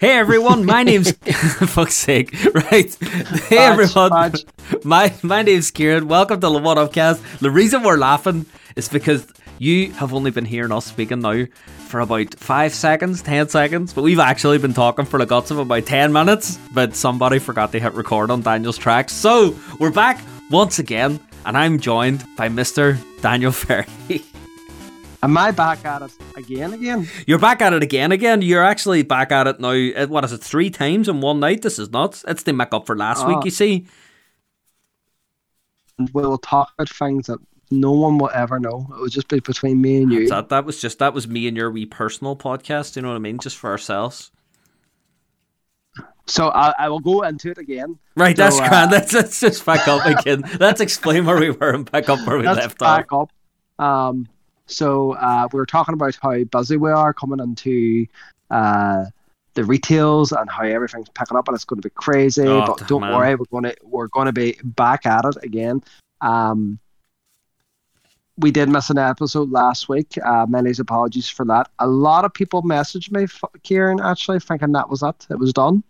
Hey 0.00 0.12
everyone, 0.12 0.64
my 0.64 0.82
name's 0.82 1.12
fuck's 1.74 1.94
sake, 1.94 2.32
right? 2.54 2.94
Hey 2.94 3.58
everyone, 3.58 4.32
my 4.82 5.12
my 5.22 5.42
name's 5.42 5.70
Kieran. 5.70 6.08
Welcome 6.08 6.40
to 6.40 6.48
the 6.48 6.58
One 6.58 6.78
Upcast. 6.78 7.20
The 7.40 7.50
reason 7.50 7.82
we're 7.82 7.98
laughing 7.98 8.46
is 8.76 8.88
because 8.88 9.30
you 9.58 9.92
have 9.92 10.14
only 10.14 10.30
been 10.30 10.46
hearing 10.46 10.72
us 10.72 10.86
speaking 10.86 11.20
now 11.20 11.44
for 11.88 12.00
about 12.00 12.34
five 12.36 12.72
seconds, 12.72 13.20
ten 13.20 13.50
seconds, 13.50 13.92
but 13.92 14.00
we've 14.00 14.18
actually 14.18 14.56
been 14.56 14.72
talking 14.72 15.04
for 15.04 15.18
the 15.18 15.26
guts 15.26 15.50
of 15.50 15.58
about 15.58 15.84
ten 15.84 16.14
minutes. 16.14 16.58
But 16.72 16.96
somebody 16.96 17.38
forgot 17.38 17.70
to 17.72 17.78
hit 17.78 17.92
record 17.92 18.30
on 18.30 18.40
Daniel's 18.40 18.78
track, 18.78 19.10
so 19.10 19.54
we're 19.78 19.90
back 19.90 20.18
once 20.50 20.78
again, 20.78 21.20
and 21.44 21.58
I'm 21.58 21.78
joined 21.78 22.24
by 22.38 22.48
Mister 22.48 22.98
Daniel 23.20 23.52
Ferry. 23.52 23.84
Am 25.22 25.36
I 25.36 25.50
back 25.50 25.84
at 25.84 26.00
it 26.02 26.12
again? 26.36 26.72
Again? 26.72 27.06
You're 27.26 27.38
back 27.38 27.60
at 27.60 27.72
it 27.74 27.82
again. 27.82 28.10
Again. 28.10 28.40
You're 28.42 28.64
actually 28.64 29.02
back 29.02 29.30
at 29.30 29.46
it 29.46 29.60
now. 29.60 29.70
uh, 29.72 30.06
What 30.06 30.24
is 30.24 30.32
it? 30.32 30.42
Three 30.42 30.70
times 30.70 31.08
in 31.08 31.20
one 31.20 31.40
night. 31.40 31.62
This 31.62 31.78
is 31.78 31.90
nuts. 31.90 32.24
It's 32.26 32.42
the 32.42 32.52
make 32.54 32.72
up 32.72 32.86
for 32.86 32.96
last 32.96 33.26
week. 33.26 33.38
Oh. 33.38 33.44
You 33.44 33.50
see. 33.50 33.86
We'll 36.14 36.38
talk 36.38 36.72
about 36.78 36.88
things 36.88 37.26
that 37.26 37.38
no 37.70 37.92
one 37.92 38.16
will 38.16 38.30
ever 38.32 38.58
know. 38.58 38.86
It 38.94 39.00
will 39.00 39.08
just 39.08 39.28
be 39.28 39.40
between 39.40 39.82
me 39.82 39.98
and 40.02 40.10
you. 40.10 40.28
That 40.28 40.48
that 40.48 40.64
was 40.64 40.80
just 40.80 40.98
that 41.00 41.12
was 41.12 41.28
me 41.28 41.46
and 41.46 41.56
your 41.56 41.70
wee 41.70 41.84
personal 41.84 42.34
podcast. 42.34 42.96
You 42.96 43.02
know 43.02 43.08
what 43.08 43.16
I 43.16 43.18
mean? 43.18 43.38
Just 43.38 43.58
for 43.58 43.68
ourselves. 43.70 44.30
So 46.26 46.48
I, 46.48 46.72
I 46.78 46.88
will 46.88 47.00
go 47.00 47.22
into 47.22 47.50
it 47.50 47.58
again. 47.58 47.98
Right. 48.16 48.36
So, 48.36 48.44
that's 48.44 48.58
uh, 48.60 48.68
grand. 48.68 48.90
Let's 48.92 49.12
let's 49.12 49.40
just 49.40 49.66
back 49.66 49.86
up 49.88 50.06
again. 50.06 50.44
let's 50.58 50.80
explain 50.80 51.26
where 51.26 51.38
we 51.38 51.50
were 51.50 51.70
and 51.74 51.90
back 51.90 52.08
up 52.08 52.26
where 52.26 52.38
we 52.38 52.44
left 52.46 52.80
off. 52.80 53.06
back 53.08 53.12
up. 53.12 53.30
Um, 53.84 54.28
so 54.70 55.12
uh, 55.14 55.48
we 55.52 55.58
were 55.58 55.66
talking 55.66 55.94
about 55.94 56.16
how 56.22 56.42
busy 56.44 56.76
we 56.76 56.90
are 56.90 57.12
coming 57.12 57.40
into 57.40 58.06
uh, 58.50 59.04
the 59.54 59.64
retails 59.64 60.32
and 60.32 60.48
how 60.48 60.62
everything's 60.64 61.08
picking 61.10 61.36
up 61.36 61.48
and 61.48 61.54
it's 61.54 61.64
going 61.64 61.80
to 61.80 61.88
be 61.88 61.92
crazy. 61.94 62.46
Oh, 62.46 62.66
but 62.66 62.86
don't 62.88 63.00
man. 63.02 63.12
worry, 63.14 63.34
we're 63.34 63.44
going 63.50 63.64
to 63.64 63.76
we're 63.82 64.06
going 64.08 64.26
to 64.26 64.32
be 64.32 64.56
back 64.62 65.06
at 65.06 65.24
it 65.24 65.36
again. 65.42 65.82
Um, 66.20 66.78
we 68.38 68.50
did 68.50 68.68
miss 68.68 68.88
an 68.90 68.96
episode 68.98 69.50
last 69.50 69.88
week. 69.88 70.16
Uh, 70.24 70.46
many 70.48 70.72
apologies 70.78 71.28
for 71.28 71.44
that. 71.46 71.68
A 71.78 71.86
lot 71.86 72.24
of 72.24 72.32
people 72.32 72.62
messaged 72.62 73.10
me, 73.10 73.26
Kieran, 73.62 74.00
actually 74.00 74.40
thinking 74.40 74.72
that 74.72 74.88
was 74.88 75.02
it. 75.02 75.26
It 75.30 75.38
was 75.38 75.52
done. 75.52 75.82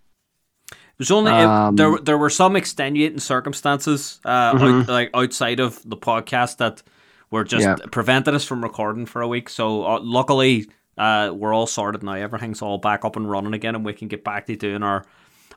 It 0.72 0.98
was 0.98 1.11
only 1.11 1.31
it, 1.31 1.37
Um, 1.37 1.77
there. 1.77 1.97
There 1.98 2.19
were 2.19 2.31
some 2.31 2.56
extenuating 2.56 3.20
circumstances, 3.20 4.20
uh, 4.25 4.55
Mhm. 4.55 4.81
out, 4.83 4.89
like 4.89 5.11
outside 5.15 5.61
of 5.61 5.81
the 5.89 5.97
podcast, 5.97 6.56
that 6.56 6.83
were 7.31 7.45
just 7.45 7.64
Yeah. 7.64 7.77
prevented 7.92 8.34
us 8.34 8.45
from 8.45 8.62
recording 8.62 9.06
for 9.06 9.23
a 9.23 9.28
week. 9.28 9.48
So 9.48 9.84
uh, 9.86 10.00
luckily, 10.03 10.69
uh, 10.98 11.33
we're 11.34 11.55
all 11.55 11.67
sorted 11.67 12.03
now. 12.03 12.14
Everything's 12.14 12.62
all 12.62 12.78
back 12.78 13.05
up 13.05 13.17
and 13.17 13.31
running 13.31 13.55
again, 13.55 13.75
and 13.75 13.84
we 13.84 13.92
can 13.92 14.09
get 14.09 14.25
back 14.25 14.47
to 14.47 14.56
doing 14.56 14.83
our 14.83 15.05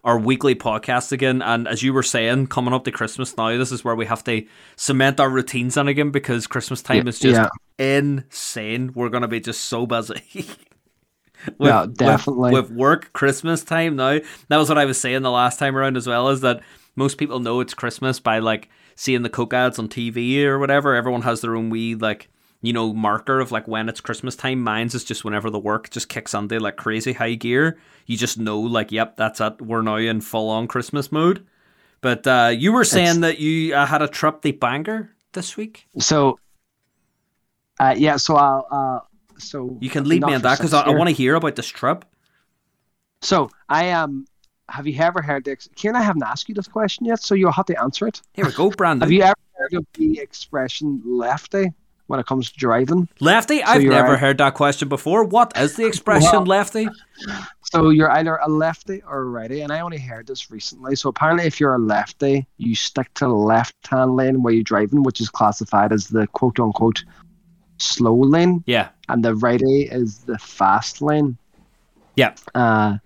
our 0.03 0.19
weekly 0.19 0.53
podcast 0.53 1.13
again. 1.13 1.41
And 1.41 1.65
as 1.65 1.81
you 1.81 1.93
were 1.93 2.03
saying, 2.03 2.47
coming 2.47 2.73
up 2.73 2.83
to 2.83 2.91
Christmas 2.91 3.38
now, 3.38 3.57
this 3.57 3.71
is 3.71 3.85
where 3.85 3.95
we 3.95 4.05
have 4.05 4.21
to 4.25 4.45
cement 4.75 5.19
our 5.21 5.30
routines 5.30 5.77
in 5.77 5.88
again 5.88 6.11
because 6.11 6.45
Christmas 6.45 6.81
time 6.81 7.03
Yeah, 7.05 7.09
is 7.09 7.19
just 7.19 7.39
yeah. 7.39 7.47
insane. 7.97 8.91
We're 8.93 9.09
gonna 9.09 9.27
be 9.30 9.39
just 9.39 9.61
so 9.65 9.85
busy. 9.85 10.21
with, 10.33 10.58
Yeah, 11.59 11.81
with- 11.83 11.97
definitely. 11.97 12.52
With, 12.53 12.71
work 12.71 13.13
Christmas 13.13 13.63
time 13.63 13.95
now. 13.95 14.19
That 14.49 14.58
was 14.58 14.69
what 14.69 14.77
I 14.77 14.85
was 14.85 14.99
saying 14.99 15.21
the 15.21 15.31
last 15.31 15.58
time 15.59 15.75
around 15.77 15.95
as 15.97 16.08
well, 16.08 16.30
is 16.30 16.41
that 16.41 16.61
most 16.95 17.17
people 17.17 17.39
know 17.39 17.59
it's 17.61 17.73
Christmas 17.73 18.19
by 18.19 18.39
like 18.39 18.69
seeing 18.95 19.23
the 19.23 19.30
Coke 19.30 19.53
ads 19.53 19.80
on 19.80 19.88
TV 19.88 20.44
or 20.45 20.59
whatever. 20.59 20.95
Everyone 20.95 21.22
has 21.23 21.41
their 21.41 21.55
own 21.55 21.69
wee 21.69 21.95
like 21.95 22.30
you 22.61 22.73
know 22.73 22.94
marker 22.94 23.39
of 23.39 23.52
like 23.52 23.67
when 23.67 23.89
it's 23.89 24.02
Christmas 24.02 24.36
time. 24.36 24.61
Mine's 24.61 24.95
is 24.95 25.03
just 25.03 25.23
whenever 25.23 25.49
the 25.49 25.59
work 25.59 25.89
just 25.89 26.09
kicks 26.09 26.33
into 26.33 26.59
like 26.59 26.77
crazy 26.77 27.14
high 27.14 27.36
gear. 27.36 27.77
You 28.05 28.17
just 28.17 28.38
know 28.38 28.59
like, 28.59 28.91
yep, 28.91 29.17
that's 29.17 29.41
it. 29.41 29.61
We're 29.61 29.81
now 29.81 29.97
in 29.97 30.21
full 30.21 30.49
on 30.49 30.67
Christmas 30.67 31.11
mode. 31.11 31.45
But 32.02 32.27
uh, 32.27 32.52
you 32.53 32.73
were 32.73 32.83
saying 32.83 33.21
that 33.21 33.39
you 33.39 33.73
uh, 33.73 33.86
had 33.86 34.02
a 34.02 34.09
trip 34.09 34.41
the 34.41 34.52
Bangor 34.52 35.09
this 35.31 35.55
week. 35.55 35.88
So, 35.99 36.38
uh, 37.80 37.95
yeah. 37.98 38.17
So 38.17 38.36
I'll. 38.36 38.67
Uh, 38.70 38.99
so 39.39 39.77
You 39.80 39.89
can 39.89 40.04
lead 40.05 40.21
me 40.21 40.33
on 40.33 40.42
that 40.42 40.58
because 40.58 40.73
I, 40.73 40.81
I 40.81 40.89
want 40.89 41.10
to 41.10 41.15
hear 41.15 41.36
about 41.36 41.55
this 41.55 41.67
trip. 41.67 42.04
So 43.21 43.49
I 43.70 43.86
am. 43.86 44.25
Have 44.73 44.88
you 44.88 45.00
ever 45.00 45.22
heard 45.22 45.45
the? 45.45 45.56
Kieran, 45.76 45.95
I 45.95 46.02
haven't 46.02 46.23
asked 46.23 46.50
you 46.50 46.56
this 46.56 46.67
question 46.67 47.06
yet, 47.06 47.22
so 47.22 47.36
you'll 47.36 47.52
have 47.52 47.67
to 47.67 47.80
answer 47.80 48.08
it. 48.08 48.22
Here 48.34 48.45
we 48.45 48.52
go, 48.52 48.70
Brandon. 48.78 49.02
Have 49.02 49.11
you 49.11 49.22
ever 49.22 49.36
heard 49.58 49.73
of 49.76 49.86
the 49.94 50.20
expression 50.20 51.02
"lefty" 51.06 51.72
when 52.08 52.20
it 52.20 52.26
comes 52.26 52.52
to 52.52 52.58
driving? 52.58 53.08
Lefty? 53.20 53.61
I've 53.61 53.84
never 53.84 54.11
right. 54.14 54.20
heard 54.20 54.39
that 54.39 54.56
question 54.56 54.89
before. 54.89 55.23
What 55.26 55.56
is 55.56 55.76
the 55.76 55.86
expression 55.86 56.32
Well- 56.32 56.45
lefty? 56.45 56.88
So 57.66 57.89
you're 57.89 58.11
either 58.11 58.36
a 58.38 58.50
lefty 58.50 59.02
or 59.08 59.20
a 59.20 59.26
righty, 59.26 59.61
and 59.61 59.72
I 59.72 59.80
only 59.82 59.98
heard 60.00 60.28
this 60.28 60.50
recently. 60.52 60.95
So 60.95 61.10
apparently, 61.10 61.45
if 61.45 61.60
you're 61.60 61.76
a 61.76 61.80
lefty, 61.80 62.48
you 62.58 62.76
stick 62.76 63.14
to 63.16 63.26
the 63.26 63.34
left-hand 63.34 64.16
lane 64.16 64.42
where 64.44 64.54
you're 64.54 64.64
driving, 64.64 65.04
which 65.04 65.22
is 65.22 65.30
classified 65.30 65.92
as 65.92 66.08
the 66.08 66.28
quote-unquote 66.28 67.04
slow 67.78 68.16
lane, 68.16 68.64
Yeah. 68.67 68.90
and 69.10 69.23
the 69.23 69.36
righty 69.36 69.84
is 69.84 70.20
the 70.20 70.38
fast 70.38 71.02
lane. 71.02 71.38
Yeah. 72.16 72.36
Uh, 72.54 72.98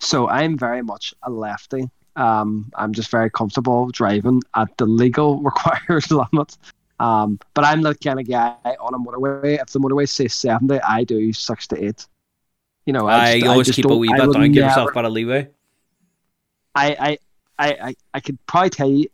so 0.00 0.28
I'm 0.28 0.58
very 0.58 0.82
much 0.82 1.14
a 1.22 1.30
lefty. 1.30 1.88
Um, 2.16 2.70
I'm 2.74 2.92
just 2.92 3.10
very 3.10 3.30
comfortable 3.30 3.88
driving 3.90 4.42
at 4.56 4.76
the 4.78 4.86
legal 4.86 5.40
required 5.42 6.10
limit. 6.10 6.56
Um, 6.98 7.38
but 7.54 7.64
I'm 7.64 7.82
the 7.82 7.94
kind 7.94 8.20
of 8.20 8.28
guy 8.28 8.54
on 8.80 8.94
a 8.94 8.98
motorway. 8.98 9.60
If 9.60 9.68
the 9.68 9.78
motorway 9.78 10.08
says 10.08 10.34
70, 10.34 10.80
I 10.82 11.04
do 11.04 11.32
six 11.32 11.66
to 11.68 11.82
eight. 11.82 12.06
You 12.84 12.92
know, 12.92 13.06
I, 13.06 13.38
just- 13.38 13.46
always 13.46 13.66
just 13.68 13.76
keep 13.76 13.86
a 13.86 13.96
wee 13.96 14.08
bit 14.08 14.32
down, 14.32 14.52
give 14.52 14.64
yourself 14.64 14.90
a 14.90 14.94
bit 14.94 15.04
of 15.04 15.12
leeway. 15.12 15.48
I, 16.74 16.96
I, 16.98 17.18
I, 17.58 17.88
I, 17.88 17.94
I 18.14 18.20
could 18.20 18.38
probably 18.46 18.70
tell 18.70 18.90
you 18.90 19.08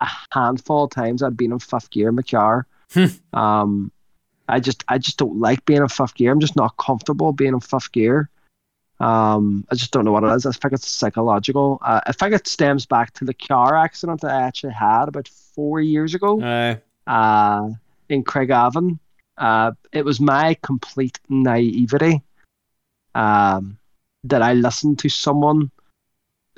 a 0.00 0.08
handful 0.30 0.84
of 0.84 0.90
times 0.90 1.22
I've 1.22 1.36
been 1.36 1.52
in 1.52 1.58
fifth 1.58 1.90
gear 1.90 2.08
in 2.08 2.14
my 2.16 2.22
car. 2.22 2.66
Hmm. 2.92 3.06
um, 3.32 3.92
I 4.48 4.60
just, 4.60 4.84
I 4.88 4.98
just 4.98 5.18
don't 5.18 5.40
like 5.40 5.64
being 5.64 5.80
in 5.80 5.88
fifth 5.88 6.14
gear. 6.14 6.30
I'm 6.32 6.40
just 6.40 6.56
not 6.56 6.76
comfortable 6.76 7.32
being 7.32 7.54
in 7.54 7.60
fifth 7.60 7.92
gear. 7.92 8.28
Um, 9.02 9.66
I 9.70 9.74
just 9.74 9.92
don't 9.92 10.04
know 10.04 10.12
what 10.12 10.24
it 10.24 10.34
is. 10.36 10.46
I 10.46 10.52
think 10.52 10.74
it's 10.74 10.88
psychological. 10.88 11.78
Uh, 11.82 12.00
I 12.06 12.12
think 12.12 12.34
it 12.34 12.46
stems 12.48 12.86
back 12.86 13.12
to 13.14 13.24
the 13.24 13.34
car 13.34 13.76
accident 13.76 14.20
that 14.22 14.30
I 14.32 14.42
actually 14.42 14.74
had 14.74 15.08
about 15.08 15.28
four 15.28 15.80
years 15.80 16.14
ago 16.14 16.40
Uh, 17.06 17.10
uh, 17.10 17.70
in 18.08 18.24
Craigavon. 18.24 18.98
Uh, 19.38 19.72
it 19.92 20.04
was 20.04 20.20
my 20.20 20.56
complete 20.62 21.18
naivety 21.28 22.22
um, 23.14 23.78
that 24.24 24.42
I 24.42 24.54
listened 24.54 24.98
to 25.00 25.08
someone 25.08 25.70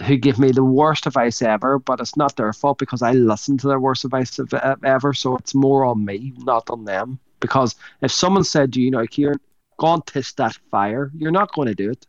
who 0.06 0.16
gave 0.16 0.38
me 0.38 0.50
the 0.52 0.64
worst 0.64 1.06
advice 1.06 1.42
ever, 1.42 1.78
but 1.78 2.00
it's 2.00 2.16
not 2.16 2.36
their 2.36 2.52
fault 2.52 2.78
because 2.78 3.02
I 3.02 3.12
listened 3.12 3.60
to 3.60 3.68
their 3.68 3.80
worst 3.80 4.04
advice 4.04 4.38
of- 4.38 4.52
uh, 4.52 4.76
ever. 4.84 5.12
So 5.14 5.36
it's 5.36 5.54
more 5.54 5.84
on 5.84 6.04
me, 6.04 6.32
not 6.38 6.70
on 6.70 6.84
them. 6.84 7.18
Because 7.40 7.76
if 8.02 8.10
someone 8.12 8.44
said 8.44 8.72
to 8.72 8.80
you, 8.80 8.86
you 8.86 8.90
know, 8.90 9.06
Kieran, 9.06 9.40
go 9.78 9.94
and 9.94 10.06
test 10.06 10.36
that 10.38 10.54
fire, 10.70 11.10
you're 11.16 11.30
not 11.32 11.52
going 11.52 11.68
to 11.68 11.74
do 11.74 11.90
it. 11.90 12.06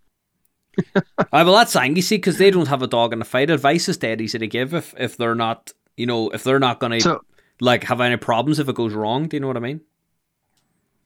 Aye, 0.96 1.44
well, 1.44 1.54
that's 1.54 1.72
saying, 1.72 1.96
you 1.96 2.02
see, 2.02 2.18
because 2.18 2.38
they 2.38 2.52
don't 2.52 2.68
have 2.68 2.82
a 2.82 2.88
dog 2.88 3.14
in 3.14 3.20
the 3.20 3.26
fight. 3.26 3.50
Advice 3.50 3.88
is 3.90 3.98
dead 3.98 4.22
easy 4.22 4.40
to 4.40 4.48
give 4.48 4.74
if, 4.74 4.94
if 4.98 5.18
they're 5.18 5.36
not, 5.36 5.72
you 5.98 6.06
know, 6.06 6.30
if 6.30 6.44
they're 6.44 6.60
not 6.60 6.80
going 6.80 6.92
to, 6.94 7.02
So, 7.02 7.22
like, 7.62 7.84
have 7.86 8.02
any 8.02 8.18
problems 8.18 8.60
if 8.60 8.68
it 8.70 8.76
goes 8.76 8.94
wrong. 8.94 9.28
Do 9.28 9.38
you 9.38 9.42
know 9.42 9.48
what 9.48 9.58
I 9.58 9.62
mean? 9.62 9.82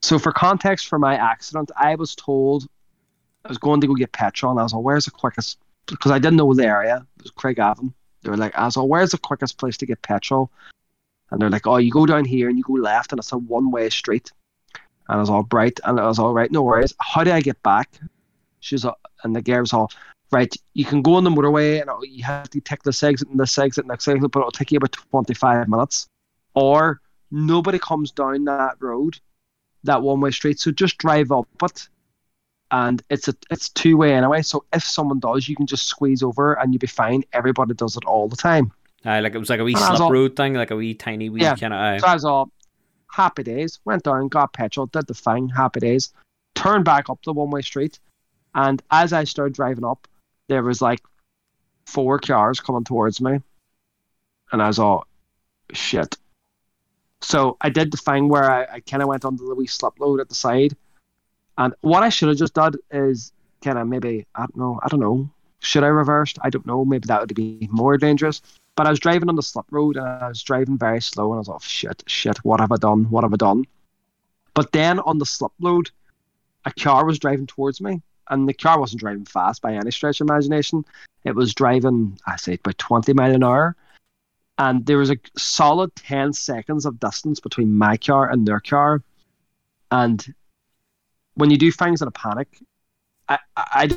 So 0.02 0.18
for 0.18 0.32
context 0.32 0.88
for 0.88 0.98
my 0.98 1.14
accident, 1.14 1.70
I 1.76 1.94
was 1.94 2.14
told 2.14 2.66
I 3.44 3.48
was 3.48 3.58
going 3.58 3.80
to 3.82 3.86
go 3.86 3.94
get 3.94 4.12
petrol, 4.12 4.50
and 4.50 4.60
I 4.60 4.62
was 4.62 4.72
like, 4.72 4.82
"Where's 4.82 5.04
the 5.04 5.10
quickest?" 5.10 5.58
Because 5.86 6.10
I 6.10 6.18
didn't 6.18 6.36
know 6.36 6.52
the 6.54 6.66
area. 6.66 7.06
It 7.18 7.22
was 7.22 7.32
Craigavon. 7.32 7.92
They 8.22 8.30
were 8.30 8.36
like, 8.36 8.56
"I 8.56 8.64
was 8.64 8.76
like, 8.76 8.88
where's 8.88 9.10
the 9.10 9.18
quickest 9.18 9.58
place 9.58 9.76
to 9.78 9.86
get 9.86 10.02
petrol?" 10.02 10.50
And 11.30 11.40
they're 11.40 11.50
like, 11.50 11.66
"Oh, 11.66 11.76
you 11.76 11.90
go 11.90 12.06
down 12.06 12.24
here 12.24 12.48
and 12.48 12.56
you 12.58 12.64
go 12.64 12.74
left, 12.74 13.12
and 13.12 13.18
it's 13.18 13.32
a 13.32 13.38
one-way 13.38 13.90
street." 13.90 14.32
And 15.08 15.18
I 15.18 15.20
was 15.20 15.30
all 15.30 15.42
bright, 15.42 15.80
and 15.84 16.00
I 16.00 16.06
was 16.06 16.18
all 16.18 16.32
right, 16.32 16.50
no 16.50 16.62
worries. 16.62 16.94
How 17.00 17.22
do 17.24 17.32
I 17.32 17.40
get 17.40 17.62
back? 17.62 17.90
She 18.60 18.74
was, 18.74 18.84
all- 18.84 18.98
and 19.24 19.34
the 19.34 19.42
girl 19.42 19.60
was 19.60 19.72
all, 19.72 19.90
right. 20.30 20.54
You 20.74 20.84
can 20.84 21.02
go 21.02 21.14
on 21.14 21.24
the 21.24 21.30
motorway, 21.30 21.80
and 21.80 21.90
you 22.10 22.22
have 22.24 22.48
to 22.50 22.60
take 22.60 22.82
this 22.82 23.02
exit 23.02 23.28
and 23.28 23.38
this 23.40 23.58
exit 23.58 23.84
and 23.84 23.90
this 23.90 24.06
exit, 24.06 24.30
but 24.30 24.40
it'll 24.40 24.50
take 24.50 24.70
you 24.72 24.76
about 24.78 24.92
twenty-five 24.92 25.68
minutes. 25.68 26.06
Or 26.54 27.00
nobody 27.30 27.78
comes 27.78 28.10
down 28.10 28.44
that 28.44 28.76
road 28.80 29.18
that 29.84 30.02
one 30.02 30.20
way 30.20 30.30
street. 30.30 30.60
So 30.60 30.70
just 30.70 30.98
drive 30.98 31.32
up 31.32 31.46
it. 31.62 31.88
And 32.72 33.02
it's 33.10 33.26
a 33.26 33.34
it's 33.50 33.68
two 33.70 33.96
way 33.96 34.14
anyway. 34.14 34.42
So 34.42 34.64
if 34.72 34.84
someone 34.84 35.18
does, 35.18 35.48
you 35.48 35.56
can 35.56 35.66
just 35.66 35.86
squeeze 35.86 36.22
over 36.22 36.52
and 36.54 36.72
you'll 36.72 36.78
be 36.78 36.86
fine. 36.86 37.24
Everybody 37.32 37.74
does 37.74 37.96
it 37.96 38.04
all 38.04 38.28
the 38.28 38.36
time. 38.36 38.70
Aye, 39.04 39.20
like, 39.20 39.34
it 39.34 39.38
was 39.38 39.48
like 39.50 39.58
a 39.60 39.64
wee 39.64 39.74
And 39.74 39.82
I 39.82 39.90
was 39.90 39.98
slip 39.98 40.06
all- 40.06 40.12
road 40.12 40.36
thing, 40.36 40.54
like 40.54 40.70
a 40.70 40.76
wee 40.76 40.94
tiny 40.94 41.30
wee 41.30 41.40
Yeah. 41.40 41.56
kind 41.56 41.72
of, 41.74 42.00
So 42.00 42.06
I 42.06 42.14
was 42.14 42.24
all 42.24 42.50
happy 43.10 43.42
days. 43.42 43.80
Went 43.86 44.04
down, 44.04 44.28
got 44.28 44.52
petrol, 44.52 44.86
did 44.86 45.06
the 45.06 45.14
thing, 45.14 45.48
happy 45.48 45.80
days. 45.80 46.12
Turned 46.54 46.84
back 46.84 47.08
up 47.10 47.18
the 47.24 47.32
one 47.32 47.50
way 47.50 47.62
street. 47.62 47.98
And 48.54 48.82
as 48.90 49.12
I 49.12 49.24
started 49.24 49.54
driving 49.54 49.84
up, 49.84 50.08
there 50.48 50.62
was 50.62 50.82
like 50.82 51.00
four 51.86 52.18
cars 52.18 52.60
coming 52.60 52.84
towards 52.84 53.20
me. 53.20 53.40
And 54.52 54.62
I 54.62 54.66
was 54.66 54.78
all 54.78 55.06
shit. 55.72 56.16
So 57.20 57.56
I 57.60 57.68
did 57.68 57.92
the 57.92 57.96
thing 57.96 58.28
where 58.28 58.50
I, 58.50 58.62
I 58.74 58.80
kind 58.80 59.02
of 59.02 59.08
went 59.08 59.24
under 59.24 59.44
the 59.44 59.54
wee 59.54 59.66
slip 59.66 60.00
load 60.00 60.20
at 60.20 60.28
the 60.28 60.34
side. 60.34 60.76
And 61.58 61.74
what 61.82 62.02
I 62.02 62.08
should 62.08 62.28
have 62.28 62.38
just 62.38 62.54
done 62.54 62.74
is 62.90 63.32
kind 63.62 63.78
of 63.78 63.86
maybe, 63.86 64.26
I 64.34 64.40
don't 64.40 64.56
know, 64.56 64.80
I 64.82 64.88
don't 64.88 65.00
know, 65.00 65.30
should 65.60 65.84
I 65.84 65.88
reversed? 65.88 66.38
I 66.42 66.50
don't 66.50 66.66
know. 66.66 66.84
Maybe 66.84 67.06
that 67.06 67.20
would 67.20 67.34
be 67.34 67.68
more 67.70 67.98
dangerous. 67.98 68.40
But 68.76 68.86
I 68.86 68.90
was 68.90 68.98
driving 68.98 69.28
on 69.28 69.36
the 69.36 69.42
slip 69.42 69.66
road 69.70 69.96
and 69.96 70.06
I 70.06 70.28
was 70.28 70.42
driving 70.42 70.78
very 70.78 71.02
slow 71.02 71.32
and 71.32 71.36
I 71.36 71.40
was 71.40 71.48
like, 71.48 71.62
shit, 71.62 72.02
shit, 72.06 72.38
what 72.38 72.60
have 72.60 72.72
I 72.72 72.76
done? 72.76 73.10
What 73.10 73.24
have 73.24 73.34
I 73.34 73.36
done? 73.36 73.66
But 74.54 74.72
then 74.72 75.00
on 75.00 75.18
the 75.18 75.26
slip 75.26 75.52
road, 75.60 75.90
a 76.64 76.72
car 76.72 77.04
was 77.04 77.18
driving 77.18 77.46
towards 77.46 77.80
me 77.80 78.00
and 78.30 78.48
the 78.48 78.54
car 78.54 78.78
wasn't 78.78 79.00
driving 79.00 79.24
fast 79.24 79.60
by 79.60 79.74
any 79.74 79.90
stretch 79.90 80.20
of 80.20 80.28
imagination. 80.28 80.84
It 81.24 81.34
was 81.34 81.54
driving, 81.54 82.18
I 82.26 82.36
say, 82.36 82.54
about 82.54 82.78
20 82.78 83.12
mile 83.12 83.34
an 83.34 83.44
hour. 83.44 83.76
And 84.56 84.86
there 84.86 84.98
was 84.98 85.10
a 85.10 85.16
solid 85.36 85.94
10 85.96 86.32
seconds 86.32 86.86
of 86.86 87.00
distance 87.00 87.40
between 87.40 87.76
my 87.76 87.96
car 87.96 88.30
and 88.30 88.46
their 88.46 88.60
car. 88.60 89.02
And 89.90 90.34
when 91.34 91.50
you 91.50 91.58
do 91.58 91.72
things 91.72 92.02
in 92.02 92.08
a 92.08 92.12
panic, 92.12 92.48
I, 93.28 93.38
I 93.56 93.90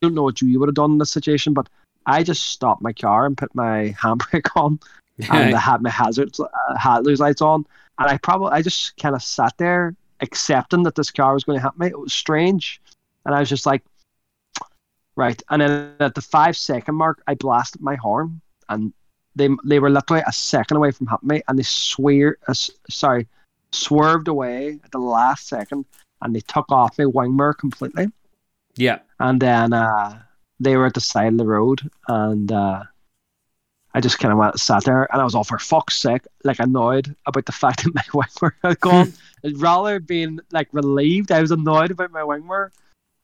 don't 0.00 0.14
know 0.14 0.22
what 0.22 0.40
you 0.40 0.58
would 0.58 0.68
have 0.68 0.74
done 0.74 0.92
in 0.92 0.98
this 0.98 1.10
situation, 1.10 1.52
but 1.52 1.68
I 2.06 2.22
just 2.22 2.46
stopped 2.46 2.80
my 2.80 2.92
car 2.92 3.26
and 3.26 3.36
put 3.36 3.54
my 3.54 3.94
handbrake 4.02 4.50
on 4.56 4.80
and 5.30 5.54
I 5.54 5.58
had 5.58 5.82
my 5.82 5.90
hazards 5.90 6.40
uh, 6.40 6.48
hazard 6.78 7.18
lights 7.18 7.42
on. 7.42 7.66
And 7.98 8.08
I 8.08 8.16
probably, 8.18 8.52
I 8.52 8.62
just 8.62 8.96
kind 8.96 9.14
of 9.14 9.22
sat 9.22 9.56
there 9.58 9.94
accepting 10.20 10.84
that 10.84 10.94
this 10.94 11.10
car 11.10 11.34
was 11.34 11.44
going 11.44 11.58
to 11.58 11.64
hit 11.64 11.78
me. 11.78 11.88
It 11.88 11.98
was 11.98 12.12
strange. 12.12 12.80
And 13.28 13.36
I 13.36 13.40
was 13.40 13.50
just 13.50 13.66
like, 13.66 13.82
right. 15.14 15.40
And 15.50 15.60
then 15.60 15.92
at 16.00 16.14
the 16.14 16.22
five 16.22 16.56
second 16.56 16.94
mark, 16.94 17.22
I 17.26 17.34
blasted 17.34 17.82
my 17.82 17.94
horn, 17.94 18.40
and 18.70 18.94
they 19.36 19.50
they 19.66 19.80
were 19.80 19.90
literally 19.90 20.22
a 20.26 20.32
second 20.32 20.78
away 20.78 20.92
from 20.92 21.08
hitting 21.08 21.28
me, 21.28 21.42
and 21.46 21.58
they 21.58 21.62
swear, 21.62 22.38
uh, 22.48 22.54
sorry, 22.88 23.28
swerved 23.70 24.28
away 24.28 24.80
at 24.82 24.90
the 24.92 24.98
last 24.98 25.46
second, 25.46 25.84
and 26.22 26.34
they 26.34 26.40
took 26.40 26.72
off 26.72 26.98
my 26.98 27.04
wing 27.04 27.36
mirror 27.36 27.52
completely. 27.52 28.06
Yeah. 28.76 29.00
And 29.20 29.38
then 29.38 29.74
uh, 29.74 30.22
they 30.58 30.78
were 30.78 30.86
at 30.86 30.94
the 30.94 31.02
side 31.02 31.32
of 31.34 31.36
the 31.36 31.44
road, 31.44 31.82
and 32.08 32.50
uh, 32.50 32.84
I 33.92 34.00
just 34.00 34.20
kind 34.20 34.32
of 34.32 34.38
went 34.38 34.58
sat 34.58 34.84
there, 34.84 35.06
and 35.12 35.20
I 35.20 35.24
was 35.24 35.34
all 35.34 35.44
for 35.44 35.58
fuck's 35.58 36.00
sake, 36.00 36.22
like 36.44 36.60
annoyed 36.60 37.14
about 37.26 37.44
the 37.44 37.52
fact 37.62 37.84
that 37.84 37.94
my 37.94 38.04
wing 38.14 38.28
mirror 38.40 38.56
had 38.62 38.80
gone. 38.80 39.12
Rather 39.56 40.00
being 40.00 40.40
like 40.50 40.68
relieved, 40.72 41.30
I 41.30 41.42
was 41.42 41.50
annoyed 41.50 41.90
about 41.90 42.10
my 42.10 42.24
wing 42.24 42.46
mirror. 42.46 42.72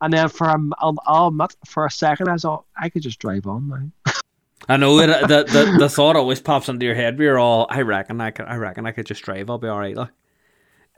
And 0.01 0.13
then 0.13 0.29
for 0.29 0.49
a, 0.49 0.59
I'll, 0.79 0.97
I'll 1.07 1.29
admit, 1.29 1.55
for 1.67 1.87
a 1.87 1.91
second, 1.91 2.29
I 2.29 2.37
thought 2.37 2.65
I 2.77 2.89
could 2.89 3.03
just 3.03 3.19
drive 3.19 3.47
on 3.47 3.69
now. 3.69 4.13
I 4.69 4.77
know 4.77 4.99
it, 4.99 5.07
the, 5.29 5.45
the 5.45 5.77
the 5.79 5.89
thought 5.91 6.17
always 6.17 6.41
pops 6.41 6.71
into 6.71 6.87
your 6.87 6.95
head. 6.95 7.19
We're 7.19 7.37
all, 7.37 7.67
I 7.69 7.83
reckon, 7.83 8.21
I 8.21 8.31
could, 8.31 8.47
I 8.47 8.57
reckon, 8.57 8.87
I 8.87 8.93
could 8.93 9.05
just 9.05 9.23
drive. 9.23 9.51
I'll 9.51 9.59
be 9.59 9.69
all 9.69 9.79
right. 9.79 9.95
Like. 9.95 10.09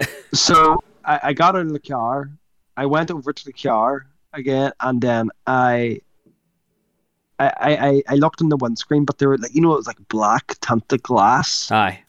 so 0.33 0.83
I, 1.05 1.21
I 1.25 1.33
got 1.33 1.57
out 1.57 1.63
of 1.63 1.73
the 1.73 1.81
car. 1.81 2.31
I 2.77 2.87
went 2.87 3.11
over 3.11 3.33
to 3.33 3.45
the 3.45 3.53
car 3.53 4.07
again, 4.33 4.73
and 4.81 5.01
then 5.01 5.31
I, 5.47 6.01
I, 7.39 7.53
I, 7.59 8.03
I 8.09 8.15
looked 8.17 8.41
in 8.41 8.51
the 8.51 8.57
windscreen, 8.57 9.05
but 9.05 9.19
there 9.19 9.29
were 9.29 9.39
like 9.39 9.55
you 9.55 9.61
know 9.61 9.73
it 9.73 9.79
was 9.79 9.87
like 9.87 10.09
black 10.09 10.59
tinted 10.61 11.03
glass. 11.03 11.71
Aye. 11.71 12.03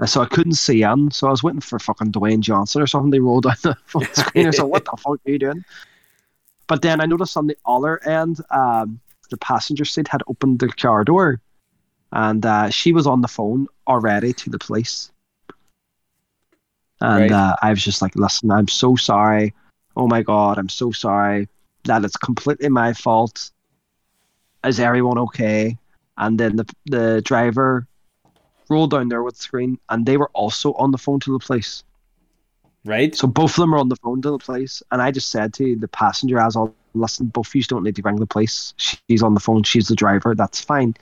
Uh, 0.00 0.06
so 0.06 0.22
I 0.22 0.26
couldn't 0.26 0.52
see 0.52 0.82
in. 0.82 1.10
So 1.10 1.26
I 1.26 1.30
was 1.30 1.42
waiting 1.42 1.60
for 1.60 1.78
fucking 1.78 2.12
Dwayne 2.12 2.40
Johnson 2.40 2.82
or 2.82 2.86
something. 2.86 3.10
They 3.10 3.18
rolled 3.18 3.44
down 3.44 3.56
the 3.62 3.76
screen. 4.12 4.46
I 4.46 4.50
said, 4.50 4.64
"What 4.64 4.84
the 4.84 4.92
fuck 4.96 5.18
are 5.26 5.30
you 5.30 5.38
doing?" 5.38 5.64
But 6.68 6.82
then 6.82 7.00
I 7.00 7.06
noticed 7.06 7.36
on 7.36 7.46
the 7.48 7.56
other 7.66 8.02
end, 8.06 8.40
um, 8.50 9.00
the 9.30 9.38
passenger 9.38 9.84
seat 9.84 10.06
had 10.06 10.22
opened 10.28 10.60
the 10.60 10.68
car 10.68 11.02
door, 11.02 11.40
and 12.12 12.44
uh, 12.44 12.70
she 12.70 12.92
was 12.92 13.06
on 13.06 13.22
the 13.22 13.28
phone 13.28 13.66
already 13.86 14.32
to 14.34 14.50
the 14.50 14.58
police. 14.58 15.10
And 17.00 17.30
right. 17.30 17.32
uh, 17.32 17.56
I 17.62 17.70
was 17.70 17.82
just 17.82 18.02
like, 18.02 18.14
"Listen, 18.16 18.50
I'm 18.50 18.68
so 18.68 18.96
sorry. 18.96 19.54
Oh 19.96 20.06
my 20.06 20.22
god, 20.22 20.58
I'm 20.58 20.68
so 20.68 20.92
sorry 20.92 21.48
that 21.84 22.04
it's 22.04 22.16
completely 22.16 22.68
my 22.68 22.92
fault. 22.92 23.50
Is 24.64 24.78
everyone 24.78 25.18
okay?" 25.18 25.78
And 26.16 26.38
then 26.38 26.56
the 26.56 26.66
the 26.86 27.22
driver 27.22 27.86
rolled 28.68 28.90
down 28.90 29.08
there 29.08 29.22
with 29.22 29.36
the 29.36 29.42
screen, 29.42 29.78
and 29.88 30.04
they 30.04 30.16
were 30.16 30.30
also 30.34 30.74
on 30.74 30.90
the 30.90 30.98
phone 30.98 31.20
to 31.20 31.32
the 31.32 31.44
police. 31.44 31.84
Right. 32.88 33.14
So 33.14 33.28
both 33.28 33.50
of 33.50 33.56
them 33.56 33.74
are 33.74 33.78
on 33.78 33.90
the 33.90 33.96
phone 33.96 34.22
to 34.22 34.30
the 34.30 34.38
police, 34.38 34.82
and 34.90 35.02
I 35.02 35.10
just 35.10 35.30
said 35.30 35.52
to 35.54 35.76
the 35.76 35.88
passenger, 35.88 36.38
"As 36.38 36.56
I'll 36.56 36.74
listen, 36.94 37.26
both 37.26 37.48
of 37.48 37.54
you 37.54 37.62
don't 37.64 37.82
need 37.82 37.96
to 37.96 38.02
ring 38.02 38.16
the 38.16 38.24
police. 38.24 38.72
She's 38.78 39.22
on 39.22 39.34
the 39.34 39.40
phone. 39.40 39.62
She's 39.62 39.88
the 39.88 39.94
driver. 39.94 40.34
That's 40.34 40.58
fine." 40.58 40.96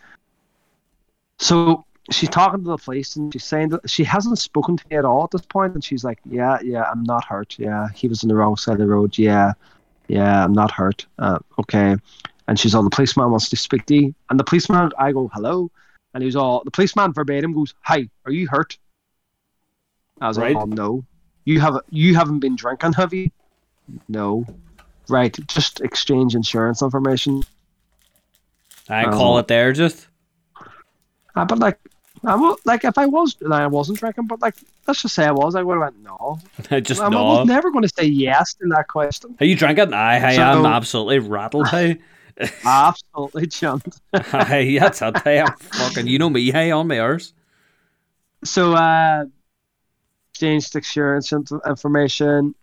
So 1.38 1.84
she's 2.10 2.28
talking 2.28 2.64
to 2.64 2.70
the 2.70 2.76
police, 2.76 3.14
and 3.14 3.32
she's 3.32 3.44
saying 3.44 3.68
that 3.68 3.88
she 3.88 4.02
hasn't 4.02 4.36
spoken 4.40 4.76
to 4.76 4.84
me 4.90 4.96
at 4.96 5.04
all 5.04 5.22
at 5.22 5.30
this 5.30 5.46
point, 5.46 5.74
and 5.74 5.84
she's 5.84 6.02
like, 6.02 6.18
"Yeah, 6.24 6.58
yeah, 6.60 6.90
I'm 6.90 7.04
not 7.04 7.24
hurt. 7.24 7.56
Yeah, 7.56 7.86
he 7.94 8.08
was 8.08 8.24
on 8.24 8.28
the 8.30 8.34
wrong 8.34 8.56
side 8.56 8.72
of 8.72 8.78
the 8.80 8.88
road. 8.88 9.16
Yeah, 9.16 9.52
yeah, 10.08 10.44
I'm 10.44 10.52
not 10.52 10.72
hurt. 10.72 11.06
Uh, 11.20 11.38
okay." 11.60 11.94
And 12.48 12.58
she's 12.58 12.74
all, 12.74 12.82
"The 12.82 12.90
policeman 12.90 13.30
wants 13.30 13.48
to 13.50 13.56
speak 13.56 13.86
to 13.86 13.94
you." 13.94 14.14
And 14.28 14.40
the 14.40 14.44
policeman, 14.44 14.90
I 14.98 15.12
go, 15.12 15.30
"Hello," 15.32 15.70
and 16.14 16.24
he's 16.24 16.34
all, 16.34 16.64
the 16.64 16.72
policeman 16.72 17.12
verbatim 17.12 17.52
goes, 17.52 17.74
"Hi, 17.82 18.08
are 18.24 18.32
you 18.32 18.48
hurt?" 18.48 18.76
I 20.20 20.26
was 20.26 20.36
right. 20.36 20.56
like, 20.56 20.64
"Oh 20.64 20.66
no." 20.66 21.04
You 21.46 21.60
have 21.60 21.80
you 21.90 22.16
haven't 22.16 22.40
been 22.40 22.56
drinking, 22.56 22.92
have 22.94 23.14
you? 23.14 23.30
No. 24.08 24.44
Right, 25.08 25.38
just 25.46 25.80
exchange 25.80 26.34
insurance 26.34 26.82
information. 26.82 27.44
I 28.88 29.04
um, 29.04 29.12
call 29.12 29.38
it 29.38 29.46
there, 29.46 29.72
just. 29.72 30.08
Uh, 31.36 31.44
but 31.44 31.60
like, 31.60 31.78
I 32.24 32.34
will, 32.34 32.58
like 32.64 32.84
if 32.84 32.98
I 32.98 33.06
was, 33.06 33.36
I 33.48 33.68
wasn't 33.68 34.00
drinking, 34.00 34.26
but 34.26 34.40
like, 34.40 34.56
let's 34.88 35.02
just 35.02 35.14
say 35.14 35.24
I 35.24 35.30
was, 35.30 35.54
I 35.54 35.62
would 35.62 35.74
have 35.74 35.82
went 35.82 36.02
no. 36.02 36.40
just 36.80 37.00
I'm, 37.00 37.12
no. 37.12 37.18
I 37.18 37.38
was 37.38 37.46
never 37.46 37.70
going 37.70 37.84
to 37.84 37.88
say 37.88 38.06
yes 38.06 38.54
to 38.54 38.66
that 38.74 38.88
question. 38.88 39.36
Are 39.38 39.46
you 39.46 39.54
drinking? 39.54 39.92
I, 39.92 40.30
I 40.30 40.34
so, 40.34 40.42
am 40.42 40.66
absolutely 40.66 41.20
rattled. 41.20 41.68
Hey. 41.68 41.98
absolutely 42.64 43.46
jumped. 43.46 44.00
hey, 44.30 44.78
that's 44.78 45.00
a 45.00 45.12
damn 45.12 45.56
fucking. 45.56 46.08
You 46.08 46.18
know 46.18 46.28
me. 46.28 46.50
Hey, 46.50 46.72
on 46.72 46.88
my 46.88 46.96
ears. 46.96 47.32
So, 48.44 48.74
uh, 48.74 49.26
exchanged 50.36 50.76
insurance 50.76 51.32
information. 51.66 52.54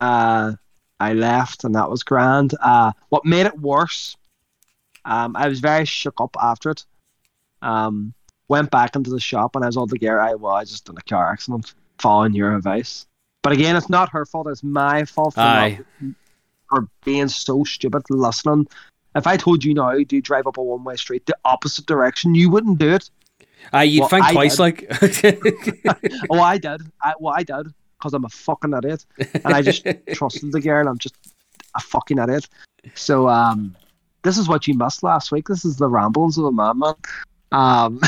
Uh, 0.00 0.52
I 1.00 1.12
left, 1.14 1.64
and 1.64 1.74
that 1.74 1.90
was 1.90 2.02
grand. 2.02 2.54
Uh, 2.60 2.92
what 3.08 3.24
made 3.24 3.46
it 3.46 3.58
worse, 3.58 4.16
um, 5.04 5.34
I 5.36 5.48
was 5.48 5.60
very 5.60 5.84
shook 5.84 6.20
up 6.20 6.36
after 6.40 6.70
it. 6.70 6.84
Um, 7.62 8.14
went 8.48 8.70
back 8.70 8.94
into 8.96 9.10
the 9.10 9.20
shop, 9.20 9.56
and 9.56 9.64
I 9.64 9.68
was 9.68 9.76
all 9.76 9.86
the 9.86 9.98
gear. 9.98 10.20
I 10.20 10.34
well, 10.34 10.54
I 10.54 10.64
just 10.64 10.88
in 10.88 10.96
a 10.96 11.02
car 11.02 11.32
accident, 11.32 11.74
following 11.98 12.34
your 12.34 12.54
advice. 12.54 13.06
But 13.42 13.52
again, 13.52 13.76
it's 13.76 13.88
not 13.88 14.10
her 14.10 14.24
fault. 14.24 14.46
It's 14.48 14.62
my 14.62 15.04
fault 15.04 15.34
for, 15.34 15.40
not, 15.40 15.78
for 16.68 16.88
being 17.04 17.28
so 17.28 17.64
stupid, 17.64 18.02
listening. 18.10 18.68
If 19.14 19.26
I 19.26 19.36
told 19.36 19.64
you 19.64 19.74
now 19.74 19.92
to 19.92 20.20
drive 20.20 20.46
up 20.46 20.58
a 20.58 20.62
one 20.62 20.84
way 20.84 20.96
street 20.96 21.26
the 21.26 21.36
opposite 21.44 21.86
direction, 21.86 22.34
you 22.34 22.50
wouldn't 22.50 22.78
do 22.78 22.94
it. 22.94 23.10
Uh, 23.72 23.78
you'd 23.80 24.00
well, 24.00 24.08
think 24.08 24.24
I 24.24 24.32
twice, 24.32 24.56
did. 24.56 24.60
like. 24.60 24.86
oh, 26.30 26.40
I 26.40 26.58
did. 26.58 26.82
I, 27.02 27.14
well, 27.18 27.34
I 27.36 27.42
did 27.42 27.66
because 27.98 28.14
I'm 28.14 28.24
a 28.24 28.28
fucking 28.28 28.72
idiot, 28.72 29.04
and 29.18 29.54
I 29.54 29.62
just 29.62 29.86
trusted 30.12 30.52
the 30.52 30.60
girl. 30.60 30.88
I'm 30.88 30.98
just 30.98 31.16
a 31.74 31.80
fucking 31.80 32.18
idiot. 32.18 32.48
So, 32.94 33.28
um, 33.28 33.76
this 34.22 34.38
is 34.38 34.48
what 34.48 34.66
you 34.66 34.74
missed 34.74 35.02
last 35.02 35.32
week. 35.32 35.48
This 35.48 35.64
is 35.64 35.76
the 35.76 35.88
rambles 35.88 36.38
of 36.38 36.44
a 36.44 36.52
madman. 36.52 36.94
Um, 37.50 38.00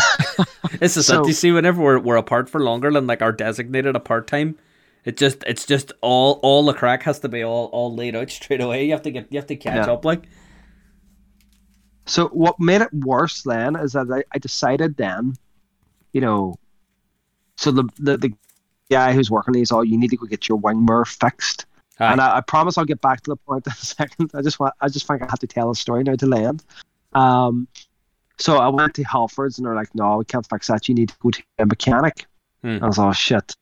this 0.78 0.96
is 0.96 1.06
so, 1.06 1.22
it. 1.22 1.26
You 1.26 1.32
see, 1.32 1.50
whenever 1.50 1.82
we're, 1.82 1.98
we're 1.98 2.16
apart 2.16 2.48
for 2.48 2.60
longer 2.60 2.90
than 2.90 3.06
like 3.06 3.22
our 3.22 3.32
designated 3.32 3.96
apart 3.96 4.26
time, 4.26 4.56
it 5.04 5.16
just 5.16 5.42
it's 5.46 5.66
just 5.66 5.92
all 6.00 6.40
all 6.42 6.64
the 6.64 6.74
crack 6.74 7.02
has 7.02 7.20
to 7.20 7.28
be 7.28 7.42
all 7.42 7.66
all 7.66 7.94
laid 7.94 8.14
out 8.14 8.30
straight 8.30 8.60
away. 8.60 8.84
You 8.84 8.92
have 8.92 9.02
to 9.02 9.10
get 9.10 9.26
you 9.30 9.38
have 9.38 9.46
to 9.48 9.56
catch 9.56 9.86
yeah. 9.86 9.92
up, 9.92 10.04
like. 10.04 10.28
So 12.06 12.28
what 12.28 12.58
made 12.58 12.80
it 12.80 12.92
worse 12.92 13.42
then 13.42 13.76
is 13.76 13.92
that 13.92 14.10
I, 14.10 14.24
I 14.32 14.38
decided 14.38 14.96
then, 14.96 15.34
you 16.12 16.20
know, 16.20 16.56
so 17.56 17.70
the, 17.70 17.84
the 17.98 18.16
the 18.16 18.32
guy 18.90 19.12
who's 19.12 19.30
working 19.30 19.52
these 19.52 19.70
all 19.70 19.84
you 19.84 19.96
need 19.96 20.10
to 20.10 20.16
go 20.16 20.26
get 20.26 20.48
your 20.48 20.58
wing 20.58 20.84
mirror 20.84 21.04
fixed. 21.04 21.66
Hi. 21.98 22.12
And 22.12 22.20
I, 22.20 22.38
I, 22.38 22.40
promise 22.40 22.78
I'll 22.78 22.86
get 22.86 23.02
back 23.02 23.20
to 23.22 23.30
the 23.30 23.36
point 23.36 23.66
in 23.66 23.72
a 23.72 23.76
second. 23.76 24.30
I 24.34 24.42
just 24.42 24.58
want 24.58 24.74
I 24.80 24.88
just 24.88 25.06
think 25.06 25.22
I 25.22 25.26
have 25.26 25.38
to 25.40 25.46
tell 25.46 25.70
a 25.70 25.74
story 25.74 26.02
now 26.02 26.16
to 26.16 26.26
land. 26.26 26.64
Um, 27.12 27.68
so 28.38 28.56
I 28.56 28.68
went 28.68 28.94
to 28.94 29.04
Halfords 29.04 29.58
and 29.58 29.66
they're 29.66 29.74
like, 29.74 29.94
no, 29.94 30.16
we 30.16 30.24
can't 30.24 30.48
fix 30.48 30.68
that. 30.68 30.88
You 30.88 30.94
need 30.94 31.10
to 31.10 31.14
go 31.20 31.30
to 31.30 31.42
a 31.58 31.66
mechanic. 31.66 32.26
Hmm. 32.62 32.78
I 32.82 32.86
was 32.86 32.98
like, 32.98 33.08
oh 33.08 33.12
shit. 33.12 33.54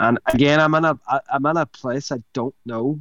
And 0.00 0.18
again, 0.26 0.58
I'm 0.60 0.74
in 0.74 0.84
a 0.84 0.98
I'm 1.30 1.44
in 1.46 1.56
a 1.56 1.66
place 1.66 2.10
I 2.10 2.22
don't 2.32 2.54
know. 2.64 3.00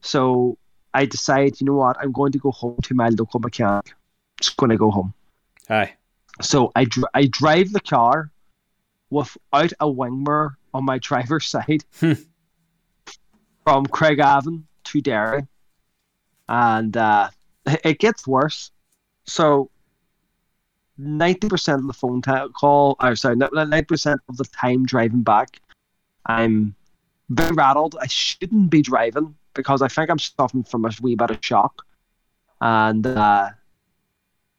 So 0.00 0.58
I 0.92 1.06
decide, 1.06 1.60
you 1.60 1.66
know 1.66 1.74
what, 1.74 1.96
I'm 2.00 2.12
going 2.12 2.32
to 2.32 2.38
go 2.38 2.50
home 2.50 2.78
to 2.82 2.94
my 2.94 3.10
local 3.10 3.38
mechanic 3.40 3.94
just 4.40 4.56
going 4.56 4.70
to 4.70 4.76
go 4.76 4.90
home. 4.90 5.14
Hi. 5.68 5.94
So 6.40 6.72
I 6.76 6.84
dr- 6.84 7.10
I 7.14 7.26
drive 7.26 7.72
the 7.72 7.80
car 7.80 8.30
without 9.10 9.72
a 9.80 9.88
wing 9.88 10.24
mirror 10.24 10.56
on 10.74 10.84
my 10.84 10.98
driver's 11.02 11.46
side 11.46 11.84
hmm. 11.98 12.12
from 13.64 13.86
Craigavon 13.86 14.64
to 14.84 15.00
Derry, 15.00 15.46
and 16.48 16.96
uh, 16.96 17.30
it 17.84 17.98
gets 17.98 18.26
worse. 18.26 18.70
So 19.24 19.70
ninety 20.98 21.48
percent 21.48 21.80
of 21.80 21.86
the 21.86 21.92
phone 21.92 22.22
t- 22.22 22.32
call, 22.54 22.96
or 23.00 23.16
sorry, 23.16 23.36
ninety 23.36 23.82
percent 23.82 24.20
of 24.28 24.36
the 24.36 24.44
time 24.44 24.84
driving 24.84 25.22
back, 25.22 25.60
I'm 26.26 26.74
very 27.30 27.54
rattled. 27.54 27.96
I 28.00 28.06
shouldn't 28.06 28.70
be 28.70 28.82
driving 28.82 29.34
because 29.54 29.80
I 29.82 29.88
think 29.88 30.10
I'm 30.10 30.18
suffering 30.18 30.64
from 30.64 30.84
a 30.84 30.90
wee 31.00 31.14
bit 31.16 31.30
of 31.30 31.38
shock, 31.40 31.86
and 32.60 33.06
uh, 33.06 33.50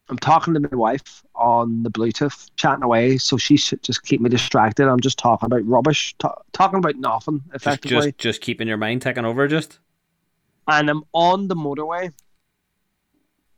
I'm 0.09 0.17
talking 0.17 0.53
to 0.53 0.59
my 0.59 0.69
wife 0.71 1.23
on 1.35 1.83
the 1.83 1.91
Bluetooth, 1.91 2.49
chatting 2.55 2.83
away, 2.83 3.17
so 3.17 3.35
she 3.37 3.57
should 3.57 3.83
just 3.83 4.03
keep 4.03 4.21
me 4.21 4.29
distracted. 4.29 4.87
I'm 4.87 5.01
just 5.01 5.19
talking 5.19 5.47
about 5.47 5.67
rubbish, 5.67 6.15
t- 6.17 6.27
talking 6.53 6.79
about 6.79 6.95
nothing, 6.95 7.43
effectively. 7.53 7.97
Just, 7.97 8.05
just, 8.05 8.17
just 8.17 8.41
keeping 8.41 8.67
your 8.67 8.77
mind 8.77 9.01
taken 9.01 9.25
over, 9.25 9.47
just. 9.47 9.79
And 10.67 10.89
I'm 10.89 11.03
on 11.13 11.49
the 11.49 11.55
motorway, 11.55 12.13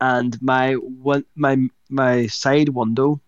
and 0.01 0.41
my 0.41 0.73
one, 0.73 1.25
my 1.35 1.57
my 1.89 2.27
side 2.27 2.69
window, 2.69 3.21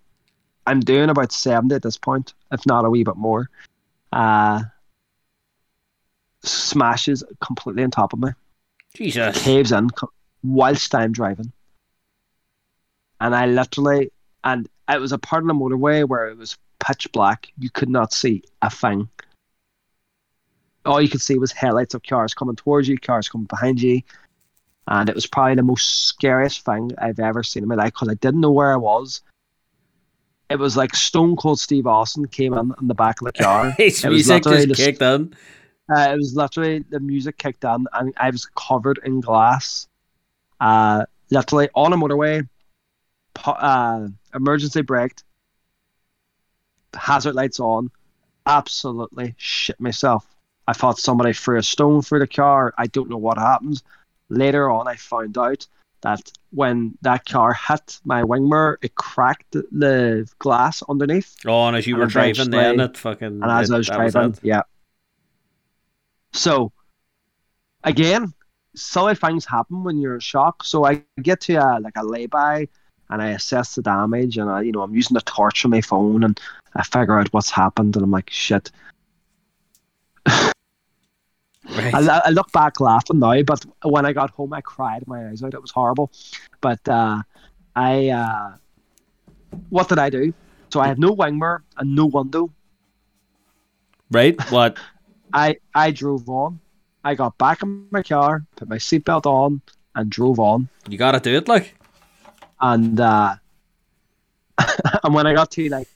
I'm 0.65 0.79
doing 0.79 1.09
about 1.09 1.31
seventy 1.31 1.75
at 1.75 1.83
this 1.83 1.97
point, 1.97 2.33
if 2.51 2.65
not 2.65 2.85
a 2.85 2.89
wee 2.89 3.03
bit 3.03 3.17
more. 3.17 3.49
Uh, 4.11 4.63
smashes 6.43 7.23
completely 7.39 7.83
on 7.83 7.91
top 7.91 8.13
of 8.13 8.19
me. 8.19 8.29
Jesus. 8.95 9.43
Caves 9.43 9.71
in 9.71 9.89
whilst 10.43 10.93
I'm 10.95 11.11
driving 11.11 11.53
and 13.21 13.35
I 13.35 13.45
literally 13.45 14.11
and 14.43 14.67
it 14.89 14.99
was 14.99 15.13
a 15.13 15.17
part 15.17 15.43
of 15.43 15.47
the 15.47 15.53
motorway 15.53 16.05
where 16.05 16.27
it 16.27 16.37
was 16.37 16.57
pitch 16.85 17.09
black. 17.13 17.47
You 17.57 17.69
could 17.69 17.87
not 17.87 18.11
see 18.11 18.43
a 18.61 18.69
thing. 18.69 19.07
All 20.85 20.99
you 20.99 21.07
could 21.07 21.21
see 21.21 21.37
was 21.37 21.51
headlights 21.51 21.93
of 21.93 22.03
cars 22.03 22.33
coming 22.33 22.55
towards 22.55 22.89
you, 22.89 22.97
cars 22.97 23.29
coming 23.29 23.45
behind 23.45 23.81
you, 23.81 24.01
and 24.87 25.07
it 25.07 25.15
was 25.15 25.27
probably 25.27 25.55
the 25.55 25.63
most 25.63 26.07
scariest 26.07 26.65
thing 26.65 26.91
I've 26.97 27.19
ever 27.19 27.43
seen 27.43 27.61
in 27.61 27.69
my 27.69 27.75
life 27.75 27.93
because 27.93 28.09
I 28.09 28.15
didn't 28.15 28.41
know 28.41 28.51
where 28.51 28.73
I 28.73 28.77
was. 28.77 29.21
It 30.49 30.57
was 30.57 30.75
like 30.75 30.95
Stone 30.95 31.37
Cold 31.37 31.59
Steve 31.59 31.85
Austin 31.85 32.27
came 32.27 32.53
in 32.53 32.73
in 32.81 32.87
the 32.87 32.95
back 32.95 33.21
of 33.21 33.27
the 33.27 33.33
car. 33.33 33.71
His 33.77 34.03
music 34.03 34.43
just 34.43 34.75
kicked 34.75 35.01
in. 35.01 35.33
Uh, 35.95 36.09
it 36.13 36.17
was 36.17 36.35
literally 36.35 36.79
the 36.89 36.99
music 36.99 37.37
kicked 37.37 37.63
in, 37.63 37.85
and 37.93 38.13
I 38.17 38.31
was 38.31 38.47
covered 38.57 38.99
in 39.05 39.21
glass. 39.21 39.87
Uh, 40.59 41.05
literally 41.29 41.69
on 41.75 41.93
a 41.93 41.95
motorway, 41.95 42.47
uh, 43.47 44.07
emergency 44.33 44.81
braked, 44.81 45.23
hazard 46.93 47.35
lights 47.35 47.59
on, 47.59 47.91
absolutely 48.45 49.35
shit 49.37 49.79
myself. 49.79 50.25
I 50.67 50.73
thought 50.73 50.99
somebody 50.99 51.33
threw 51.33 51.57
a 51.57 51.63
stone 51.63 52.01
through 52.01 52.19
the 52.19 52.27
car. 52.27 52.73
I 52.77 52.87
don't 52.87 53.09
know 53.09 53.17
what 53.17 53.37
happened. 53.37 53.81
Later 54.29 54.69
on, 54.69 54.87
I 54.87 54.95
found 54.95 55.37
out 55.37 55.67
that 56.01 56.31
when 56.51 56.97
that 57.01 57.25
car 57.25 57.53
hit 57.53 57.99
my 58.05 58.23
wing 58.23 58.47
mirror, 58.49 58.79
it 58.81 58.95
cracked 58.95 59.51
the 59.51 60.29
glass 60.39 60.81
underneath. 60.87 61.35
Oh, 61.45 61.67
and 61.67 61.77
as 61.77 61.85
you 61.85 61.95
and 61.95 62.01
were 62.01 62.07
driving, 62.07 62.49
then 62.49 62.79
it 62.79 62.97
fucking. 62.97 63.41
And 63.41 63.43
as 63.43 63.69
it, 63.69 63.73
I 63.73 63.77
was 63.77 63.87
driving, 63.87 64.29
was 64.29 64.39
yeah. 64.41 64.61
So, 66.33 66.71
again, 67.83 68.33
silly 68.75 69.15
things 69.15 69.45
happen 69.45 69.83
when 69.83 69.97
you're 69.97 70.15
in 70.15 70.21
shock. 70.21 70.63
So 70.63 70.85
I 70.85 71.03
get 71.21 71.41
to 71.41 71.55
a, 71.55 71.79
like 71.79 71.97
a 71.97 72.03
lay-by 72.05 72.67
and 73.11 73.21
I 73.21 73.29
assess 73.31 73.75
the 73.75 73.81
damage 73.81 74.37
and 74.37 74.49
I, 74.49 74.61
you 74.61 74.71
know, 74.71 74.81
I'm 74.81 74.95
using 74.95 75.15
the 75.15 75.21
torch 75.21 75.65
on 75.65 75.71
my 75.71 75.81
phone 75.81 76.23
and 76.23 76.39
I 76.73 76.83
figure 76.83 77.19
out 77.19 77.31
what's 77.33 77.51
happened 77.51 77.95
and 77.95 78.03
I'm 78.03 78.11
like, 78.11 78.29
shit. 78.29 78.71
right. 80.25 80.53
I, 81.93 82.21
I, 82.25 82.29
look 82.29 82.51
back 82.53 82.79
laughing 82.79 83.19
now, 83.19 83.41
but 83.43 83.65
when 83.83 84.05
I 84.05 84.13
got 84.13 84.29
home, 84.29 84.53
I 84.53 84.61
cried 84.61 85.05
my 85.07 85.27
eyes 85.27 85.43
out. 85.43 85.53
It 85.53 85.61
was 85.61 85.71
horrible. 85.71 86.09
But 86.61 86.87
uh, 86.87 87.21
I, 87.75 88.09
uh, 88.09 88.53
what 89.69 89.89
did 89.89 89.99
I 89.99 90.09
do? 90.09 90.33
So 90.71 90.79
I 90.79 90.87
had 90.87 90.97
no 90.97 91.11
wing 91.11 91.37
mirror 91.37 91.63
and 91.75 91.93
no 91.93 92.05
window. 92.05 92.49
Right. 94.09 94.39
What? 94.49 94.77
I 95.33 95.57
I 95.73 95.91
drove 95.91 96.27
on. 96.29 96.59
I 97.03 97.15
got 97.15 97.37
back 97.37 97.63
in 97.63 97.87
my 97.89 98.03
car, 98.03 98.45
put 98.57 98.67
my 98.67 98.77
seatbelt 98.77 99.25
on, 99.25 99.61
and 99.95 100.09
drove 100.09 100.39
on. 100.39 100.67
You 100.89 100.97
gotta 100.97 101.21
do 101.21 101.35
it, 101.37 101.47
like 101.47 101.75
and 102.61 102.99
uh, 102.99 103.35
and 105.03 105.13
when 105.13 105.27
I 105.27 105.33
got 105.33 105.51
to 105.51 105.69
like 105.69 105.87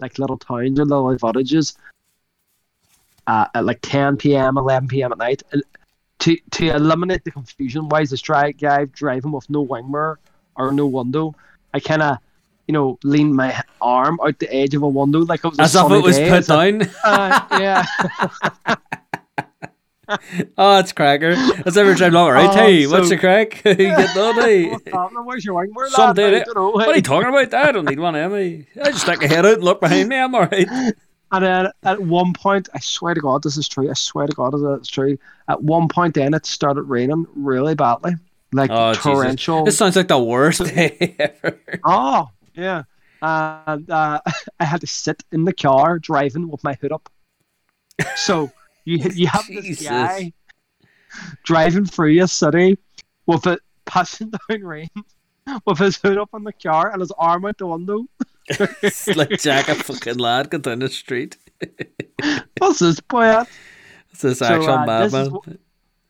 like 0.00 0.18
little 0.18 0.38
towns 0.38 0.78
or 0.78 0.84
little 0.84 1.16
villages 1.16 1.76
uh, 3.26 3.46
at 3.54 3.64
like 3.64 3.80
10 3.82 4.16
p.m., 4.16 4.56
11 4.56 4.88
p.m. 4.88 5.12
at 5.12 5.18
night, 5.18 5.42
to 6.20 6.36
to 6.52 6.70
eliminate 6.70 7.24
the 7.24 7.30
confusion, 7.30 7.88
why 7.88 8.02
is 8.02 8.10
this 8.10 8.22
guy 8.22 8.84
driving 8.84 9.32
with 9.32 9.48
no 9.50 9.62
wing 9.62 9.90
mirror 9.90 10.18
or 10.56 10.72
no 10.72 10.86
window? 10.86 11.34
I 11.74 11.80
kind 11.80 12.02
of 12.02 12.18
you 12.68 12.72
know, 12.74 12.98
lean 13.02 13.34
my 13.34 13.60
arm 13.80 14.20
out 14.22 14.38
the 14.38 14.54
edge 14.54 14.74
of 14.74 14.82
a 14.82 14.88
window 14.88 15.20
like 15.20 15.42
it 15.42 15.48
was 15.48 15.58
as 15.58 15.74
if 15.74 15.90
it 15.90 16.02
was 16.02 16.16
day. 16.16 16.28
put 16.28 16.46
down. 16.46 16.82
Uh, 17.02 17.46
yeah. 17.52 18.76
oh, 20.58 20.78
it's 20.78 20.92
cracker. 20.92 21.34
That's 21.34 21.76
every 21.76 21.94
time 21.94 22.12
long, 22.12 22.30
right? 22.30 22.48
Oh, 22.48 22.52
hey, 22.52 22.84
so, 22.84 22.90
what's 22.90 23.10
the 23.10 23.18
crack? 23.18 23.62
you 23.64 23.74
get 23.74 24.16
on, 24.16 24.34
hey? 24.36 24.74
Where's 25.24 25.44
your 25.44 25.66
Some 25.88 26.14
day, 26.14 26.44
what 26.54 26.88
are 26.88 26.96
you 26.96 27.02
talking 27.02 27.28
about? 27.28 27.52
I 27.52 27.72
don't 27.72 27.84
need 27.84 27.98
one, 27.98 28.16
Emmy. 28.16 28.66
I 28.82 28.90
just 28.90 29.02
stick 29.02 29.22
a 29.22 29.28
head 29.28 29.44
out 29.44 29.54
and 29.54 29.64
look 29.64 29.80
behind 29.80 30.08
me. 30.08 30.16
I'm 30.16 30.34
all 30.34 30.46
right. 30.46 30.66
And 31.30 31.44
then 31.44 31.68
at 31.82 32.00
one 32.00 32.32
point, 32.32 32.70
I 32.74 32.78
swear 32.80 33.12
to 33.12 33.20
God, 33.20 33.42
this 33.42 33.58
is 33.58 33.68
true. 33.68 33.90
I 33.90 33.94
swear 33.94 34.26
to 34.26 34.32
God, 34.32 34.54
it's 34.78 34.88
true. 34.88 35.18
At 35.46 35.62
one 35.62 35.88
point, 35.88 36.14
then 36.14 36.32
it 36.32 36.46
started 36.46 36.82
raining 36.82 37.26
really 37.34 37.74
badly, 37.74 38.14
like 38.52 38.70
oh, 38.70 38.94
torrential. 38.94 39.58
Jesus. 39.58 39.66
This 39.66 39.78
sounds 39.78 39.96
like 39.96 40.08
the 40.08 40.18
worst 40.18 40.64
day 40.64 41.16
ever. 41.18 41.60
Oh 41.84 42.28
yeah, 42.54 42.84
and 43.20 43.90
uh, 43.90 44.20
I 44.58 44.64
had 44.64 44.80
to 44.80 44.86
sit 44.86 45.22
in 45.30 45.44
the 45.44 45.52
car 45.52 45.98
driving 45.98 46.48
with 46.48 46.64
my 46.64 46.74
hood 46.80 46.92
up. 46.92 47.10
So 48.16 48.50
you 48.88 49.10
you 49.14 49.26
have 49.26 49.46
this 49.48 49.82
guy 49.82 50.32
driving 51.42 51.84
through 51.84 52.10
your 52.10 52.26
city 52.26 52.78
with 53.26 53.46
it 53.46 53.60
passing 53.84 54.32
down 54.48 54.62
rain 54.62 54.88
with 55.66 55.78
his 55.78 55.96
hood 55.96 56.18
up 56.18 56.30
on 56.32 56.44
the 56.44 56.52
car 56.52 56.90
and 56.90 57.00
his 57.00 57.12
arm 57.12 57.44
out 57.44 57.58
the 57.58 57.66
window. 57.66 58.04
it's 58.48 59.06
like 59.08 59.38
Jack 59.38 59.68
a 59.68 59.74
fucking 59.74 60.18
lad 60.18 60.50
going 60.50 60.62
down 60.62 60.78
the 60.78 60.88
street. 60.88 61.36
What's 62.58 62.78
this 62.78 63.00
boy 63.00 63.24
at? 63.24 63.48
It's 64.10 64.22
this 64.22 64.42
actual 64.42 64.64
so, 64.64 64.72
uh, 64.72 64.86
madman. 64.86 65.32
This, 65.46 65.56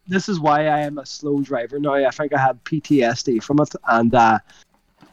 this 0.06 0.28
is 0.28 0.40
why 0.40 0.66
I 0.66 0.80
am 0.80 0.98
a 0.98 1.06
slow 1.06 1.40
driver 1.40 1.78
now. 1.78 1.94
I 1.94 2.10
think 2.10 2.32
I 2.32 2.38
have 2.38 2.62
PTSD 2.64 3.42
from 3.42 3.60
it, 3.60 3.74
and 3.88 4.14
uh, 4.14 4.38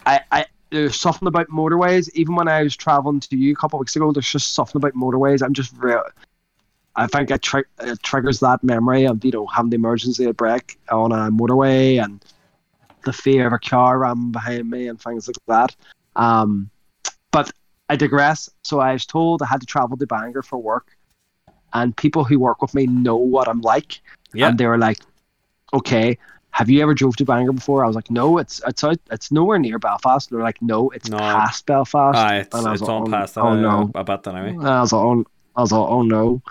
I, 0.06 0.22
I 0.32 0.46
there's 0.70 1.00
something 1.00 1.28
about 1.28 1.48
motorways. 1.50 2.10
Even 2.14 2.36
when 2.36 2.48
I 2.48 2.64
was 2.64 2.76
traveling 2.76 3.20
to 3.22 3.36
you 3.36 3.54
a 3.54 3.56
couple 3.56 3.78
of 3.78 3.82
weeks 3.82 3.96
ago, 3.96 4.12
there's 4.12 4.32
just 4.32 4.54
something 4.54 4.78
about 4.78 4.94
motorways. 4.94 5.42
I'm 5.42 5.54
just 5.54 5.74
real. 5.78 6.04
I 6.96 7.08
think 7.08 7.30
it, 7.32 7.42
tri- 7.42 7.64
it 7.82 8.02
triggers 8.04 8.40
that 8.40 8.64
memory 8.64 9.06
of 9.06 9.24
you 9.24 9.32
know 9.32 9.46
having 9.48 9.70
the 9.70 9.76
emergency 9.76 10.32
brake 10.32 10.80
on 10.90 11.12
a 11.12 11.30
motorway 11.32 12.04
and 12.04 12.24
the 13.04 13.14
fear 13.14 13.48
of 13.48 13.54
a 13.54 13.60
car 13.60 14.00
ramming 14.00 14.32
behind 14.32 14.70
me 14.70 14.88
and 14.88 15.00
things 15.00 15.28
like 15.28 15.38
that. 15.48 15.76
Um, 16.16 16.70
but 17.32 17.52
I 17.90 17.96
digress. 17.96 18.50
So 18.64 18.80
I 18.80 18.94
was 18.94 19.06
told 19.06 19.42
I 19.42 19.46
had 19.46 19.62
to 19.62 19.68
travel 19.68 19.98
to 19.98 20.08
Bangor 20.08 20.42
for 20.42 20.58
work, 20.58 20.96
and 21.74 21.96
people 21.96 22.24
who 22.24 22.40
work 22.40 22.62
with 22.62 22.74
me 22.74 22.88
know 22.88 23.18
what 23.18 23.48
I'm 23.48 23.62
like. 23.62 24.00
Yeah. 24.34 24.50
And 24.50 24.58
they 24.58 24.66
were 24.66 24.78
like, 24.78 25.00
"Okay, 25.74 26.18
have 26.52 26.70
you 26.70 26.82
ever 26.82 26.94
drove 26.94 27.18
to 27.18 27.26
Bangor 27.26 27.52
before?" 27.52 27.84
I 27.84 27.88
was 27.88 27.96
like, 27.96 28.10
"No, 28.10 28.38
it's 28.38 28.62
it's 28.66 28.84
out, 28.84 29.00
it's 29.12 29.32
nowhere 29.32 29.60
near 29.60 29.80
Belfast." 29.80 30.30
They're 30.30 30.42
like, 30.42 30.62
"No, 30.62 30.90
it's 30.92 31.10
no. 31.10 31.18
past 31.18 31.66
Belfast." 31.66 32.18
Aye, 32.18 32.38
it's, 32.40 32.56
and 32.56 32.68
I 32.68 32.72
was 32.72 32.82
it's 32.82 32.88
like, 32.88 33.02
on 33.02 33.08
oh, 33.08 33.12
past. 33.12 33.38
Oh, 33.38 33.56
no, 33.56 33.92
about 33.94 34.24
that 34.24 34.36
anyway. 34.36 34.66
I 34.66 34.82
was 34.82 34.94
like, 34.94 35.04
oh, 35.04 35.26
I 35.56 35.62
was 35.62 35.72
like, 35.72 35.90
"Oh 35.90 36.02
no." 36.02 36.42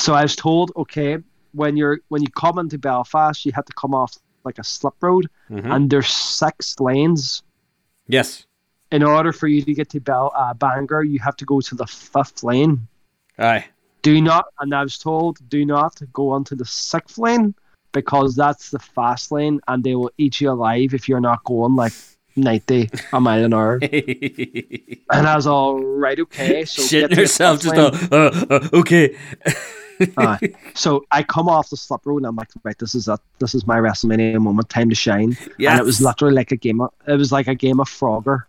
So 0.00 0.14
I 0.14 0.22
was 0.22 0.34
told, 0.34 0.72
okay, 0.76 1.18
when 1.52 1.76
you're 1.76 2.00
when 2.08 2.22
you 2.22 2.28
come 2.30 2.58
into 2.58 2.78
Belfast, 2.78 3.44
you 3.44 3.52
have 3.52 3.66
to 3.66 3.72
come 3.74 3.94
off 3.94 4.16
like 4.44 4.58
a 4.58 4.64
slip 4.64 4.94
road, 5.02 5.28
mm-hmm. 5.50 5.70
and 5.70 5.90
there's 5.90 6.08
six 6.08 6.80
lanes. 6.80 7.42
Yes. 8.08 8.46
In 8.90 9.02
order 9.02 9.32
for 9.32 9.46
you 9.46 9.62
to 9.62 9.74
get 9.74 9.90
to 9.90 10.00
Bel 10.00 10.32
uh, 10.34 10.54
Bangor, 10.54 11.04
you 11.04 11.18
have 11.20 11.36
to 11.36 11.44
go 11.44 11.60
to 11.60 11.74
the 11.74 11.86
fifth 11.86 12.42
lane. 12.42 12.88
Aye. 13.38 13.66
Do 14.02 14.20
not, 14.22 14.46
and 14.58 14.74
I 14.74 14.82
was 14.82 14.96
told, 14.96 15.38
do 15.50 15.66
not 15.66 16.00
go 16.12 16.30
onto 16.30 16.56
the 16.56 16.64
sixth 16.64 17.18
lane 17.18 17.54
because 17.92 18.34
that's 18.34 18.70
the 18.70 18.78
fast 18.78 19.30
lane, 19.30 19.60
and 19.68 19.84
they 19.84 19.94
will 19.94 20.10
eat 20.16 20.40
you 20.40 20.50
alive 20.50 20.94
if 20.94 21.08
you're 21.08 21.20
not 21.20 21.44
going 21.44 21.76
like 21.76 21.92
90 22.36 22.90
a 23.12 23.20
mile 23.20 23.44
an 23.44 23.52
hour. 23.52 23.74
and 23.82 25.00
I 25.10 25.36
was 25.36 25.46
all 25.46 25.78
right, 25.78 26.18
okay. 26.18 26.64
So 26.64 26.82
shitting 26.82 27.16
yourself, 27.16 27.60
just 27.60 27.76
all, 27.76 27.94
uh, 28.10 28.46
uh, 28.50 28.68
okay. 28.72 29.16
uh, 30.16 30.38
so 30.74 31.04
I 31.10 31.22
come 31.22 31.48
off 31.48 31.70
the 31.70 31.76
slip 31.76 32.04
road 32.04 32.18
and 32.18 32.26
I'm 32.26 32.36
like, 32.36 32.48
right, 32.62 32.78
this 32.78 32.94
is 32.94 33.08
it. 33.08 33.20
This 33.38 33.54
is 33.54 33.66
my 33.66 33.78
WrestleMania 33.78 34.40
moment, 34.40 34.68
time 34.68 34.88
to 34.88 34.94
shine. 34.94 35.36
Yes. 35.58 35.72
And 35.72 35.80
it 35.80 35.84
was 35.84 36.00
literally 36.00 36.34
like 36.34 36.52
a 36.52 36.56
game. 36.56 36.80
Of, 36.80 36.92
it 37.06 37.16
was 37.16 37.32
like 37.32 37.48
a 37.48 37.54
game 37.54 37.80
of 37.80 37.88
Frogger. 37.88 38.44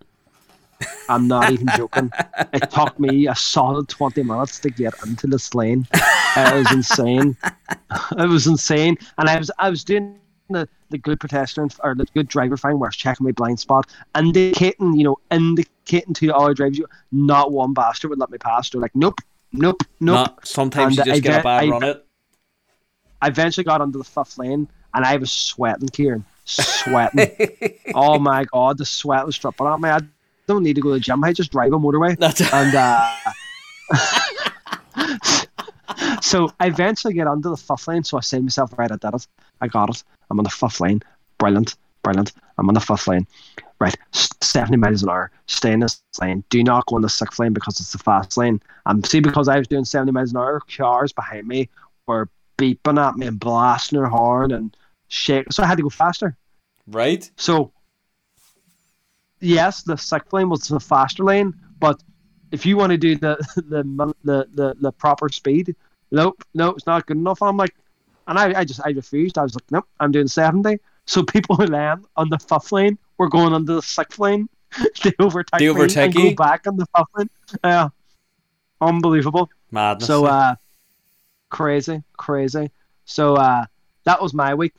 I'm 1.09 1.27
not 1.27 1.51
even 1.51 1.67
joking. 1.77 2.11
It 2.53 2.71
took 2.71 2.99
me 2.99 3.27
a 3.27 3.35
solid 3.35 3.87
20 3.87 4.23
minutes 4.23 4.59
to 4.59 4.69
get 4.71 4.93
into 5.05 5.27
this 5.27 5.53
lane. 5.53 5.87
It 5.93 6.53
was 6.55 6.71
insane. 6.71 7.37
It 8.17 8.29
was 8.29 8.47
insane, 8.47 8.97
and 9.17 9.29
I 9.29 9.37
was 9.37 9.51
I 9.59 9.69
was 9.69 9.83
doing 9.83 10.17
the, 10.49 10.67
the 10.89 10.97
good 10.97 11.19
protester 11.19 11.67
or 11.83 11.95
the 11.95 12.05
good 12.13 12.27
driver 12.27 12.57
thing 12.57 12.79
where 12.79 12.87
I 12.87 12.89
was 12.89 12.95
checking 12.95 13.25
my 13.25 13.31
blind 13.31 13.59
spot, 13.59 13.89
indicating, 14.17 14.93
you 14.93 15.03
know, 15.03 15.17
indicating 15.29 16.13
to 16.15 16.29
all 16.29 16.41
the 16.41 16.45
other 16.45 16.53
drivers, 16.53 16.81
not 17.11 17.51
one 17.51 17.73
bastard 17.73 18.09
would 18.09 18.19
let 18.19 18.29
me 18.29 18.37
pass. 18.37 18.69
They're 18.69 18.81
like, 18.81 18.95
nope, 18.95 19.19
nope, 19.53 19.83
nope. 19.99 20.15
Not, 20.15 20.47
sometimes 20.47 20.97
and 20.97 21.05
you 21.07 21.13
just 21.13 21.23
get 21.23 21.39
a 21.39 21.43
bad 21.43 21.63
I, 21.63 21.67
run 21.67 21.83
it. 21.83 22.05
I 23.21 23.27
eventually 23.27 23.63
got 23.63 23.81
onto 23.81 23.97
the 23.97 24.03
fifth 24.03 24.37
lane 24.37 24.67
and 24.93 25.05
I 25.05 25.17
was 25.17 25.31
sweating, 25.31 25.89
Kieran, 25.89 26.25
sweating. 26.45 27.31
oh 27.95 28.19
my 28.19 28.45
god, 28.45 28.77
the 28.77 28.85
sweat 28.85 29.25
was 29.25 29.37
dripping 29.37 29.67
out 29.67 29.79
me. 29.79 29.89
I 29.89 29.99
don't 30.47 30.63
need 30.63 30.75
to 30.75 30.81
go 30.81 30.89
to 30.89 30.93
the 30.95 30.99
gym. 30.99 31.23
I 31.23 31.33
just 31.33 31.51
drive 31.51 31.73
a 31.73 31.79
motorway. 31.79 32.17
That's 32.17 32.41
and 32.41 32.75
uh, 32.75 33.15
so 36.21 36.51
I 36.59 36.67
eventually 36.67 37.13
get 37.13 37.27
onto 37.27 37.49
the 37.49 37.57
fifth 37.57 37.87
lane. 37.87 38.03
So 38.03 38.17
I 38.17 38.21
say 38.21 38.37
to 38.37 38.43
myself, 38.43 38.77
right, 38.77 38.91
I 38.91 38.95
did 38.95 39.13
it. 39.13 39.27
I 39.61 39.67
got 39.67 39.89
it. 39.89 40.03
I'm 40.29 40.39
on 40.39 40.43
the 40.43 40.49
fifth 40.49 40.79
lane. 40.79 41.01
Brilliant, 41.37 41.75
brilliant. 42.03 42.33
I'm 42.57 42.67
on 42.67 42.73
the 42.73 42.79
fifth 42.79 43.07
lane. 43.07 43.27
Right, 43.79 43.95
70 44.11 44.77
miles 44.77 45.01
an 45.01 45.09
hour. 45.09 45.31
Stay 45.47 45.71
in 45.71 45.79
this 45.79 46.03
lane. 46.21 46.43
Do 46.49 46.63
not 46.63 46.85
go 46.85 46.97
in 46.97 47.01
the 47.01 47.09
sixth 47.09 47.39
lane 47.39 47.53
because 47.53 47.79
it's 47.79 47.91
the 47.91 47.97
fast 47.97 48.37
lane. 48.37 48.61
And 48.85 49.03
see, 49.05 49.19
because 49.19 49.47
I 49.47 49.57
was 49.57 49.67
doing 49.67 49.85
70 49.85 50.11
miles 50.11 50.31
an 50.31 50.37
hour, 50.37 50.61
cars 50.77 51.11
behind 51.11 51.47
me 51.47 51.67
were 52.05 52.29
beeping 52.59 53.03
at 53.03 53.15
me 53.15 53.25
and 53.25 53.39
blasting 53.39 53.97
their 53.97 54.07
horn 54.07 54.51
and 54.51 54.77
shake. 55.07 55.51
So 55.51 55.63
I 55.63 55.65
had 55.65 55.77
to 55.77 55.83
go 55.83 55.89
faster. 55.89 56.37
Right. 56.87 57.29
So 57.37 57.71
yes, 59.39 59.83
the 59.83 59.97
sixth 59.97 60.31
lane 60.31 60.49
was 60.49 60.67
the 60.67 60.79
faster 60.79 61.23
lane, 61.23 61.53
but 61.79 62.01
if 62.51 62.65
you 62.65 62.77
want 62.77 62.91
to 62.91 62.97
do 62.97 63.15
the 63.15 63.35
the 63.55 63.83
the 64.23 64.47
the, 64.53 64.75
the 64.79 64.91
proper 64.91 65.29
speed, 65.29 65.75
nope, 66.11 66.43
no, 66.53 66.69
it's 66.69 66.85
not 66.85 67.05
good 67.05 67.17
enough. 67.17 67.41
I'm 67.41 67.57
like, 67.57 67.75
and 68.27 68.37
I, 68.37 68.59
I 68.59 68.63
just 68.63 68.81
I 68.85 68.91
refused. 68.91 69.37
I 69.37 69.43
was 69.43 69.55
like, 69.55 69.69
nope, 69.71 69.87
I'm 69.99 70.11
doing 70.11 70.27
seventy. 70.27 70.79
So 71.05 71.23
people 71.23 71.55
who 71.55 71.65
land 71.65 72.05
on 72.15 72.29
the 72.29 72.37
fifth 72.37 72.71
lane 72.71 72.97
were 73.17 73.29
going 73.29 73.53
on 73.53 73.65
the 73.65 73.81
sixth 73.81 74.19
lane. 74.19 74.47
they 75.03 75.11
overtake 75.19 75.59
they 75.59 75.67
overtake 75.67 76.05
and 76.05 76.13
go 76.15 76.31
back 76.35 76.65
on 76.67 76.77
the 76.77 76.85
fifth 76.95 77.07
lane. 77.15 77.29
Yeah, 77.63 77.89
unbelievable. 78.79 79.49
Madness. 79.69 80.07
So 80.07 80.25
uh, 80.25 80.55
crazy, 81.49 82.03
crazy. 82.17 82.71
So 83.05 83.35
uh, 83.35 83.65
that 84.05 84.21
was 84.21 84.33
my 84.33 84.53
week. 84.53 84.73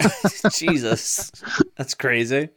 Jesus, 0.50 1.30
that's 1.76 1.94
crazy. 1.94 2.48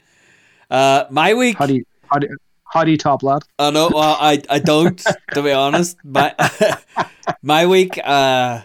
Uh, 0.70 1.06
my 1.10 1.34
week. 1.34 1.58
How 1.58 1.66
do 1.66 1.76
you 1.76 1.84
how 2.12 2.20
do 2.20 2.28
you, 2.28 2.38
how 2.66 2.84
do 2.84 2.92
you 2.92 2.98
top 2.98 3.24
lad? 3.24 3.44
I 3.60 3.72
know. 3.72 3.90
Well, 3.94 4.18
I 4.20 4.42
I 4.50 4.60
don't. 4.60 4.98
to 5.34 5.42
be 5.42 5.52
honest, 5.52 5.98
my 6.04 6.34
my 7.42 7.66
week. 7.66 7.98
Uh, 7.98 8.62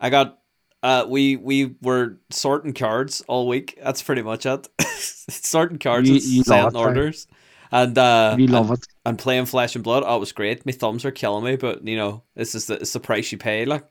I 0.00 0.10
got. 0.10 0.39
Uh, 0.82 1.04
we 1.08 1.36
we 1.36 1.74
were 1.82 2.18
sorting 2.30 2.72
cards 2.72 3.22
all 3.28 3.46
week. 3.46 3.78
That's 3.82 4.02
pretty 4.02 4.22
much 4.22 4.46
it. 4.46 4.66
sorting 4.80 5.78
cards 5.78 6.08
You- 6.08 6.14
and 6.16 6.24
you 6.24 6.42
setting 6.42 6.64
love 6.64 6.74
it, 6.74 6.78
right? 6.78 6.86
orders, 6.86 7.26
and 7.70 7.98
uh, 7.98 8.34
We 8.36 8.46
love 8.46 8.70
and, 8.70 8.78
it. 8.78 8.86
and 9.04 9.18
playing 9.18 9.44
Flesh 9.46 9.74
and 9.74 9.84
Blood. 9.84 10.04
Oh, 10.06 10.16
it 10.16 10.20
was 10.20 10.32
great. 10.32 10.64
My 10.64 10.72
thumbs 10.72 11.04
are 11.04 11.10
killing 11.10 11.44
me, 11.44 11.56
but 11.56 11.86
you 11.86 11.96
know, 11.96 12.22
this 12.34 12.54
is 12.54 12.66
the 12.66 12.74
it's 12.80 12.92
the 12.94 13.00
price 13.00 13.30
you 13.30 13.36
pay. 13.38 13.66
Like, 13.66 13.84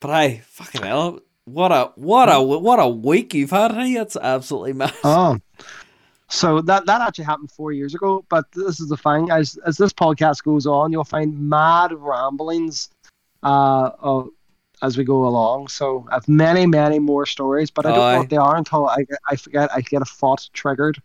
but 0.00 0.10
I 0.10 0.42
fucking 0.46 0.82
hell, 0.82 1.18
what 1.44 1.72
a 1.72 1.90
what 1.96 2.28
a 2.32 2.40
what 2.40 2.78
a 2.78 2.88
week 2.88 3.34
you've 3.34 3.50
had. 3.50 3.72
Hey, 3.72 3.94
it's 3.94 4.16
absolutely 4.16 4.72
mad. 4.80 4.94
Oh. 5.02 5.38
So 6.28 6.60
that 6.62 6.86
that 6.86 7.00
actually 7.00 7.24
happened 7.24 7.50
four 7.50 7.72
years 7.72 7.94
ago, 7.94 8.24
but 8.28 8.44
this 8.52 8.80
is 8.80 8.88
the 8.88 8.96
thing. 8.96 9.30
As 9.30 9.58
as 9.66 9.76
this 9.76 9.92
podcast 9.92 10.42
goes 10.44 10.66
on, 10.66 10.90
you'll 10.92 11.04
find 11.04 11.36
mad 11.48 11.92
ramblings 11.92 12.88
uh, 13.42 13.90
of, 13.98 14.28
as 14.82 14.96
we 14.98 15.04
go 15.04 15.26
along. 15.26 15.68
So 15.68 16.06
I 16.10 16.14
have 16.14 16.28
many, 16.28 16.66
many 16.66 16.98
more 16.98 17.26
stories, 17.26 17.70
but 17.70 17.86
I 17.86 17.90
don't 17.90 18.00
Aye. 18.00 18.12
know 18.12 18.18
what 18.20 18.30
they 18.30 18.36
are 18.36 18.56
until 18.56 18.88
I 18.88 19.04
I 19.30 19.36
forget 19.36 19.70
I 19.74 19.80
get 19.80 20.02
a 20.02 20.04
thought 20.06 20.48
triggered. 20.52 21.00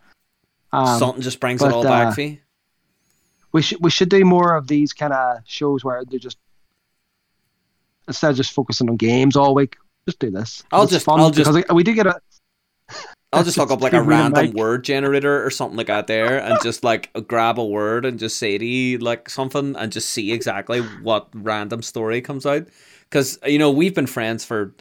Um, 0.72 1.00
Something 1.00 1.22
just 1.22 1.40
brings 1.40 1.62
but, 1.62 1.68
it 1.72 1.74
all 1.74 1.88
uh, 1.88 1.90
back 1.90 2.16
for 2.16 2.22
you. 2.22 2.38
we 3.52 3.62
should 3.62 3.78
we 3.82 3.90
should 3.90 4.10
do 4.10 4.24
more 4.26 4.56
of 4.56 4.68
these 4.68 4.94
kind 4.94 5.14
of 5.14 5.40
shows 5.46 5.84
where 5.84 6.04
they're 6.06 6.20
just 6.20 6.38
instead 8.08 8.32
of 8.32 8.38
just 8.38 8.54
focusing 8.54 8.90
on 8.90 8.98
games 8.98 9.36
all 9.36 9.54
week. 9.56 9.78
Just 10.08 10.20
do 10.20 10.32
this. 10.32 10.64
I'll 10.72 10.88
just- 10.88 11.08
I'll 11.08 11.30
just- 11.30 11.52
because 11.52 11.66
we 11.74 11.84
do 11.84 11.94
get 11.94 12.08
a 12.08 12.20
I'll 13.34 13.44
just 13.44 13.58
look 13.60 13.70
up 13.72 13.82
like 13.82 13.94
a 13.94 13.98
Give 13.98 14.08
me 14.08 14.16
the 14.16 14.22
random 14.22 14.46
mic. 14.48 14.56
word 14.56 14.84
generator 14.84 15.46
or 15.46 15.52
something 15.52 15.78
like 15.78 15.88
that 15.88 16.08
there 16.08 16.40
and 16.44 16.58
just 16.64 16.84
like 16.84 17.12
grab 17.28 17.60
a 17.60 17.66
word 17.66 18.06
and 18.06 18.18
just 18.18 18.38
say 18.40 18.58
to 18.58 18.66
you 18.66 18.98
like 18.98 19.30
something 19.30 19.76
and 19.76 19.92
just 19.92 20.10
see 20.10 20.32
exactly 20.32 20.80
what 20.82 21.28
random 21.34 21.82
story 21.84 22.22
comes 22.22 22.46
out. 22.46 22.68
Because, 23.10 23.40
you 23.46 23.58
know, 23.58 23.72
we've 23.72 23.96
been 23.96 24.08
friends 24.08 24.46
for 24.46 24.74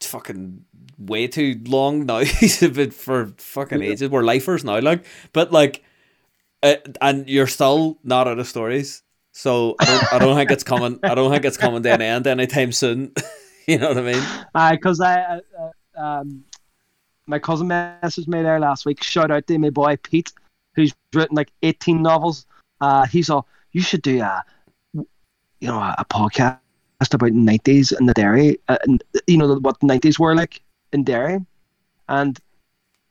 fucking 0.00 0.64
way 0.98 1.26
too 1.26 1.60
long 1.66 2.06
now. 2.06 2.22
been 2.60 2.90
for 2.90 3.32
fucking 3.38 3.82
ages. 3.82 4.10
We're 4.10 4.22
lifers 4.22 4.64
now, 4.64 4.80
like, 4.80 5.04
but 5.32 5.52
like, 5.52 5.84
uh, 6.62 6.76
and 7.00 7.28
you're 7.28 7.46
still 7.46 7.98
not 8.02 8.26
out 8.26 8.38
of 8.38 8.48
stories. 8.48 9.02
So 9.32 9.74
I 9.80 9.84
don't, 9.84 10.12
I 10.14 10.18
don't 10.18 10.36
think 10.36 10.50
it's 10.50 10.64
coming. 10.64 10.98
I 11.02 11.14
don't 11.14 11.30
think 11.30 11.44
it's 11.44 11.56
coming 11.56 11.82
to 11.82 11.92
an 11.92 12.02
end 12.02 12.26
anytime 12.26 12.72
soon. 12.72 13.12
you 13.66 13.78
know 13.78 13.88
what 13.88 13.98
I 13.98 14.12
mean? 14.12 14.76
because 14.76 15.00
I, 15.00 15.20
uh, 15.20 15.40
uh, 15.58 16.00
um, 16.00 16.44
my 17.26 17.38
cousin 17.38 17.68
messaged 17.68 18.28
me 18.28 18.42
there 18.42 18.60
last 18.60 18.86
week. 18.86 19.02
Shout 19.02 19.30
out 19.30 19.46
to 19.46 19.58
my 19.58 19.70
boy 19.70 19.96
Pete, 19.96 20.32
who's 20.74 20.94
written 21.12 21.36
like 21.36 21.50
18 21.62 22.00
novels. 22.00 22.46
Uh, 22.80 23.06
he's 23.06 23.30
all, 23.30 23.46
you 23.72 23.80
should 23.80 24.02
do 24.02 24.20
a, 24.20 24.44
you 24.92 25.06
know, 25.68 25.78
a, 25.78 25.96
a 25.98 26.04
podcast 26.04 26.58
about 27.12 27.32
90s 27.32 27.98
in 27.98 28.06
the 28.06 28.14
Derry, 28.14 28.58
uh, 28.68 28.78
and 28.84 29.04
you 29.26 29.36
know 29.36 29.54
what 29.56 29.80
the 29.80 29.86
90s 29.86 30.18
were 30.18 30.34
like 30.34 30.62
in 30.92 31.04
Derry, 31.04 31.44
and 32.08 32.40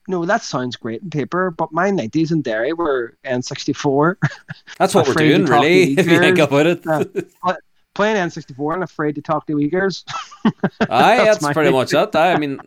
know 0.08 0.26
that 0.26 0.42
sounds 0.44 0.76
great 0.76 1.02
in 1.02 1.10
paper, 1.10 1.52
but 1.52 1.72
my 1.72 1.90
90s 1.90 2.32
in 2.32 2.42
Derry 2.42 2.74
were 2.74 3.18
N64. 3.26 4.16
That's 4.78 4.94
what 4.96 5.08
we're 5.08 5.14
doing, 5.14 5.46
really. 5.46 5.94
If 5.98 6.08
you 6.08 6.20
think 6.20 6.40
about 6.40 6.66
it. 6.66 6.84
Yeah. 6.86 7.54
Playing 7.94 8.16
N64 8.16 8.74
and 8.74 8.84
afraid 8.84 9.14
to 9.16 9.22
talk 9.22 9.46
to 9.46 9.54
Uyghurs. 9.54 10.04
Aye, 10.90 11.18
That's 11.18 11.40
that's, 11.40 11.54
pretty 11.54 11.72
much 11.72 11.94
it. 11.94 12.16
I 12.16 12.38
mean, 12.38 12.60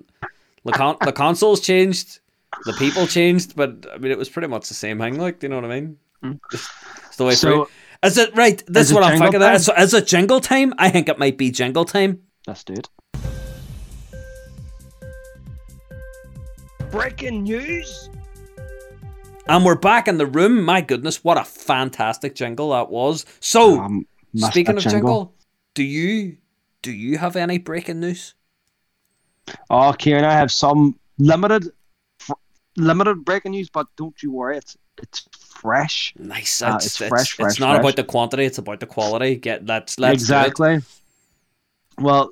the 0.65 0.73
con- 0.73 0.99
the 1.01 1.13
consoles 1.13 1.61
changed, 1.61 2.21
the 2.65 2.73
people 2.75 3.09
changed, 3.09 3.57
but 3.57 3.87
I 3.93 3.99
mean, 3.99 4.13
it 4.13 4.19
was 4.19 4.29
pretty 4.29 4.47
much 4.47 4.69
the 4.69 4.75
same 4.75 5.01
thing. 5.01 5.19
Like, 5.19 5.41
do 5.41 5.47
you 5.47 5.49
know 5.51 5.57
what 5.57 5.65
I 5.65 5.81
mean? 5.81 5.99
Mm. 6.23 6.41
Just, 6.53 6.71
it's 7.09 7.17
the 7.17 7.25
way 7.25 7.35
So- 7.35 7.49
through. 7.49 7.69
Is 8.05 8.19
it 8.19 8.35
right? 8.37 8.63
This 8.67 8.85
Is 8.85 8.89
is 8.91 8.95
what 8.95 9.03
I'm 9.05 9.11
jingle 9.13 9.25
thinking. 9.27 9.41
There. 9.41 9.51
time? 9.51 9.59
So, 9.59 9.75
is 9.75 9.95
it 9.95 10.07
jingle 10.07 10.41
time? 10.41 10.75
I 10.79 10.91
think 10.91 11.09
it 11.09 11.19
might 11.19 11.39
be 11.39 11.51
jingle 11.51 11.85
time. 11.85 12.21
Let's 12.47 12.63
do 12.65 12.75
it. 12.75 12.89
Breaking 16.91 17.43
news. 17.43 18.09
And 19.49 19.65
we're 19.65 19.77
back 19.77 20.09
in 20.09 20.19
the 20.19 20.27
room. 20.27 20.63
My 20.63 20.81
goodness, 20.81 21.23
what 21.23 21.39
a 21.39 21.45
fantastic 21.45 22.35
jingle 22.35 22.71
that 22.71 22.91
was. 22.91 23.25
So, 23.41 23.81
Um, 23.81 24.07
speaking 24.35 24.75
that 24.77 24.87
of 24.87 24.93
jingle, 24.93 25.35
do 25.75 25.83
you 25.83 26.39
do 26.83 26.93
you 26.93 27.19
have 27.19 27.37
any 27.37 27.59
breaking 27.59 28.01
news? 28.01 28.35
Oh, 29.71 29.93
Kieran, 29.97 30.25
I 30.25 30.33
have 30.33 30.53
some 30.53 30.99
limited, 31.19 31.65
fr- 31.65 31.71
limited 32.77 33.25
breaking 33.25 33.53
news, 33.53 33.69
but 33.69 33.87
don't 33.97 34.21
you 34.23 34.31
worry, 34.31 34.59
it's 34.59 34.77
it's 35.03 35.29
fresh. 35.39 36.15
Nice. 36.19 36.63
Uh, 36.63 36.75
it's, 36.77 36.87
it's 36.87 37.01
it's, 37.01 37.09
fresh, 37.09 37.41
it's 37.41 37.61
not 37.61 37.75
fresh. 37.75 37.81
about 37.81 37.97
the 37.97 38.05
quantity; 38.05 38.45
it's 38.45 38.59
about 38.59 38.81
the 38.81 38.87
quality. 38.87 39.37
Get 39.37 39.67
let's 39.67 39.99
let's 39.99 40.15
exactly. 40.15 40.81
Well, 41.99 42.31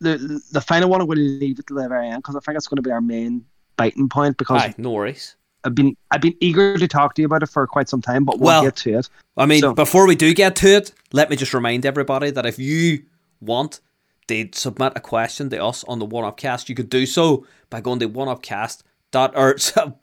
the 0.00 0.40
the 0.52 0.60
final 0.60 0.88
one 0.88 1.00
I'm 1.00 1.06
going 1.06 1.18
to 1.18 1.22
leave 1.22 1.58
it 1.58 1.66
to 1.68 1.74
the 1.74 1.88
very 1.88 2.08
end 2.08 2.22
because 2.22 2.36
I 2.36 2.40
think 2.40 2.56
it's 2.56 2.68
going 2.68 2.76
to 2.76 2.82
be 2.82 2.90
our 2.90 3.00
main 3.00 3.44
biting 3.76 4.08
point 4.08 4.36
because 4.36 4.62
Aye, 4.62 4.74
no 4.78 4.90
worries. 4.90 5.36
I've 5.64 5.74
been 5.74 5.96
I've 6.10 6.20
been 6.20 6.36
eager 6.40 6.76
to 6.76 6.88
talk 6.88 7.14
to 7.14 7.22
you 7.22 7.26
about 7.26 7.42
it 7.42 7.48
for 7.48 7.66
quite 7.66 7.88
some 7.88 8.02
time, 8.02 8.24
but 8.24 8.38
we'll, 8.38 8.48
Well, 8.48 8.62
get 8.64 8.76
to 8.76 8.98
it. 8.98 9.08
I 9.36 9.46
mean, 9.46 9.60
So- 9.60 9.74
before 9.74 10.06
we 10.06 10.14
do 10.14 10.32
get 10.34 10.56
to 10.56 10.68
it, 10.68 10.92
let 11.12 11.30
me 11.30 11.36
just 11.36 11.54
remind 11.54 11.86
everybody 11.86 12.30
that 12.30 12.46
if 12.46 12.58
you 12.58 13.04
want 13.40 13.80
to 14.28 14.48
submit 14.52 14.92
a 14.96 15.00
question 15.00 15.50
to 15.50 15.64
us 15.64 15.84
on 15.84 15.98
the 15.98 16.04
One 16.04 16.24
Upcast, 16.24 16.68
you 16.68 16.74
could 16.74 16.90
do 16.90 17.06
so 17.06 17.46
by 17.70 17.80
going 17.80 17.98
to 18.00 18.08
oneupcast. 18.08 18.82
Or 19.34 19.56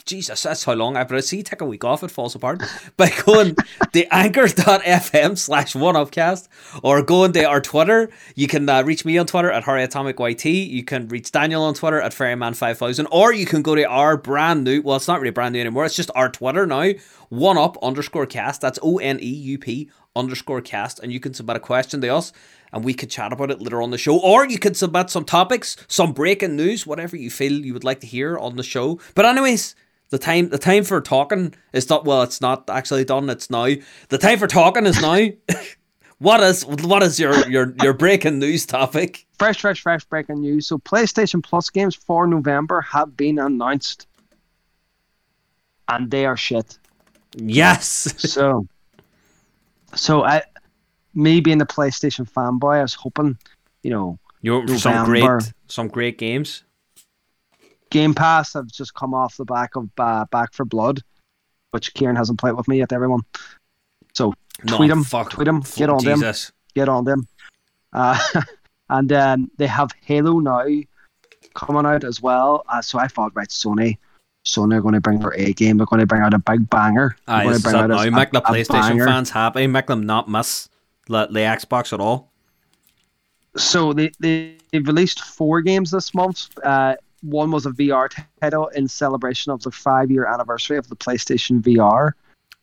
Jesus, 0.06 0.43
that's 0.43 0.63
how 0.63 0.74
long 0.74 0.97
I've 0.97 1.08
been. 1.08 1.21
See, 1.21 1.43
take 1.43 1.62
a 1.62 1.65
week 1.65 1.84
off, 1.84 2.04
it 2.04 2.12
falls 2.12 2.36
apart. 2.36 2.62
By 2.97 3.10
going 3.26 3.56
to 3.93 4.13
anchor.fm 4.13 5.38
slash 5.38 5.76
one 5.76 5.95
upcast 5.95 6.50
or 6.84 7.02
going 7.02 7.34
to 7.34 7.43
our 7.43 7.62
Twitter. 7.62 8.10
You 8.36 8.47
can 8.47 8.67
uh, 8.67 8.84
reach 8.84 9.06
me 9.06 9.17
on 9.17 9.28
Twitter 9.28 9.52
at 9.52 9.63
Harry 9.63 9.84
Atomic 9.84 10.19
YT. 10.19 10.45
You 10.45 10.84
can 10.84 11.08
reach 11.08 11.32
Daniel 11.32 11.63
on 11.63 11.74
Twitter 11.74 12.02
at 12.02 12.13
Ferryman5000. 12.13 13.08
Or 13.12 13.34
you 13.34 13.45
can 13.45 13.62
go 13.62 13.76
to 13.76 13.84
our 13.84 14.17
brand 14.17 14.63
new, 14.63 14.82
well, 14.82 14.97
it's 14.97 15.08
not 15.08 15.19
really 15.19 15.32
brand 15.32 15.54
new 15.54 15.62
anymore, 15.62 15.86
it's 15.86 15.95
just 15.95 16.12
our 16.15 16.30
Twitter 16.30 16.65
now, 16.65 16.91
one 17.30 17.58
up 17.58 17.78
underscore 17.84 18.26
cast. 18.26 18.62
That's 18.62 18.80
O 18.82 18.97
N 18.97 19.19
E 19.21 19.26
U 19.26 19.58
P 19.58 19.89
underscore 20.15 20.62
cast. 20.62 21.00
And 21.00 21.12
you 21.12 21.19
can 21.19 21.34
submit 21.34 21.58
a 21.58 21.60
question 21.60 22.02
to 22.02 22.08
us 22.10 22.34
and 22.74 22.84
we 22.84 22.93
could 22.93 23.10
chat 23.10 23.34
about 23.34 23.52
it 23.52 23.62
later 23.62 23.82
on 23.82 23.91
the 23.91 23.97
show. 23.97 24.19
Or 24.19 24.45
you 24.47 24.60
could 24.60 24.78
submit 24.78 25.10
some 25.10 25.26
topics, 25.26 25.76
some 25.88 26.13
breaking 26.13 26.56
news, 26.56 26.88
whatever 26.88 27.15
you 27.17 27.30
feel 27.30 27.52
you 27.52 27.74
would 27.74 27.84
like 27.84 28.00
to 28.02 28.08
hear 28.08 28.38
on 28.38 28.56
the 28.56 28.63
show. 28.63 29.00
But, 29.15 29.26
anyways, 29.26 29.76
the 30.10 30.17
time 30.17 30.50
the 30.50 30.58
time 30.58 30.84
for 30.84 31.02
talking 31.02 31.54
is 31.74 31.89
not 31.89 32.06
well, 32.06 32.21
it's 32.21 32.41
not 32.41 32.69
actually 32.69 33.06
done, 33.06 33.30
it's 33.30 33.50
now. 33.50 33.69
The 34.10 34.17
time 34.17 34.39
for 34.39 34.47
talking 34.47 34.86
is 34.86 35.02
now. 35.02 35.28
what 36.19 36.41
is 36.41 36.65
what 36.65 37.04
is 37.04 37.19
your, 37.19 37.47
your, 37.50 37.74
your 37.82 37.93
breaking 37.93 38.39
news 38.39 38.65
topic? 38.65 39.26
Fresh, 39.39 39.62
fresh, 39.62 39.82
fresh 39.82 40.04
breaking 40.06 40.41
news. 40.41 40.67
So, 40.67 40.78
PlayStation 40.78 41.43
Plus 41.43 41.69
games 41.69 41.95
for 41.95 42.28
November 42.28 42.82
have 42.82 43.17
been 43.17 43.39
announced, 43.39 44.08
and 45.88 46.12
they 46.12 46.26
are 46.26 46.38
shit. 46.38 46.78
Yes. 47.36 48.13
so, 48.17 48.67
so 49.95 50.23
I, 50.23 50.43
me 51.13 51.39
being 51.41 51.58
the 51.58 51.65
PlayStation 51.65 52.30
fanboy, 52.30 52.77
I 52.77 52.82
was 52.82 52.93
hoping, 52.93 53.38
you 53.84 53.91
know, 53.91 54.19
You 54.41 54.67
some 54.77 55.06
great 55.06 55.54
some 55.67 55.88
great 55.88 56.17
games. 56.17 56.63
Game 57.89 58.13
Pass 58.13 58.54
have 58.54 58.67
just 58.67 58.93
come 58.93 59.13
off 59.13 59.36
the 59.36 59.45
back 59.45 59.75
of 59.75 59.89
uh, 59.97 60.25
Back 60.32 60.54
4 60.54 60.65
Blood, 60.65 61.01
which 61.71 61.93
Kieran 61.93 62.15
hasn't 62.15 62.39
played 62.39 62.54
with 62.54 62.67
me 62.67 62.77
yet. 62.77 62.93
Everyone, 62.93 63.21
so 64.13 64.34
No, 64.63 64.77
tweet 64.77 64.89
them, 64.89 65.04
fuck. 65.04 65.32
tweet 65.32 65.45
them, 65.45 65.62
get 65.75 65.89
on 65.89 66.04
them, 66.04 66.21
get 66.73 66.88
on 66.88 67.04
them. 67.04 67.27
Uh, 67.91 68.17
and 68.89 69.10
then 69.10 69.51
they 69.58 69.67
have 69.67 69.91
Halo 70.06 70.39
now 70.39 70.65
coming 71.54 71.86
out 71.86 72.06
as 72.06 72.21
well. 72.21 72.63
Uh, 72.69 72.82
so 72.82 72.97
I 72.97 73.08
thought, 73.08 73.34
right, 73.36 73.49
Sony, 73.49 73.97
Sony 74.45 74.75
are 74.75 74.82
going 74.82 74.93
to 74.93 75.01
bring 75.01 75.19
their 75.19 75.34
A 75.36 75.54
game. 75.54 75.77
They're 75.77 75.86
going 75.86 75.99
to 75.99 76.08
bring 76.08 76.21
out 76.21 76.34
a 76.34 76.39
big 76.39 76.69
banger. 76.69 77.15
Aye, 77.27 77.43
going 77.43 77.56
to 77.58 77.62
bring 77.62 77.75
out 77.75 77.89
now. 77.89 78.01
a, 78.01 78.10
Make 78.12 78.32
the 78.32 78.41
PlayStation 78.41 78.89
banger. 78.89 79.06
fans 79.06 79.30
happy. 79.30 79.67
Make 79.67 79.88
them 79.88 80.06
not 80.06 80.30
miss 80.30 80.69
the, 81.08 81.27
the 81.27 81.39
Xbox 81.39 81.93
at 81.93 81.99
all. 81.99 82.32
So 83.58 83.93
they, 83.93 84.12
they 84.19 84.56
they've 84.71 84.86
released 84.88 85.19
four 85.19 85.62
games 85.62 85.91
this 85.91 86.13
month. 86.13 86.49
Uh, 86.63 86.95
one 87.21 87.51
was 87.51 87.65
a 87.65 87.71
VR 87.71 88.10
title 88.41 88.67
in 88.69 88.88
celebration 88.88 89.51
of 89.51 89.62
the 89.62 89.71
five 89.71 90.10
year 90.10 90.25
anniversary 90.25 90.77
of 90.77 90.88
the 90.88 90.95
PlayStation 90.95 91.62
VR. 91.62 92.13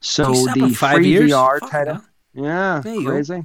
So 0.01 0.33
the 0.55 0.75
five 0.77 0.97
free 0.97 1.09
years? 1.09 1.31
VR 1.31 1.59
Fuck 1.61 1.71
title, 1.71 1.95
that. 1.95 2.05
yeah, 2.35 2.83
you 2.93 3.05
go. 3.05 3.11
crazy. 3.11 3.45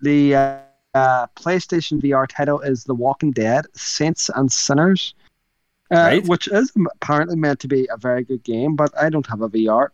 The 0.00 0.34
uh, 0.34 0.58
uh, 0.94 1.26
PlayStation 1.36 2.02
VR 2.02 2.26
title 2.28 2.60
is 2.60 2.84
The 2.84 2.94
Walking 2.94 3.30
Dead: 3.30 3.64
Saints 3.74 4.30
and 4.34 4.50
Sinners, 4.50 5.14
uh, 5.92 5.96
Right. 5.96 6.26
which 6.26 6.48
is 6.48 6.72
apparently 6.96 7.36
meant 7.36 7.60
to 7.60 7.68
be 7.68 7.86
a 7.92 7.96
very 7.96 8.24
good 8.24 8.42
game. 8.42 8.74
But 8.76 8.90
I 9.00 9.10
don't 9.10 9.26
have 9.26 9.42
a 9.42 9.48
VR. 9.48 9.88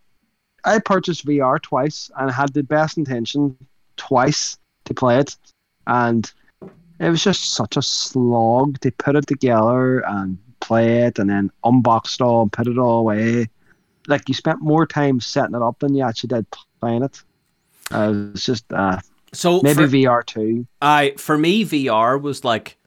I 0.64 0.78
purchased 0.78 1.26
VR 1.26 1.60
twice 1.60 2.10
and 2.16 2.30
had 2.30 2.52
the 2.52 2.62
best 2.62 2.96
intention 2.98 3.56
twice 3.96 4.58
to 4.84 4.94
play 4.94 5.18
it, 5.18 5.36
and 5.86 6.30
it 7.00 7.10
was 7.10 7.22
just 7.22 7.54
such 7.54 7.76
a 7.76 7.82
slog 7.82 8.80
to 8.80 8.90
put 8.92 9.16
it 9.16 9.26
together 9.26 10.00
and 10.00 10.38
play 10.60 11.02
it, 11.02 11.18
and 11.18 11.28
then 11.30 11.50
unbox 11.64 12.14
it 12.14 12.20
all 12.22 12.42
and 12.42 12.52
put 12.52 12.66
it 12.66 12.78
all 12.78 13.00
away. 13.00 13.48
Like 14.06 14.28
you 14.28 14.34
spent 14.34 14.60
more 14.62 14.86
time 14.86 15.20
setting 15.20 15.54
it 15.54 15.62
up 15.62 15.78
than 15.80 15.94
you 15.94 16.02
actually 16.02 16.28
did 16.28 16.46
playing 16.80 17.02
it. 17.04 17.22
Uh, 17.90 18.12
it's 18.32 18.44
just 18.44 18.64
uh, 18.72 18.98
So 19.32 19.60
maybe 19.62 19.84
for, 19.84 19.88
VR 19.88 20.24
too. 20.24 20.66
I 20.80 21.12
for 21.18 21.36
me 21.36 21.64
VR 21.64 22.20
was 22.20 22.42
like 22.44 22.77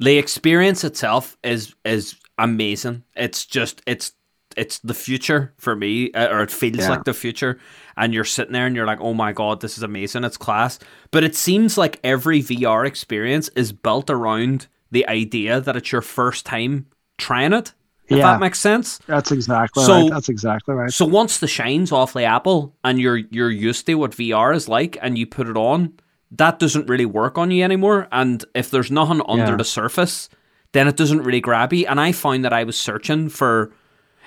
the 0.00 0.18
experience 0.18 0.82
itself 0.82 1.36
is 1.44 1.74
is 1.84 2.16
amazing. 2.38 3.04
It's 3.14 3.46
just 3.46 3.82
it's 3.86 4.12
it's 4.56 4.80
the 4.80 4.94
future 4.94 5.52
for 5.58 5.76
me, 5.76 6.10
uh, 6.12 6.26
or 6.28 6.42
it 6.42 6.50
feels 6.50 6.78
Yeah. 6.78 6.90
like 6.90 7.04
the 7.04 7.14
future. 7.14 7.58
And 7.96 8.12
you're 8.12 8.24
sitting 8.24 8.52
there 8.52 8.66
and 8.66 8.74
you're 8.74 8.86
like, 8.86 9.00
oh 9.00 9.14
my 9.14 9.32
god, 9.32 9.60
this 9.60 9.76
is 9.76 9.84
amazing. 9.84 10.24
It's 10.24 10.36
class. 10.36 10.78
But 11.12 11.22
it 11.22 11.36
seems 11.36 11.78
like 11.78 12.00
every 12.02 12.42
VR 12.42 12.84
experience 12.84 13.48
is 13.54 13.72
built 13.72 14.10
around 14.10 14.66
the 14.90 15.06
idea 15.08 15.60
that 15.60 15.76
it's 15.76 15.92
your 15.92 16.02
first 16.02 16.44
time 16.46 16.86
trying 17.16 17.52
it. 17.52 17.74
If 18.08 18.18
Yeah. 18.18 18.32
that 18.32 18.40
makes 18.40 18.58
sense. 18.58 18.98
That's 19.06 19.30
exactly 19.30 19.84
So- 19.84 20.00
right. 20.02 20.10
That's 20.10 20.28
exactly 20.28 20.74
right. 20.74 20.92
So 20.92 21.04
once 21.04 21.38
the 21.38 21.46
shine's 21.46 21.92
off 21.92 22.12
the 22.12 22.24
apple 22.24 22.74
and 22.82 22.98
you're 23.00 23.18
you're 23.30 23.50
used 23.52 23.86
to 23.86 23.94
what 23.94 24.12
VR 24.16 24.52
is 24.52 24.68
like 24.68 24.98
and 25.00 25.16
you 25.16 25.26
put 25.28 25.46
it 25.46 25.56
on, 25.56 25.92
that 26.32 26.58
doesn't 26.58 26.88
really 26.88 27.06
work 27.06 27.38
on 27.38 27.50
you 27.50 27.64
anymore. 27.64 28.06
And 28.12 28.44
if 28.54 28.70
there's 28.70 28.90
nothing 28.90 29.20
under 29.28 29.52
Yeah. 29.52 29.56
the 29.56 29.64
surface, 29.64 30.28
then 30.72 30.86
it 30.86 30.96
doesn't 30.96 31.22
really 31.22 31.40
grab 31.40 31.72
you. 31.72 31.86
And 31.88 32.00
I 32.00 32.12
found 32.12 32.44
that 32.44 32.52
I 32.52 32.64
was 32.64 32.78
searching 32.78 33.28
for 33.28 33.72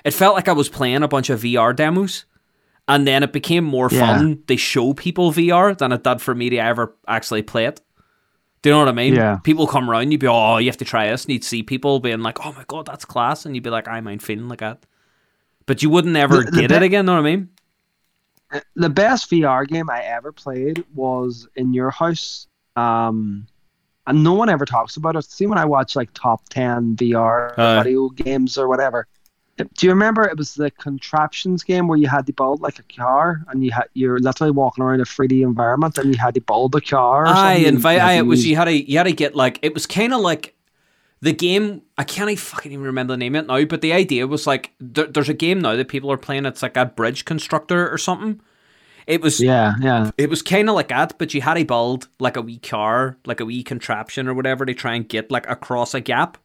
it 0.04 0.12
felt 0.12 0.34
like 0.34 0.48
I 0.48 0.52
was 0.52 0.68
playing 0.68 1.02
a 1.02 1.08
bunch 1.08 1.30
of 1.30 1.40
VR 1.40 1.72
demos. 1.74 2.26
And 2.86 3.06
then 3.06 3.22
it 3.22 3.32
became 3.32 3.64
more 3.64 3.88
Yeah. 3.90 4.00
fun 4.00 4.38
to 4.48 4.56
show 4.58 4.92
people 4.92 5.32
VR 5.32 5.72
than 5.74 5.92
it 5.92 6.04
did 6.04 6.20
for 6.20 6.34
me 6.34 6.50
to 6.50 6.58
ever 6.58 6.94
actually 7.08 7.40
play 7.40 7.64
it. 7.64 7.80
Do 8.60 8.68
you 8.68 8.74
know 8.74 8.80
what 8.80 8.88
I 8.88 8.92
mean? 8.92 9.14
Yeah. 9.14 9.36
People 9.42 9.66
come 9.66 9.88
around, 9.90 10.10
you'd 10.10 10.20
be, 10.20 10.26
oh, 10.26 10.58
you 10.58 10.66
have 10.68 10.76
to 10.76 10.84
try 10.84 11.08
this. 11.08 11.24
And 11.24 11.32
you'd 11.32 11.44
see 11.44 11.62
people 11.62 12.00
being 12.00 12.20
like, 12.20 12.44
oh 12.44 12.52
my 12.52 12.64
God, 12.68 12.84
that's 12.84 13.06
class. 13.06 13.46
And 13.46 13.54
you'd 13.54 13.64
be 13.64 13.70
like, 13.70 13.88
I 13.88 14.00
mind 14.00 14.22
feeling 14.22 14.48
like 14.50 14.60
that. 14.60 14.84
But 15.64 15.82
you 15.82 15.88
wouldn't 15.88 16.14
ever 16.16 16.44
The- 16.44 16.50
the 16.50 16.60
get 16.60 16.68
be- 16.68 16.76
it 16.76 16.82
again, 16.82 17.04
you 17.04 17.06
know 17.06 17.12
what 17.14 17.26
I 17.26 17.36
mean? 17.36 17.48
The 18.74 18.88
best 18.90 19.30
VR 19.30 19.66
game 19.66 19.90
I 19.90 20.02
ever 20.02 20.32
played 20.32 20.84
was 20.94 21.48
in 21.56 21.72
your 21.72 21.90
house. 21.90 22.46
Um, 22.76 23.46
and 24.06 24.22
no 24.22 24.34
one 24.34 24.48
ever 24.48 24.66
talks 24.66 24.96
about 24.96 25.16
it. 25.16 25.24
See, 25.24 25.46
when 25.46 25.58
I 25.58 25.64
watch 25.64 25.96
like 25.96 26.10
top 26.12 26.48
10 26.50 26.96
VR 26.96 27.58
Aye. 27.58 27.82
video 27.82 28.08
games 28.10 28.58
or 28.58 28.68
whatever, 28.68 29.06
do 29.56 29.86
you 29.86 29.90
remember 29.90 30.24
it 30.24 30.36
was 30.36 30.54
the 30.54 30.70
contraptions 30.72 31.62
game 31.62 31.86
where 31.86 31.96
you 31.96 32.08
had 32.08 32.26
to 32.26 32.32
build 32.32 32.60
like 32.60 32.78
a 32.80 32.82
car 32.82 33.44
and 33.48 33.64
you 33.64 33.70
had 33.70 33.84
you're 33.94 34.18
literally 34.18 34.50
walking 34.50 34.82
around 34.82 35.00
a 35.00 35.04
3D 35.04 35.42
environment 35.42 35.96
and 35.96 36.12
you 36.12 36.18
had 36.18 36.34
to 36.34 36.40
build 36.40 36.74
a 36.74 36.80
car? 36.80 37.22
Or 37.24 37.26
I 37.28 37.54
something? 37.54 37.66
invite. 37.74 38.00
I 38.00 38.14
it 38.14 38.22
was 38.26 38.44
you 38.44 38.56
had 38.56 38.64
to 38.64 38.72
you 38.90 38.98
had 38.98 39.04
to 39.04 39.12
get 39.12 39.36
like 39.36 39.60
it 39.62 39.72
was 39.72 39.86
kind 39.86 40.12
of 40.12 40.20
like 40.20 40.53
the 41.24 41.32
game. 41.32 41.80
I 41.96 42.04
can't 42.04 42.28
even 42.28 42.36
fucking 42.36 42.70
even 42.70 42.84
remember 42.84 43.14
the 43.14 43.16
name 43.16 43.34
of 43.34 43.44
it 43.44 43.46
now. 43.46 43.64
But 43.64 43.80
the 43.80 43.94
idea 43.94 44.26
was 44.26 44.46
like 44.46 44.72
there, 44.78 45.06
there's 45.06 45.30
a 45.30 45.34
game 45.34 45.60
now 45.60 45.74
that 45.74 45.88
people 45.88 46.12
are 46.12 46.18
playing. 46.18 46.44
It's 46.44 46.62
like 46.62 46.76
a 46.76 46.84
bridge 46.84 47.24
constructor 47.24 47.90
or 47.90 47.96
something. 47.96 48.40
It 49.06 49.22
was 49.22 49.40
Yeah, 49.40 49.72
yeah. 49.80 50.10
it 50.18 50.28
was 50.28 50.42
kind 50.42 50.68
of 50.68 50.74
like 50.74 50.88
that, 50.88 51.18
but 51.18 51.32
you 51.32 51.40
had 51.40 51.54
to 51.54 51.64
build 51.64 52.08
like 52.20 52.36
a 52.36 52.42
wee 52.42 52.58
car, 52.58 53.16
like 53.24 53.40
a 53.40 53.44
wee 53.46 53.62
contraption 53.62 54.28
or 54.28 54.34
whatever 54.34 54.66
to 54.66 54.74
try 54.74 54.94
and 54.94 55.08
get 55.08 55.30
like 55.30 55.48
across 55.48 55.94
a 55.94 56.00
gap 56.00 56.36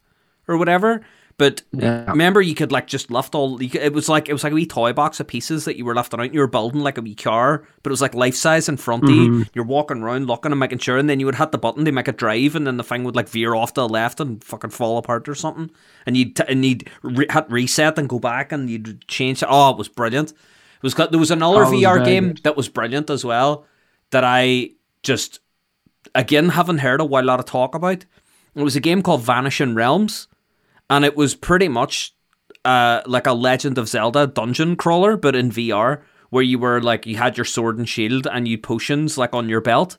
or 0.47 0.57
whatever. 0.57 1.05
But 1.39 1.63
Yeah. 1.71 2.03
remember, 2.11 2.41
you 2.41 2.53
could 2.53 2.71
like 2.71 2.85
just 2.85 3.09
lift 3.09 3.33
all. 3.33 3.63
You 3.63 3.69
could, 3.69 3.81
it 3.81 3.93
was 3.93 4.07
like 4.09 4.29
it 4.29 4.33
was 4.33 4.43
like 4.43 4.51
a 4.51 4.55
wee 4.55 4.67
toy 4.67 4.93
box 4.93 5.19
of 5.19 5.27
pieces 5.27 5.65
that 5.65 5.77
you 5.77 5.85
were 5.85 5.95
lifting 5.95 6.19
out. 6.19 6.33
You 6.33 6.41
were 6.41 6.47
building 6.47 6.81
like 6.81 6.97
a 6.99 7.01
wee 7.01 7.15
car, 7.15 7.63
but 7.81 7.89
it 7.89 7.93
was 7.93 8.01
like 8.01 8.13
life 8.13 8.35
size 8.35 8.69
in 8.69 8.77
front 8.77 9.05
of 9.05 9.09
you. 9.09 9.45
You're 9.55 9.65
walking 9.65 10.03
around, 10.03 10.27
looking 10.27 10.51
and 10.51 10.59
making 10.59 10.77
sure, 10.79 10.97
and 10.97 11.09
then 11.09 11.19
you 11.19 11.25
would 11.25 11.35
hit 11.35 11.51
the 11.51 11.57
button 11.57 11.85
to 11.85 11.91
make 11.91 12.07
it 12.07 12.17
drive, 12.17 12.55
and 12.55 12.67
then 12.67 12.77
the 12.77 12.83
thing 12.83 13.03
would 13.05 13.15
like 13.15 13.29
veer 13.29 13.55
off 13.55 13.73
to 13.73 13.81
the 13.81 13.89
left 13.89 14.19
and 14.19 14.43
fucking 14.43 14.69
fall 14.69 14.97
apart 14.99 15.27
or 15.27 15.33
something. 15.33 15.71
And 16.05 16.15
you'd 16.15 16.35
t- 16.35 16.43
and 16.47 16.63
you'd 16.65 16.89
re- 17.01 17.25
hit 17.31 17.49
reset 17.49 17.97
and 17.97 18.07
go 18.09 18.19
back, 18.19 18.51
and 18.51 18.69
you'd 18.69 19.07
change. 19.07 19.41
It. 19.41 19.47
Oh, 19.49 19.71
it 19.71 19.77
was 19.77 19.87
brilliant. 19.87 20.31
It 20.31 20.83
was 20.83 20.93
got 20.93 21.11
there 21.11 21.19
was 21.19 21.31
another 21.31 21.63
Oh, 21.65 21.71
VR 21.71 22.03
game 22.03 22.27
good. 22.33 22.43
that 22.43 22.57
was 22.57 22.69
brilliant 22.69 23.09
as 23.09 23.23
well 23.25 23.65
that 24.11 24.23
I 24.25 24.71
just 25.03 25.39
again 26.15 26.49
haven't 26.49 26.79
heard 26.79 26.99
a 27.01 27.05
while 27.05 27.23
lot 27.23 27.39
of 27.39 27.45
talk 27.45 27.75
about. 27.75 28.05
It 28.55 28.63
was 28.63 28.75
a 28.75 28.79
game 28.81 29.01
called 29.01 29.21
Vanishing 29.21 29.75
Realms, 29.75 30.27
and 30.89 31.05
it 31.05 31.15
was 31.15 31.35
pretty 31.35 31.67
much 31.67 32.13
uh, 32.65 33.01
like 33.05 33.27
a 33.27 33.33
Legend 33.33 33.77
of 33.77 33.87
Zelda 33.87 34.27
dungeon 34.27 34.75
crawler, 34.75 35.15
but 35.17 35.35
in 35.35 35.51
VR, 35.51 36.01
where 36.29 36.43
you 36.43 36.59
were 36.59 36.81
like 36.81 37.05
you 37.05 37.17
had 37.17 37.37
your 37.37 37.45
sword 37.45 37.77
and 37.77 37.87
shield 37.87 38.27
and 38.27 38.47
you 38.47 38.57
potions 38.57 39.17
like 39.17 39.33
on 39.33 39.49
your 39.49 39.61
belt, 39.61 39.97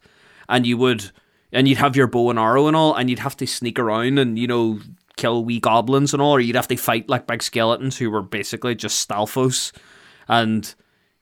and 0.48 0.66
you 0.66 0.76
would 0.76 1.10
and 1.52 1.66
you'd 1.66 1.78
have 1.78 1.96
your 1.96 2.06
bow 2.06 2.30
and 2.30 2.38
arrow 2.38 2.66
and 2.66 2.76
all, 2.76 2.94
and 2.94 3.10
you'd 3.10 3.18
have 3.20 3.36
to 3.36 3.46
sneak 3.46 3.78
around 3.78 4.18
and 4.18 4.38
you 4.38 4.46
know 4.46 4.78
kill 5.16 5.44
wee 5.44 5.60
goblins 5.60 6.12
and 6.12 6.22
all, 6.22 6.32
or 6.32 6.40
you'd 6.40 6.56
have 6.56 6.68
to 6.68 6.76
fight 6.76 7.08
like 7.08 7.26
big 7.26 7.42
skeletons 7.42 7.98
who 7.98 8.10
were 8.10 8.22
basically 8.22 8.74
just 8.74 9.08
Stalfos, 9.08 9.72
and 10.28 10.74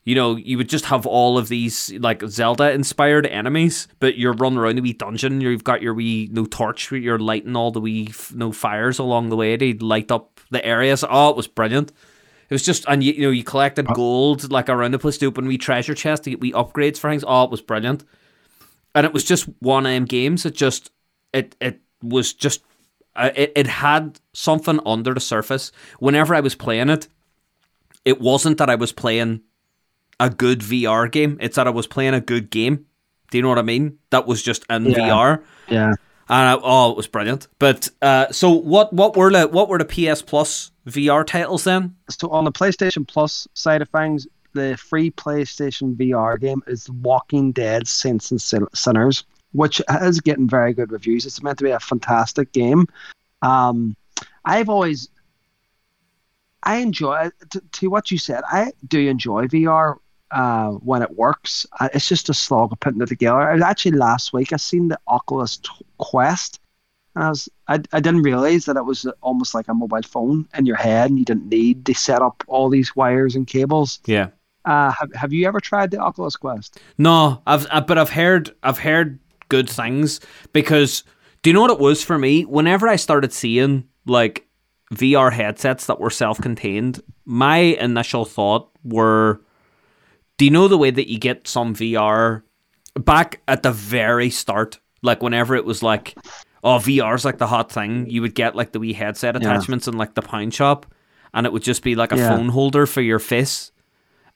you 0.05 0.15
know, 0.15 0.37
you 0.37 0.57
would 0.57 0.69
just 0.69 0.85
have 0.85 1.05
all 1.05 1.37
of 1.37 1.49
these 1.49 1.91
like 1.99 2.23
Zelda 2.27 2.71
inspired 2.71 3.27
enemies, 3.27 3.87
but 3.99 4.17
you're 4.17 4.33
running 4.33 4.57
around 4.57 4.79
a 4.79 4.81
wee 4.81 4.93
dungeon. 4.93 5.41
You've 5.41 5.63
got 5.63 5.81
your 5.81 5.93
wee 5.93 6.29
no 6.31 6.45
torch, 6.45 6.91
you're 6.91 7.19
lighting 7.19 7.55
all 7.55 7.71
the 7.71 7.81
wee 7.81 8.07
f- 8.09 8.33
no 8.33 8.51
fires 8.51 8.97
along 8.97 9.29
the 9.29 9.35
way 9.35 9.57
to 9.57 9.85
light 9.85 10.11
up 10.11 10.39
the 10.49 10.65
areas. 10.65 11.03
Oh, 11.07 11.29
it 11.29 11.35
was 11.35 11.47
brilliant. 11.47 11.91
It 12.49 12.55
was 12.55 12.65
just, 12.65 12.85
and 12.87 13.03
you, 13.03 13.13
you 13.13 13.21
know, 13.21 13.29
you 13.29 13.43
collected 13.43 13.85
gold 13.93 14.51
like 14.51 14.69
around 14.69 14.91
the 14.91 14.99
place 14.99 15.19
to 15.19 15.27
open 15.27 15.47
wee 15.47 15.59
treasure 15.59 15.93
chest 15.93 16.23
to 16.23 16.31
get 16.31 16.41
wee 16.41 16.53
upgrades 16.53 16.97
for 16.97 17.11
things. 17.11 17.23
Oh, 17.27 17.43
it 17.43 17.51
was 17.51 17.61
brilliant. 17.61 18.03
And 18.95 19.05
it 19.05 19.13
was 19.13 19.23
just 19.23 19.45
one 19.59 19.83
them 19.83 20.05
games. 20.05 20.45
It 20.47 20.55
just, 20.55 20.89
it, 21.31 21.55
it 21.61 21.81
was 22.01 22.33
just, 22.33 22.63
uh, 23.15 23.29
it, 23.35 23.51
it 23.55 23.67
had 23.67 24.19
something 24.33 24.79
under 24.83 25.13
the 25.13 25.19
surface. 25.19 25.71
Whenever 25.99 26.33
I 26.33 26.39
was 26.39 26.55
playing 26.55 26.89
it, 26.89 27.07
it 28.03 28.19
wasn't 28.19 28.57
that 28.57 28.69
I 28.69 28.75
was 28.75 28.91
playing 28.91 29.41
a 30.19 30.29
good 30.29 30.59
VR 30.59 31.11
game. 31.11 31.37
It's 31.39 31.55
that 31.55 31.67
I 31.67 31.69
was 31.69 31.87
playing 31.87 32.13
a 32.13 32.21
good 32.21 32.49
game. 32.49 32.85
Do 33.31 33.37
you 33.37 33.41
know 33.41 33.49
what 33.49 33.59
I 33.59 33.63
mean? 33.63 33.97
That 34.09 34.25
was 34.27 34.41
just 34.41 34.65
in 34.69 34.85
Yeah. 34.85 34.97
VR, 34.97 35.41
Yeah. 35.69 35.87
and 35.87 35.95
I, 36.29 36.57
oh, 36.61 36.91
it 36.91 36.97
was 36.97 37.07
brilliant. 37.07 37.47
But 37.59 37.89
uh, 38.01 38.31
so 38.31 38.49
what? 38.51 38.91
What 38.93 39.15
were 39.15 39.31
the 39.31 39.47
what 39.47 39.69
were 39.69 39.77
the 39.77 39.85
PS 39.85 40.21
Plus 40.21 40.71
VR 40.87 41.25
titles 41.25 41.63
then? 41.63 41.95
So 42.09 42.29
on 42.31 42.43
the 42.43 42.51
PlayStation 42.51 43.07
Plus 43.07 43.47
side 43.53 43.81
of 43.83 43.89
things, 43.89 44.27
the 44.53 44.75
free 44.77 45.11
PlayStation 45.11 45.95
VR 45.95 46.39
game 46.39 46.63
is 46.65 46.89
Walking 46.89 47.51
Dead: 47.51 47.87
Saints 47.87 48.31
and 48.31 48.41
Sinners, 48.73 49.23
which 49.51 49.79
is 50.01 50.19
getting 50.21 50.49
very 50.49 50.73
good 50.73 50.91
reviews. 50.91 51.25
It's 51.27 51.43
meant 51.43 51.59
to 51.59 51.63
be 51.63 51.69
a 51.71 51.79
fantastic 51.79 52.51
game. 52.51 52.87
Um, 53.43 53.95
I've 54.43 54.69
always, 54.69 55.07
I 56.63 56.77
enjoy 56.77 57.29
to, 57.51 57.61
to 57.73 57.89
what 57.89 58.09
you 58.11 58.17
said. 58.17 58.43
I 58.47 58.71
do 58.87 58.99
enjoy 59.07 59.45
VR 59.47 59.97
uh, 60.31 60.71
when 60.71 61.01
it 61.01 61.17
works. 61.17 61.65
Uh, 61.79 61.89
it's 61.93 62.07
just 62.07 62.29
a 62.29 62.33
slog 62.33 62.71
of 62.71 62.79
putting 62.79 63.01
it 63.01 63.07
together. 63.07 63.39
I, 63.39 63.69
actually 63.69 63.97
last 63.97 64.33
week 64.33 64.53
I 64.53 64.57
seen 64.57 64.89
the 64.89 64.99
Oculus 65.07 65.57
t- 65.57 65.69
Quest. 65.97 66.59
And 67.15 67.23
I 67.23 67.29
was 67.29 67.49
I, 67.67 67.79
I 67.91 67.99
didn't 67.99 68.21
realize 68.21 68.65
that 68.65 68.77
it 68.77 68.85
was 68.85 69.07
almost 69.21 69.53
like 69.53 69.67
a 69.67 69.73
mobile 69.73 70.01
phone 70.03 70.47
in 70.55 70.65
your 70.65 70.75
head 70.75 71.09
and 71.09 71.19
you 71.19 71.25
didn't 71.25 71.49
need 71.49 71.85
to 71.85 71.93
set 71.93 72.21
up 72.21 72.43
all 72.47 72.69
these 72.69 72.95
wires 72.95 73.35
and 73.35 73.47
cables. 73.47 73.99
Yeah. 74.05 74.29
Uh, 74.65 74.91
have, 74.91 75.13
have 75.15 75.33
you 75.33 75.47
ever 75.47 75.59
tried 75.59 75.91
the 75.91 75.97
Oculus 75.97 76.35
Quest? 76.35 76.79
No, 76.97 77.41
I've 77.47 77.65
uh, 77.71 77.81
but 77.81 77.97
I've 77.97 78.11
heard 78.11 78.55
I've 78.61 78.79
heard 78.79 79.19
good 79.47 79.69
things 79.69 80.19
because 80.53 81.03
do 81.41 81.49
you 81.49 81.53
know 81.53 81.61
what 81.61 81.71
it 81.71 81.79
was 81.79 82.03
for 82.03 82.17
me? 82.17 82.43
Whenever 82.43 82.87
I 82.87 82.97
started 82.97 83.33
seeing 83.33 83.87
like 84.05 84.45
VR 84.93 85.31
headsets 85.31 85.85
that 85.85 85.99
were 85.99 86.09
self-contained, 86.09 87.01
my 87.25 87.57
initial 87.57 88.25
thought 88.25 88.69
were, 88.83 89.41
do 90.39 90.45
you 90.45 90.51
know 90.51 90.67
the 90.69 90.77
way 90.77 90.89
that 90.89 91.09
you 91.09 91.19
get 91.19 91.47
some 91.47 91.75
VR 91.75 92.43
back 92.95 93.41
at 93.47 93.61
the 93.61 93.71
very 93.71 94.29
start, 94.29 94.79
like 95.01 95.21
whenever 95.21 95.53
it 95.53 95.65
was 95.65 95.83
like, 95.83 96.15
oh 96.63 96.77
VR's 96.77 97.25
like 97.25 97.37
the 97.37 97.47
hot 97.47 97.71
thing, 97.71 98.09
you 98.09 98.21
would 98.21 98.33
get 98.33 98.55
like 98.55 98.71
the 98.71 98.79
wee 98.79 98.93
headset 98.93 99.35
attachments 99.35 99.85
yeah. 99.85 99.91
in 99.91 99.97
like 99.97 100.15
the 100.15 100.21
pound 100.21 100.53
shop, 100.53 100.85
and 101.33 101.45
it 101.45 101.51
would 101.51 101.61
just 101.61 101.83
be 101.83 101.93
like 101.93 102.13
a 102.13 102.17
yeah. 102.17 102.29
phone 102.29 102.47
holder 102.47 102.85
for 102.85 103.01
your 103.01 103.19
face 103.19 103.71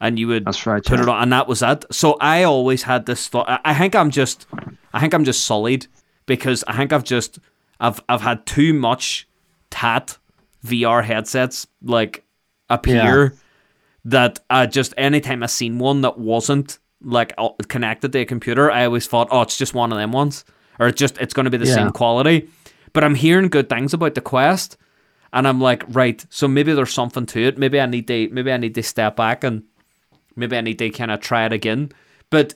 and 0.02 0.20
you 0.20 0.28
would 0.28 0.44
That's 0.44 0.66
right, 0.66 0.84
put 0.84 1.00
yeah. 1.00 1.04
it 1.04 1.10
on, 1.10 1.24
and 1.24 1.32
that 1.32 1.48
was 1.48 1.62
it. 1.62 1.86
So 1.90 2.18
I 2.20 2.44
always 2.44 2.84
had 2.84 3.06
this 3.06 3.30
thought. 3.30 3.62
I 3.64 3.74
think 3.74 3.96
I'm 3.96 4.12
just, 4.12 4.46
I 4.92 5.00
think 5.00 5.14
I'm 5.14 5.24
just 5.24 5.46
sullied 5.46 5.88
because 6.26 6.66
I 6.68 6.76
think 6.76 6.92
I've 6.92 7.06
just, 7.06 7.40
I've 7.80 8.02
I've 8.10 8.20
had 8.20 8.46
too 8.46 8.74
much 8.74 9.26
tat 9.70 10.18
VR 10.66 11.06
headsets 11.06 11.68
like 11.82 12.26
appear. 12.70 13.34
That 14.06 14.40
uh, 14.50 14.66
just 14.66 14.94
anytime 14.98 15.44
I 15.44 15.48
seen 15.48 15.80
one 15.80 16.02
that 16.02 16.18
wasn't 16.18 16.80
like 17.02 17.34
connected 17.68 18.12
to 18.14 18.20
a 18.20 18.26
computer, 18.26 18.72
I 18.72 18.86
always 18.86 19.08
thought, 19.08 19.28
oh, 19.32 19.42
it's 19.42 19.58
just 19.58 19.74
one 19.74 19.92
of 19.92 19.98
them 19.98 20.12
ones, 20.12 20.46
or 20.80 20.88
it's 20.88 21.00
just 21.00 21.18
it's 21.20 21.34
going 21.34 21.46
to 21.46 21.52
be 21.52 21.58
the 21.58 21.68
yeah. 21.68 21.76
same 21.76 21.92
quality. 21.92 22.50
But 22.94 23.04
I'm 23.04 23.16
hearing 23.16 23.48
good 23.48 23.70
things 23.70 23.94
about 23.94 24.16
the 24.16 24.22
Quest, 24.22 24.78
and 25.32 25.48
I'm 25.48 25.60
like, 25.60 25.84
right, 25.88 26.26
so 26.30 26.48
maybe 26.48 26.74
there's 26.74 26.94
something 26.94 27.26
to 27.28 27.42
it. 27.42 27.58
Maybe 27.58 27.80
I 27.80 27.86
need 27.86 28.08
to 28.08 28.30
maybe 28.30 28.52
I 28.52 28.58
need 28.58 28.76
to 28.76 28.84
step 28.84 29.16
back 29.16 29.44
and 29.44 29.64
maybe 30.36 30.58
I 30.58 30.62
need 30.62 30.80
to 30.80 30.90
kind 30.90 31.12
of 31.12 31.22
try 31.22 31.46
it 31.46 31.54
again. 31.54 31.92
But 32.30 32.56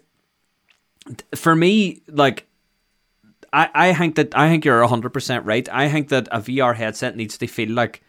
for 1.35 1.55
me, 1.55 2.01
like 2.07 2.47
I, 3.53 3.69
I 3.73 3.93
think 3.93 4.15
that 4.15 4.37
I 4.37 4.49
think 4.49 4.65
you're 4.65 4.85
hundred 4.85 5.11
percent 5.11 5.45
right. 5.45 5.67
I 5.71 5.89
think 5.89 6.09
that 6.09 6.27
a 6.31 6.39
VR 6.39 6.75
headset 6.75 7.15
needs 7.15 7.37
to 7.37 7.47
feel 7.47 7.71
like 7.71 8.03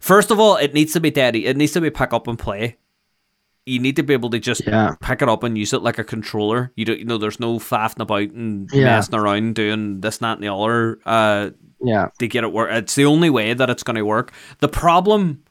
first 0.00 0.30
of 0.30 0.40
all, 0.40 0.56
it 0.56 0.74
needs 0.74 0.92
to 0.94 1.00
be 1.00 1.10
daddy. 1.10 1.46
It 1.46 1.56
needs 1.56 1.72
to 1.72 1.80
be 1.80 1.90
pick 1.90 2.12
up 2.12 2.26
and 2.28 2.38
play. 2.38 2.76
You 3.66 3.80
need 3.80 3.96
to 3.96 4.02
be 4.02 4.14
able 4.14 4.30
to 4.30 4.38
just 4.38 4.66
yeah. 4.66 4.94
pick 5.00 5.20
it 5.20 5.28
up 5.28 5.42
and 5.42 5.58
use 5.58 5.74
it 5.74 5.82
like 5.82 5.98
a 5.98 6.04
controller. 6.04 6.72
You 6.74 6.86
don't, 6.86 6.98
you 6.98 7.04
know, 7.04 7.18
there's 7.18 7.38
no 7.38 7.58
faffing 7.58 8.00
about 8.00 8.30
and 8.30 8.70
yeah. 8.72 8.84
messing 8.84 9.14
around 9.14 9.56
doing 9.56 10.00
this, 10.00 10.18
that, 10.18 10.38
and 10.38 10.42
the 10.42 10.52
other. 10.52 10.98
Uh, 11.04 11.50
yeah, 11.80 12.08
to 12.18 12.26
get 12.26 12.44
it 12.44 12.52
work. 12.52 12.70
It's 12.72 12.94
the 12.94 13.04
only 13.04 13.30
way 13.30 13.54
that 13.54 13.70
it's 13.70 13.82
going 13.82 13.96
to 13.96 14.04
work. 14.04 14.32
The 14.58 14.68
problem 14.68 15.44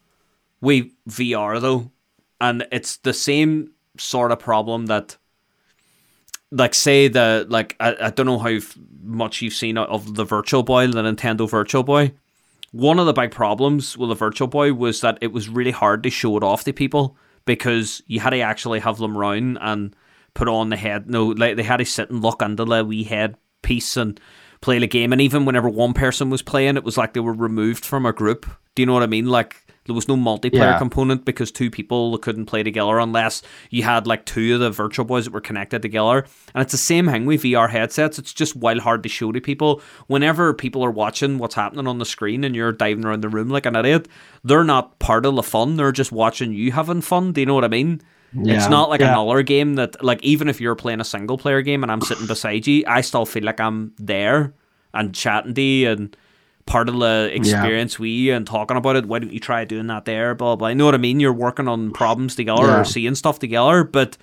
with 0.62 0.88
VR 1.08 1.62
though 1.62 1.92
and 2.40 2.68
it's 2.72 2.98
the 2.98 3.14
same 3.14 3.72
sort 3.98 4.32
of 4.32 4.40
problem 4.40 4.88
that 4.88 5.18
like 6.52 6.74
say 6.74 7.08
the 7.08 7.46
like 7.50 7.76
I, 7.80 7.96
I 8.00 8.10
don't 8.12 8.26
know 8.26 8.40
how 8.40 8.58
much 9.02 9.42
you've 9.42 9.54
seen 9.54 9.78
of 9.78 10.16
the 10.16 10.24
virtual 10.24 10.64
boy 10.64 10.88
the 10.88 11.02
nintendo 11.02 11.50
virtual 11.50 11.84
boy 11.84 12.14
one 12.78 13.00
of 13.00 13.08
the 13.08 13.14
big 13.14 13.32
problems 13.32 13.98
with 13.98 14.10
the 14.10 14.16
virtual 14.16 14.48
boy 14.48 14.72
was 14.72 15.02
that 15.02 15.18
it 15.22 15.32
was 15.32 15.50
really 15.50 15.72
hard 15.72 16.04
to 16.04 16.10
show 16.12 16.38
it 16.38 16.44
off 16.44 16.64
to 16.64 16.74
people 16.74 17.18
because 17.46 18.04
you 18.06 18.20
had 18.20 18.30
to 18.30 18.40
actually 18.40 18.80
have 18.80 18.98
them 18.98 19.18
round 19.18 19.58
and 19.62 19.96
put 20.36 20.48
on 20.48 20.70
the 20.70 20.78
head 20.78 21.10
no 21.10 21.28
like 21.28 21.56
they 21.56 21.64
had 21.64 21.78
to 21.78 21.86
sit 21.86 22.12
and 22.12 22.22
look 22.22 22.44
under 22.44 22.64
the 22.64 22.86
wee 22.86 23.04
head 23.04 23.36
piece 23.64 23.98
and 23.98 24.20
play 24.62 24.78
the 24.78 24.88
game. 24.88 25.12
And 25.12 25.22
even 25.22 25.46
whenever 25.46 25.70
one 25.70 25.94
person 25.94 26.30
was 26.30 26.42
playing 26.44 26.78
it 26.78 26.84
was 26.84 26.98
like 26.98 27.14
they 27.14 27.20
were 27.20 27.34
removed 27.34 27.84
from 27.84 28.06
a 28.06 28.14
group. 28.14 28.46
Do 28.76 28.84
you 28.84 28.86
know 28.86 28.94
what 28.94 29.04
i 29.04 29.08
mean? 29.08 29.26
Like 29.26 29.66
there 29.88 29.96
was 29.96 30.08
no 30.08 30.16
multiplayer 30.16 30.54
yeah. 30.54 30.78
component 30.78 31.26
because 31.26 31.52
two 31.52 31.72
people 31.72 32.18
couldn't 32.20 32.46
play 32.46 32.62
together 32.62 33.00
unless 33.00 33.42
you 33.70 33.84
had 33.84 34.06
like 34.06 34.26
two 34.26 34.54
of 34.54 34.60
the 34.60 34.70
virtual 34.70 35.06
boys 35.06 35.26
that 35.26 35.34
were 35.34 35.42
connected 35.42 35.82
together. 35.82 36.26
And 36.54 36.62
it's 36.62 36.72
the 36.72 36.78
same 36.78 37.08
thing 37.08 37.26
with 37.26 37.44
VR 37.44 37.70
headsets. 37.70 38.20
It's 38.20 38.34
just 38.34 38.56
wild 38.56 38.80
hard 38.80 39.04
to 39.04 39.10
show 39.10 39.32
to 39.32 39.42
people. 39.42 39.82
Whenever 40.08 40.54
people 40.54 40.84
are 40.86 40.92
watching 40.92 41.38
what's 41.40 41.56
happening 41.56 41.88
on 41.88 41.98
the 41.98 42.06
screen 42.06 42.44
and 42.44 42.56
you're 42.56 42.72
diving 42.72 43.06
around 43.06 43.22
the 43.22 43.30
room 43.30 43.50
like 43.50 43.66
an 43.66 43.76
idiot, 43.76 44.08
they're 44.44 44.64
not 44.64 45.00
part 45.00 45.26
of 45.26 45.36
the 45.36 45.44
fun. 45.44 45.78
They're 45.78 45.92
just 45.92 46.12
watching 46.12 46.54
you 46.54 46.72
having 46.72 47.02
fun. 47.02 47.34
Do 47.34 47.42
you 47.42 47.48
know 47.48 47.56
what 47.56 47.64
I 47.64 47.70
mean? 47.70 48.02
Yeah, 48.34 48.58
it's 48.58 48.70
not 48.70 48.90
like 48.90 49.00
yeah. 49.00 49.14
another 49.14 49.42
game 49.42 49.76
that 49.76 50.04
like 50.04 50.22
even 50.22 50.50
if 50.50 50.60
you're 50.60 50.76
playing 50.76 51.00
a 51.00 51.06
single 51.06 51.38
player 51.38 51.62
game 51.62 51.82
and 51.82 51.92
I'm 51.92 52.02
sitting 52.02 52.28
beside 52.28 52.68
you, 52.68 52.84
I 52.86 53.02
still 53.02 53.26
feel 53.26 53.44
like 53.44 53.60
I'm 53.60 53.94
there 53.98 54.54
and 54.94 55.16
chatting 55.16 55.54
to 55.54 55.62
you 55.62 55.90
and 55.92 56.18
part 56.68 56.90
of 56.90 57.00
the 57.00 57.32
experience 57.34 57.96
yeah. 57.96 58.02
we 58.02 58.30
and 58.30 58.46
talking 58.46 58.78
about 58.78 58.96
it. 58.96 59.08
Why 59.08 59.20
don't 59.20 59.34
you 59.34 59.40
try 59.40 59.66
doing 59.66 59.88
that 59.88 60.06
there? 60.06 60.36
Blah 60.36 60.58
blah. 60.58 60.68
You 60.68 60.76
know 60.76 60.86
what 60.86 60.94
I 60.94 61.00
mean? 61.00 61.20
You're 61.20 61.34
working 61.34 61.68
on 61.68 61.92
problems 61.92 62.36
together 62.36 62.68
yeah. 62.68 62.82
or 62.82 62.84
seeing 62.84 63.16
stuff 63.16 63.40
together. 63.40 63.84
But 63.84 64.18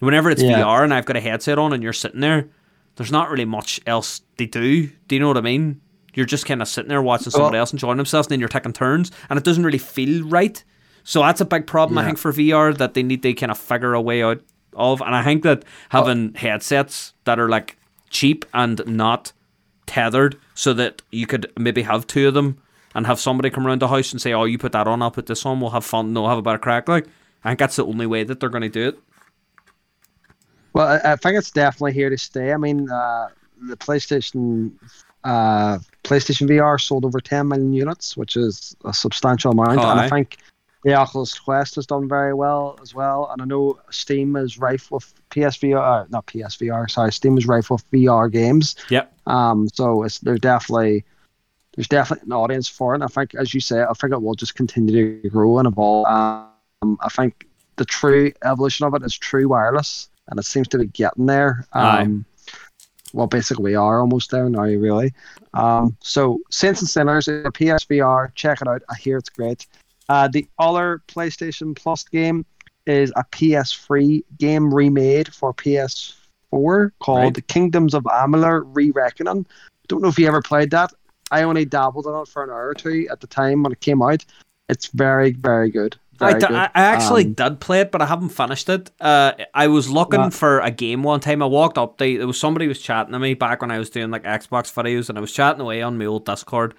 whenever 0.00 0.30
it's 0.30 0.42
yeah. 0.42 0.60
VR 0.60 0.82
and 0.82 0.92
I've 0.92 1.06
got 1.06 1.16
a 1.16 1.20
headset 1.20 1.58
on 1.58 1.72
and 1.72 1.82
you're 1.82 1.92
sitting 1.92 2.20
there, 2.20 2.48
there's 2.96 3.12
not 3.12 3.30
really 3.30 3.44
much 3.44 3.80
else 3.86 4.22
to 4.38 4.46
do. 4.46 4.88
Do 5.06 5.14
you 5.14 5.20
know 5.20 5.28
what 5.28 5.36
I 5.36 5.42
mean? 5.42 5.80
You're 6.14 6.26
just 6.26 6.44
kind 6.44 6.60
of 6.60 6.66
sitting 6.66 6.88
there 6.88 7.02
watching 7.02 7.30
somebody 7.30 7.54
well, 7.54 7.60
else 7.60 7.72
enjoying 7.72 7.98
themselves, 7.98 8.26
and 8.26 8.32
then 8.32 8.40
you're 8.40 8.48
taking 8.48 8.72
turns, 8.72 9.12
and 9.28 9.38
it 9.38 9.44
doesn't 9.44 9.62
really 9.62 9.78
feel 9.78 10.26
right. 10.26 10.62
So 11.04 11.20
that's 11.20 11.40
a 11.40 11.44
big 11.44 11.66
problem 11.66 11.98
I 11.98 12.04
think 12.04 12.18
for 12.18 12.32
VR 12.32 12.76
that 12.76 12.94
they 12.94 13.02
need 13.02 13.22
to 13.22 13.32
kind 13.32 13.52
of 13.52 13.58
figure 13.58 13.94
a 13.94 14.00
way 14.00 14.22
out 14.22 14.42
of. 14.74 15.00
And 15.00 15.14
I 15.14 15.22
think 15.22 15.44
that 15.44 15.64
having 15.90 16.32
oh. 16.34 16.38
headsets 16.38 17.14
that 17.24 17.38
are 17.38 17.48
like 17.48 17.78
cheap 18.10 18.44
and 18.52 18.82
not 18.86 19.32
tethered 19.86 20.38
so 20.60 20.74
that 20.74 21.00
you 21.10 21.26
could 21.26 21.50
maybe 21.58 21.80
have 21.80 22.06
two 22.06 22.28
of 22.28 22.34
them 22.34 22.60
and 22.94 23.06
have 23.06 23.18
somebody 23.18 23.48
come 23.48 23.66
around 23.66 23.80
the 23.80 23.88
house 23.88 24.12
and 24.12 24.20
say, 24.20 24.34
"Oh, 24.34 24.44
you 24.44 24.58
put 24.58 24.72
that 24.72 24.86
on, 24.86 25.00
I'll 25.00 25.10
put 25.10 25.24
this 25.24 25.46
on. 25.46 25.58
We'll 25.58 25.70
have 25.70 25.86
fun. 25.86 26.12
They'll 26.12 26.28
have 26.28 26.36
a 26.36 26.42
better 26.42 26.58
crack." 26.58 26.86
Like, 26.86 27.06
I 27.42 27.48
think 27.48 27.60
that's 27.60 27.76
the 27.76 27.86
only 27.86 28.04
way 28.04 28.24
that 28.24 28.40
they're 28.40 28.50
going 28.50 28.60
to 28.60 28.68
do 28.68 28.88
it. 28.88 28.98
Well, 30.74 31.00
I, 31.02 31.16
think 31.16 31.38
it's 31.38 31.50
definitely 31.50 31.94
here 31.94 32.10
to 32.10 32.18
stay. 32.18 32.52
I 32.52 32.58
mean, 32.58 32.90
uh, 32.90 33.28
the 33.68 33.76
PlayStation 33.78 34.72
uh, 35.24 35.78
PlayStation 36.04 36.46
VR 36.46 36.78
sold 36.78 37.06
over 37.06 37.20
10 37.20 37.48
million 37.48 37.72
units, 37.72 38.14
which 38.14 38.36
is 38.36 38.76
a 38.84 38.92
substantial 38.92 39.52
amount, 39.52 39.78
oh, 39.78 39.90
and 39.90 39.98
I 39.98 40.10
think 40.10 40.36
the 40.82 40.94
Oculus 40.94 41.38
Quest 41.38 41.74
has 41.74 41.86
done 41.86 42.08
very 42.08 42.32
well 42.32 42.78
as 42.82 42.94
well. 42.94 43.28
And 43.30 43.42
I 43.42 43.44
know 43.44 43.78
Steam 43.90 44.36
is 44.36 44.58
rife 44.58 44.90
with 44.90 45.12
PSVR, 45.30 45.78
uh, 45.78 46.06
not 46.08 46.26
PSVR, 46.26 46.90
sorry, 46.90 47.12
Steam 47.12 47.36
is 47.36 47.46
rife 47.46 47.70
with 47.70 47.88
VR 47.90 48.30
games. 48.30 48.76
Yep. 48.88 49.12
Um, 49.26 49.68
so 49.72 50.02
it's 50.02 50.18
there's 50.20 50.40
definitely 50.40 51.04
there's 51.76 51.88
definitely 51.88 52.26
an 52.26 52.32
audience 52.32 52.68
for 52.68 52.92
it. 52.92 52.96
And 52.96 53.04
I 53.04 53.08
think, 53.08 53.34
as 53.34 53.54
you 53.54 53.60
say, 53.60 53.82
I 53.82 53.92
think 53.92 54.12
it 54.12 54.22
will 54.22 54.34
just 54.34 54.54
continue 54.54 55.22
to 55.22 55.28
grow 55.28 55.58
and 55.58 55.68
evolve. 55.68 56.06
Um, 56.06 56.98
I 57.00 57.08
think 57.08 57.46
the 57.76 57.84
true 57.84 58.32
evolution 58.44 58.86
of 58.86 58.94
it 58.94 59.02
is 59.02 59.16
true 59.16 59.48
wireless, 59.48 60.08
and 60.28 60.38
it 60.38 60.44
seems 60.44 60.68
to 60.68 60.78
be 60.78 60.86
getting 60.86 61.26
there. 61.26 61.66
Um, 61.72 62.24
well, 63.12 63.26
basically, 63.26 63.64
we 63.64 63.74
are 63.74 64.00
almost 64.00 64.30
there 64.30 64.48
now, 64.48 64.62
really. 64.62 65.12
Um, 65.54 65.96
so, 66.00 66.40
Saints 66.50 66.80
and 66.80 66.88
Sinners, 66.88 67.26
PSVR, 67.26 68.34
check 68.34 68.62
it 68.62 68.68
out. 68.68 68.82
I 68.88 68.94
hear 68.96 69.18
it's 69.18 69.28
great. 69.28 69.66
Uh, 70.10 70.26
the 70.26 70.48
other 70.58 71.00
PlayStation 71.06 71.74
Plus 71.76 72.02
game 72.02 72.44
is 72.84 73.12
a 73.14 73.22
PS3 73.30 74.24
game 74.38 74.74
remade 74.74 75.32
for 75.32 75.54
PS4 75.54 76.90
called 76.98 77.36
right. 77.36 77.46
Kingdoms 77.46 77.94
of 77.94 78.02
Amalur 78.02 78.64
Re-Reckoning. 78.74 79.46
Don't 79.86 80.02
know 80.02 80.08
if 80.08 80.18
you 80.18 80.26
ever 80.26 80.42
played 80.42 80.72
that. 80.72 80.92
I 81.30 81.44
only 81.44 81.64
dabbled 81.64 82.06
in 82.06 82.14
it 82.16 82.26
for 82.26 82.42
an 82.42 82.50
hour 82.50 82.70
or 82.70 82.74
two 82.74 83.06
at 83.08 83.20
the 83.20 83.28
time 83.28 83.62
when 83.62 83.70
it 83.70 83.78
came 83.78 84.02
out. 84.02 84.24
It's 84.68 84.88
very, 84.88 85.30
very 85.30 85.70
good. 85.70 85.96
I, 86.20 86.38
d- 86.38 86.46
I 86.48 86.70
actually 86.74 87.26
um, 87.26 87.32
did 87.34 87.60
play 87.60 87.80
it, 87.82 87.92
but 87.92 88.02
I 88.02 88.06
haven't 88.06 88.30
finished 88.30 88.68
it. 88.68 88.90
Uh, 89.00 89.34
I 89.54 89.68
was 89.68 89.88
looking 89.88 90.30
for 90.32 90.58
a 90.58 90.72
game 90.72 91.04
one 91.04 91.20
time. 91.20 91.40
I 91.40 91.46
walked 91.46 91.78
up. 91.78 91.98
They, 91.98 92.16
there 92.16 92.26
was 92.26 92.38
somebody 92.38 92.66
was 92.66 92.80
chatting 92.80 93.12
to 93.12 93.20
me 93.20 93.34
back 93.34 93.62
when 93.62 93.70
I 93.70 93.78
was 93.78 93.90
doing 93.90 94.10
like 94.10 94.24
Xbox 94.24 94.74
videos, 94.74 95.08
and 95.08 95.16
I 95.16 95.20
was 95.20 95.32
chatting 95.32 95.60
away 95.60 95.82
on 95.82 95.96
my 95.96 96.04
old 96.06 96.26
Discord. 96.26 96.74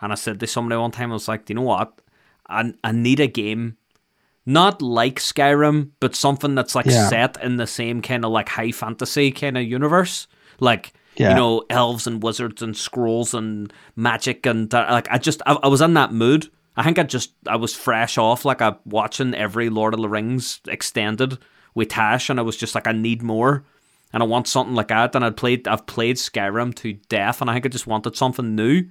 And 0.00 0.12
I 0.12 0.14
said 0.14 0.38
to 0.38 0.46
somebody 0.46 0.78
one 0.78 0.92
time, 0.92 1.10
I 1.10 1.14
was 1.14 1.26
like, 1.26 1.44
"Do 1.44 1.52
you 1.52 1.56
know 1.56 1.62
what? 1.62 2.00
I, 2.48 2.74
I 2.82 2.92
need 2.92 3.20
a 3.20 3.26
game 3.26 3.76
not 4.48 4.80
like 4.80 5.16
Skyrim, 5.16 5.90
but 6.00 6.16
something 6.16 6.54
that's 6.54 6.74
like 6.74 6.86
yeah. 6.86 7.08
set 7.10 7.36
in 7.44 7.56
the 7.56 7.66
same 7.66 8.00
kind 8.00 8.24
of 8.24 8.32
like 8.32 8.48
high 8.48 8.72
fantasy 8.72 9.30
kind 9.30 9.58
of 9.58 9.64
universe. 9.64 10.26
Like, 10.58 10.94
yeah. 11.16 11.30
you 11.30 11.34
know, 11.36 11.64
elves 11.68 12.06
and 12.06 12.22
wizards 12.22 12.62
and 12.62 12.74
scrolls 12.74 13.34
and 13.34 13.70
magic 13.94 14.46
and 14.46 14.72
uh, 14.72 14.86
like 14.90 15.06
I 15.10 15.18
just 15.18 15.42
I, 15.44 15.58
I, 15.62 15.68
was 15.68 15.82
in 15.82 15.92
that 15.94 16.14
mood. 16.14 16.50
I 16.78 16.82
think 16.82 16.98
I 16.98 17.02
just 17.02 17.34
I 17.46 17.56
was 17.56 17.74
fresh 17.74 18.16
off 18.16 18.46
like 18.46 18.62
I 18.62 18.74
watching 18.86 19.34
every 19.34 19.68
Lord 19.68 19.92
of 19.92 20.00
the 20.00 20.08
Rings 20.08 20.60
extended 20.66 21.36
with 21.74 21.88
Tash 21.88 22.30
and 22.30 22.40
I 22.40 22.42
was 22.42 22.56
just 22.56 22.74
like 22.74 22.86
I 22.86 22.92
need 22.92 23.20
more 23.20 23.66
and 24.14 24.22
I 24.22 24.26
want 24.26 24.48
something 24.48 24.74
like 24.74 24.88
that 24.88 25.14
and 25.14 25.26
I'd 25.26 25.36
played 25.36 25.68
I've 25.68 25.86
played 25.86 26.16
Skyrim 26.16 26.74
to 26.76 26.94
death 26.94 27.42
and 27.42 27.50
I 27.50 27.52
think 27.52 27.66
I 27.66 27.68
just 27.68 27.86
wanted 27.86 28.16
something 28.16 28.54
new 28.56 28.84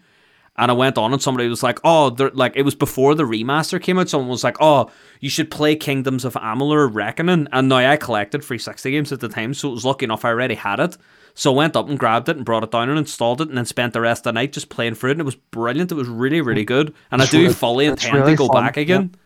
and 0.58 0.72
I 0.72 0.74
went 0.74 0.98
on 0.98 1.14
and 1.14 1.22
somebody 1.22 1.48
was 1.48 1.62
like, 1.62 1.80
oh, 1.84 2.16
like 2.34 2.54
it 2.56 2.64
was 2.64 2.74
before 2.74 3.14
the 3.14 3.24
remaster 3.24 3.82
came 3.82 4.00
out. 4.00 4.10
Someone 4.10 4.30
was 4.30 4.44
like, 4.44 4.58
oh, 4.60 4.90
you 5.20 5.30
should 5.30 5.52
play 5.52 5.76
Kingdoms 5.76 6.26
of 6.26 6.34
Amalur 6.34 6.90
Reckoning. 6.92 7.48
And 7.52 7.70
now 7.70 7.78
I 7.78 7.96
collected 7.96 8.44
360 8.44 8.90
games 8.90 9.12
at 9.12 9.20
the 9.20 9.30
time, 9.30 9.54
so 9.54 9.70
it 9.70 9.74
was 9.74 9.86
lucky 9.86 10.06
enough 10.06 10.26
I 10.26 10.30
already 10.30 10.56
had 10.56 10.80
it. 10.80 10.98
So 11.36 11.54
I 11.54 11.58
went 11.58 11.76
up 11.76 11.88
and 11.88 12.00
grabbed 12.00 12.30
it 12.30 12.38
and 12.38 12.46
brought 12.46 12.64
it 12.64 12.72
down 12.72 12.90
and 12.90 12.98
installed 12.98 13.42
it 13.42 13.50
and 13.50 13.58
then 13.58 13.66
spent 13.66 13.94
the 13.94 14.02
rest 14.02 14.22
of 14.22 14.24
the 14.24 14.34
night 14.34 14.54
just 14.54 14.70
playing 14.70 14.96
through 14.96 15.12
it. 15.12 15.14
And 15.14 15.22
it 15.22 15.26
was 15.26 15.36
brilliant. 15.36 15.92
It 15.92 15.96
was 15.96 16.08
really, 16.08 16.42
really 16.42 16.66
good. 16.66 16.96
And 17.12 17.22
it's 17.22 17.32
I 17.32 17.38
do 17.38 17.44
really, 17.44 17.54
fully 17.54 17.86
intend 17.86 18.16
really 18.16 18.32
to 18.32 18.38
go 18.38 18.48
fun. 18.48 18.64
back 18.64 18.78
again. 18.78 19.12
Yeah. 19.14 19.20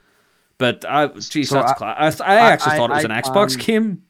But 0.58 0.86
I, 0.86 1.08
geez, 1.08 1.50
so 1.50 1.56
that's 1.56 1.72
I, 1.72 1.76
class. 1.76 2.20
I, 2.20 2.26
I 2.26 2.36
actually 2.52 2.74
I, 2.74 2.78
thought 2.78 2.92
it 2.92 2.96
was 2.96 3.06
an 3.06 3.12
Xbox 3.12 3.54
um, 3.54 3.62
game 3.62 4.04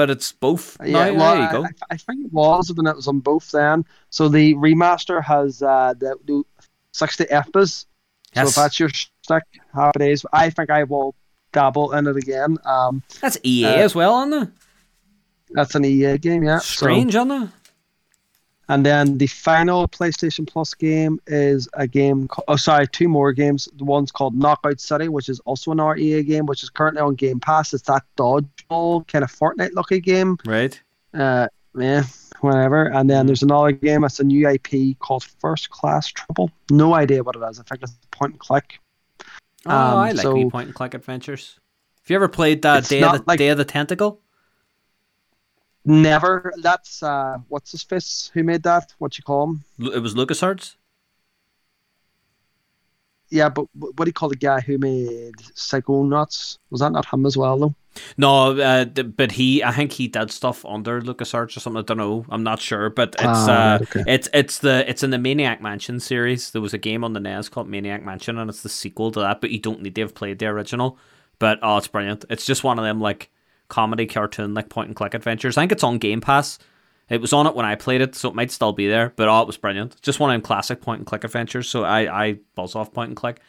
but 0.00 0.08
it's 0.08 0.32
both. 0.32 0.78
Yeah, 0.82 1.10
well, 1.10 1.34
there 1.34 1.44
you 1.44 1.52
go. 1.52 1.64
I, 1.64 1.70
I, 1.90 1.96
think 1.98 2.24
it 2.24 2.32
was, 2.32 2.70
and 2.70 2.88
it 2.88 2.96
was 2.96 3.06
on 3.06 3.20
both 3.20 3.50
then. 3.50 3.84
So 4.08 4.30
the 4.30 4.54
remaster 4.54 5.22
has 5.22 5.62
uh, 5.62 5.92
the 5.98 6.42
60 6.92 7.24
FPS. 7.24 7.86
Yes. 8.34 8.44
So 8.44 8.48
if 8.48 8.54
that's 8.54 8.80
your 8.80 8.88
stick, 8.90 9.42
happy 9.74 9.98
days. 9.98 10.24
I 10.32 10.50
think 10.50 10.70
I 10.70 10.84
will 10.84 11.14
dabble 11.52 11.92
in 11.92 12.06
it 12.06 12.16
again. 12.16 12.58
Um, 12.64 13.02
That's 13.20 13.36
EA 13.44 13.64
Uh, 13.66 13.74
as 13.74 13.94
well, 13.94 14.14
on 14.14 14.30
there. 14.30 14.52
that's 15.50 15.74
an 15.74 15.84
EA 15.84 16.16
game, 16.18 16.44
yeah. 16.44 16.58
So- 16.58 16.76
Strange, 16.86 17.16
on 17.16 17.26
there. 17.28 17.48
and 18.68 18.86
then 18.86 19.18
the 19.18 19.26
final 19.26 19.88
PlayStation 19.88 20.46
Plus 20.46 20.74
game 20.74 21.18
is 21.26 21.68
a 21.74 21.88
game. 21.88 22.28
Oh, 22.46 22.54
sorry, 22.54 22.86
two 22.86 23.08
more 23.08 23.32
games. 23.32 23.68
The 23.78 23.84
one's 23.84 24.12
called 24.12 24.36
Knockout 24.36 24.78
City, 24.80 25.08
which 25.08 25.28
is 25.28 25.40
also 25.40 25.72
an 25.72 25.80
REA 25.80 26.22
game, 26.22 26.46
which 26.46 26.62
is 26.62 26.70
currently 26.70 27.02
on 27.02 27.16
Game 27.16 27.40
Pass. 27.40 27.74
It's 27.74 27.82
that 27.88 28.04
dodgeball 28.16 29.08
kind 29.08 29.24
of 29.24 29.32
Fortnite 29.32 29.72
looking 29.74 30.02
game. 30.02 30.36
Right. 30.46 30.80
Uh, 31.12 31.48
yeah, 31.76 32.04
whatever. 32.42 32.84
And 32.86 33.08
then 33.08 33.26
there's 33.26 33.42
another 33.42 33.72
game. 33.72 34.04
It's 34.04 34.20
a 34.20 34.24
new 34.24 34.48
IP 34.48 34.98
called 34.98 35.24
First 35.24 35.70
Class 35.70 36.08
Trouble. 36.08 36.50
No 36.70 36.94
idea 36.94 37.22
what 37.22 37.36
it 37.36 37.42
is. 37.50 37.58
I 37.60 37.62
think 37.64 37.82
it's 37.82 37.92
point 38.10 38.32
and 38.32 38.40
click. 38.40 38.78
Oh, 39.66 39.70
Um, 39.70 39.98
I 39.98 40.12
like 40.12 40.22
so- 40.22 40.34
wee 40.34 40.48
point 40.50 40.66
and 40.66 40.74
click 40.74 40.94
adventures. 40.94 41.58
Have 42.02 42.10
you 42.10 42.16
ever 42.16 42.28
played 42.28 42.62
that 42.62 42.88
Day 42.88 43.02
of 43.02 43.12
the 43.18 43.24
like- 43.26 43.38
Day 43.38 43.48
of 43.50 43.58
the 43.58 43.64
Tentacle? 43.64 44.20
Never. 45.84 46.52
That's 46.62 47.02
uh, 47.02 47.38
what's 47.48 47.72
his 47.72 47.82
face? 47.82 48.30
Who 48.34 48.42
made 48.42 48.62
that? 48.64 48.92
What 48.98 49.16
you 49.16 49.24
call 49.24 49.44
him? 49.50 49.64
It 49.94 50.00
was 50.00 50.14
LucasArts. 50.14 50.76
Yeah, 53.30 53.48
but 53.48 53.66
what 53.74 54.04
do 54.04 54.06
you 54.06 54.12
call 54.12 54.28
the 54.28 54.36
guy 54.36 54.60
who 54.60 54.76
made 54.78 55.34
Psycho 55.54 56.02
Psychonauts? 56.02 56.58
Was 56.70 56.80
that 56.80 56.92
not 56.92 57.12
him 57.12 57.26
as 57.26 57.36
well 57.36 57.58
though? 57.58 57.74
No, 58.16 58.58
uh, 58.58 58.84
but 58.84 59.32
he, 59.32 59.64
I 59.64 59.72
think 59.72 59.92
he 59.92 60.08
did 60.08 60.30
stuff 60.30 60.64
under 60.64 61.00
LucasArts 61.00 61.56
or 61.56 61.60
something. 61.60 61.80
I 61.80 61.82
don't 61.82 61.96
know. 61.96 62.24
I'm 62.28 62.42
not 62.42 62.60
sure, 62.60 62.88
but 62.90 63.14
it's 63.14 63.24
ah, 63.24 63.74
uh, 63.74 63.78
okay. 63.82 64.04
it's 64.06 64.28
it's 64.32 64.58
the 64.58 64.88
it's 64.88 65.02
in 65.02 65.10
the 65.10 65.18
Maniac 65.18 65.60
Mansion 65.60 66.00
series. 66.00 66.50
There 66.50 66.62
was 66.62 66.74
a 66.74 66.78
game 66.78 67.04
on 67.04 67.12
the 67.12 67.20
NES 67.20 67.48
called 67.48 67.68
Maniac 67.68 68.04
Mansion, 68.04 68.38
and 68.38 68.48
it's 68.48 68.62
the 68.62 68.68
sequel 68.68 69.10
to 69.12 69.20
that. 69.20 69.40
But 69.40 69.50
you 69.50 69.58
don't 69.58 69.82
need 69.82 69.94
to 69.96 70.02
have 70.02 70.14
played 70.14 70.38
the 70.38 70.46
original. 70.46 70.98
But 71.38 71.58
oh, 71.62 71.78
it's 71.78 71.88
brilliant. 71.88 72.24
It's 72.30 72.46
just 72.46 72.64
one 72.64 72.78
of 72.78 72.84
them 72.84 73.00
like 73.00 73.30
comedy 73.68 74.06
cartoon 74.06 74.54
like 74.54 74.68
point 74.68 74.88
and 74.88 74.96
click 74.96 75.14
adventures. 75.14 75.56
I 75.56 75.62
think 75.62 75.72
it's 75.72 75.84
on 75.84 75.98
Game 75.98 76.20
Pass. 76.20 76.58
It 77.10 77.20
was 77.20 77.32
on 77.32 77.46
it 77.48 77.56
when 77.56 77.66
I 77.66 77.74
played 77.74 78.00
it, 78.00 78.14
so 78.14 78.28
it 78.28 78.36
might 78.36 78.52
still 78.52 78.72
be 78.72 78.86
there. 78.86 79.12
But 79.16 79.28
oh, 79.28 79.40
it 79.42 79.46
was 79.46 79.56
brilliant. 79.56 80.00
Just 80.00 80.20
one 80.20 80.30
of 80.30 80.34
them 80.34 80.42
classic 80.42 80.80
point 80.80 81.00
and 81.00 81.06
click 81.06 81.24
adventures. 81.24 81.68
So 81.68 81.84
I 81.84 82.24
I 82.24 82.38
buzz 82.54 82.76
off 82.76 82.92
point 82.92 83.08
and 83.08 83.16
click. 83.16 83.40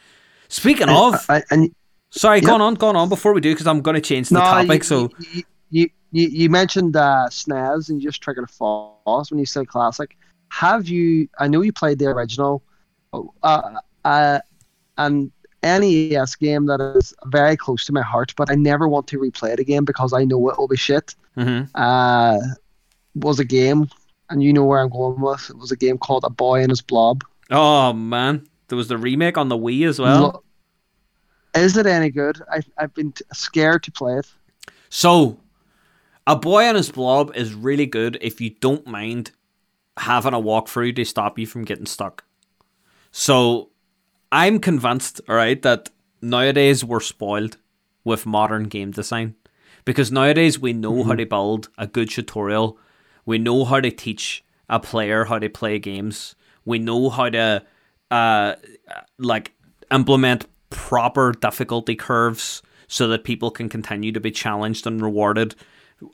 Speaking 0.48 0.88
of, 0.88 1.14
I, 1.30 1.42
and 1.50 1.74
sorry, 2.10 2.40
yeah. 2.40 2.46
going 2.46 2.60
on, 2.60 2.74
going 2.74 2.96
on 2.96 3.08
before 3.08 3.32
we 3.32 3.40
do, 3.40 3.52
because 3.54 3.66
I'm 3.66 3.80
going 3.80 3.94
to 3.94 4.00
change 4.00 4.28
the 4.28 4.40
topic. 4.40 4.82
you, 4.82 4.82
so 4.82 5.10
you, 5.32 5.42
you, 5.70 5.90
you, 6.10 6.28
you 6.28 6.50
mentioned 6.50 6.96
uh, 6.96 7.26
SNES 7.30 7.88
and 7.88 8.02
you 8.02 8.08
just 8.08 8.20
triggered 8.20 8.44
a 8.44 8.52
false 8.52 9.30
when 9.30 9.38
you 9.38 9.46
said 9.46 9.68
classic. 9.68 10.16
Have 10.50 10.88
you? 10.88 11.28
I 11.38 11.46
know 11.48 11.62
you 11.62 11.72
played 11.72 12.00
the 12.00 12.06
original, 12.06 12.62
uh, 13.14 13.62
uh, 14.04 14.40
and 14.98 15.32
NES 15.62 16.34
game 16.34 16.66
that 16.66 16.80
is 16.96 17.14
very 17.26 17.56
close 17.56 17.86
to 17.86 17.92
my 17.92 18.02
heart, 18.02 18.34
but 18.36 18.50
I 18.50 18.56
never 18.56 18.88
want 18.88 19.06
to 19.08 19.18
replay 19.18 19.52
it 19.52 19.60
again 19.60 19.84
because 19.84 20.12
I 20.12 20.24
know 20.24 20.50
it 20.50 20.58
will 20.58 20.68
be 20.68 20.76
shit. 20.76 21.14
mhm. 21.36 21.70
Uh, 21.74 22.38
was 23.14 23.38
a 23.38 23.44
game, 23.44 23.88
and 24.30 24.42
you 24.42 24.52
know 24.52 24.64
where 24.64 24.80
I'm 24.80 24.88
going 24.88 25.20
with. 25.20 25.50
It 25.50 25.58
was 25.58 25.72
a 25.72 25.76
game 25.76 25.98
called 25.98 26.24
A 26.24 26.30
Boy 26.30 26.62
and 26.62 26.70
His 26.70 26.80
Blob. 26.80 27.22
Oh 27.50 27.92
man, 27.92 28.46
there 28.68 28.76
was 28.76 28.88
the 28.88 28.98
remake 28.98 29.36
on 29.36 29.48
the 29.48 29.58
Wii 29.58 29.86
as 29.86 29.98
well. 29.98 30.22
Lo- 30.22 30.42
Is 31.62 31.76
it 31.76 31.86
any 31.86 32.10
good? 32.10 32.40
I, 32.50 32.60
I've 32.78 32.94
been 32.94 33.12
t- 33.12 33.24
scared 33.32 33.82
to 33.84 33.92
play 33.92 34.14
it. 34.14 34.32
So, 34.88 35.38
a 36.26 36.36
boy 36.36 36.64
and 36.64 36.76
his 36.76 36.90
blob 36.90 37.34
is 37.34 37.54
really 37.54 37.86
good 37.86 38.18
if 38.20 38.40
you 38.40 38.50
don't 38.50 38.86
mind 38.86 39.32
having 39.96 40.34
a 40.34 40.40
walkthrough 40.40 40.96
to 40.96 41.04
stop 41.04 41.38
you 41.38 41.46
from 41.46 41.64
getting 41.64 41.86
stuck. 41.86 42.24
So, 43.10 43.70
I'm 44.30 44.58
convinced, 44.58 45.20
all 45.28 45.34
right, 45.34 45.60
that 45.62 45.90
nowadays 46.20 46.84
we're 46.84 47.00
spoiled 47.00 47.56
with 48.04 48.26
modern 48.26 48.64
game 48.64 48.90
design 48.90 49.34
because 49.84 50.12
nowadays 50.12 50.58
we 50.58 50.72
know 50.72 51.02
how 51.02 51.10
mm-hmm. 51.10 51.18
to 51.18 51.26
build 51.26 51.68
a 51.76 51.86
good 51.86 52.10
tutorial, 52.10 52.78
we 53.24 53.38
know 53.38 53.64
how 53.64 53.80
to 53.80 53.90
teach 53.90 54.44
a 54.68 54.80
player 54.80 55.24
how 55.24 55.38
to 55.38 55.48
play 55.48 55.78
games, 55.78 56.34
we 56.64 56.78
know 56.78 57.10
how 57.10 57.28
to 57.28 57.64
uh 58.10 58.54
like 59.18 59.52
implement 59.90 60.46
proper 60.70 61.32
difficulty 61.32 61.94
curves 61.94 62.62
so 62.86 63.08
that 63.08 63.24
people 63.24 63.50
can 63.50 63.68
continue 63.68 64.12
to 64.12 64.20
be 64.20 64.30
challenged 64.30 64.86
and 64.86 65.00
rewarded 65.00 65.54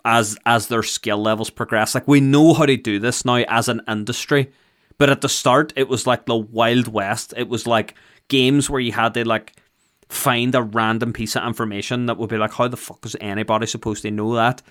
as 0.05 0.37
as 0.44 0.68
their 0.68 0.83
skill 0.83 1.18
levels 1.18 1.51
progress. 1.51 1.94
Like 1.94 2.09
we 2.09 2.21
know 2.21 2.55
how 2.55 2.66
to 2.66 2.77
do 2.77 2.99
this 2.99 3.25
now 3.25 3.37
as 3.49 3.68
an 3.68 3.81
industry. 3.88 4.53
But 4.99 5.11
at 5.11 5.21
the 5.21 5.29
start 5.29 5.73
it 5.77 5.88
was 5.88 6.07
like 6.07 6.27
the 6.27 6.37
wild 6.37 6.88
west. 6.88 7.33
It 7.37 7.49
was 7.49 7.66
like 7.66 7.94
games 8.29 8.68
where 8.68 8.81
you 8.81 8.92
had 8.92 9.14
to 9.14 9.27
like 9.27 9.57
find 10.09 10.55
a 10.55 10.62
random 10.62 11.12
piece 11.12 11.37
of 11.37 11.47
information 11.47 12.07
that 12.07 12.16
would 12.16 12.31
be 12.31 12.38
like, 12.38 12.53
how 12.53 12.68
the 12.68 12.77
fuck 12.77 13.05
is 13.05 13.16
anybody 13.21 13.66
supposed 13.66 14.03
to 14.03 14.11
know 14.11 14.35
that? 14.35 14.62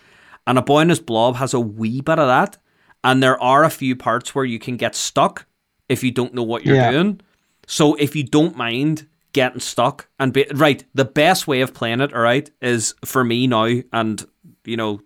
And 0.47 0.57
a 0.57 0.61
boy 0.63 0.79
in 0.79 0.89
his 0.89 0.99
blob 1.01 1.35
has 1.35 1.53
a 1.53 1.59
wee 1.59 2.01
bit 2.01 2.17
of 2.17 2.27
that. 2.27 2.57
And 3.03 3.21
there 3.21 3.41
are 3.41 3.63
a 3.63 3.69
few 3.69 3.95
parts 3.95 4.33
where 4.33 4.45
you 4.45 4.57
can 4.57 4.77
get 4.77 4.95
stuck 4.95 5.45
if 5.89 6.03
you 6.03 6.09
don't 6.11 6.33
know 6.33 6.43
what 6.43 6.65
you're 6.65 6.75
Yeah. 6.77 6.91
doing. 6.91 7.21
So 7.67 7.95
if 7.95 8.15
you 8.15 8.23
don't 8.23 8.57
mind 8.57 9.07
getting 9.33 9.59
stuck 9.59 10.07
and 10.17 10.33
be 10.33 10.45
right, 10.53 10.83
the 10.95 11.05
best 11.05 11.47
way 11.47 11.61
of 11.61 11.73
playing 11.73 12.01
it, 12.01 12.13
all 12.13 12.21
right, 12.21 12.49
is 12.61 12.95
for 13.05 13.23
me 13.23 13.45
now, 13.45 13.81
and 13.93 14.25
you 14.65 14.77
know, 14.77 15.01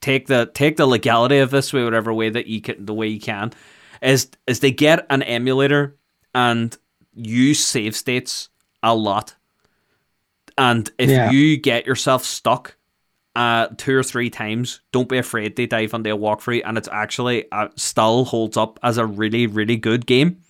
take 0.00 0.26
the 0.26 0.50
take 0.52 0.76
the 0.76 0.86
legality 0.86 1.38
of 1.38 1.50
this 1.50 1.72
way, 1.72 1.82
whatever 1.82 2.12
way 2.12 2.28
that 2.30 2.46
you 2.46 2.60
can, 2.60 2.84
the 2.84 2.94
way 2.94 3.08
you 3.08 3.20
can, 3.20 3.52
is 4.02 4.28
is 4.46 4.60
they 4.60 4.70
get 4.70 5.06
an 5.10 5.22
emulator 5.22 5.96
and 6.34 6.76
use 7.14 7.64
save 7.64 7.96
states 7.96 8.48
a 8.82 8.94
lot. 8.94 9.34
And 10.58 10.90
if 10.98 11.10
Yeah. 11.10 11.30
you 11.30 11.56
get 11.56 11.86
yourself 11.86 12.24
stuck 12.24 12.76
uh, 13.34 13.68
two 13.76 13.96
or 13.96 14.02
three 14.02 14.30
times, 14.30 14.80
don't 14.92 15.08
be 15.08 15.18
afraid 15.18 15.56
to 15.56 15.66
dive 15.66 15.94
into 15.94 16.14
a 16.14 16.18
walkthrough, 16.18 16.62
and 16.64 16.76
it's 16.76 16.88
actually 16.88 17.50
uh, 17.52 17.68
still 17.76 18.24
holds 18.24 18.56
up 18.56 18.78
as 18.82 18.98
a 18.98 19.06
really, 19.06 19.46
really 19.46 19.76
good 19.76 20.06
game. 20.06 20.42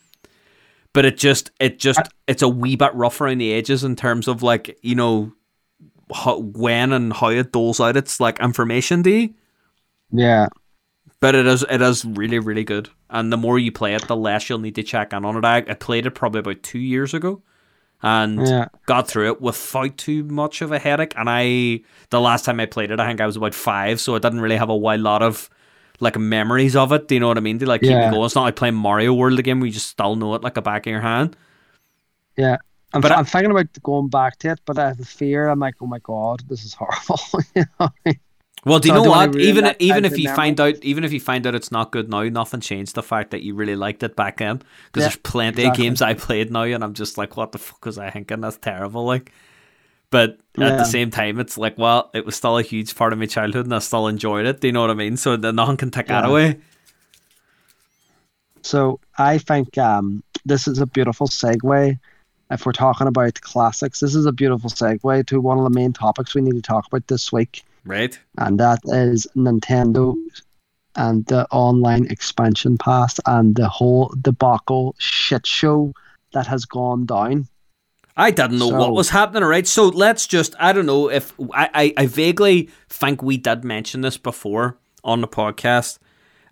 But 0.92 1.06
it 1.06 1.16
just, 1.16 1.50
it 1.58 1.78
just, 1.78 2.00
it's 2.26 2.42
a 2.42 2.48
wee 2.48 2.76
bit 2.76 2.94
rough 2.94 3.20
around 3.20 3.38
the 3.38 3.54
edges 3.54 3.82
in 3.82 3.96
terms 3.96 4.28
of 4.28 4.42
like, 4.42 4.78
you 4.82 4.94
know, 4.94 5.32
how, 6.14 6.38
when 6.40 6.92
and 6.92 7.12
how 7.14 7.28
it 7.28 7.52
doles 7.52 7.80
out 7.80 7.96
its 7.96 8.20
like 8.20 8.40
information 8.40 9.02
to 9.04 9.10
you. 9.10 9.34
Yeah. 10.10 10.48
But 11.20 11.34
it 11.34 11.46
is, 11.46 11.64
it 11.70 11.80
is 11.80 12.04
really, 12.04 12.40
really 12.40 12.64
good. 12.64 12.90
And 13.08 13.32
the 13.32 13.38
more 13.38 13.58
you 13.58 13.72
play 13.72 13.94
it, 13.94 14.06
the 14.06 14.16
less 14.16 14.50
you'll 14.50 14.58
need 14.58 14.74
to 14.74 14.82
check 14.82 15.14
in 15.14 15.24
on 15.24 15.36
it. 15.36 15.44
I, 15.46 15.58
I 15.58 15.74
played 15.74 16.04
it 16.04 16.10
probably 16.10 16.40
about 16.40 16.62
two 16.62 16.80
years 16.80 17.14
ago, 17.14 17.42
and 18.02 18.46
Yeah. 18.46 18.66
got 18.86 19.08
through 19.08 19.28
it 19.28 19.40
without 19.40 19.96
too 19.96 20.24
much 20.24 20.60
of 20.62 20.72
a 20.72 20.78
headache. 20.78 21.14
And 21.16 21.28
I, 21.30 21.80
the 22.10 22.20
last 22.20 22.44
time 22.44 22.58
I 22.60 22.66
played 22.66 22.90
it, 22.90 22.98
I 23.00 23.06
think 23.06 23.20
I 23.20 23.26
was 23.26 23.36
about 23.36 23.54
five, 23.54 24.00
so 24.00 24.14
I 24.14 24.18
didn't 24.18 24.40
really 24.40 24.56
have 24.56 24.68
a 24.70 24.76
wild 24.76 25.00
lot 25.02 25.22
of 25.22 25.48
like 26.00 26.18
memories 26.18 26.74
of 26.74 26.90
it. 26.92 27.06
Do 27.08 27.14
you 27.14 27.20
know 27.20 27.28
what 27.28 27.36
I 27.38 27.40
mean? 27.40 27.58
To 27.60 27.66
like 27.66 27.80
keep 27.82 27.90
Yeah. 27.90 28.10
me 28.10 28.14
going. 28.16 28.24
It's 28.26 28.34
not 28.34 28.42
like 28.42 28.56
playing 28.56 28.74
Mario 28.74 29.14
World 29.14 29.38
again, 29.38 29.60
where 29.60 29.66
you 29.68 29.72
just 29.72 29.86
still 29.88 30.16
know 30.16 30.34
it 30.34 30.42
like 30.42 30.56
a 30.56 30.62
back 30.62 30.86
of 30.86 30.90
your 30.90 31.00
hand. 31.00 31.36
Yeah. 32.36 32.56
I'm, 32.92 33.00
But 33.00 33.12
I- 33.12 33.16
I'm 33.16 33.24
thinking 33.24 33.50
about 33.52 33.68
going 33.82 34.08
back 34.08 34.38
to 34.40 34.50
it, 34.50 34.60
but 34.66 34.78
I 34.78 34.88
have 34.88 35.00
a 35.00 35.04
fear. 35.04 35.48
I'm 35.48 35.60
like, 35.60 35.76
oh 35.80 35.86
my 35.86 35.98
god, 36.00 36.42
this 36.48 36.64
is 36.64 36.74
horrible. 36.74 37.20
you 37.54 37.64
know? 37.80 37.88
Well, 38.64 38.78
do 38.78 38.88
you 38.88 38.92
So 38.92 38.94
know 38.94 39.02
what? 39.02 39.34
ruin 39.34 39.40
Even 39.40 39.74
even 39.80 40.04
if 40.04 40.18
you 40.18 40.28
memory. 40.28 40.28
find 40.28 40.60
out, 40.60 40.76
even 40.82 41.02
if 41.02 41.12
you 41.12 41.18
find 41.18 41.44
out 41.46 41.54
it's 41.56 41.72
not 41.72 41.90
good 41.90 42.08
now, 42.08 42.22
nothing 42.24 42.60
changed 42.60 42.94
the 42.94 43.02
fact 43.02 43.32
that 43.32 43.42
you 43.42 43.54
really 43.54 43.74
liked 43.74 44.04
it 44.04 44.14
back 44.14 44.36
then. 44.38 44.62
Because 44.86 45.02
Yeah, 45.02 45.04
there's 45.04 45.16
plenty 45.16 45.64
exactly. 45.64 45.66
of 45.66 45.74
games 45.74 46.00
I 46.00 46.14
played 46.14 46.52
now, 46.52 46.62
and 46.62 46.84
I'm 46.84 46.94
just 46.94 47.18
like, 47.18 47.36
what 47.36 47.50
the 47.50 47.58
fuck 47.58 47.84
was 47.84 47.98
I 47.98 48.10
thinking? 48.10 48.40
That's 48.40 48.58
terrible. 48.58 49.04
Like, 49.04 49.32
but 50.10 50.40
at 50.60 50.78
the 50.78 50.84
same 50.84 51.10
time, 51.10 51.40
it's 51.40 51.58
like, 51.58 51.78
well, 51.78 52.10
it 52.14 52.26
was 52.26 52.36
still 52.36 52.58
a 52.58 52.62
huge 52.62 52.94
part 52.96 53.12
of 53.12 53.18
my 53.20 53.26
childhood, 53.26 53.66
and 53.66 53.74
I 53.74 53.80
still 53.80 54.08
enjoyed 54.08 54.46
it. 54.46 54.60
Do 54.60 54.68
you 54.68 54.72
know 54.72 54.82
what 54.82 54.90
I 54.90 54.94
mean? 54.94 55.16
So 55.16 55.36
nothing 55.36 55.76
can 55.78 55.90
take 55.90 56.08
that 56.08 56.24
away. 56.24 56.60
So 58.62 59.00
I 59.18 59.38
think 59.38 59.76
um, 59.78 60.22
this 60.44 60.68
is 60.68 60.78
a 60.78 60.86
beautiful 60.86 61.26
segue. 61.26 61.98
If 62.50 62.66
we're 62.66 62.72
talking 62.72 63.06
about 63.06 63.40
classics, 63.40 64.00
this 64.00 64.14
is 64.14 64.26
a 64.26 64.32
beautiful 64.32 64.70
segue 64.70 65.26
to 65.26 65.40
one 65.40 65.58
of 65.58 65.64
the 65.64 65.70
main 65.70 65.92
topics 65.92 66.34
we 66.34 66.42
need 66.42 66.54
to 66.56 66.62
talk 66.62 66.86
about 66.86 67.06
this 67.08 67.32
week, 67.32 67.64
Right? 67.84 68.18
and 68.38 68.60
that 68.60 68.78
is 68.84 69.26
Nintendo 69.36 70.14
and 70.94 71.24
the 71.26 71.46
online 71.50 72.06
expansion 72.06 72.78
pass 72.78 73.18
and 73.26 73.56
the 73.56 73.68
whole 73.68 74.14
debacle 74.20 74.94
shit 74.98 75.46
show 75.46 75.92
that 76.32 76.46
has 76.46 76.64
gone 76.64 77.06
down. 77.06 77.48
I 78.16 78.30
didn't 78.30 78.58
know 78.58 78.68
what 78.68 78.92
was 78.92 79.08
happening, 79.08 79.44
right? 79.44 79.66
So 79.66 79.88
let's 79.88 80.26
just, 80.26 80.54
I 80.58 80.72
don't 80.72 80.84
know 80.84 81.08
if, 81.08 81.32
I, 81.54 81.70
I, 81.72 81.94
I 81.96 82.06
vaguely 82.06 82.68
think 82.88 83.22
we 83.22 83.38
did 83.38 83.64
mention 83.64 84.02
this 84.02 84.18
before 84.18 84.76
on 85.02 85.22
the 85.22 85.28
podcast. 85.28 85.98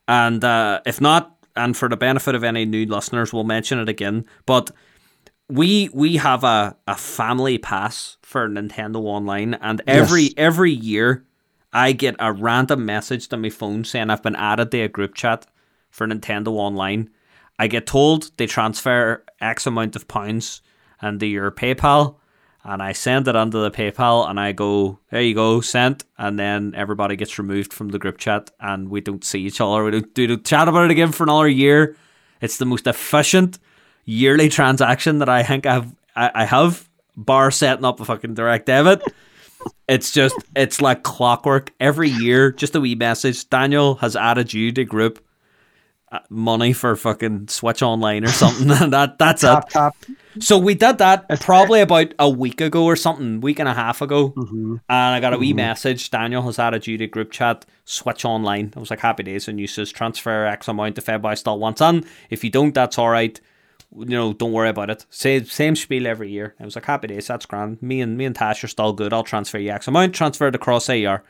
And 0.09 0.43
uh, 0.43 0.81
if 0.87 1.01
not, 1.01 1.37
and 1.55 1.76
for 1.76 1.89
the 1.89 1.97
benefit 1.97 2.35
of 2.35 2.45
any 2.45 2.64
new 2.64 2.87
listeners, 2.87 3.33
we'll 3.33 3.45
mention 3.45 3.78
it 3.78 3.89
again. 3.89 4.24
But 4.47 4.70
we 5.51 5.90
we 5.92 6.16
have 6.16 6.44
a, 6.44 6.76
a 6.86 6.96
family 6.96 7.59
pass 7.59 8.16
for 8.22 8.48
Nintendo 8.48 9.03
Online, 9.03 9.55
and 9.55 9.82
every 9.86 10.22
Yes. 10.22 10.34
every 10.36 10.72
year 10.72 11.24
I 11.72 11.92
get 11.92 12.16
a 12.18 12.32
random 12.32 12.84
message 12.86 13.28
to 13.28 13.36
my 13.36 13.51
phone 13.51 13.84
saying 13.84 14.11
I've 14.11 14.22
been 14.22 14.36
added 14.36 14.70
to 14.70 14.82
a 14.82 14.88
group 14.88 15.14
chat 15.14 15.46
for 15.90 16.07
Nintendo 16.07 16.48
Online. 16.48 17.11
I 17.59 17.66
get 17.66 17.86
told 17.86 18.30
they 18.36 18.46
transfer 18.46 19.24
X 19.40 19.66
amount 19.66 19.96
of 19.96 20.09
pounds, 20.09 20.62
and 21.01 21.20
do 21.20 21.26
your 21.26 21.51
PayPal. 21.51 22.16
And 22.62 22.82
I 22.82 22.92
send 22.92 23.26
it 23.26 23.34
onto 23.36 23.62
the 23.62 23.70
PayPal 23.70 24.28
and 24.28 24.38
I 24.38 24.53
go, 24.53 24.98
there 25.11 25.22
you 25.22 25.34
go, 25.34 25.62
sent. 25.62 26.05
And 26.18 26.38
then 26.38 26.74
everybody 26.76 27.16
gets 27.16 27.38
removed 27.38 27.72
from 27.72 27.88
the 27.88 27.98
group 27.98 28.18
chat 28.18 28.51
and 28.61 28.90
we 28.90 29.01
don't 29.01 29.24
see 29.24 29.40
each 29.40 29.62
other. 29.62 29.82
We 29.82 29.92
don't, 29.92 30.14
do 30.14 30.26
don't 30.26 30.44
chat 30.44 30.68
about 30.68 30.84
it 30.84 30.90
again 30.90 31.11
for 31.11 31.22
another 31.22 31.48
year. 31.48 31.96
It's 32.42 32.59
the 32.59 32.66
most 32.66 32.86
efficient 32.86 33.59
yearly 34.05 34.48
transaction 34.48 35.18
that 35.18 35.28
I 35.28 35.42
think 35.42 35.66
I've, 35.66 35.94
I, 36.14 36.30
I 36.34 36.44
have, 36.44 36.88
bar 37.16 37.51
setting 37.51 37.84
up 37.84 38.01
a 38.01 38.05
fucking 38.05 38.34
direct 38.34 38.66
debit. 38.66 39.03
it's 39.88 40.11
just, 40.12 40.36
it's 40.57 40.80
like 40.80 41.03
clockwork 41.03 41.72
every 41.78 42.09
year. 42.09 42.53
Just 42.53 42.74
a 42.74 42.80
wee 42.80 42.94
message. 42.94 43.48
Daniel 43.51 43.96
has 43.96 44.16
added 44.16 44.55
you 44.55 44.72
to 44.72 44.84
group 44.84 45.22
uh, 46.12 46.18
money 46.28 46.72
for 46.72 46.96
fucking 46.96 47.46
Switch 47.46 47.82
Online 47.82 48.24
or 48.24 48.30
something. 48.30 48.66
that 48.90 49.18
that's 49.18 49.42
tap, 49.42 49.64
it. 49.68 49.70
Tap. 49.70 49.96
So 50.40 50.59
we 50.59 50.74
did 50.74 50.98
that 50.98 51.28
probably 51.40 51.80
about 51.80 52.14
a 52.18 52.28
week 52.28 52.61
ago 52.61 52.84
or 52.84 52.96
something, 52.96 53.40
week 53.40 53.61
and 53.61 53.68
a 53.68 53.74
half 53.74 54.03
ago, 54.03 54.30
mm-hmm. 54.30 54.76
and 54.88 55.14
I 55.14 55.20
got 55.20 55.34
a 55.34 55.38
wee 55.38 55.51
mm-hmm. 55.51 55.57
message. 55.57 56.11
Daniel 56.11 56.42
has 56.42 56.59
added 56.59 56.86
you 56.86 56.98
to 56.98 57.07
group 57.07 57.30
chat. 57.30 57.64
Switch 57.84 58.24
Online. 58.24 58.72
I 58.76 58.80
was 58.80 58.90
like, 58.90 59.01
happy 59.01 59.22
days, 59.22 59.46
and 59.46 59.61
you 59.61 59.68
says 59.68 59.92
transfer 59.92 60.46
X 60.46 60.66
amount 60.66 60.98
if 60.98 61.09
everybody 61.09 61.36
still 61.36 61.59
wants 61.59 61.80
on. 61.80 62.05
If 62.28 62.42
you 62.42 62.51
don't, 62.51 62.74
that's 62.74 62.98
all 62.98 63.11
right. 63.11 63.40
You 63.97 64.07
know, 64.07 64.32
don't 64.32 64.53
worry 64.53 64.68
about 64.68 64.91
it. 64.91 65.05
Same 65.11 65.45
same 65.45 65.74
spiel 65.74 66.07
every 66.07 66.30
year. 66.30 66.55
I 66.61 66.64
was 66.64 66.76
like, 66.76 66.84
happy 66.84 67.09
days, 67.09 67.26
that's 67.26 67.47
grand. 67.47 67.82
Me 67.82 68.01
and 68.01 68.16
me 68.16 68.24
and 68.24 68.34
Tash 68.34 68.62
are 68.62 68.68
still 68.68 68.93
good. 68.93 69.12
I'll 69.12 69.24
transfer 69.24 69.59
you 69.59 69.70
X 69.70 69.88
amount. 69.88 70.14
Transfer 70.14 70.47
it 70.47 70.55
across 70.55 70.88
AR. 70.88 71.24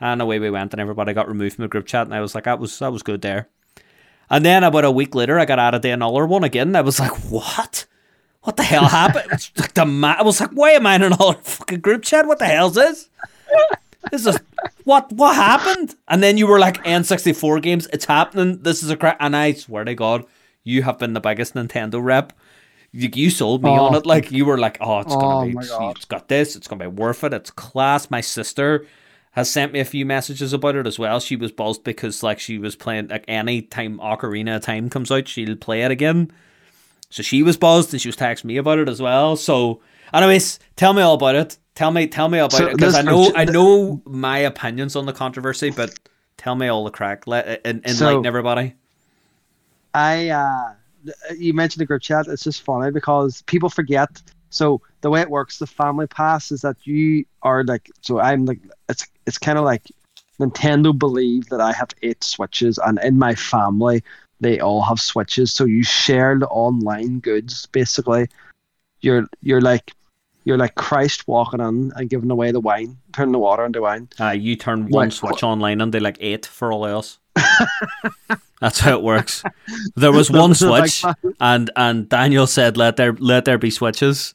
And 0.00 0.22
away 0.22 0.38
we 0.38 0.48
went, 0.48 0.72
and 0.72 0.80
everybody 0.80 1.12
got 1.12 1.26
removed 1.26 1.56
from 1.56 1.62
the 1.62 1.68
group 1.68 1.86
chat, 1.86 2.06
and 2.06 2.14
I 2.14 2.20
was 2.20 2.34
like, 2.34 2.44
that 2.44 2.60
was 2.60 2.78
that 2.78 2.92
was 2.92 3.02
good 3.02 3.22
there. 3.22 3.48
And 4.30 4.44
then 4.44 4.62
about 4.62 4.84
a 4.84 4.90
week 4.90 5.14
later, 5.14 5.38
I 5.38 5.44
got 5.44 5.58
added 5.58 5.82
to 5.82 5.88
another 5.88 6.26
one 6.26 6.44
again. 6.44 6.76
I 6.76 6.82
was 6.82 7.00
like, 7.00 7.12
what? 7.30 7.86
What 8.42 8.56
the 8.56 8.62
hell 8.62 8.86
happened? 8.86 9.28
It's 9.32 9.50
like 9.58 9.74
the 9.74 9.84
ma- 9.84 10.16
I 10.18 10.22
was 10.22 10.40
like, 10.40 10.50
why 10.50 10.70
am 10.70 10.86
I 10.86 10.94
in 10.94 11.02
another 11.02 11.38
fucking 11.42 11.80
group 11.80 12.02
chat? 12.02 12.26
What 12.26 12.38
the 12.38 12.46
hell's 12.46 12.74
this? 12.74 13.08
This 14.12 14.26
is 14.26 14.38
what 14.84 15.12
what 15.12 15.34
happened? 15.34 15.96
And 16.06 16.22
then 16.22 16.38
you 16.38 16.46
were 16.46 16.58
like, 16.60 16.82
N64 16.84 17.60
games, 17.60 17.88
it's 17.92 18.04
happening. 18.04 18.62
This 18.62 18.82
is 18.82 18.90
a 18.90 18.96
crap. 18.96 19.16
And 19.20 19.36
I 19.36 19.52
swear 19.54 19.84
to 19.84 19.94
God, 19.94 20.24
you 20.68 20.82
have 20.82 20.98
been 20.98 21.14
the 21.14 21.20
biggest 21.20 21.54
Nintendo 21.54 22.02
rep. 22.02 22.32
You, 22.92 23.10
you 23.14 23.30
sold 23.30 23.62
me 23.62 23.70
oh. 23.70 23.86
on 23.86 23.94
it. 23.94 24.06
Like 24.06 24.30
you 24.30 24.44
were 24.44 24.58
like, 24.58 24.78
oh, 24.80 25.00
it's 25.00 25.14
gonna 25.14 25.38
oh 25.38 25.44
be, 25.44 25.90
it's 25.90 26.04
got 26.04 26.28
this. 26.28 26.56
It's 26.56 26.68
gonna 26.68 26.90
be 26.90 26.96
worth 27.02 27.24
it. 27.24 27.32
It's 27.32 27.50
class. 27.50 28.10
My 28.10 28.20
sister 28.20 28.86
has 29.32 29.50
sent 29.50 29.72
me 29.72 29.80
a 29.80 29.84
few 29.84 30.04
messages 30.04 30.52
about 30.52 30.76
it 30.76 30.86
as 30.86 30.98
well. 30.98 31.20
She 31.20 31.36
was 31.36 31.52
buzzed 31.52 31.84
because 31.84 32.22
like 32.22 32.38
she 32.38 32.58
was 32.58 32.76
playing 32.76 33.08
like 33.08 33.24
any 33.28 33.62
time 33.62 33.98
Ocarina 33.98 34.56
of 34.56 34.62
Time 34.62 34.90
comes 34.90 35.10
out, 35.10 35.28
she'll 35.28 35.56
play 35.56 35.82
it 35.82 35.90
again. 35.90 36.30
So 37.10 37.22
she 37.22 37.42
was 37.42 37.56
buzzed 37.56 37.92
and 37.92 38.00
she 38.00 38.08
was 38.08 38.16
texting 38.16 38.46
me 38.46 38.58
about 38.58 38.78
it 38.78 38.88
as 38.88 39.00
well. 39.00 39.36
So 39.36 39.80
anyways, 40.12 40.58
tell 40.76 40.92
me 40.92 41.02
all 41.02 41.14
about 41.14 41.34
it. 41.34 41.58
Tell 41.74 41.90
me 41.90 42.06
tell 42.06 42.28
me 42.28 42.38
about 42.38 42.52
so 42.52 42.66
it 42.66 42.76
because 42.76 42.94
I 42.94 43.02
know 43.02 43.32
I 43.34 43.44
know 43.44 44.02
my 44.04 44.38
opinions 44.38 44.96
on 44.96 45.06
the 45.06 45.12
controversy, 45.12 45.70
but 45.70 45.94
tell 46.36 46.54
me 46.54 46.68
all 46.68 46.84
the 46.84 46.90
crack. 46.90 47.26
Let 47.26 47.64
enlighten 47.64 47.94
so, 47.94 48.22
everybody. 48.22 48.74
I 49.98 50.28
uh 50.30 50.74
you 51.36 51.52
mentioned 51.54 51.80
the 51.80 51.86
group 51.86 52.02
chat. 52.02 52.26
It's 52.28 52.44
just 52.44 52.62
funny 52.62 52.90
because 52.90 53.42
people 53.42 53.68
forget 53.68 54.22
so 54.50 54.80
the 55.00 55.10
way 55.10 55.20
it 55.20 55.30
works, 55.30 55.58
the 55.58 55.66
family 55.66 56.06
pass 56.06 56.50
is 56.50 56.62
that 56.62 56.76
you 56.84 57.24
are 57.42 57.64
like 57.64 57.90
so 58.02 58.20
I'm 58.20 58.44
like 58.46 58.60
it's 58.88 59.06
it's 59.26 59.38
kind 59.38 59.58
of 59.58 59.64
like 59.64 59.84
Nintendo 60.40 60.96
believe 60.96 61.48
that 61.48 61.60
I 61.60 61.72
have 61.72 61.90
eight 62.02 62.22
switches 62.22 62.78
and 62.78 62.98
in 63.02 63.18
my 63.18 63.34
family 63.34 64.02
they 64.40 64.60
all 64.60 64.82
have 64.82 65.00
switches 65.00 65.52
so 65.52 65.64
you 65.64 65.82
share 65.82 66.38
the 66.38 66.48
online 66.48 67.18
goods 67.20 67.66
basically. 67.66 68.28
You're 69.00 69.26
you're 69.42 69.60
like 69.60 69.92
you're 70.44 70.58
like 70.58 70.76
Christ 70.76 71.28
walking 71.28 71.60
in 71.60 71.92
and 71.96 72.08
giving 72.08 72.30
away 72.30 72.52
the 72.52 72.60
wine, 72.60 72.96
turning 73.12 73.32
the 73.32 73.38
water 73.38 73.66
into 73.66 73.82
wine. 73.82 74.08
Uh, 74.18 74.30
you 74.30 74.56
turn 74.56 74.88
one 74.88 75.10
switch 75.10 75.42
online 75.42 75.80
and 75.82 75.92
they 75.92 76.00
like 76.00 76.16
eight 76.20 76.46
for 76.46 76.72
all 76.72 76.86
else. 76.86 77.18
That's 78.60 78.80
how 78.80 78.96
it 78.96 79.02
works. 79.02 79.42
There 79.94 80.12
was 80.12 80.30
one 80.44 80.54
switch, 80.54 81.04
and 81.40 81.70
and 81.76 82.08
Daniel 82.08 82.46
said, 82.46 82.76
"Let 82.76 82.96
there 82.96 83.12
let 83.12 83.44
there 83.44 83.58
be 83.58 83.70
switches." 83.70 84.34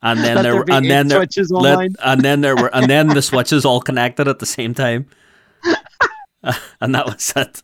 And 0.00 0.20
then 0.20 0.36
there, 0.42 0.64
there 0.64 0.76
and 0.76 0.88
then 0.88 1.08
there, 1.08 1.26
let, 1.50 1.90
and 2.04 2.22
then 2.22 2.40
there 2.40 2.54
were, 2.54 2.72
and 2.74 2.88
then 2.88 3.08
the 3.08 3.22
switches 3.22 3.64
all 3.64 3.80
connected 3.80 4.28
at 4.28 4.38
the 4.38 4.46
same 4.46 4.74
time, 4.74 5.06
and 6.80 6.94
that 6.94 7.06
was 7.06 7.32
it. 7.34 7.62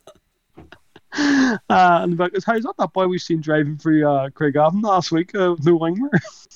Uh, 1.16 1.58
and 1.70 2.12
the 2.12 2.16
back 2.16 2.32
is, 2.34 2.44
how's 2.44 2.64
that 2.64 2.76
that 2.76 2.92
boy 2.92 3.06
we've 3.06 3.22
seen 3.22 3.40
driving 3.40 3.76
through 3.78 4.08
uh, 4.08 4.30
Craigavon 4.30 4.82
last 4.82 5.12
week? 5.12 5.32
Uh, 5.34 5.54
no 5.62 5.78
Wingler. 5.78 6.08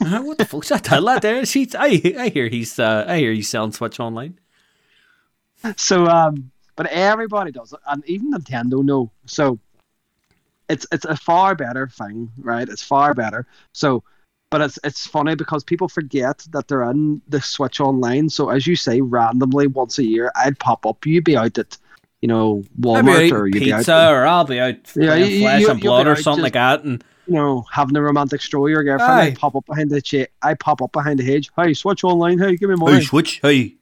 uh, 0.05 0.21
what 0.23 0.39
the 0.39 0.45
fuck's 0.45 0.69
that? 0.71 0.83
That 0.83 1.23
there. 1.23 1.47
She, 1.47 1.69
I, 1.79 2.15
I 2.19 2.29
hear 2.29 2.49
he's, 2.49 2.79
uh, 2.79 3.05
I 3.07 3.19
hear 3.19 3.33
he's 3.33 3.49
selling 3.49 3.73
Switch 3.73 4.01
online. 4.01 4.39
So, 5.77 6.07
um, 6.07 6.51
but 6.79 6.87
everybody 6.87 7.51
does 7.51 7.73
it, 7.73 7.81
and 7.89 8.09
even 8.09 8.33
Nintendo 8.33 8.85
know. 8.85 9.11
So, 9.27 9.59
it's 10.69 10.87
it's 10.93 11.05
a 11.05 11.17
far 11.17 11.57
better 11.57 11.89
thing, 11.89 12.31
right? 12.39 12.69
It's 12.69 12.85
far 12.85 13.15
better. 13.15 13.49
So, 13.73 14.05
but 14.49 14.61
it's 14.61 14.79
it's 14.85 15.05
funny 15.05 15.35
because 15.35 15.65
people 15.65 15.89
forget 15.89 16.47
that 16.53 16.69
they're 16.69 16.89
in 16.89 17.21
the 17.29 17.41
Switch 17.41 17.81
online. 17.81 18.31
So, 18.31 18.51
as 18.51 18.65
you 18.65 18.77
say, 18.77 19.01
randomly 19.01 19.67
once 19.67 19.99
a 19.99 20.05
year, 20.05 20.31
I'd 20.37 20.61
pop 20.61 20.87
up. 20.87 21.05
You'd 21.05 21.25
be 21.25 21.37
out 21.37 21.59
at 21.59 21.77
you 22.23 22.29
know 22.29 22.63
Walmart 22.81 23.33
or 23.33 23.49
you'd 23.49 23.55
pizza, 23.55 23.85
be 23.85 23.93
out, 23.93 24.13
or 24.13 24.25
I'll 24.25 24.45
be 24.45 24.61
out 24.61 24.77
yeah, 24.95 25.17
you, 25.17 25.41
flesh 25.41 25.63
you, 25.63 25.71
and 25.71 25.81
blood 25.81 26.07
or 26.07 26.15
something 26.15 26.45
just, 26.45 26.45
like 26.45 26.53
that, 26.53 26.85
and 26.85 27.03
you 27.27 27.35
know 27.35 27.65
having 27.73 27.97
a 27.97 28.03
romantic 28.03 28.41
story 28.41 28.71
your 28.71 28.85
girlfriend. 28.85 29.11
I 29.11 29.35
pop 29.35 29.57
up 29.57 29.67
behind 29.67 29.91
the 29.91 30.01
chair. 30.01 30.29
I 30.43 30.55
pop 30.55 30.81
up 30.81 30.93
behind 30.93 31.19
the 31.19 31.25
hedge. 31.25 31.51
Hey, 31.57 31.75
Switch 31.75 32.05
online. 32.05 32.39
Hey, 32.39 32.57
give 32.57 32.71
me 32.71 32.77
money. 32.77 32.99
Hey, 32.99 33.05
Switch. 33.05 33.41
Hey, 33.43 33.75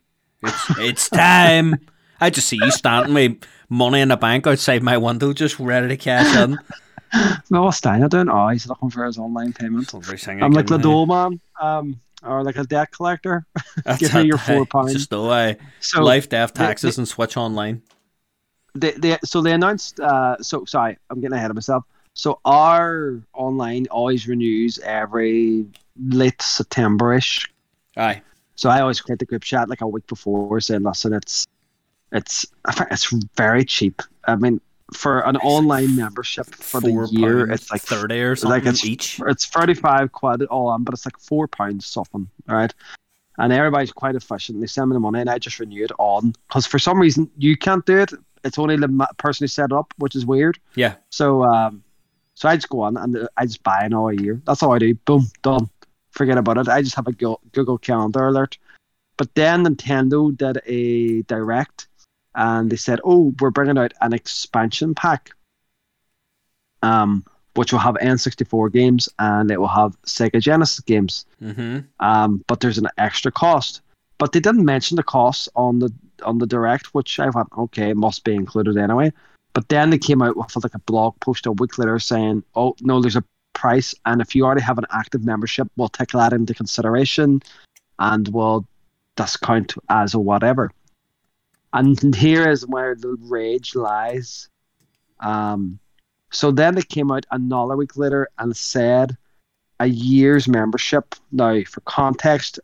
it's 0.42 0.78
it's 0.78 1.08
time. 1.10 1.78
I 2.20 2.30
just 2.30 2.48
see 2.48 2.58
you 2.60 2.70
standing 2.70 3.14
with 3.14 3.42
money 3.68 4.00
in 4.00 4.08
the 4.08 4.16
bank 4.16 4.46
outside 4.46 4.82
my 4.82 4.96
window, 4.96 5.32
just 5.32 5.58
ready 5.58 5.88
to 5.88 5.96
cash 5.96 6.36
in. 6.36 6.58
no, 7.50 7.62
what's 7.62 7.80
Daniel 7.80 8.08
doing? 8.08 8.28
Oh, 8.28 8.48
he's 8.48 8.66
looking 8.66 8.90
for 8.90 9.04
his 9.04 9.18
online 9.18 9.52
payment. 9.52 9.92
I'm 9.94 10.52
like 10.52 10.66
the 10.66 10.78
doll 10.78 11.06
man, 11.06 11.40
um, 11.60 12.00
or 12.22 12.42
like 12.42 12.56
a 12.56 12.64
debt 12.64 12.90
collector. 12.90 13.46
Give 13.98 14.14
me 14.14 14.22
your 14.22 14.38
four 14.38 14.66
pounds. 14.66 14.92
Just 14.92 15.10
the 15.10 15.22
way. 15.22 15.56
So 15.80 16.02
life, 16.02 16.28
death, 16.28 16.54
taxes, 16.54 16.96
they, 16.96 17.00
and 17.00 17.08
switch 17.08 17.36
online. 17.36 17.82
They, 18.74 18.92
they, 18.92 19.18
so 19.24 19.40
they 19.42 19.52
announced. 19.52 20.00
Uh, 20.00 20.36
so 20.42 20.64
sorry, 20.64 20.96
I'm 21.10 21.20
getting 21.20 21.36
ahead 21.36 21.50
of 21.50 21.54
myself. 21.54 21.84
So 22.14 22.40
our 22.44 23.20
online 23.34 23.86
always 23.90 24.26
renews 24.26 24.78
every 24.78 25.66
late 26.02 26.40
September-ish. 26.40 27.52
Aye. 27.98 28.22
So 28.54 28.70
I 28.70 28.80
always 28.80 29.02
create 29.02 29.18
the 29.18 29.26
group 29.26 29.42
chat 29.42 29.68
like 29.68 29.82
a 29.82 29.86
week 29.86 30.06
before, 30.06 30.60
saying, 30.60 30.82
"Listen, 30.82 31.12
it's 31.12 31.46
it's 32.16 32.46
it's 32.90 33.12
very 33.36 33.64
cheap. 33.64 34.02
I 34.24 34.36
mean, 34.36 34.60
for 34.92 35.20
an 35.20 35.36
online 35.38 35.96
membership 35.96 36.46
for 36.46 36.80
the 36.80 37.08
year, 37.10 37.50
it's 37.50 37.70
like 37.70 37.82
thirty 37.82 38.20
or 38.20 38.36
something 38.36 38.64
like 38.64 38.66
it's, 38.66 38.84
each. 38.84 39.20
It's 39.26 39.46
thirty 39.46 39.74
five 39.74 40.12
quid 40.12 40.42
all 40.44 40.68
on, 40.68 40.84
but 40.84 40.94
it's 40.94 41.06
like 41.06 41.18
four 41.18 41.48
pounds 41.48 41.86
something, 41.86 42.28
right? 42.48 42.72
And 43.38 43.52
everybody's 43.52 43.92
quite 43.92 44.14
efficient. 44.14 44.60
They 44.60 44.66
send 44.66 44.88
me 44.88 44.94
the 44.94 45.00
money, 45.00 45.20
and 45.20 45.28
I 45.28 45.38
just 45.38 45.60
renew 45.60 45.84
it 45.84 45.92
on 45.98 46.32
because 46.48 46.66
for 46.66 46.78
some 46.78 46.98
reason 46.98 47.30
you 47.36 47.56
can't 47.56 47.84
do 47.84 47.98
it. 47.98 48.12
It's 48.44 48.58
only 48.58 48.76
the 48.76 49.08
person 49.18 49.44
who 49.44 49.48
set 49.48 49.66
it 49.66 49.72
up, 49.72 49.92
which 49.98 50.14
is 50.14 50.24
weird. 50.24 50.58
Yeah. 50.76 50.94
So, 51.10 51.42
um, 51.42 51.82
so 52.34 52.48
I 52.48 52.54
just 52.54 52.68
go 52.68 52.82
on 52.82 52.96
and 52.96 53.28
I 53.36 53.44
just 53.44 53.64
buy 53.64 53.80
an 53.82 53.92
all 53.92 54.12
year. 54.12 54.40
That's 54.46 54.62
all 54.62 54.72
I 54.72 54.78
do. 54.78 54.94
Boom, 54.94 55.26
done. 55.42 55.68
Forget 56.10 56.38
about 56.38 56.58
it. 56.58 56.68
I 56.68 56.80
just 56.80 56.94
have 56.94 57.08
a 57.08 57.12
Google 57.12 57.78
Calendar 57.78 58.28
alert. 58.28 58.56
But 59.16 59.34
then 59.34 59.64
Nintendo 59.64 60.36
did 60.36 60.60
a 60.66 61.22
direct 61.22 61.88
and 62.36 62.70
they 62.70 62.76
said, 62.76 63.00
"Oh, 63.04 63.34
we're 63.40 63.50
bringing 63.50 63.78
out 63.78 63.92
an 64.00 64.12
expansion 64.12 64.94
pack, 64.94 65.30
um, 66.82 67.24
which 67.56 67.72
will 67.72 67.80
have 67.80 67.96
N64 67.96 68.72
games 68.72 69.08
and 69.18 69.50
it 69.50 69.60
will 69.60 69.66
have 69.68 70.00
Sega 70.02 70.40
Genesis 70.40 70.80
games. 70.80 71.26
Mm-hmm. 71.42 71.78
Um, 72.00 72.44
but 72.46 72.60
there's 72.60 72.78
an 72.78 72.88
extra 72.98 73.32
cost. 73.32 73.80
But 74.18 74.32
they 74.32 74.40
didn't 74.40 74.64
mention 74.64 74.96
the 74.96 75.02
cost 75.02 75.48
on 75.56 75.78
the 75.78 75.92
on 76.22 76.38
the 76.38 76.46
direct, 76.46 76.94
which 76.94 77.18
I 77.20 77.30
thought, 77.30 77.48
okay, 77.58 77.92
must 77.92 78.24
be 78.24 78.34
included 78.34 78.78
anyway. 78.78 79.12
But 79.52 79.68
then 79.68 79.90
they 79.90 79.98
came 79.98 80.22
out 80.22 80.36
with 80.36 80.56
like 80.62 80.74
a 80.74 80.78
blog 80.80 81.18
post 81.20 81.46
a 81.46 81.52
week 81.52 81.76
later 81.76 81.98
saying, 81.98 82.42
"Oh 82.54 82.76
no, 82.80 83.00
there's 83.00 83.16
a 83.16 83.24
price, 83.52 83.94
and 84.06 84.20
if 84.22 84.34
you 84.34 84.44
already 84.44 84.62
have 84.62 84.78
an 84.78 84.86
active 84.90 85.24
membership, 85.24 85.68
we'll 85.76 85.88
take 85.88 86.10
that 86.10 86.32
into 86.32 86.54
consideration, 86.54 87.42
and 87.98 88.28
we'll 88.28 88.66
discount 89.16 89.74
as 89.90 90.14
a 90.14 90.18
whatever." 90.18 90.70
And 91.76 92.14
here 92.14 92.48
is 92.48 92.66
where 92.66 92.94
the 92.94 93.16
rage 93.20 93.74
lies. 93.74 94.48
Um, 95.20 95.78
so 96.30 96.50
then 96.50 96.74
they 96.74 96.82
came 96.82 97.10
out 97.10 97.26
another 97.30 97.76
week 97.76 97.96
later 97.96 98.28
and 98.38 98.56
said 98.56 99.16
a 99.78 99.86
year's 99.86 100.48
membership. 100.48 101.14
Now, 101.30 101.62
for 101.64 101.80
context, 101.82 102.58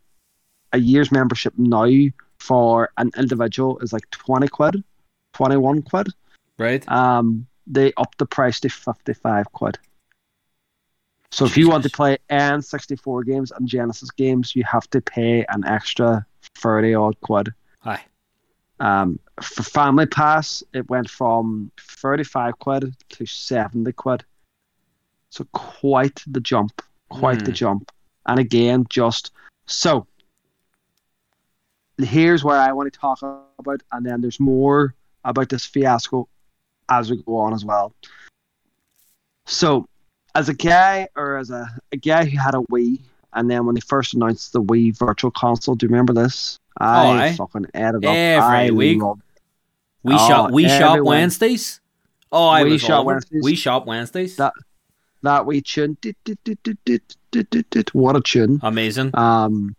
a 0.71 0.79
year's 0.79 1.11
membership 1.11 1.53
now 1.57 1.87
for 2.39 2.89
an 2.97 3.11
individual 3.15 3.77
is 3.79 3.93
like 3.93 4.09
20 4.09 4.47
quid, 4.47 4.83
21 5.33 5.83
quid. 5.83 6.07
Right. 6.57 6.87
Um, 6.89 7.47
they 7.67 7.93
upped 7.97 8.17
the 8.17 8.25
price 8.25 8.59
to 8.61 8.69
55 8.69 9.51
quid. 9.51 9.77
So 11.31 11.45
if 11.45 11.57
you 11.57 11.69
want 11.69 11.83
to 11.83 11.89
play 11.89 12.17
N64 12.29 13.25
games 13.25 13.51
and 13.51 13.67
Genesis 13.67 14.11
games, 14.11 14.55
you 14.55 14.63
have 14.65 14.87
to 14.91 15.01
pay 15.01 15.45
an 15.49 15.65
extra 15.65 16.25
30 16.55 16.93
odd 16.93 17.21
quid. 17.21 17.53
Um, 18.83 19.17
for 19.41 19.63
Family 19.63 20.05
Pass, 20.05 20.61
it 20.73 20.89
went 20.89 21.09
from 21.09 21.71
35 21.79 22.59
quid 22.59 22.93
to 23.11 23.25
70 23.25 23.93
quid. 23.93 24.25
So 25.29 25.45
quite 25.53 26.21
the 26.27 26.41
jump. 26.41 26.81
Quite 27.09 27.45
the 27.45 27.51
Mm. 27.51 27.55
jump. 27.55 27.91
And 28.25 28.39
again, 28.39 28.85
just 28.89 29.31
so 29.67 30.05
here's 31.97 32.43
where 32.43 32.59
I 32.59 32.73
want 32.73 32.91
to 32.91 32.99
talk 32.99 33.21
about, 33.57 33.81
and 33.93 34.05
then 34.05 34.19
there's 34.19 34.39
more 34.39 34.93
about 35.23 35.47
this 35.47 35.65
fiasco 35.65 36.27
as 36.89 37.09
we 37.09 37.23
go 37.23 37.37
on 37.37 37.53
as 37.53 37.63
well. 37.63 37.93
So, 39.45 39.87
as 40.35 40.49
a 40.49 40.53
guy 40.53 41.07
or 41.15 41.37
as 41.37 41.51
a, 41.51 41.69
a 41.91 41.97
guy 41.97 42.25
who 42.25 42.37
had 42.37 42.55
a 42.55 42.63
Wii, 42.71 42.99
and 43.35 43.49
then 43.49 43.65
when 43.65 43.75
they 43.75 43.81
first 43.81 44.13
announced 44.13 44.53
the 44.53 44.61
Wii 44.61 44.97
Virtual 44.97 45.31
Console, 45.31 45.75
do 45.75 45.85
you 45.85 45.89
remember 45.89 46.13
this? 46.13 46.59
I 46.79 47.29
Oh, 47.29 47.35
fucking 47.35 47.65
up. 47.65 47.71
Every 47.73 48.07
I 48.07 48.69
week. 48.71 49.01
loved 49.01 49.21
We 50.03 50.13
Oh, 50.15 50.27
shop. 50.27 50.51
Wii 50.51 50.67
Shop 50.79 50.99
Wednesdays. 51.01 51.79
Oh, 52.31 52.47
I 52.47 52.63
We 52.63 52.77
shop 52.77 52.89
all 52.91 52.99
over 53.01 53.11
it. 53.11 53.13
Wednesdays. 53.31 53.43
Wii 53.45 53.57
Shop 53.57 53.85
Wednesdays. 53.85 54.35
That- 54.37 54.53
that 55.21 55.43
Wii 55.45 55.63
tune. 55.63 55.97
What 57.93 58.15
a 58.15 58.21
tune. 58.21 58.59
Amazing. 58.63 59.11
Um, 59.13 59.75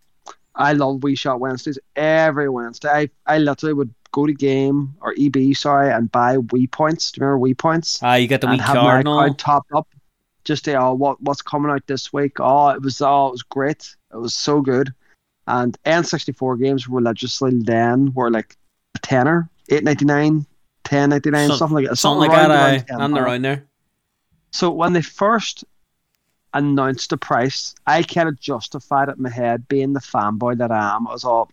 I 0.55 0.73
love 0.73 1.01
Wii 1.01 1.19
Shop 1.19 1.39
Wednesdays 1.41 1.79
every 1.97 2.49
Wednesday. 2.49 2.89
I, 2.89 3.11
I 3.27 3.39
literally 3.39 3.75
would 3.75 3.93
go 4.13 4.27
to 4.27 4.33
Game 4.33 4.95
or 5.01 5.13
EB, 5.19 5.55
sorry, 5.55 5.93
and 5.93 6.11
buy 6.11 6.37
Wii 6.37 6.71
points. 6.71 7.11
Do 7.13 7.21
you 7.21 7.27
remember 7.27 7.47
Wii 7.47 7.59
points? 7.59 7.99
Ah, 8.03 8.15
you 8.15 8.27
get 8.29 8.41
the 8.41 8.47
wee 8.47 8.53
and 8.55 8.63
have 8.63 8.77
my 8.77 8.81
card 8.83 9.07
and 9.07 9.09
account 9.09 9.39
topped 9.39 9.73
up. 9.73 9.89
Just 10.45 10.69
oh, 10.69 10.93
what 10.95 11.21
what's 11.23 11.43
coming 11.43 11.71
out 11.71 11.87
this 11.87 12.13
week? 12.13 12.39
Oh, 12.39 12.69
it 12.69 12.83
was 12.83 13.01
oh, 13.01 13.29
it 13.29 13.33
was 13.33 13.43
great. 13.43 13.95
It 14.13 14.17
was 14.19 14.35
so 14.35 14.61
good. 14.61 14.93
And 15.47 15.77
N64 15.85 16.61
games 16.63 16.89
religiously 16.89 17.51
then 17.63 18.13
were 18.15 18.31
like 18.31 18.57
a 18.95 18.99
tenner, 18.99 19.49
eight 19.71 19.85
ninety 19.85 20.05
nine, 20.05 20.47
ten 20.85 21.11
ninety 21.11 21.31
nine, 21.31 21.49
Some- 21.49 21.59
something 21.59 21.77
like 21.77 21.89
that. 21.89 21.97
Something 21.97 22.29
like 22.29 22.31
around- 22.39 22.49
that. 22.51 22.63
around 22.63 22.75
Aye, 22.75 22.79
10 22.79 23.01
and 23.01 23.19
around 23.19 23.43
there. 23.43 23.65
So 24.53 24.71
when 24.71 24.93
they 24.93 25.03
first 25.03 25.65
announced 26.53 27.11
the 27.11 27.17
price, 27.17 27.75
I 27.87 28.03
kind 28.05 28.29
of 28.29 28.39
justified 28.39 29.09
it 29.09 29.17
in 29.17 29.23
my 29.25 29.31
head, 29.31 29.67
being 29.67 29.93
the 29.93 30.01
fanboy 30.01 30.59
that 30.59 30.71
I 30.71 30.95
am. 30.97 31.09
I 31.09 31.13
was 31.13 31.25
all, 31.25 31.51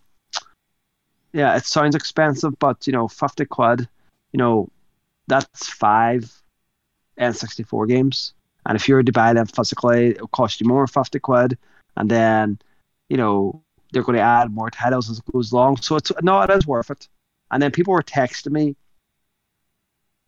yeah, 1.32 1.56
it 1.56 1.64
sounds 1.66 1.94
expensive, 1.96 2.58
but 2.58 2.86
you 2.86 2.92
know, 2.92 3.08
fifty 3.08 3.44
quid, 3.44 3.88
you 4.32 4.38
know, 4.38 4.68
that's 5.26 5.68
five 5.68 6.30
N64 7.18 7.88
games, 7.88 8.32
and 8.66 8.76
if 8.76 8.88
you 8.88 8.94
were 8.94 9.02
to 9.02 9.12
buy 9.12 9.32
them 9.32 9.46
physically, 9.46 10.10
it 10.10 10.20
would 10.20 10.30
cost 10.30 10.60
you 10.60 10.68
more, 10.68 10.86
fifty 10.86 11.18
quid, 11.18 11.58
and 11.96 12.10
then, 12.10 12.58
you 13.08 13.16
know, 13.16 13.62
they're 13.92 14.02
going 14.02 14.16
to 14.16 14.22
add 14.22 14.52
more 14.52 14.70
titles 14.70 15.10
as 15.10 15.18
it 15.18 15.32
goes 15.32 15.52
along. 15.52 15.78
So 15.78 15.96
it's 15.96 16.12
no, 16.22 16.40
it 16.42 16.50
is 16.50 16.66
worth 16.66 16.90
it. 16.90 17.08
And 17.50 17.62
then 17.62 17.70
people 17.70 17.92
were 17.92 18.02
texting 18.02 18.52
me, 18.52 18.76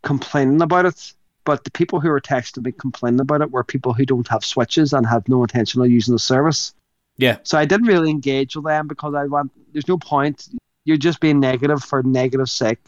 complaining 0.02 0.60
about 0.60 0.86
it 0.86 1.14
but 1.44 1.64
the 1.64 1.70
people 1.70 2.00
who 2.00 2.08
were 2.08 2.20
texting 2.20 2.64
me 2.64 2.72
complaining 2.72 3.20
about 3.20 3.42
it 3.42 3.50
were 3.50 3.62
people 3.62 3.92
who 3.92 4.06
don't 4.06 4.26
have 4.28 4.44
switches 4.44 4.92
and 4.92 5.06
have 5.06 5.28
no 5.28 5.42
intention 5.42 5.80
of 5.82 5.90
using 5.90 6.14
the 6.14 6.18
service. 6.18 6.74
Yeah. 7.16 7.36
So 7.42 7.58
I 7.58 7.64
didn't 7.64 7.86
really 7.86 8.10
engage 8.10 8.56
with 8.56 8.64
them 8.64 8.88
because 8.88 9.14
I 9.14 9.24
want. 9.26 9.52
There's 9.72 9.86
no 9.86 9.98
point. 9.98 10.48
You're 10.84 10.96
just 10.96 11.20
being 11.20 11.40
negative 11.40 11.82
for 11.84 12.02
negative 12.02 12.48
sake. 12.48 12.80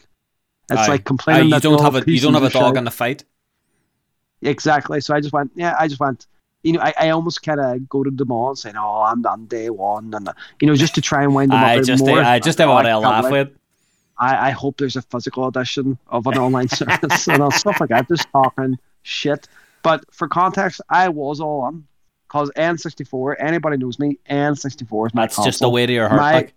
It's 0.69 0.81
Aye. 0.81 0.87
like 0.87 1.01
Aye, 1.01 1.03
complaining 1.03 1.45
you 1.45 1.51
that 1.51 1.61
don't 1.61 1.81
have 1.81 1.95
a 1.95 2.11
you 2.11 2.19
don't 2.19 2.33
have 2.33 2.43
a 2.43 2.49
dog 2.49 2.73
shite. 2.73 2.77
in 2.77 2.83
the 2.83 2.91
fight. 2.91 3.23
Exactly. 4.41 5.01
So 5.01 5.15
I 5.15 5.21
just 5.21 5.33
went. 5.33 5.51
Yeah, 5.55 5.75
I 5.79 5.87
just 5.87 5.99
went. 5.99 6.27
You 6.63 6.73
know, 6.73 6.81
I, 6.81 6.93
I 6.99 7.09
almost 7.11 7.43
kind 7.43 7.59
of 7.59 7.87
go 7.87 8.03
to 8.03 8.11
them 8.11 8.31
all 8.31 8.49
and 8.49 8.57
saying, 8.57 8.75
"Oh, 8.77 9.01
I'm 9.01 9.25
on 9.25 9.45
day 9.45 9.69
one," 9.69 10.13
and 10.13 10.29
you 10.61 10.67
know, 10.67 10.75
just 10.75 10.95
to 10.95 11.01
try 11.01 11.23
and 11.23 11.33
wind 11.33 11.51
them 11.51 11.59
up. 11.59 11.65
I 11.65 11.77
bit 11.77 11.85
just 11.85 12.05
more. 12.05 12.19
I 12.19 12.39
just 12.39 12.59
what 12.59 12.85
I 12.85 12.91
can't 12.91 13.01
laugh 13.01 13.23
wait. 13.25 13.31
with. 13.31 13.49
I, 14.19 14.47
I 14.47 14.49
hope 14.51 14.77
there's 14.77 14.95
a 14.95 15.01
physical 15.03 15.47
edition 15.47 15.97
of 16.07 16.25
an 16.27 16.37
online 16.37 16.67
service 16.69 17.27
and 17.27 17.41
all 17.41 17.51
stuff 17.51 17.79
like 17.79 17.89
that. 17.89 18.07
Just 18.07 18.27
talking 18.31 18.77
shit. 19.03 19.47
But 19.83 20.03
for 20.11 20.27
context, 20.27 20.81
I 20.89 21.09
was 21.09 21.39
all 21.39 21.61
on 21.61 21.85
because 22.27 22.51
N64. 22.57 23.35
Anybody 23.39 23.77
knows 23.77 23.99
me. 23.99 24.17
N64 24.29 25.07
is 25.07 25.13
my 25.13 25.23
That's 25.23 25.35
just 25.35 25.59
the 25.59 25.65
console. 25.65 25.71
way 25.71 25.85
to 25.85 25.93
your 25.93 26.09
heart. 26.09 26.19
My- 26.19 26.33
like. 26.33 26.53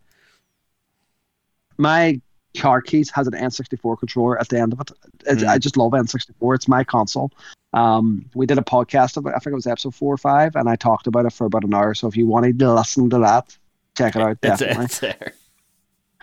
My 1.78 2.20
car 2.56 2.80
keys 2.82 3.10
has 3.10 3.26
an 3.26 3.32
N64 3.34 3.98
controller 3.98 4.38
at 4.40 4.48
the 4.48 4.58
end 4.58 4.72
of 4.72 4.80
it. 4.80 4.90
It's, 5.26 5.42
Mm. 5.42 5.48
I 5.48 5.58
just 5.58 5.76
love 5.76 5.92
N64. 5.92 6.54
It's 6.54 6.68
my 6.68 6.82
console. 6.84 7.30
Um, 7.72 8.28
we 8.34 8.46
did 8.46 8.58
a 8.58 8.62
podcast 8.62 9.16
of 9.16 9.26
it. 9.26 9.30
I 9.30 9.38
think 9.38 9.52
it 9.52 9.54
was 9.54 9.66
episode 9.66 9.94
four 9.94 10.12
or 10.14 10.18
five, 10.18 10.56
and 10.56 10.68
I 10.68 10.74
talked 10.76 11.06
about 11.06 11.26
it 11.26 11.32
for 11.32 11.44
about 11.44 11.64
an 11.64 11.72
hour. 11.74 11.94
So 11.94 12.08
if 12.08 12.16
you 12.16 12.26
wanted 12.26 12.58
to 12.58 12.72
listen 12.74 13.08
to 13.10 13.18
that, 13.20 13.56
check 13.96 14.16
it 14.16 14.22
out. 14.22 14.38
It's, 14.42 14.58
Definitely 14.58 14.84
it's 14.86 14.98
there. 14.98 15.32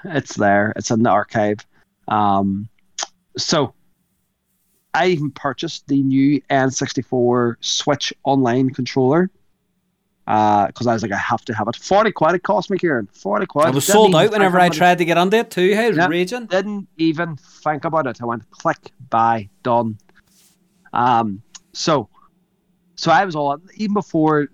it's 0.03 0.35
there. 0.35 0.73
It's 0.75 0.91
in 0.91 1.03
the 1.03 1.09
archive. 1.09 1.65
Um, 2.09 2.67
so 3.37 3.73
I 4.93 5.07
even 5.07 5.31
purchased 5.31 5.87
the 5.87 6.01
new 6.01 6.41
N64 6.49 7.55
Switch 7.61 8.13
Online 8.23 8.69
controller 8.71 9.29
because 10.27 10.87
I 10.87 10.93
was 10.93 11.01
like, 11.03 11.13
I 11.13 11.17
have 11.17 11.45
to 11.45 11.53
have 11.53 11.69
it. 11.69 11.77
Forty 11.77 12.11
quid 12.11 12.35
it 12.35 12.43
cost 12.43 12.69
me, 12.69 12.77
Kieran. 12.77 13.07
Forty 13.13 13.45
quid. 13.45 13.69
It 13.69 13.75
was 13.75 13.85
Didn't 13.85 14.01
sold 14.01 14.15
out 14.15 14.29
whenever 14.31 14.59
I 14.59 14.65
about 14.65 14.75
it. 14.75 14.77
tried 14.77 14.97
to 14.97 15.05
get 15.05 15.17
onto 15.17 15.37
it 15.37 15.49
too. 15.49 15.73
Hey, 15.73 15.87
was 15.87 15.97
Yeah. 15.97 16.07
raging. 16.07 16.47
Didn't 16.47 16.89
even 16.97 17.37
think 17.37 17.85
about 17.85 18.07
it. 18.07 18.21
I 18.21 18.25
went 18.25 18.49
click, 18.51 18.91
buy, 19.09 19.49
done. 19.63 19.97
Um, 20.91 21.41
so, 21.73 22.09
so 22.95 23.09
I 23.09 23.23
was 23.23 23.37
all 23.37 23.57
even 23.75 23.93
before, 23.93 24.49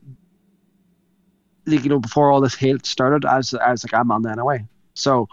like 1.66 1.84
you 1.84 1.90
know, 1.90 2.00
before 2.00 2.32
all 2.32 2.40
this 2.42 2.54
hate 2.54 2.86
started. 2.86 3.26
I 3.26 3.38
was, 3.38 3.56
I 3.56 3.72
was 3.72 3.84
like, 3.84 3.96
I'm 3.96 4.12
on 4.12 4.28
anyway. 4.28 4.66
So, 4.94 5.28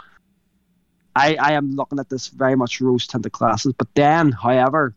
I, 1.14 1.34
I 1.34 1.52
am 1.52 1.72
looking 1.74 1.98
at 1.98 2.08
this 2.08 2.28
very 2.28 2.56
much 2.56 2.80
rose 2.80 3.06
tinted 3.06 3.32
classes. 3.32 3.74
But 3.76 3.88
then, 3.94 4.32
however, 4.32 4.94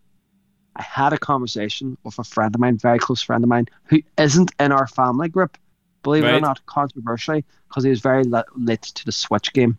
I 0.76 0.82
had 0.82 1.13
a 1.13 1.17
conversation 1.17 1.97
with 2.03 2.17
a 2.19 2.24
friend 2.24 2.53
of 2.53 2.59
mine, 2.59 2.78
very 2.78 2.99
close 2.99 3.21
friend 3.21 3.43
of 3.43 3.49
mine, 3.49 3.67
who 3.86 4.01
isn't 4.17 4.51
in 4.59 4.71
our 4.71 4.88
family 4.88 5.30
group. 5.30 5.57
Believe 6.01 6.26
it 6.26 6.34
or 6.34 6.41
not, 6.41 6.65
controversially, 6.65 7.45
because 7.67 7.84
he 7.84 7.89
was 7.89 8.01
very 8.01 8.24
li- 8.24 8.41
late 8.57 8.82
to 8.82 9.05
the 9.05 9.11
Switch 9.11 9.53
game, 9.53 9.78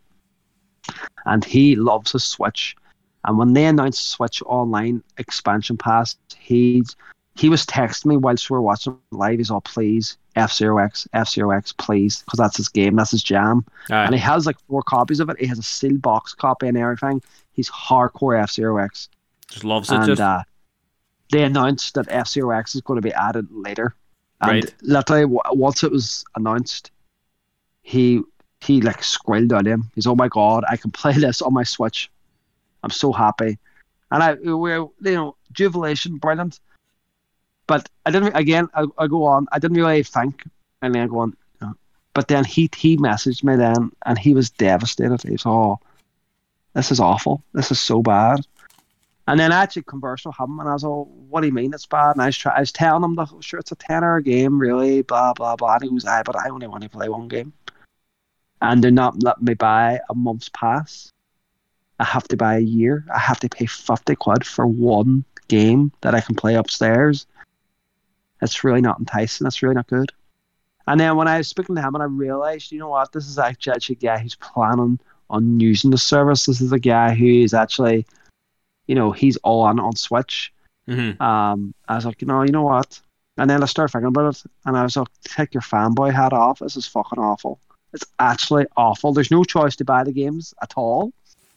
and 1.26 1.44
he 1.44 1.76
loves 1.76 2.12
his 2.12 2.24
Switch. 2.24 2.76
And 3.24 3.36
when 3.36 3.52
they 3.52 3.66
announced 3.66 4.08
Switch 4.08 4.42
Online 4.46 5.02
expansion 5.18 5.76
pass, 5.76 6.16
he's 6.36 6.96
he 7.36 7.48
was 7.48 7.66
texting 7.66 8.06
me 8.06 8.16
whilst 8.16 8.48
we 8.48 8.54
were 8.54 8.62
watching 8.62 8.96
live. 9.10 9.38
He's 9.38 9.50
all, 9.50 9.60
please, 9.60 10.16
F 10.36 10.52
Zero 10.52 10.78
X, 10.78 11.08
F 11.12 11.28
Zero 11.28 11.50
X, 11.50 11.72
please, 11.72 12.22
because 12.22 12.38
that's 12.38 12.56
his 12.56 12.68
game, 12.68 12.96
that's 12.96 13.10
his 13.10 13.22
jam. 13.22 13.64
Aye. 13.90 14.04
And 14.04 14.14
he 14.14 14.20
has 14.20 14.46
like 14.46 14.56
four 14.68 14.82
copies 14.82 15.20
of 15.20 15.28
it. 15.28 15.38
He 15.38 15.46
has 15.46 15.58
a 15.58 15.62
sealed 15.62 16.00
box 16.00 16.32
copy 16.32 16.68
and 16.68 16.78
everything. 16.78 17.22
He's 17.52 17.68
hardcore 17.68 18.40
F 18.40 18.52
Zero 18.52 18.78
X. 18.78 19.08
Just 19.50 19.64
loves 19.64 19.90
it. 19.90 19.96
And 19.96 20.06
Just 20.06 20.22
uh, 20.22 20.42
they 21.30 21.42
announced 21.44 21.94
that 21.94 22.06
F 22.10 22.28
Zero 22.28 22.50
X 22.56 22.74
is 22.74 22.80
going 22.82 22.96
to 23.00 23.02
be 23.08 23.12
added 23.14 23.46
later. 23.50 23.94
And 24.40 24.50
Right. 24.64 24.74
literally, 24.82 25.22
w- 25.22 25.40
once 25.50 25.82
it 25.84 25.90
was 25.92 26.24
announced, 26.34 26.90
he 27.82 28.22
he 28.60 28.80
like 28.80 29.02
squealed 29.02 29.52
at 29.52 29.66
him. 29.66 29.90
He's, 29.94 30.06
oh 30.06 30.14
my 30.14 30.28
god, 30.28 30.64
I 30.68 30.76
can 30.76 30.90
play 30.90 31.12
this 31.18 31.42
on 31.42 31.52
my 31.54 31.64
Switch. 31.64 32.10
I'm 32.82 32.90
so 32.90 33.12
happy. 33.12 33.58
And 34.10 34.22
I, 34.22 34.34
we, 34.34 34.72
you 34.72 34.90
know, 35.00 35.36
jubilation, 35.52 36.18
brilliant. 36.18 36.60
But 37.66 37.88
I 38.04 38.10
didn't. 38.10 38.36
Again, 38.36 38.68
I, 38.74 38.84
I 38.98 39.06
go 39.06 39.24
on. 39.24 39.46
I 39.50 39.58
didn't 39.58 39.76
really 39.78 40.02
think, 40.02 40.44
and 40.82 40.94
then 40.94 41.02
I 41.02 41.06
go 41.06 41.20
on. 41.20 41.34
you 41.60 41.66
know. 41.66 41.74
But 42.12 42.28
then 42.28 42.44
he 42.44 42.68
he 42.76 42.96
messaged 42.98 43.42
me 43.42 43.56
then, 43.56 43.90
and 44.04 44.18
he 44.18 44.34
was 44.34 44.50
devastated. 44.50 45.22
He's 45.22 45.44
was, 45.44 45.46
oh, 45.46 45.80
this 46.74 46.92
is 46.92 47.00
awful. 47.00 47.42
This 47.54 47.70
is 47.70 47.80
so 47.80 48.02
bad. 48.02 48.46
And 49.26 49.40
then 49.40 49.52
I 49.52 49.62
actually 49.62 49.84
conversed 49.84 50.26
with 50.26 50.38
him, 50.38 50.60
and 50.60 50.68
I 50.68 50.74
was 50.74 50.84
all, 50.84 51.06
"What 51.30 51.40
do 51.40 51.46
you 51.46 51.52
mean 51.52 51.72
it's 51.72 51.86
bad?" 51.86 52.12
And 52.12 52.22
I 52.22 52.26
was, 52.26 52.36
try- 52.36 52.56
I 52.56 52.60
was 52.60 52.72
telling 52.72 53.02
him, 53.02 53.14
that, 53.16 53.30
"Sure, 53.40 53.58
it's 53.58 53.72
a 53.72 53.76
ten-hour 53.76 54.20
game, 54.20 54.58
really." 54.58 55.02
Blah 55.02 55.32
blah 55.32 55.56
blah. 55.56 55.74
And 55.74 55.84
he 55.84 55.88
was, 55.88 56.04
"I, 56.04 56.22
but 56.22 56.36
I 56.36 56.50
only 56.50 56.66
want 56.66 56.82
to 56.82 56.90
play 56.90 57.08
one 57.08 57.28
game." 57.28 57.52
And 58.60 58.84
they're 58.84 58.90
not 58.90 59.22
letting 59.22 59.44
me 59.44 59.54
buy 59.54 60.00
a 60.10 60.14
month's 60.14 60.50
pass. 60.50 61.10
I 62.00 62.04
have 62.04 62.28
to 62.28 62.36
buy 62.36 62.56
a 62.56 62.60
year. 62.60 63.04
I 63.14 63.18
have 63.18 63.40
to 63.40 63.48
pay 63.48 63.66
fifty 63.66 64.14
quid 64.14 64.46
for 64.46 64.66
one 64.66 65.24
game 65.48 65.92
that 66.02 66.14
I 66.14 66.20
can 66.20 66.34
play 66.34 66.54
upstairs. 66.54 67.26
It's 68.42 68.64
really 68.64 68.80
not 68.80 68.98
enticing. 68.98 69.44
That's 69.44 69.62
really 69.62 69.74
not 69.74 69.86
good. 69.86 70.12
And 70.86 71.00
then 71.00 71.16
when 71.16 71.28
I 71.28 71.38
was 71.38 71.48
speaking 71.48 71.76
to 71.76 71.82
him, 71.82 71.94
and 71.94 72.02
I 72.02 72.06
realized, 72.06 72.70
you 72.72 72.78
know 72.78 72.90
what, 72.90 73.12
this 73.12 73.26
is 73.26 73.38
actually 73.38 73.74
a 73.88 73.94
guy 73.94 74.18
who's 74.18 74.34
planning 74.34 74.98
on 75.30 75.58
using 75.60 75.90
the 75.90 75.96
service. 75.96 76.44
This 76.44 76.60
is 76.60 76.72
a 76.72 76.78
guy 76.78 77.14
who 77.14 77.26
is 77.26 77.54
actually, 77.54 78.04
you 78.86 78.94
know, 78.94 79.12
he's 79.12 79.36
all 79.38 79.62
on 79.62 79.80
on 79.80 79.96
Switch. 79.96 80.52
Mhm. 80.88 81.20
Um, 81.20 81.74
I 81.88 81.94
was 81.96 82.04
like, 82.04 82.20
you 82.20 82.28
know, 82.28 82.42
you 82.42 82.52
know 82.52 82.62
what? 82.62 83.00
And 83.36 83.48
then 83.50 83.62
I 83.62 83.66
started 83.66 83.92
thinking 83.92 84.08
about 84.08 84.36
it, 84.36 84.42
and 84.64 84.76
I 84.76 84.82
was 84.82 84.96
like, 84.96 85.08
take 85.24 85.54
your 85.54 85.62
fanboy 85.62 86.12
hat 86.12 86.32
off. 86.32 86.60
This 86.60 86.76
is 86.76 86.86
fucking 86.86 87.18
awful. 87.18 87.58
It's 87.92 88.06
actually 88.18 88.66
awful. 88.76 89.12
There's 89.12 89.30
no 89.30 89.44
choice 89.44 89.76
to 89.76 89.84
buy 89.84 90.04
the 90.04 90.12
games 90.12 90.54
at 90.62 90.74
all, 90.76 91.12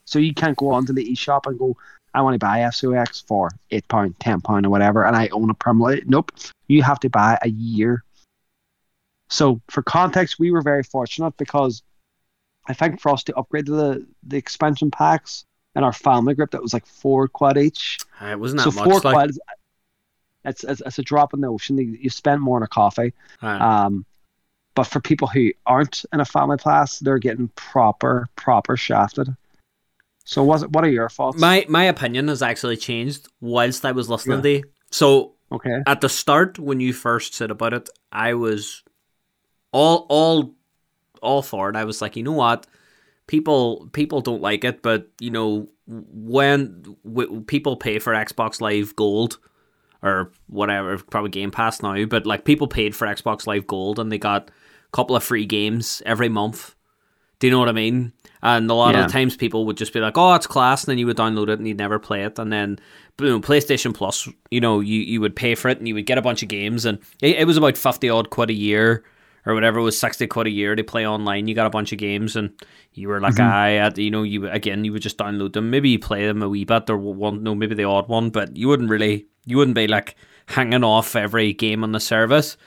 so 0.05 0.17
you 0.19 0.33
can't 0.33 0.57
go 0.57 0.71
onto 0.71 0.93
the 0.93 1.05
eShop 1.05 1.45
and 1.45 1.59
go, 1.59 1.75
I 2.13 2.21
want 2.21 2.33
to 2.35 2.39
buy 2.39 2.61
F 2.61 2.75
Zero 2.75 2.99
X 2.99 3.21
for 3.21 3.51
eight 3.71 3.87
pound, 3.89 4.19
ten 4.19 4.41
pound, 4.41 4.65
or 4.65 4.69
whatever, 4.69 5.03
and 5.03 5.15
I 5.15 5.27
own 5.27 5.49
it 5.49 5.59
permanently. 5.59 6.03
Nope, 6.07 6.31
you 6.67 6.81
have 6.83 6.99
to 7.01 7.09
buy 7.09 7.37
a 7.41 7.49
year. 7.49 8.03
So 9.29 9.61
for 9.69 9.83
context, 9.83 10.39
we 10.39 10.51
were 10.51 10.61
very 10.61 10.83
fortunate 10.83 11.35
because 11.37 11.83
I 12.67 12.73
think 12.73 13.01
for 13.01 13.11
us 13.11 13.23
to 13.25 13.35
upgrade 13.35 13.65
to 13.67 13.73
the 13.73 14.07
the 14.23 14.37
expansion 14.37 14.89
packs 14.89 15.45
in 15.77 15.83
our 15.83 15.93
family 15.93 16.33
group, 16.33 16.51
that 16.51 16.61
was 16.61 16.73
like 16.73 16.85
four 16.85 17.27
quad 17.27 17.57
each. 17.57 17.99
Uh, 18.21 18.27
it 18.27 18.39
wasn't 18.39 18.63
that 18.63 18.71
so 18.71 18.79
much. 18.79 18.89
Four 18.89 18.99
like... 18.99 19.13
quads. 19.13 19.39
It's, 20.43 20.63
it's, 20.63 20.81
it's 20.85 20.99
a 20.99 21.03
drop 21.03 21.33
in 21.33 21.41
the 21.41 21.47
ocean. 21.47 21.77
You 21.77 22.09
spend 22.09 22.41
more 22.41 22.57
on 22.57 22.63
a 22.63 22.67
coffee. 22.67 23.13
Um, 23.41 24.05
but 24.75 24.85
for 24.85 24.99
people 24.99 25.27
who 25.27 25.51
aren't 25.65 26.05
in 26.13 26.19
a 26.19 26.25
family 26.25 26.57
class, 26.57 26.99
they're 26.99 27.17
getting 27.17 27.47
proper 27.55 28.27
proper 28.35 28.77
shafted. 28.77 29.35
So 30.23 30.43
what 30.43 30.69
what 30.71 30.83
are 30.83 30.89
your 30.89 31.09
thoughts? 31.09 31.39
My 31.39 31.65
my 31.67 31.85
opinion 31.85 32.27
has 32.27 32.41
actually 32.43 32.77
changed 32.77 33.27
whilst 33.41 33.85
I 33.85 33.91
was 33.91 34.07
listening 34.07 34.37
yeah. 34.37 34.43
to 34.43 34.51
you. 34.51 34.63
So 34.91 35.33
okay. 35.51 35.81
At 35.87 36.01
the 36.01 36.09
start 36.09 36.59
when 36.59 36.79
you 36.79 36.93
first 36.93 37.33
said 37.33 37.49
about 37.49 37.73
it, 37.73 37.89
I 38.11 38.35
was 38.35 38.83
all 39.71 40.05
all 40.09 40.53
all 41.23 41.41
for 41.41 41.69
it. 41.69 41.75
I 41.75 41.83
was 41.83 41.99
like, 41.99 42.15
you 42.15 42.23
know 42.23 42.33
what? 42.33 42.67
People 43.27 43.89
people 43.91 44.21
don't 44.21 44.41
like 44.41 44.63
it, 44.63 44.81
but 44.81 45.07
you 45.19 45.29
know 45.29 45.67
when 45.87 46.95
w- 47.05 47.41
people 47.41 47.75
pay 47.75 47.99
for 47.99 48.13
Xbox 48.13 48.61
Live 48.61 48.95
Gold 48.95 49.39
or 50.01 50.31
whatever, 50.47 50.97
probably 50.97 51.29
Game 51.29 51.51
Pass 51.51 51.81
now, 51.81 52.05
but 52.05 52.25
like 52.25 52.45
people 52.45 52.67
paid 52.67 52.95
for 52.95 53.07
Xbox 53.07 53.47
Live 53.47 53.67
Gold 53.67 53.99
and 53.99 54.11
they 54.11 54.17
got 54.17 54.49
a 54.49 54.91
couple 54.91 55.15
of 55.15 55.23
free 55.23 55.45
games 55.45 56.01
every 56.05 56.29
month. 56.29 56.75
Do 57.39 57.47
you 57.47 57.51
know 57.51 57.59
what 57.59 57.69
I 57.69 57.73
mean? 57.73 58.13
And 58.41 58.69
a 58.69 58.73
lot 58.73 58.95
yeah. 58.95 59.05
of 59.05 59.11
times 59.11 59.35
people 59.35 59.65
would 59.65 59.77
just 59.77 59.93
be 59.93 59.99
like, 59.99 60.17
"Oh, 60.17 60.33
it's 60.33 60.47
class," 60.47 60.83
and 60.83 60.91
then 60.91 60.97
you 60.97 61.05
would 61.07 61.17
download 61.17 61.49
it 61.49 61.59
and 61.59 61.67
you'd 61.67 61.77
never 61.77 61.99
play 61.99 62.23
it. 62.23 62.39
And 62.39 62.51
then, 62.51 62.79
boom, 63.17 63.41
PlayStation 63.41 63.93
Plus, 63.93 64.27
you 64.51 64.61
know, 64.61 64.79
you, 64.79 64.99
you 65.01 65.21
would 65.21 65.35
pay 65.35 65.55
for 65.55 65.69
it 65.69 65.79
and 65.79 65.87
you 65.87 65.95
would 65.95 66.05
get 66.05 66.17
a 66.17 66.21
bunch 66.21 66.43
of 66.43 66.49
games, 66.49 66.85
and 66.85 66.99
it, 67.21 67.37
it 67.37 67.45
was 67.45 67.57
about 67.57 67.77
fifty 67.77 68.09
odd 68.09 68.29
quid 68.29 68.49
a 68.49 68.53
year 68.53 69.03
or 69.47 69.55
whatever 69.55 69.79
it 69.79 69.83
was 69.83 69.97
60 69.97 70.27
quid 70.27 70.47
a 70.47 70.49
year 70.49 70.75
to 70.75 70.83
play 70.83 71.07
online 71.07 71.47
you 71.47 71.55
got 71.55 71.65
a 71.65 71.71
bunch 71.71 71.93
of 71.93 71.97
games 71.97 72.35
and 72.35 72.51
you 72.93 73.07
were 73.07 73.21
like 73.21 73.35
mm-hmm. 73.35 73.49
I 73.49 73.75
at 73.75 73.97
you 73.97 74.11
know 74.11 74.23
you 74.23 74.49
again 74.49 74.83
you 74.83 74.91
would 74.91 75.01
just 75.01 75.17
download 75.17 75.53
them 75.53 75.69
maybe 75.69 75.89
you 75.89 75.99
play 75.99 76.27
them 76.27 76.43
a 76.43 76.49
wee 76.49 76.65
bit 76.65 76.89
or 76.89 76.97
one 76.97 77.43
no 77.43 77.55
maybe 77.55 77.73
the 77.73 77.85
odd 77.85 78.09
one 78.09 78.29
but 78.29 78.55
you 78.57 78.67
wouldn't 78.67 78.89
really 78.89 79.25
you 79.45 79.57
wouldn't 79.57 79.75
be 79.75 79.87
like 79.87 80.15
hanging 80.47 80.83
off 80.83 81.15
every 81.15 81.53
game 81.53 81.83
on 81.83 81.93
the 81.93 81.99
service 81.99 82.57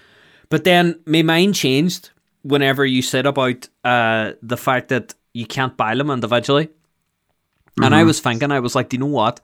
but 0.48 0.64
then 0.64 0.98
my 1.04 1.20
mind 1.20 1.54
changed 1.54 2.10
whenever 2.42 2.86
you 2.86 3.02
said 3.02 3.26
about 3.26 3.68
uh, 3.84 4.32
the 4.42 4.56
fact 4.56 4.88
that 4.88 5.14
you 5.34 5.44
can't 5.44 5.76
buy 5.76 5.94
them 5.94 6.10
individually 6.10 6.66
mm-hmm. 6.66 7.84
and 7.84 7.94
I 7.94 7.98
mm-hmm. 7.98 8.06
was 8.06 8.20
thinking 8.20 8.50
I 8.50 8.60
was 8.60 8.74
like 8.74 8.88
do 8.88 8.96
you 8.96 9.00
know 9.00 9.06
what 9.06 9.40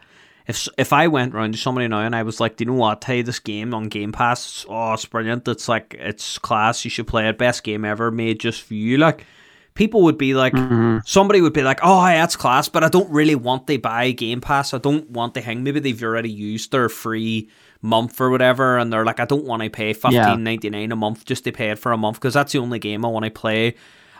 if 0.47 0.69
if 0.79 0.93
I 0.93 1.09
went 1.09 1.35
around 1.35 1.53
to 1.53 1.59
somebody 1.59 1.89
now 1.89 2.01
and 2.01 2.15
I 2.15 2.23
was 2.23 2.41
like, 2.41 2.57
do 2.57 2.65
you 2.65 2.71
know 2.71 2.77
what? 2.77 3.03
Hey, 3.03 3.23
this 3.23 3.39
game 3.39 3.75
on 3.75 3.89
Game 3.89 4.13
Pass, 4.13 4.65
oh, 4.69 4.93
it's 4.93 5.05
brilliant. 5.05 5.47
It's 5.49 5.69
like 5.69 5.97
it's 5.99 6.39
class. 6.39 6.85
You 6.85 6.91
should 6.91 7.07
play 7.07 7.29
it. 7.29 7.39
Best 7.39 7.65
game 7.65 7.85
ever 7.85 8.11
made 8.11 8.41
just 8.41 8.63
for 8.63 8.75
you. 8.75 8.99
Like 8.99 9.27
people 9.75 10.03
would 10.03 10.19
be 10.19 10.35
like, 10.35 10.53
mm-hmm. 10.53 10.99
somebody 11.05 11.41
would 11.41 11.53
be 11.53 11.63
like, 11.63 11.81
oh, 11.83 12.07
yeah, 12.07 12.21
that's 12.21 12.37
class, 12.37 12.69
but 12.69 12.83
I 12.83 12.89
don't 12.89 13.11
really 13.11 13.35
want 13.35 13.67
to 13.67 13.79
buy 13.79 14.11
Game 14.11 14.41
Pass. 14.41 14.75
I 14.75 14.79
don't 14.79 15.11
want 15.11 15.35
to 15.35 15.41
hang. 15.41 15.63
Maybe 15.63 15.81
they've 15.81 16.03
already 16.03 16.31
used 16.31 16.73
their 16.73 16.89
free 16.89 17.49
month 17.83 18.21
or 18.21 18.31
whatever, 18.31 18.79
and 18.79 18.93
they're 18.93 19.05
like, 19.05 19.21
I 19.21 19.27
don't 19.27 19.45
want 19.45 19.63
to 19.63 19.71
pay 19.71 19.93
fifteen 19.93 20.43
ninety 20.43 20.71
nine 20.71 20.93
a 20.93 20.97
month 20.97 21.25
just 21.25 21.45
to 21.45 21.53
pay 21.53 21.71
it 21.71 21.79
for 21.79 21.93
a 21.93 21.97
month 21.97 22.17
because 22.19 22.35
that's 22.35 22.53
the 22.53 22.59
only 22.59 22.79
game 22.79 23.05
I 23.05 23.09
want 23.09 23.25
to 23.25 23.31
play. 23.31 23.75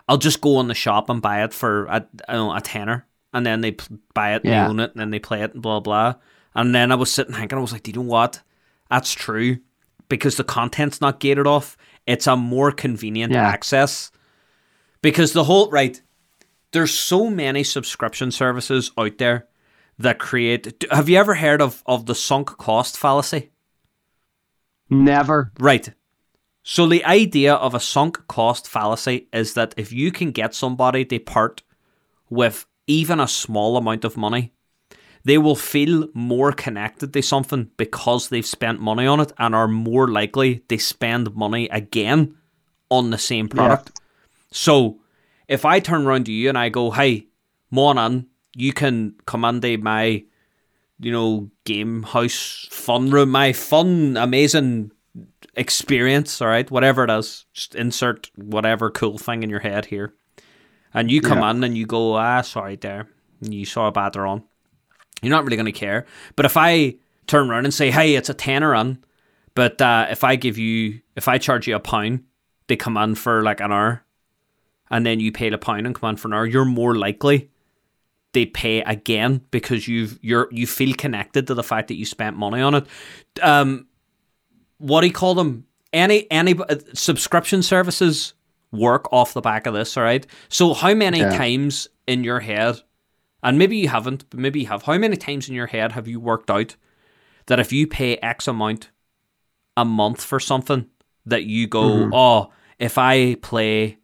I'll 0.09 0.19
just 0.19 0.41
go 0.41 0.61
in 0.61 0.69
the 0.69 0.75
shop 0.75 1.11
and 1.11 1.21
buy 1.21 1.43
it 1.43 1.53
for 1.53 1.87
a, 1.87 2.07
know, 2.29 2.55
a 2.55 2.61
tenner 2.61 3.07
and 3.37 3.47
then 3.47 3.61
they 3.61 3.77
buy 4.15 4.35
it 4.35 4.43
and 4.45 4.53
yeah. 4.53 4.65
they 4.65 4.71
own 4.71 4.81
it 4.81 4.93
and 4.93 5.01
then 5.01 5.11
they 5.11 5.19
play 5.19 5.43
it 5.43 5.53
and 5.53 5.63
blah 5.63 5.81
blah. 5.81 6.15
And 6.55 6.75
then 6.75 6.91
I 6.91 6.95
was 6.95 7.13
sitting 7.13 7.35
thinking, 7.35 7.59
I 7.59 7.61
was 7.61 7.73
like, 7.73 7.83
do 7.83 7.91
you 7.91 7.97
know 7.97 8.03
what? 8.03 8.41
That's 8.91 9.13
true 9.13 9.59
because 10.09 10.37
the 10.37 10.45
content's 10.45 11.01
not 11.01 11.21
gated 11.21 11.47
off. 11.47 11.77
It's 12.07 12.27
a 12.27 12.37
more 12.37 12.73
convenient 12.73 13.33
yeah. 13.33 13.47
access 13.47 14.11
because 15.03 15.33
the 15.33 15.45
whole 15.45 15.71
right. 15.71 16.01
There's 16.73 16.93
so 16.93 17.31
many 17.31 17.63
subscription 17.63 18.31
services 18.31 18.91
out 18.99 19.19
there 19.19 19.47
that 19.99 20.19
create. 20.19 20.85
Have 20.91 21.09
you 21.09 21.17
ever 21.17 21.35
heard 21.35 21.63
of 21.63 21.83
of 21.87 22.07
the 22.07 22.15
sunk 22.15 22.59
cost 22.59 22.99
fallacy? 22.99 23.51
Never. 24.91 25.53
Right. 25.59 25.89
So 26.63 26.87
the 26.87 27.05
idea 27.05 27.55
of 27.55 27.75
a 27.75 27.81
sunk 27.81 28.27
cost 28.27 28.69
fallacy 28.69 29.29
is 29.33 29.55
that 29.55 29.75
if 29.77 29.93
you 29.93 30.11
can 30.11 30.33
get 30.33 30.55
somebody 30.55 31.05
to 31.05 31.19
part 31.21 31.63
with 32.29 32.67
even 32.87 33.21
a 33.21 33.29
small 33.29 33.77
amount 33.77 34.05
of 34.05 34.17
money, 34.17 34.53
they 35.25 35.39
will 35.39 35.57
feel 35.57 36.09
more 36.15 36.53
connected 36.53 37.13
to 37.13 37.23
something 37.23 37.71
because 37.77 38.29
they've 38.29 38.47
spent 38.47 38.81
money 38.81 39.07
on 39.07 39.21
it 39.21 39.33
and 39.39 39.55
are 39.55 39.69
more 39.69 40.09
likely 40.09 40.61
to 40.69 40.79
spend 40.79 41.35
money 41.35 41.69
again 41.69 42.37
on 42.91 43.11
the 43.11 43.19
same 43.19 43.49
product. 43.49 43.89
Yeah. 43.89 44.03
So 44.53 45.01
if 45.49 45.65
I 45.65 45.81
turn 45.81 46.07
around 46.07 46.27
to 46.27 46.33
you 46.33 46.49
and 46.49 46.57
I 46.57 46.69
go, 46.69 46.93
hey, 46.93 47.27
morning, 47.71 48.27
you 48.55 48.73
can 48.73 49.17
come 49.27 49.45
into 49.45 49.79
my, 49.79 50.25
you 51.01 51.11
know, 51.11 51.51
game 51.65 52.05
house 52.05 52.69
fun 52.71 53.11
room, 53.11 53.31
my 53.31 53.53
fun, 53.53 54.17
amazing 54.17 54.93
experience, 55.57 56.41
all 56.41 56.49
right, 56.49 56.71
whatever 56.71 57.03
it 57.03 57.11
is, 57.11 57.47
just 57.53 57.75
insert 57.75 58.31
whatever 58.37 58.91
cool 58.91 59.19
thing 59.19 59.43
in 59.43 59.51
your 59.51 59.61
head 59.61 59.87
here 59.87 60.15
and 60.97 61.11
you 61.11 61.21
come 61.21 61.39
yeah. 61.39 61.51
in 61.51 61.63
and 61.63 61.77
you 61.77 61.87
go, 61.87 62.15
ah, 62.17 62.41
sorry, 62.41 62.75
there, 62.75 63.09
you 63.41 63.65
saw 63.65 63.87
a 63.87 63.93
batter 63.93 64.27
on, 64.27 64.43
you're 65.23 65.31
not 65.31 65.45
really 65.45 65.57
going 65.57 65.67
to 65.67 65.73
care. 65.73 66.07
But 66.35 66.47
if 66.47 66.57
I 66.57 66.97
turn 67.27 67.51
around 67.51 67.67
and 67.67 67.75
say, 67.75 67.91
hey, 67.91 68.17
it's 68.17 68.31
a 68.31 68.35
tenner 68.35 68.75
on, 68.75 69.05
but 69.55 69.81
uh, 69.81 70.07
if 70.11 70.25
I 70.25 70.37
give 70.37 70.59
you, 70.59 71.01
if 71.15 71.29
I 71.29 71.39
charge 71.39 71.69
you 71.69 71.77
a 71.77 71.81
pound, 71.81 72.25
they 72.67 72.77
come 72.77 72.97
in 72.97 73.15
for 73.15 73.43
like 73.43 73.61
an 73.61 73.73
hour, 73.73 74.05
and 74.91 75.05
then 75.05 75.21
you 75.21 75.31
pay 75.31 75.51
the 75.51 75.59
pound 75.59 75.87
and 75.87 75.95
come 75.95 76.11
in 76.11 76.17
for 76.17 76.29
an 76.29 76.35
hour, 76.35 76.47
you're 76.47 76.65
more 76.65 76.97
likely 76.97 77.51
they 78.33 78.45
pay 78.45 78.83
again 78.83 79.41
because 79.51 79.89
you've 79.89 80.19
you're 80.21 80.49
you 80.51 80.67
feel 80.67 80.95
connected 80.95 81.47
to 81.47 81.55
the 81.55 81.63
fact 81.63 81.89
that 81.89 81.95
you 81.95 82.05
spent 82.05 82.37
money 82.37 82.61
on 82.61 82.75
it. 82.75 82.87
Um, 83.41 83.87
what 84.77 85.01
do 85.01 85.07
you 85.07 85.13
call 85.13 85.35
them? 85.35 85.67
Any 85.93 86.31
any 86.31 86.55
uh, 86.55 86.77
subscription 86.93 87.63
services 87.63 88.35
work 88.77 89.13
off 89.13 89.35
the 89.35 89.41
back 89.41 89.67
of 89.67 89.75
this, 89.75 89.97
all 89.97 90.03
right? 90.03 90.27
So, 90.49 90.75
how 90.75 90.95
many 90.95 91.21
yeah. 91.21 91.37
times 91.37 91.89
in 92.07 92.25
your 92.25 92.41
head, 92.41 92.81
and 93.43 93.59
maybe 93.59 93.77
you 93.77 93.89
haven't, 93.89 94.29
but 94.31 94.39
maybe 94.39 94.61
you 94.61 94.67
have, 94.67 94.83
how 94.83 94.99
many 94.99 95.17
times 95.17 95.49
in 95.49 95.55
your 95.55 95.67
head 95.67 95.93
have 95.93 96.09
you 96.09 96.21
worked 96.21 96.51
out 96.51 96.77
that 97.47 97.61
if 97.61 97.73
you 97.73 97.87
pay 97.87 98.17
X 98.17 98.49
amount 98.49 98.91
a 99.77 99.85
month 99.85 100.23
for 100.23 100.41
something, 100.41 100.87
that 101.27 101.45
you 101.45 101.67
go, 101.67 101.83
mm-hmm. 101.83 102.15
oh, 102.15 102.53
if 102.79 102.99
I 102.99 103.35
play 103.37 103.99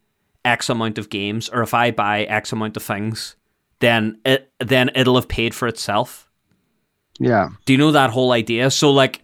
X 0.45 0.69
amount 0.69 0.99
of 0.99 1.09
games 1.09 1.49
or 1.49 1.63
if 1.63 1.75
I 1.75 1.91
buy 1.91 2.25
X 2.25 2.53
amount 2.53 2.77
of 2.77 2.83
things, 2.83 3.37
then 3.81 4.21
it 4.25 4.53
then 4.59 4.91
it'll 4.95 5.17
have 5.17 5.29
paid 5.29 5.55
for 5.55 5.69
itself. 5.69 6.31
Yeah. 7.19 7.51
Do 7.65 7.73
you 7.73 7.79
know 7.79 7.93
that 7.93 8.11
whole 8.11 8.33
idea? 8.33 8.71
So 8.71 8.91
like, 8.91 9.23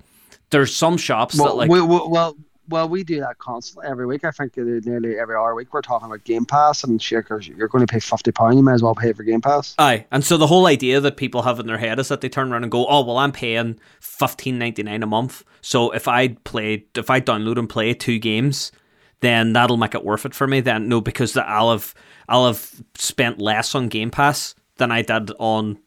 there's 0.50 0.74
some 0.74 0.96
shops 0.96 1.36
well, 1.36 1.48
that 1.48 1.54
like 1.54 1.70
well, 1.70 1.86
well, 1.86 2.10
well, 2.10 2.36
we 2.68 3.04
do 3.04 3.20
that 3.20 3.38
constantly 3.38 3.88
every 3.88 4.06
week. 4.06 4.24
I 4.24 4.30
think 4.30 4.56
nearly 4.56 5.18
every 5.18 5.34
hour 5.34 5.54
week 5.54 5.72
we're 5.72 5.82
talking 5.82 6.06
about 6.06 6.24
Game 6.24 6.44
Pass 6.44 6.84
and 6.84 7.00
shakers. 7.00 7.48
You're 7.48 7.68
going 7.68 7.86
to 7.86 7.92
pay 7.92 8.00
fifty 8.00 8.32
pound. 8.32 8.56
You 8.56 8.62
might 8.62 8.74
as 8.74 8.82
well 8.82 8.94
pay 8.94 9.12
for 9.12 9.22
Game 9.22 9.40
Pass. 9.40 9.74
Aye, 9.78 10.06
and 10.10 10.24
so 10.24 10.36
the 10.36 10.46
whole 10.46 10.66
idea 10.66 11.00
that 11.00 11.16
people 11.16 11.42
have 11.42 11.58
in 11.58 11.66
their 11.66 11.78
head 11.78 11.98
is 11.98 12.08
that 12.08 12.20
they 12.20 12.28
turn 12.28 12.52
around 12.52 12.62
and 12.62 12.72
go, 12.72 12.86
"Oh, 12.86 13.04
well, 13.04 13.18
I'm 13.18 13.32
paying 13.32 13.78
fifteen 14.00 14.58
ninety 14.58 14.82
nine 14.82 15.02
a 15.02 15.06
month. 15.06 15.44
So 15.60 15.90
if 15.90 16.08
I 16.08 16.28
play, 16.28 16.86
if 16.94 17.10
I 17.10 17.20
download 17.20 17.58
and 17.58 17.68
play 17.68 17.94
two 17.94 18.18
games, 18.18 18.72
then 19.20 19.52
that'll 19.52 19.76
make 19.76 19.94
it 19.94 20.04
worth 20.04 20.26
it 20.26 20.34
for 20.34 20.46
me." 20.46 20.60
Then 20.60 20.88
no, 20.88 21.00
because 21.00 21.36
I'll 21.36 21.70
have 21.70 21.94
I'll 22.28 22.46
have 22.46 22.82
spent 22.96 23.38
less 23.38 23.74
on 23.74 23.88
Game 23.88 24.10
Pass 24.10 24.54
than 24.76 24.92
I 24.92 25.02
did 25.02 25.30
on, 25.38 25.78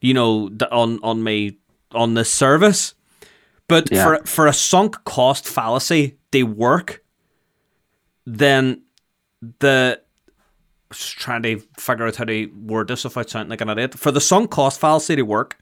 you 0.00 0.14
know, 0.14 0.50
on 0.70 1.00
on 1.02 1.22
my 1.22 1.54
on 1.92 2.14
the 2.14 2.24
service. 2.24 2.94
But 3.68 3.90
yeah. 3.90 4.04
for 4.04 4.26
for 4.26 4.46
a 4.46 4.52
sunk 4.52 5.02
cost 5.04 5.46
fallacy 5.46 6.15
they 6.30 6.42
work, 6.42 7.02
then 8.24 8.82
the 9.60 10.00
trying 10.90 11.42
to 11.42 11.58
figure 11.78 12.06
out 12.06 12.16
how 12.16 12.24
to 12.24 12.46
word 12.46 12.88
this 12.88 13.04
without 13.04 13.28
sounding 13.28 13.50
like 13.50 13.60
an 13.60 13.68
idiot. 13.68 13.94
For 13.94 14.10
the 14.10 14.20
sunk 14.20 14.50
cost 14.50 14.80
fallacy 14.80 15.16
to 15.16 15.22
work, 15.22 15.58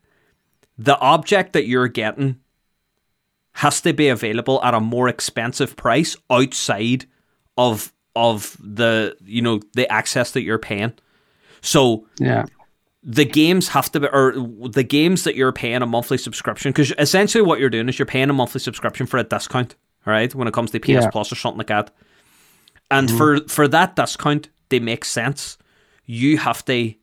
the 0.78 0.98
object 0.98 1.52
that 1.54 1.66
you're 1.66 1.88
getting 1.88 2.40
has 3.52 3.80
to 3.82 3.92
be 3.92 4.08
available 4.08 4.62
at 4.62 4.74
a 4.74 4.80
more 4.80 5.08
expensive 5.08 5.76
price 5.76 6.16
outside 6.30 7.06
of 7.56 7.92
of 8.16 8.56
the 8.60 9.16
you 9.24 9.42
know 9.42 9.60
the 9.74 9.90
access 9.90 10.32
that 10.32 10.42
you're 10.42 10.58
paying. 10.58 10.92
So 11.60 12.06
yeah, 12.18 12.46
the 13.02 13.24
games 13.24 13.68
have 13.68 13.90
to 13.92 14.00
be, 14.00 14.08
or 14.08 14.32
the 14.68 14.82
games 14.82 15.24
that 15.24 15.36
you're 15.36 15.52
paying 15.52 15.82
a 15.82 15.86
monthly 15.86 16.18
subscription, 16.18 16.72
because 16.72 16.92
essentially 16.98 17.42
what 17.42 17.60
you're 17.60 17.70
doing 17.70 17.88
is 17.88 17.98
you're 17.98 18.06
paying 18.06 18.30
a 18.30 18.34
monthly 18.34 18.60
subscription 18.60 19.06
for 19.06 19.18
a 19.18 19.24
discount, 19.24 19.74
right? 20.06 20.34
When 20.34 20.48
it 20.48 20.54
comes 20.54 20.70
to 20.72 20.80
PS 20.80 20.88
yeah. 20.88 21.10
Plus 21.10 21.32
or 21.32 21.36
something 21.36 21.58
like 21.58 21.68
that. 21.68 21.90
And 22.90 23.08
mm-hmm. 23.08 23.16
for 23.18 23.40
for 23.48 23.68
that 23.68 23.96
discount, 23.96 24.48
they 24.68 24.80
make 24.80 25.04
sense. 25.04 25.58
You 26.06 26.38
have 26.38 26.64
to 26.66 26.94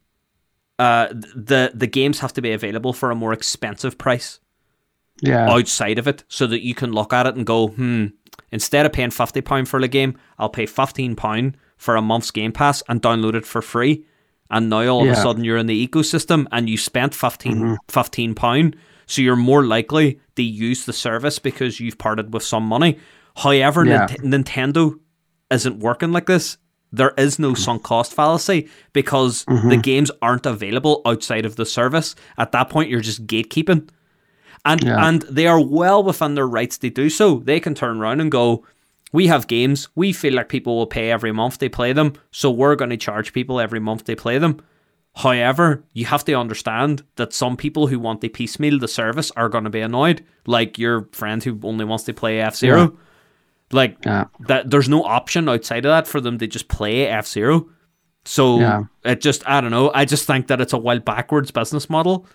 uh, 0.79 1.07
the 1.35 1.71
the 1.73 1.87
games 1.87 2.19
have 2.19 2.33
to 2.33 2.41
be 2.41 2.51
available 2.51 2.93
for 2.93 3.11
a 3.11 3.15
more 3.15 3.33
expensive 3.33 3.97
price 3.97 4.39
Yeah. 5.21 5.49
outside 5.49 5.99
of 5.99 6.07
it, 6.07 6.23
so 6.27 6.47
that 6.47 6.63
you 6.63 6.73
can 6.73 6.91
look 6.91 7.13
at 7.13 7.27
it 7.27 7.35
and 7.35 7.45
go, 7.45 7.67
hmm. 7.67 8.07
Instead 8.51 8.85
of 8.85 8.91
paying 8.91 9.11
fifty 9.11 9.41
pound 9.41 9.69
for 9.69 9.79
the 9.79 9.87
game, 9.87 10.17
I'll 10.37 10.49
pay 10.49 10.65
fifteen 10.65 11.15
pound 11.15 11.55
for 11.77 11.95
a 11.95 12.01
month's 12.01 12.31
Game 12.31 12.51
Pass 12.51 12.83
and 12.87 13.01
download 13.01 13.33
it 13.33 13.45
for 13.45 13.61
free. 13.61 14.05
And 14.51 14.69
now 14.69 14.87
all 14.87 15.03
of 15.03 15.09
a 15.09 15.15
sudden 15.15 15.43
you're 15.43 15.57
in 15.57 15.67
the 15.67 15.87
ecosystem 15.87 16.45
and 16.51 16.69
you 16.69 16.77
spent 16.77 17.15
15, 17.15 17.57
Mhm. 17.57 17.77
15 17.87 18.35
pound, 18.35 18.75
so 19.11 19.21
you're 19.21 19.35
more 19.35 19.63
likely 19.65 20.19
to 20.35 20.43
use 20.43 20.85
the 20.85 20.93
service 20.93 21.37
because 21.39 21.79
you've 21.79 21.97
parted 21.97 22.33
with 22.33 22.43
some 22.43 22.63
money. 22.63 22.97
However, 23.35 23.85
Yeah. 23.85 24.07
Nint- 24.07 24.43
Nintendo 24.45 24.99
isn't 25.49 25.79
working 25.79 26.11
like 26.11 26.27
this. 26.27 26.57
There 26.93 27.13
is 27.17 27.39
no 27.39 27.53
sunk 27.53 27.83
cost 27.83 28.13
fallacy 28.13 28.69
because 28.93 29.43
the 29.45 29.53
Mhm. 29.77 29.83
games 29.83 30.11
aren't 30.21 30.45
available 30.45 31.01
outside 31.05 31.45
of 31.45 31.55
the 31.55 31.65
service. 31.65 32.15
At 32.37 32.51
that 32.53 32.69
point, 32.69 32.89
you're 32.89 33.01
just 33.01 33.27
gatekeeping. 33.27 33.87
And 34.65 34.83
Yeah. 34.83 35.07
and 35.07 35.21
they 35.23 35.47
are 35.47 35.59
well 35.63 36.03
within 36.03 36.35
their 36.35 36.47
rights 36.47 36.77
to 36.79 36.89
do 36.89 37.09
so. 37.09 37.39
They 37.45 37.59
can 37.59 37.73
turn 37.75 37.97
around 37.99 38.21
and 38.21 38.31
go, 38.31 38.63
We 39.13 39.27
have 39.27 39.47
games, 39.47 39.89
we 39.93 40.13
feel 40.13 40.33
like 40.35 40.47
people 40.47 40.77
will 40.77 40.85
pay 40.87 41.11
every 41.11 41.33
month 41.33 41.57
they 41.59 41.67
play 41.67 41.91
them, 41.91 42.13
so 42.31 42.49
we're 42.49 42.77
gonna 42.77 42.95
charge 42.95 43.33
people 43.33 43.59
every 43.59 43.79
month 43.81 44.05
they 44.05 44.15
play 44.15 44.37
them. 44.37 44.61
However, 45.15 45.83
you 45.93 46.05
have 46.05 46.23
to 46.25 46.33
understand 46.33 47.03
that 47.17 47.33
some 47.33 47.57
people 47.57 47.87
who 47.87 47.99
want 47.99 48.21
to 48.21 48.29
piecemeal 48.29 48.79
the 48.79 48.87
service 48.87 49.29
are 49.31 49.49
gonna 49.49 49.69
be 49.69 49.81
annoyed. 49.81 50.23
Like 50.47 50.77
your 50.79 51.09
friend 51.11 51.43
who 51.43 51.59
only 51.63 51.83
wants 51.85 52.05
to 52.05 52.13
play 52.13 52.39
F 52.39 52.55
Zero. 52.55 52.81
Yeah. 52.81 52.87
Like 53.73 53.97
Yeah. 54.05 54.25
that 54.47 54.69
there's 54.69 54.87
no 54.89 55.03
option 55.03 55.49
outside 55.49 55.85
of 55.85 55.89
that 55.91 56.07
for 56.07 56.21
them 56.21 56.37
to 56.39 56.47
just 56.47 56.67
play 56.69 57.07
F 57.07 57.27
Zero. 57.27 57.67
So 58.23 58.59
Yeah. 58.59 58.83
it 59.03 59.19
just 59.21 59.47
I 59.47 59.59
don't 59.59 59.71
know. 59.71 59.91
I 59.93 60.05
just 60.05 60.25
think 60.25 60.47
that 60.47 60.61
it's 60.61 60.73
a 60.73 60.77
wild 60.77 61.03
backwards 61.03 61.51
business 61.51 61.89
model. 61.89 62.25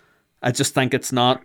I 0.43 0.51
just 0.51 0.73
think 0.75 0.93
it's 0.93 1.11
not 1.11 1.43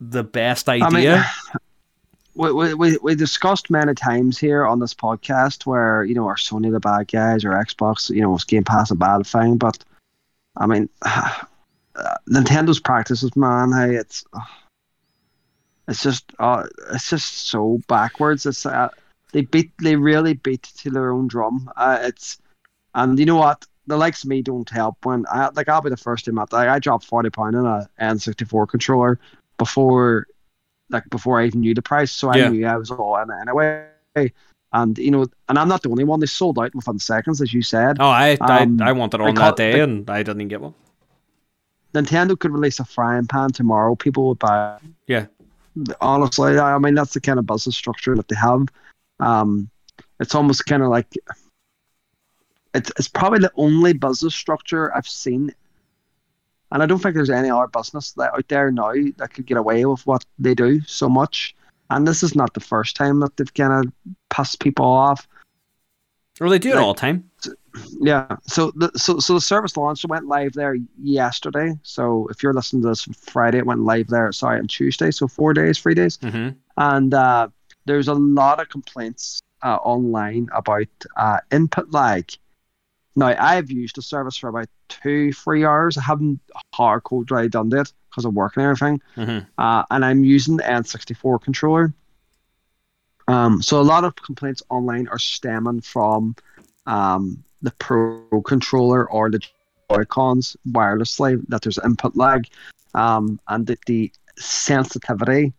the 0.00 0.22
best 0.24 0.68
idea. 0.68 0.84
I 0.86 0.90
mean, 0.90 1.24
we, 2.34 2.52
we, 2.52 2.74
we, 2.74 2.98
we 3.02 3.14
discussed 3.14 3.70
many 3.70 3.94
times 3.94 4.38
here 4.38 4.66
on 4.66 4.80
this 4.80 4.92
podcast 4.94 5.64
where, 5.64 6.04
you 6.04 6.14
know, 6.14 6.26
are 6.26 6.36
Sony 6.36 6.70
the 6.70 6.80
bad 6.80 7.10
guys 7.10 7.42
or 7.44 7.50
Xbox, 7.52 8.10
you 8.10 8.20
know, 8.20 8.30
was 8.30 8.44
Game 8.44 8.64
Pass 8.64 8.90
a 8.90 8.94
bad 8.94 9.26
thing? 9.26 9.56
But, 9.56 9.82
I 10.56 10.66
mean, 10.66 10.88
uh, 11.02 11.44
Nintendo's 12.28 12.80
practices, 12.80 13.34
man, 13.36 13.72
hey, 13.72 13.96
it's 13.96 14.24
it's 15.88 16.02
just 16.02 16.32
uh, 16.38 16.64
it's 16.92 17.10
just 17.10 17.48
so 17.48 17.80
backwards. 17.88 18.46
It's 18.46 18.64
uh, 18.66 18.88
they 19.32 19.42
beat 19.42 19.72
they 19.78 19.96
really 19.96 20.34
beat 20.34 20.62
to 20.62 20.90
their 20.90 21.10
own 21.12 21.28
drum. 21.28 21.70
Uh, 21.76 21.98
it's 22.02 22.38
and 22.94 23.18
you 23.18 23.26
know 23.26 23.36
what 23.36 23.64
the 23.86 23.96
likes 23.96 24.22
of 24.22 24.28
me 24.30 24.42
don't 24.42 24.68
help 24.70 25.04
when 25.04 25.24
I 25.30 25.48
like 25.54 25.68
I'll 25.68 25.82
be 25.82 25.90
the 25.90 25.96
first 25.96 26.26
to 26.26 26.30
admit 26.30 26.52
like, 26.52 26.68
I 26.68 26.78
dropped 26.78 27.04
forty 27.04 27.30
pound 27.30 27.56
on 27.56 27.66
a 27.66 27.88
N64 28.00 28.68
controller 28.68 29.18
before 29.58 30.26
like 30.90 31.08
before 31.10 31.40
I 31.40 31.46
even 31.46 31.60
knew 31.60 31.74
the 31.74 31.82
price, 31.82 32.12
so 32.12 32.28
I 32.28 32.36
Yeah. 32.38 32.50
knew 32.50 32.66
I 32.66 32.76
was 32.76 32.90
all 32.90 33.16
in 33.16 33.30
it 33.30 33.36
anyway. 33.40 34.32
And 34.74 34.96
you 34.98 35.10
know, 35.10 35.26
and 35.48 35.58
I'm 35.58 35.68
not 35.68 35.82
the 35.82 35.90
only 35.90 36.04
one. 36.04 36.20
They 36.20 36.26
sold 36.26 36.58
out 36.58 36.74
within 36.74 36.98
seconds, 36.98 37.42
as 37.42 37.52
you 37.52 37.62
said. 37.62 37.98
oh, 38.00 38.06
I, 38.08 38.32
um, 38.40 38.80
I 38.80 38.88
I 38.88 38.92
wanted 38.92 39.20
on 39.20 39.34
that 39.34 39.56
day 39.56 39.72
they- 39.72 39.80
and 39.80 40.08
I 40.08 40.22
didn't 40.22 40.48
get 40.48 40.60
one. 40.60 40.74
Nintendo 41.94 42.38
could 42.38 42.52
release 42.52 42.80
a 42.80 42.84
frying 42.86 43.26
pan 43.26 43.50
tomorrow. 43.52 43.94
People 43.94 44.28
would 44.28 44.38
buy. 44.38 44.76
it. 44.82 44.90
Yeah. 45.06 45.26
Honestly, 46.00 46.58
I 46.58 46.74
I 46.74 46.78
mean 46.78 46.94
that's 46.94 47.12
the 47.12 47.20
kind 47.20 47.38
of 47.38 47.46
business 47.46 47.76
structure 47.76 48.14
that 48.16 48.28
they 48.28 48.36
have. 48.36 48.66
Um, 49.20 49.68
it's 50.20 50.34
almost 50.34 50.64
kind 50.66 50.82
of 50.82 50.88
like 50.88 51.06
it's 52.74 52.90
it's 52.98 53.08
probably 53.08 53.40
the 53.40 53.52
only 53.56 53.92
business 53.92 54.34
structure 54.34 54.94
I've 54.96 55.06
seen, 55.08 55.52
and 56.70 56.82
I 56.82 56.86
don't 56.86 56.98
think 56.98 57.14
there's 57.14 57.28
any 57.30 57.50
other 57.50 57.66
business 57.66 58.12
that 58.12 58.32
out 58.34 58.48
there 58.48 58.70
now 58.70 58.92
that 59.18 59.34
could 59.34 59.44
get 59.46 59.58
away 59.58 59.84
with 59.84 60.06
what 60.06 60.24
they 60.38 60.54
do 60.54 60.80
so 60.86 61.08
much. 61.10 61.54
And 61.96 62.06
this 62.06 62.22
is 62.22 62.34
not 62.34 62.54
the 62.54 62.60
first 62.60 62.96
time 62.96 63.20
that 63.20 63.36
they've 63.36 63.54
kind 63.54 63.86
of 63.86 63.92
pissed 64.30 64.60
people 64.60 64.86
off. 64.86 65.28
Well, 66.40 66.50
they 66.50 66.58
do 66.58 66.70
it 66.70 66.78
all 66.78 66.94
the 66.94 67.00
time. 67.00 67.30
Yeah. 68.00 68.36
So 68.42 68.72
the 68.74 68.90
so 68.96 69.18
so 69.18 69.34
the 69.34 69.40
service 69.40 69.76
launch 69.76 70.04
went 70.06 70.26
live 70.26 70.52
there 70.54 70.76
yesterday. 71.00 71.74
So 71.82 72.26
if 72.28 72.42
you're 72.42 72.54
listening 72.54 72.82
to 72.82 72.88
this 72.88 73.04
Friday, 73.04 73.58
it 73.58 73.66
went 73.66 73.80
live 73.80 74.08
there. 74.08 74.32
Sorry, 74.32 74.58
on 74.58 74.66
Tuesday. 74.66 75.10
So 75.10 75.28
four 75.28 75.54
days, 75.54 75.78
three 75.78 75.94
days, 75.94 76.18
hmm 76.22 76.50
and 76.76 77.12
uh, 77.12 77.48
there's 77.84 78.08
a 78.08 78.14
lot 78.14 78.60
of 78.60 78.68
complaints 78.70 79.40
uh, 79.62 79.76
online 79.76 80.48
about 80.54 80.88
uh, 81.16 81.38
input 81.50 81.90
lag. 81.92 82.32
Now 83.14 83.34
I've 83.38 83.70
used 83.70 83.96
the 83.96 84.02
service 84.02 84.36
for 84.36 84.48
about 84.48 84.68
two, 84.88 85.32
three 85.32 85.64
hours. 85.64 85.98
I 85.98 86.02
haven't 86.02 86.40
hardcore 86.74 87.24
dry 87.24 87.48
done 87.48 87.72
it 87.72 87.92
because 88.10 88.24
of 88.24 88.34
work 88.34 88.56
and 88.56 88.64
everything 88.64 89.00
hmm 89.14 89.38
uh, 89.58 89.84
and 89.90 90.04
I'm 90.04 90.24
using 90.24 90.56
the 90.56 90.64
N64 90.64 91.42
controller. 91.42 91.92
Um, 93.28 93.62
so 93.62 93.80
a 93.80 93.82
lot 93.82 94.04
of 94.04 94.16
complaints 94.16 94.62
online 94.68 95.08
are 95.08 95.18
stemming 95.18 95.80
from 95.80 96.34
um, 96.86 97.44
the 97.62 97.70
Pro 97.72 98.42
controller 98.44 99.08
or 99.08 99.30
the 99.30 99.40
Joy-Cons 99.90 100.56
wirelessly 100.68 101.42
that 101.48 101.62
there's 101.62 101.78
input 101.84 102.16
lag, 102.16 102.48
um, 102.94 103.40
and 103.48 103.66
that 103.66 103.78
the 103.86 104.10
sensitivity 104.36 105.52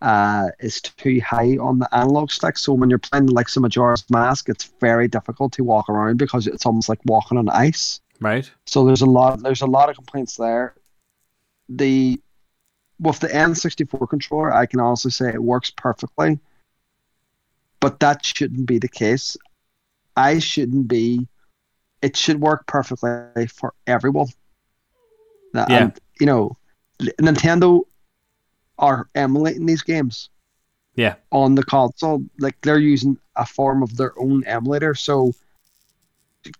uh, 0.00 0.48
is 0.60 0.80
too 0.80 1.20
high 1.20 1.56
on 1.56 1.78
the 1.78 1.94
analog 1.94 2.30
stick. 2.30 2.58
So 2.58 2.72
when 2.72 2.90
you're 2.90 2.98
playing 2.98 3.26
like 3.26 3.48
some 3.48 3.62
Majora's 3.62 4.08
Mask, 4.10 4.48
it's 4.48 4.72
very 4.80 5.08
difficult 5.08 5.52
to 5.54 5.64
walk 5.64 5.88
around 5.88 6.18
because 6.18 6.46
it's 6.46 6.66
almost 6.66 6.88
like 6.88 7.00
walking 7.04 7.38
on 7.38 7.48
ice. 7.48 8.00
Right. 8.20 8.50
So 8.66 8.84
there's 8.84 9.02
a 9.02 9.06
lot 9.06 9.42
there's 9.42 9.62
a 9.62 9.66
lot 9.66 9.88
of 9.88 9.96
complaints 9.96 10.36
there. 10.36 10.74
The 11.68 12.20
with 13.00 13.20
the 13.20 13.28
N64 13.28 14.08
controller, 14.08 14.52
I 14.52 14.66
can 14.66 14.80
also 14.80 15.08
say 15.08 15.28
it 15.28 15.42
works 15.42 15.70
perfectly. 15.70 16.38
But 17.80 18.00
that 18.00 18.24
shouldn't 18.24 18.66
be 18.66 18.78
the 18.78 18.88
case. 18.88 19.36
I 20.16 20.40
shouldn't 20.40 20.88
be 20.88 21.28
it 22.02 22.16
should 22.16 22.40
work 22.40 22.66
perfectly 22.66 23.46
for 23.48 23.74
everyone. 23.86 24.28
Yeah. 25.54 25.66
And, 25.68 26.00
you 26.20 26.26
know, 26.26 26.56
Nintendo 27.00 27.82
are 28.78 29.08
emulating 29.14 29.66
these 29.66 29.82
games 29.82 30.30
Yeah. 30.94 31.14
on 31.32 31.54
the 31.54 31.64
console. 31.64 32.24
Like 32.38 32.56
they're 32.62 32.78
using 32.78 33.18
a 33.36 33.44
form 33.46 33.82
of 33.82 33.96
their 33.96 34.12
own 34.18 34.44
emulator. 34.44 34.94
So 34.94 35.32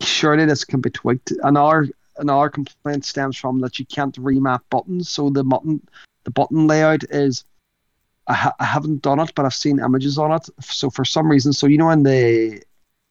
surely 0.03 0.45
this 0.45 0.65
can 0.65 0.81
be 0.81 0.91
tweaked. 0.91 1.33
Another 1.43 1.89
another 2.17 2.49
complaint 2.49 3.05
stems 3.05 3.37
from 3.37 3.61
that 3.61 3.79
you 3.79 3.87
can't 3.87 4.17
remap 4.17 4.61
buttons. 4.71 5.09
So 5.09 5.31
the 5.31 5.45
button 5.45 5.81
the 6.25 6.31
button 6.31 6.67
layout 6.67 7.05
is 7.11 7.45
I, 8.27 8.35
ha- 8.35 8.55
I 8.61 8.65
haven't 8.65 9.03
done 9.03 9.21
it, 9.21 9.33
but 9.35 9.47
I've 9.47 9.55
seen 9.55 9.79
images 9.79 10.19
on 10.19 10.33
it. 10.33 10.49
So 10.61 10.91
for 10.91 11.05
some 11.05 11.31
reason, 11.31 11.53
so 11.53 11.67
you 11.67 11.79
know 11.79 11.91
in 11.91 12.03
the 12.03 12.63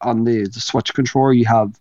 on 0.01 0.25
the, 0.25 0.47
the 0.47 0.59
Switch 0.59 0.93
controller 0.93 1.33
you 1.33 1.45
have 1.45 1.79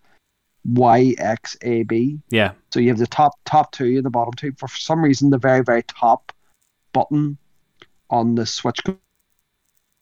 Y 0.64 1.14
X 1.18 1.56
A 1.62 1.82
B. 1.82 2.18
Yeah. 2.30 2.52
So 2.72 2.80
you 2.80 2.88
have 2.88 2.98
the 2.98 3.06
top 3.06 3.32
top 3.44 3.72
two 3.72 3.96
and 3.96 4.04
the 4.04 4.10
bottom 4.10 4.32
two. 4.34 4.52
For 4.56 4.68
some 4.68 5.02
reason, 5.02 5.30
the 5.30 5.38
very 5.38 5.62
very 5.62 5.82
top 5.82 6.32
button 6.97 7.36
on 8.09 8.34
the 8.36 8.47
Switch 8.47 8.80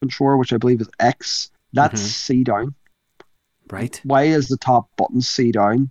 controller, 0.00 0.36
which 0.36 0.52
I 0.52 0.58
believe 0.58 0.80
is 0.80 0.88
X, 1.00 1.50
that's 1.72 2.00
Mhm. 2.00 2.06
C 2.06 2.44
down. 2.44 2.74
Right. 3.70 4.00
Y 4.04 4.22
is 4.24 4.46
the 4.48 4.56
top 4.58 4.88
button 4.96 5.20
C 5.20 5.50
down, 5.50 5.90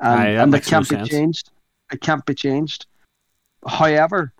and, 0.00 0.20
Aye, 0.20 0.28
and 0.42 0.54
it 0.54 0.64
can't 0.64 0.88
be 0.88 0.96
sense. 0.96 1.08
changed. 1.08 1.50
It 1.92 2.00
can't 2.00 2.24
be 2.24 2.34
changed. 2.34 2.86
However, 3.66 4.32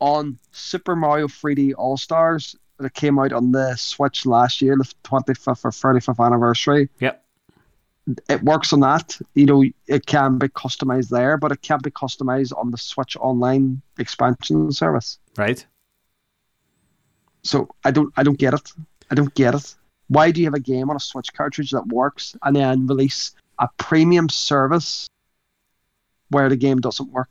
on 0.00 0.38
Super 0.52 0.96
Mario 0.96 1.28
3D 1.28 1.74
All 1.74 1.96
Stars 1.96 2.56
that 2.78 2.94
came 2.94 3.18
out 3.18 3.32
on 3.32 3.52
the 3.52 3.76
Switch 3.76 4.26
last 4.26 4.60
year, 4.60 4.76
the 4.76 4.92
25th 5.04 5.64
or 5.64 5.70
35th 5.70 6.18
anniversary, 6.20 6.88
Yep. 7.00 7.24
It 8.28 8.42
works 8.42 8.72
on 8.72 8.80
that. 8.80 9.18
You 9.34 9.46
know, 9.46 9.64
it 9.86 10.06
can 10.06 10.38
be 10.38 10.48
customized 10.48 11.08
there, 11.08 11.36
but 11.36 11.52
it 11.52 11.62
can't 11.62 11.82
be 11.82 11.90
customized 11.90 12.56
on 12.56 12.70
the 12.70 12.78
Switch 12.78 13.16
Online 13.16 13.82
expansion 13.98 14.70
service. 14.72 15.18
Right. 15.36 15.64
So 17.42 17.68
I 17.84 17.90
don't, 17.90 18.12
I 18.16 18.22
don't 18.22 18.38
get 18.38 18.54
it. 18.54 18.72
I 19.10 19.14
don't 19.14 19.34
get 19.34 19.54
it. 19.54 19.74
Why 20.08 20.30
do 20.30 20.40
you 20.40 20.46
have 20.46 20.54
a 20.54 20.60
game 20.60 20.88
on 20.90 20.96
a 20.96 21.00
Switch 21.00 21.32
cartridge 21.32 21.70
that 21.70 21.86
works 21.88 22.36
and 22.42 22.54
then 22.54 22.86
release 22.86 23.32
a 23.58 23.68
premium 23.76 24.28
service 24.28 25.08
where 26.30 26.48
the 26.48 26.56
game 26.56 26.78
doesn't 26.78 27.12
work? 27.12 27.30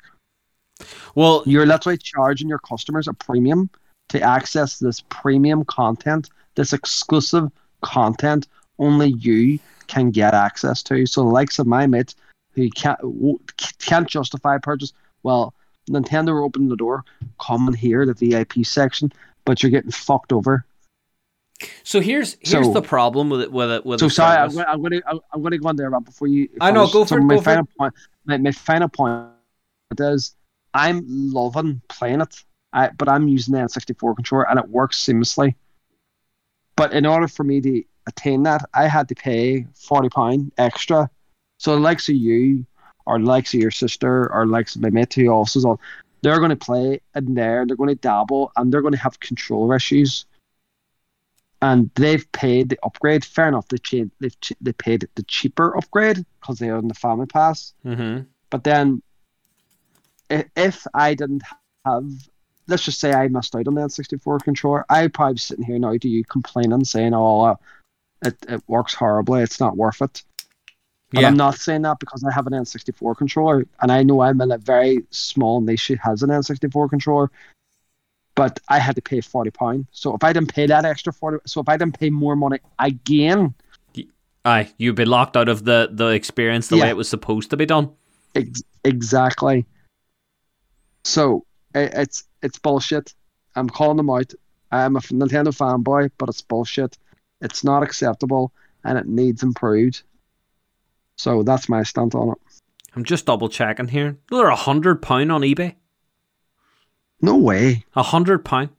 Well, 1.15 1.43
You're 1.45 1.65
literally 1.65 1.97
charging 1.97 2.49
your 2.49 2.59
customers 2.59 3.07
a 3.07 3.13
premium 3.13 3.69
to 4.09 4.21
access 4.21 4.80
this 4.80 5.01
premium 5.09 5.63
content, 5.65 6.30
this 6.55 6.73
exclusive 6.73 7.49
content 7.82 8.47
only 8.80 9.09
you 9.09 9.59
can 9.88 10.11
get 10.11 10.34
access 10.34 10.82
to. 10.84 11.05
So 11.05 11.21
the 11.23 11.30
likes 11.30 11.59
of 11.59 11.67
my 11.67 11.86
mates 11.88 12.15
who 12.53 12.69
can't 12.71 12.99
can't 13.80 14.07
justify 14.07 14.57
purchase, 14.57 14.93
well, 15.23 15.53
Nintendo 15.89 16.30
are 16.30 16.41
opening 16.43 16.69
the 16.69 16.76
door, 16.76 17.03
come 17.39 17.67
in 17.67 17.73
here, 17.73 18.05
the 18.05 18.13
VIP 18.13 18.65
section, 18.65 19.11
but 19.45 19.61
you're 19.61 19.69
getting 19.71 19.91
fucked 19.91 20.32
over. 20.34 20.65
so 21.84 22.01
here's 22.01 22.38
here's 22.41 22.65
So- 22.65 22.73
the 22.73 22.82
problem 22.82 23.30
with 23.30 23.41
it 23.41 23.51
with 23.51 23.71
it 23.71 23.86
with 23.86 23.99
So 23.99 24.07
sorry, 24.09 24.38
I'm 24.38 24.51
going, 24.51 24.65
I'm 24.67 24.82
going 24.82 24.91
to 25.01 25.21
I'm 25.34 25.41
going 25.41 25.51
to 25.51 25.57
go 25.57 25.69
on 25.69 25.76
there, 25.76 25.89
Rob, 25.89 26.05
before 26.05 26.28
you. 26.28 26.49
I 26.59 26.71
know, 26.71 26.88
go 26.88 27.05
so 27.05 27.15
for 27.15 27.19
it, 27.19 27.23
my 27.23 27.39
final 27.39 27.67
point. 27.78 27.93
my, 28.26 28.38
my 28.38 28.51
final 28.51 28.89
point 28.89 29.28
is 29.99 30.36
I'm 30.73 31.05
loving 31.07 31.82
playing 31.88 32.21
it, 32.21 32.36
I, 32.73 32.89
but 32.89 33.07
I'm 33.07 33.28
using 33.28 33.53
the 33.53 33.61
N64 33.61 34.15
controller 34.15 34.49
and 34.49 34.59
it 34.59 34.67
works 34.67 34.97
seamlessly. 35.03 35.55
But 36.76 36.91
in 36.93 37.05
order 37.05 37.28
for 37.30 37.43
me 37.45 37.61
to 37.61 37.84
attain 38.08 38.43
that, 38.43 38.70
I 38.74 38.88
had 38.88 39.08
to 39.10 39.16
pay 39.16 39.66
forty 39.74 40.10
pound 40.10 40.51
extra. 40.58 41.10
So 41.58 41.76
the 41.76 41.82
likes 41.82 42.10
of 42.10 42.16
you, 42.16 42.66
or 43.06 43.20
the 43.20 43.26
likes 43.26 43.53
of 43.53 43.60
your 43.60 43.72
sister, 43.72 44.32
or 44.34 44.45
the 44.45 44.51
likes 44.51 44.76
of 44.76 44.82
my 44.82 44.89
mate 44.89 45.14
who 45.14 45.30
also 45.30 45.60
is 45.60 45.66
on, 45.66 45.80
they're 46.22 46.39
going 46.39 46.49
to 46.49 46.56
play 46.56 46.99
in 47.16 47.36
there, 47.36 47.66
they're 47.66 47.76
going 47.76 47.89
to 47.89 47.95
dabble, 47.95 48.51
and 48.56 48.72
they're 48.72 48.82
going 48.82 48.93
to 48.93 48.99
have 48.99 49.20
controller 49.20 49.76
issues. 49.76 50.26
And 51.62 51.89
they've 51.95 52.30
paid 52.32 52.70
the 52.70 52.80
upgrade. 52.84 53.24
Fair 53.24 53.47
enough, 53.47 53.68
they 53.70 53.78
cha- 53.78 54.12
they've 54.20 54.39
ch- 54.41 54.53
they 54.62 54.74
paid 54.74 55.08
the 55.16 55.24
cheaper 55.24 55.76
upgrade 55.78 56.26
because 56.39 56.60
they're 56.60 56.76
own 56.76 56.88
the 56.88 56.93
family 56.93 57.26
pass. 57.26 57.74
Mm-hmm. 57.86 58.24
But 58.49 58.64
then, 58.64 59.01
if 60.30 60.86
I 60.93 61.14
didn't 61.14 61.43
have, 61.86 62.10
let's 62.68 62.84
just 62.84 62.99
say 62.99 63.14
I 63.14 63.28
missed 63.30 63.56
out 63.56 63.68
on 63.68 63.76
the 63.76 63.82
N64 63.82 64.43
controller, 64.43 64.86
I'd 64.89 65.14
probably 65.14 65.36
be 65.36 65.39
sitting 65.39 65.66
here 65.66 65.80
now 65.80 65.97
to 65.97 66.10
you 66.10 66.24
complaining, 66.26 66.84
saying, 66.84 67.14
"Oh, 67.14 67.58
it 68.24 68.36
it 68.47 68.63
works 68.68 68.93
horribly. 68.93 69.41
It's 69.41 69.59
not 69.59 69.78
worth 69.78 70.01
it." 70.01 70.24
But 71.11 71.22
Yeah. 71.22 71.28
I'm 71.28 71.38
not 71.38 71.55
saying 71.55 71.84
that 71.84 71.99
because 71.99 72.24
I 72.24 72.32
have 72.32 72.47
an 72.47 72.53
N64 72.53 73.16
controller, 73.16 73.66
and 73.82 73.91
I 73.91 74.03
know 74.03 74.22
I'm 74.22 74.41
in 74.41 74.51
a 74.51 74.57
very 74.57 75.05
small 75.11 75.61
niche 75.61 75.88
who 75.88 75.95
has 76.01 76.24
an 76.24 76.30
N64 76.30 76.89
controller. 76.89 77.32
But 78.36 78.59
I 78.68 78.80
had 78.80 78.95
to 78.95 79.01
pay 79.01 79.22
forty 79.22 79.51
pound. 79.51 79.88
So 79.91 80.13
if 80.13 80.24
I 80.24 80.34
didn't 80.34 80.53
pay 80.53 80.66
that 80.68 80.84
extra 80.84 81.13
forty, 81.13 81.38
so 81.45 81.61
if 81.61 81.70
I 81.70 81.78
didn't 81.78 81.97
pay 81.97 82.09
more 82.09 82.36
money 82.36 82.59
again, 82.80 83.53
Aye, 84.45 84.72
you'd 84.78 84.95
be 84.95 85.05
locked 85.05 85.36
out 85.36 85.49
of 85.49 85.66
the 85.66 85.89
the 85.91 86.09
experience 86.09 86.68
the 86.68 86.78
way 86.78 86.89
it 86.89 86.95
was 86.95 87.09
supposed 87.09 87.49
to 87.49 87.57
be 87.57 87.66
done. 87.66 87.89
Ex- 88.36 88.61
exactly. 88.84 89.66
So 91.03 91.45
i 91.74 91.80
it's 91.80 92.24
it's 92.43 92.59
bullshit. 92.59 93.16
I'm 93.55 93.70
calling 93.70 93.97
them 93.97 94.09
out. 94.09 94.32
I'm 94.72 94.95
a 94.95 94.99
Nintendo 94.99 95.47
fanboy, 95.47 96.11
but 96.20 96.30
it's 96.30 96.41
bullshit. 96.41 96.95
It's 97.46 97.64
not 97.64 97.84
acceptable, 97.84 98.52
and 98.84 98.98
it 98.98 99.08
needs 99.08 99.43
improved. 99.43 100.02
So 101.16 101.43
that's 101.43 101.70
my 101.70 101.84
stance 101.84 102.16
on 102.16 102.32
it. 102.32 102.38
I'm 102.96 103.04
just 103.04 103.26
double 103.26 103.50
checking 103.50 103.88
here. 103.88 104.18
They're 104.32 104.48
a 104.48 104.56
hundred 104.56 105.02
pound 105.02 105.32
on 105.32 105.41
eBay. 105.41 105.76
No 107.22 107.38
way. 107.38 107.86
A 107.96 108.04
hundred 108.04 108.43
pound. 108.43 108.70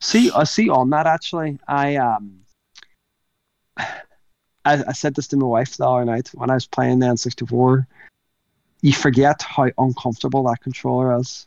See, 0.00 0.30
I 0.34 0.44
see 0.44 0.68
on 0.68 0.90
that 0.90 1.06
actually. 1.06 1.58
I 1.68 1.96
um, 1.96 2.40
I, 3.76 3.94
I 4.64 4.92
said 4.92 5.14
this 5.14 5.28
to 5.28 5.36
my 5.36 5.46
wife 5.46 5.76
the 5.76 5.86
other 5.86 6.04
night 6.04 6.30
when 6.34 6.50
I 6.50 6.54
was 6.54 6.66
playing 6.66 7.00
the 7.00 7.06
N64. 7.06 7.86
You 8.80 8.92
forget 8.92 9.42
how 9.42 9.68
uncomfortable 9.78 10.44
that 10.44 10.60
controller 10.60 11.18
is. 11.18 11.46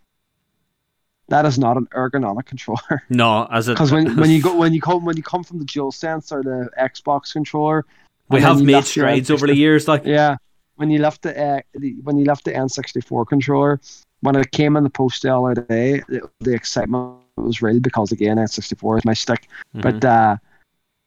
That 1.28 1.46
is 1.46 1.58
not 1.58 1.78
an 1.78 1.88
ergonomic 1.88 2.46
controller. 2.46 3.04
No, 3.10 3.48
as 3.52 3.68
Because 3.68 3.92
when, 3.92 4.16
when 4.18 4.30
you 4.30 4.42
go 4.42 4.56
when 4.62 4.74
you 4.74 4.82
come 4.82 5.06
when 5.06 5.18
you 5.18 5.24
come 5.24 5.44
from 5.44 5.60
the 5.60 5.66
DualSense 5.66 6.32
or 6.32 6.44
the 6.44 6.70
Xbox 6.80 7.34
controller, 7.34 7.86
we 8.30 8.42
have 8.42 8.62
made 8.62 8.86
strides 8.86 9.32
over 9.32 9.48
the 9.48 9.56
years, 9.56 9.88
like 9.88 10.06
Yeah, 10.06 10.38
when 10.76 10.90
you 10.90 11.00
left 11.00 11.24
the, 11.24 11.40
uh, 11.40 11.62
the 11.74 11.94
when 12.04 12.18
you 12.18 12.26
left 12.26 12.46
the 12.46 12.52
N64 12.52 13.28
controller, 13.28 13.80
when 14.22 14.36
it 14.36 14.52
came 14.52 14.76
in 14.78 14.84
the 14.84 14.90
post 14.90 15.24
the 15.24 15.36
other 15.36 15.62
day, 15.62 16.02
the, 16.08 16.30
the 16.40 16.54
excitement 16.54 17.18
was 17.38 17.62
real 17.62 17.80
because 17.80 18.12
again 18.12 18.38
N64 18.38 19.00
is 19.00 19.06
my 19.06 19.14
stick. 19.14 19.48
Mhm. 19.76 19.82
But 19.82 20.06
uh, 20.06 20.38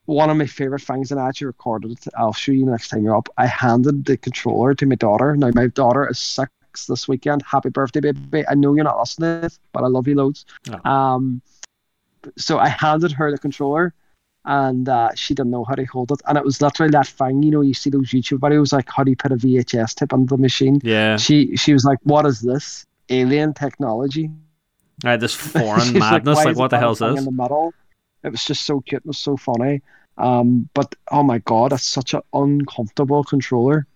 one 0.06 0.30
of 0.30 0.36
my 0.36 0.46
favorite 0.46 0.82
things, 0.82 1.12
and 1.12 1.20
I 1.20 1.28
actually 1.28 1.48
recorded 1.48 1.92
it. 1.92 2.06
I'll 2.16 2.32
show 2.32 2.52
you 2.52 2.64
next 2.64 2.88
time 2.88 3.04
you're 3.04 3.16
up. 3.16 3.28
I 3.36 3.46
handed 3.46 4.06
the 4.06 4.16
controller 4.16 4.74
to 4.74 4.86
my 4.86 4.94
daughter. 4.94 5.36
Now 5.36 5.50
my 5.54 5.66
daughter 5.68 6.08
is 6.08 6.18
six 6.18 6.50
this 6.86 7.08
weekend. 7.08 7.42
Happy 7.42 7.68
birthday, 7.68 8.00
baby! 8.00 8.44
I 8.48 8.54
know 8.54 8.74
you're 8.74 8.84
not 8.84 8.98
listening, 8.98 9.40
this, 9.40 9.58
but 9.72 9.84
I 9.84 9.86
love 9.86 10.06
you 10.08 10.14
loads. 10.14 10.44
Oh. 10.70 10.90
Um, 10.90 11.42
so 12.36 12.58
I 12.58 12.68
handed 12.68 13.12
her 13.12 13.30
the 13.30 13.38
controller, 13.38 13.94
and 14.44 14.88
uh, 14.88 15.10
she 15.14 15.34
didn't 15.34 15.50
know 15.50 15.64
how 15.64 15.74
to 15.74 15.84
hold 15.84 16.10
it. 16.12 16.20
And 16.26 16.38
it 16.38 16.44
was 16.44 16.60
literally 16.60 16.90
that 16.92 17.06
thing, 17.06 17.42
you 17.42 17.50
know, 17.50 17.60
you 17.60 17.74
see 17.74 17.90
those 17.90 18.10
YouTube 18.10 18.38
videos 18.38 18.72
like 18.72 18.88
how 18.88 19.04
do 19.04 19.10
you 19.10 19.16
put 19.16 19.32
a 19.32 19.36
VHS 19.36 19.94
tip 19.94 20.12
on 20.12 20.26
the 20.26 20.36
machine. 20.36 20.80
yeah, 20.82 21.16
She 21.16 21.56
she 21.56 21.72
was 21.72 21.84
like, 21.84 21.98
"What 22.04 22.26
is 22.26 22.40
this 22.40 22.86
alien 23.08 23.54
technology?" 23.54 24.30
right, 25.04 25.18
this 25.18 25.34
foreign 25.54 25.98
madness. 25.98 26.36
"Why 26.36 26.44
Like, 26.44 26.56
what 26.56 26.70
the 26.70 26.78
hell 26.78 26.92
is 26.92 26.98
this? 26.98 27.18
In 27.18 27.24
the 27.24 27.32
middle, 27.32 27.74
it 28.24 28.30
was 28.30 28.44
just 28.44 28.64
so 28.64 28.80
cute. 28.80 29.02
It 29.02 29.06
was 29.06 29.18
so 29.18 29.36
funny. 29.36 29.82
Um, 30.16 30.68
but 30.74 30.94
oh 31.12 31.22
my 31.22 31.38
god, 31.38 31.72
it's 31.72 31.84
such 31.84 32.14
an 32.14 32.22
uncomfortable 32.32 33.22
controller. 33.24 33.86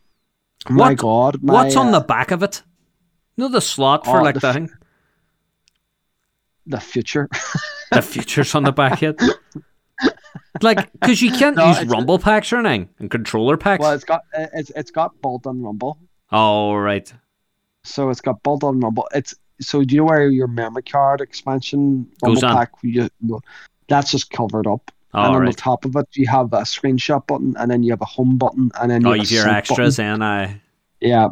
My 0.69 0.95
god, 0.95 1.43
my, 1.43 1.55
What's 1.55 1.77
on 1.77 1.89
uh, 1.89 1.99
the 1.99 2.05
back 2.05 2.31
of 2.31 2.43
it? 2.43 2.63
You 3.37 3.45
know 3.45 3.49
the 3.49 3.61
slot 3.61 4.05
for 4.05 4.21
Oh, 4.21 4.23
like 4.23 4.35
the 4.35 4.41
the 4.41 4.49
f- 4.49 4.55
thing. 4.55 4.71
the 6.67 6.81
future? 6.81 7.29
The 7.93 8.01
future's 8.01 8.55
on 8.55 8.63
the 8.65 8.73
back 8.73 9.03
yet. 9.03 9.21
Like, 10.63 10.91
because 10.93 11.21
you 11.21 11.31
can't 11.31 11.57
No, 11.57 11.69
use 11.69 11.85
rumble 11.85 12.19
packs 12.19 12.51
or 12.51 12.57
anything 12.57 12.89
and 12.99 13.11
controller 13.11 13.59
packs. 13.59 13.83
well, 13.83 13.93
it's 13.93 14.05
got 14.05 14.23
it's 14.35 14.71
it's 14.75 14.91
got 14.91 15.21
bolt-on 15.21 15.63
rumble. 15.63 15.99
oh, 16.31 16.75
right. 16.75 17.13
So 17.85 18.09
it's 18.09 18.23
got 18.23 18.43
bolt-on 18.43 18.81
rumble. 18.81 19.07
It's 19.15 19.35
so 19.61 19.85
do 19.85 19.95
you 19.95 20.01
know 20.01 20.07
where 20.07 20.29
your 20.31 20.47
memory 20.47 20.83
card 20.85 21.21
expansion 21.21 22.09
rumble 22.23 22.35
Goes 22.37 22.45
on. 22.45 22.57
pack? 22.57 22.71
You, 22.83 23.11
that's 23.89 24.11
just 24.11 24.31
covered 24.31 24.67
up. 24.67 24.91
Oh, 25.13 25.25
and 25.25 25.35
on 25.37 25.43
right. 25.43 25.51
the 25.55 25.61
top 25.61 25.85
of 25.85 25.95
it, 25.97 26.09
you 26.15 26.27
have 26.29 26.47
a 26.55 26.63
screenshot 26.63 27.27
button, 27.27 27.55
and 27.59 27.71
then 27.71 27.83
you 27.83 27.91
have 27.93 28.01
a 28.01 28.07
home 28.07 28.39
button, 28.39 28.71
and 28.81 28.91
then 28.91 29.05
oh, 29.05 29.11
you 29.13 29.17
Oh, 29.17 29.19
have 29.23 29.31
you've 29.31 29.41
a 29.41 29.45
your 29.49 29.55
extras 29.55 29.97
button. 29.99 30.13
and 30.15 30.25
I. 30.25 30.61
Yeah, 31.01 31.29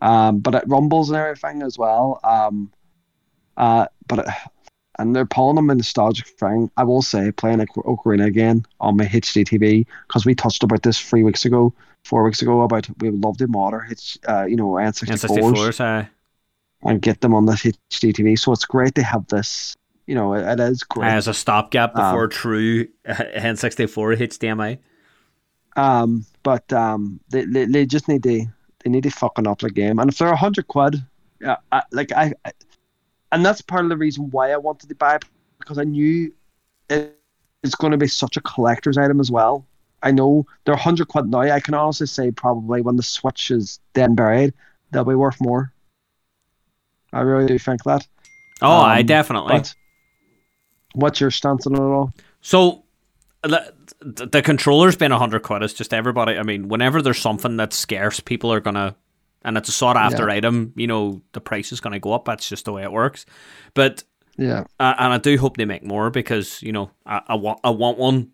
um, 0.00 0.40
but 0.40 0.54
it 0.54 0.64
rumbles 0.66 1.10
and 1.10 1.16
everything 1.16 1.62
as 1.62 1.78
well. 1.78 2.20
Um, 2.24 2.72
uh, 3.56 3.86
but 4.08 4.20
it, 4.20 4.26
and 4.98 5.16
they're 5.16 5.26
pulling 5.26 5.56
them 5.56 5.70
a 5.70 5.74
nostalgic 5.74 6.26
thing. 6.26 6.70
I 6.76 6.84
will 6.84 7.02
say, 7.02 7.32
playing 7.32 7.60
Oc- 7.60 7.84
Ocarina 7.84 8.26
again 8.26 8.64
on 8.80 8.96
my 8.96 9.04
HD 9.06 9.44
TV 9.44 9.86
because 10.06 10.26
we 10.26 10.34
touched 10.34 10.62
about 10.62 10.82
this 10.82 10.98
three 11.00 11.22
weeks 11.22 11.44
ago, 11.44 11.72
four 12.04 12.22
weeks 12.24 12.42
ago 12.42 12.62
about 12.62 12.88
we 13.00 13.10
would 13.10 13.22
love 13.22 13.38
to 13.38 13.48
mod 13.48 13.74
H, 13.90 14.18
uh, 14.28 14.44
you 14.44 14.56
know, 14.56 14.72
N64s 14.72 15.54
N64s, 15.54 16.08
and 16.82 17.00
get 17.00 17.20
them 17.20 17.34
on 17.34 17.46
the 17.46 17.52
HD 17.52 18.12
TV. 18.12 18.38
So 18.38 18.52
it's 18.52 18.64
great 18.64 18.94
to 18.96 19.02
have 19.02 19.26
this. 19.28 19.74
You 20.06 20.14
know, 20.14 20.34
it, 20.34 20.42
it 20.46 20.60
is 20.60 20.82
great. 20.82 21.10
As 21.10 21.28
a 21.28 21.34
stopgap 21.34 21.96
Um, 21.96 22.12
before 22.12 22.28
true 22.28 22.88
N64 23.06 24.18
HDMI. 24.18 24.78
Um, 25.74 26.26
but 26.42 26.70
um, 26.72 27.20
they, 27.30 27.44
they 27.44 27.64
they 27.64 27.86
just 27.86 28.08
need 28.08 28.22
to 28.24 28.46
they 28.84 28.90
need 28.90 29.04
to 29.04 29.10
fucking 29.10 29.46
up 29.46 29.60
the 29.60 29.70
game. 29.70 29.98
And 29.98 30.10
if 30.10 30.18
they're 30.18 30.32
a 30.32 30.36
hundred 30.36 30.68
quid, 30.68 31.02
yeah, 31.40 31.56
I, 31.70 31.82
like 31.90 32.12
I, 32.12 32.32
I, 32.44 32.52
and 33.32 33.44
that's 33.44 33.60
part 33.62 33.84
of 33.84 33.88
the 33.88 33.96
reason 33.96 34.30
why 34.30 34.52
I 34.52 34.56
wanted 34.56 34.88
to 34.88 34.94
buy 34.94 35.16
it 35.16 35.24
because 35.58 35.78
I 35.78 35.84
knew 35.84 36.32
it, 36.88 37.18
it's 37.62 37.74
going 37.74 37.92
to 37.92 37.96
be 37.96 38.08
such 38.08 38.36
a 38.36 38.40
collector's 38.40 38.98
item 38.98 39.20
as 39.20 39.30
well. 39.30 39.66
I 40.02 40.10
know 40.10 40.46
they're 40.64 40.74
a 40.74 40.78
hundred 40.78 41.08
quid 41.08 41.26
now. 41.28 41.40
I 41.40 41.60
can 41.60 41.74
honestly 41.74 42.06
say 42.06 42.30
probably 42.30 42.80
when 42.82 42.96
the 42.96 43.02
Switch 43.02 43.50
is 43.50 43.78
then 43.92 44.14
buried, 44.14 44.52
they'll 44.90 45.04
be 45.04 45.14
worth 45.14 45.40
more. 45.40 45.72
I 47.12 47.20
really 47.20 47.46
do 47.46 47.58
think 47.58 47.84
that. 47.84 48.06
Oh, 48.62 48.80
I 48.80 49.00
Um, 49.00 49.06
definitely. 49.06 49.58
But 49.58 49.74
what's 50.94 51.20
your 51.20 51.30
stance 51.30 51.66
on 51.66 51.74
it 51.74 51.80
all? 51.80 52.12
So 52.40 52.82
the, 54.04 54.42
controller's 54.42 54.96
been 54.96 55.12
a 55.12 55.18
hundred 55.18 55.42
quid. 55.42 55.62
It's 55.62 55.74
just 55.74 55.92
everybody. 55.94 56.36
I 56.38 56.42
mean, 56.42 56.68
whenever 56.68 57.02
there's 57.02 57.18
something 57.20 57.56
that's 57.56 57.76
scarce, 57.76 58.20
people 58.20 58.52
are 58.52 58.60
gonna, 58.60 58.96
and 59.44 59.56
it's 59.56 59.68
a 59.68 59.72
sought 59.72 59.96
after 59.96 60.28
item. 60.30 60.72
You 60.76 60.86
know, 60.86 61.22
the 61.32 61.40
price 61.40 61.72
is 61.72 61.80
gonna 61.80 61.98
go 61.98 62.12
up. 62.12 62.24
That's 62.24 62.48
just 62.48 62.64
the 62.64 62.72
way 62.72 62.82
it 62.82 62.92
works. 62.92 63.26
But 63.74 64.04
Yeah, 64.36 64.64
uh, 64.80 64.94
and 64.98 65.12
I 65.12 65.18
do 65.18 65.36
hope 65.38 65.56
they 65.56 65.64
make 65.64 65.84
more 65.84 66.10
because 66.10 66.62
you 66.62 66.72
know 66.72 66.90
I, 67.06 67.22
I 67.28 67.34
want 67.34 67.60
I 67.64 67.70
want 67.70 67.98
one. 67.98 68.30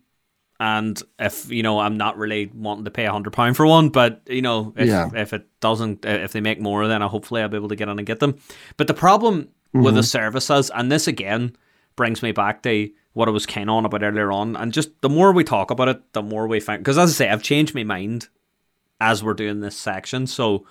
And 0.61 1.01
if 1.17 1.49
you 1.49 1.63
know, 1.63 1.79
I'm 1.79 1.95
not 1.95 2.17
really 2.17 2.51
wanting 2.53 2.83
to 2.83 2.91
pay 2.91 3.05
a 3.05 3.11
hundred 3.11 3.31
pound 3.31 3.55
for 3.55 3.65
one, 3.65 3.89
but 3.89 4.21
you 4.27 4.41
know, 4.41 4.73
if 4.75 4.87
Yeah. 4.87 5.09
if 5.15 5.31
it 5.31 5.47
doesn't, 5.61 6.03
if 6.05 6.33
they 6.33 6.41
make 6.41 6.59
more, 6.59 6.85
then 6.87 7.01
I 7.01 7.07
hopefully 7.07 7.41
I'll 7.41 7.47
be 7.47 7.55
able 7.55 7.69
to 7.69 7.77
get 7.77 7.87
on 7.87 7.97
and 7.97 8.05
get 8.05 8.19
them. 8.19 8.35
But 8.75 8.87
the 8.87 8.93
problem 8.93 9.49
with 9.71 9.93
the 9.95 10.03
services, 10.03 10.69
and 10.73 10.91
this 10.91 11.07
again 11.07 11.55
brings 11.95 12.21
me 12.21 12.31
back 12.33 12.61
to 12.63 12.89
what 13.13 13.27
I 13.27 13.31
was 13.31 13.45
of 13.45 13.69
on 13.69 13.85
about 13.85 14.03
earlier 14.03 14.31
on, 14.31 14.55
and 14.55 14.73
just 14.73 15.01
the 15.01 15.09
more 15.09 15.31
we 15.31 15.43
talk 15.43 15.71
about 15.71 15.89
it, 15.89 16.13
the 16.13 16.21
more 16.21 16.47
we 16.47 16.59
find. 16.59 16.81
Because 16.81 16.97
as 16.97 17.11
I 17.11 17.13
say, 17.13 17.29
I've 17.29 17.43
changed 17.43 17.75
my 17.75 17.83
mind 17.83 18.29
as 19.01 19.23
we're 19.23 19.33
doing 19.33 19.61
this 19.61 19.77
section, 19.77 20.27
so 20.27 20.65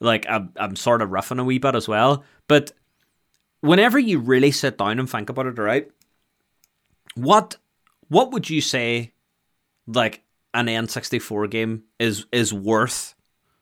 like 0.00 0.26
I'm, 0.28 0.52
I'm 0.56 0.76
sort 0.76 1.02
of 1.02 1.10
roughing 1.10 1.38
a 1.38 1.44
wee 1.44 1.58
bit 1.58 1.74
as 1.74 1.88
well. 1.88 2.24
But 2.48 2.72
whenever 3.60 3.98
you 3.98 4.18
really 4.18 4.50
sit 4.50 4.78
down 4.78 4.98
and 4.98 5.08
think 5.08 5.30
about 5.30 5.46
it, 5.46 5.58
right? 5.58 5.90
What 7.14 7.56
what 8.08 8.32
would 8.32 8.50
you 8.50 8.60
say 8.60 9.12
like 9.86 10.22
an 10.52 10.66
N64 10.66 11.50
game 11.50 11.84
is 11.98 12.26
is 12.32 12.52
worth 12.52 13.14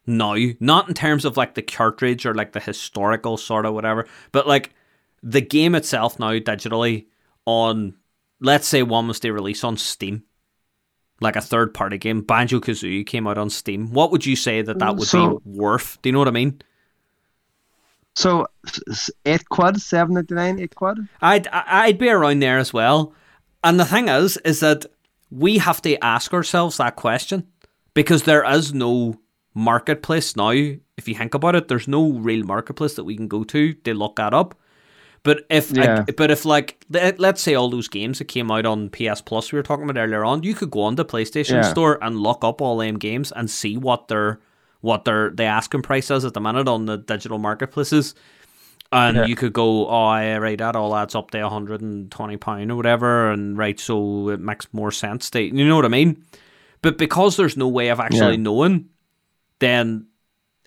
now? 0.06 0.36
Not 0.60 0.88
in 0.88 0.94
terms 0.94 1.24
of 1.24 1.36
like 1.36 1.54
the 1.54 1.62
cartridge 1.62 2.26
or 2.26 2.34
like 2.34 2.52
the 2.52 2.60
historical 2.60 3.36
sort 3.36 3.66
of 3.66 3.74
whatever, 3.74 4.06
but 4.32 4.46
like 4.46 4.74
the 5.22 5.40
game 5.40 5.74
itself 5.74 6.18
now 6.18 6.32
digitally 6.32 7.06
on 7.46 7.94
let's 8.42 8.68
say 8.68 8.82
one 8.82 9.08
was 9.08 9.20
to 9.20 9.32
release 9.32 9.64
on 9.64 9.76
Steam. 9.76 10.24
like 11.20 11.36
a 11.36 11.40
third 11.40 11.72
party 11.72 11.98
game, 11.98 12.20
Banjo 12.22 12.58
Kazooie 12.58 13.06
came 13.06 13.28
out 13.28 13.38
on 13.38 13.48
Steam, 13.48 13.92
what 13.92 14.10
would 14.10 14.26
you 14.26 14.34
say 14.34 14.60
that 14.60 14.80
that 14.80 14.96
would 14.96 15.06
So- 15.06 15.38
be 15.38 15.50
worth? 15.60 15.98
Do 16.02 16.08
you 16.08 16.12
know 16.12 16.18
what 16.18 16.26
I 16.26 16.32
mean? 16.32 16.60
So 18.14 18.46
eight 19.24 19.48
quid, 19.48 19.80
seven 19.80 20.14
ninety 20.14 20.34
nine, 20.34 20.58
eight 20.60 20.74
quid. 20.74 20.98
I'd 21.20 21.46
I'd 21.48 21.98
be 21.98 22.08
around 22.10 22.40
there 22.40 22.58
as 22.58 22.72
well. 22.72 23.14
And 23.64 23.78
the 23.80 23.84
thing 23.84 24.08
is, 24.08 24.36
is 24.38 24.60
that 24.60 24.84
we 25.30 25.58
have 25.58 25.80
to 25.82 25.96
ask 26.04 26.34
ourselves 26.34 26.76
that 26.76 26.96
question 26.96 27.46
because 27.94 28.24
there 28.24 28.44
is 28.50 28.74
no 28.74 29.18
marketplace 29.54 30.36
now. 30.36 30.50
If 30.50 31.06
you 31.08 31.14
think 31.14 31.34
about 31.34 31.54
it, 31.54 31.68
there's 31.68 31.88
no 31.88 32.10
real 32.12 32.44
marketplace 32.44 32.94
that 32.94 33.04
we 33.04 33.16
can 33.16 33.28
go 33.28 33.44
to 33.44 33.72
to 33.72 33.94
look 33.94 34.16
that 34.16 34.34
up. 34.34 34.58
But 35.24 35.44
if 35.50 35.70
Yeah. 35.70 35.98
like, 36.06 36.16
but 36.16 36.30
if 36.30 36.44
like 36.44 36.84
let- 36.90 37.20
let's 37.20 37.40
say 37.40 37.54
all 37.54 37.70
those 37.70 37.88
games 37.88 38.18
that 38.18 38.24
came 38.26 38.50
out 38.50 38.66
on 38.66 38.88
PS 38.90 39.20
Plus 39.20 39.52
we 39.52 39.56
were 39.58 39.62
talking 39.62 39.88
about 39.88 40.00
earlier 40.00 40.24
on, 40.24 40.42
you 40.42 40.54
could 40.54 40.70
go 40.70 40.82
on 40.82 40.96
the 40.96 41.04
PlayStation 41.04 41.62
Yeah. 41.62 41.70
Store 41.70 41.98
and 42.02 42.18
look 42.20 42.42
up 42.44 42.60
all 42.60 42.78
them 42.78 42.98
games 42.98 43.32
and 43.32 43.48
see 43.50 43.76
what 43.76 44.08
their 44.08 44.40
what 44.80 45.04
their 45.04 45.30
the 45.30 45.44
asking 45.44 45.82
price 45.82 46.10
is 46.10 46.24
at 46.24 46.34
the 46.34 46.40
minute 46.40 46.66
on 46.66 46.86
the 46.86 46.96
digital 46.98 47.38
marketplaces. 47.38 48.14
And 48.90 49.16
Yeah. 49.16 49.24
you 49.26 49.36
could 49.36 49.52
go, 49.54 49.86
oh, 49.88 50.14
yeah, 50.16 50.36
right, 50.36 50.58
that 50.58 50.76
all 50.76 50.94
adds 50.94 51.14
up 51.14 51.30
to 51.30 51.38
£120 51.38 52.70
or 52.70 52.76
whatever, 52.76 53.30
and 53.30 53.56
right, 53.56 53.78
so 53.80 54.28
it 54.28 54.40
makes 54.40 54.66
more 54.72 54.90
sense. 54.90 55.30
To, 55.30 55.40
you 55.40 55.66
know 55.66 55.76
what 55.76 55.84
I 55.86 55.88
mean? 55.88 56.22
But 56.82 56.98
because 56.98 57.36
there's 57.36 57.56
no 57.56 57.68
way 57.68 57.88
of 57.88 58.00
actually 58.00 58.36
knowing, 58.38 58.86
then 59.60 60.08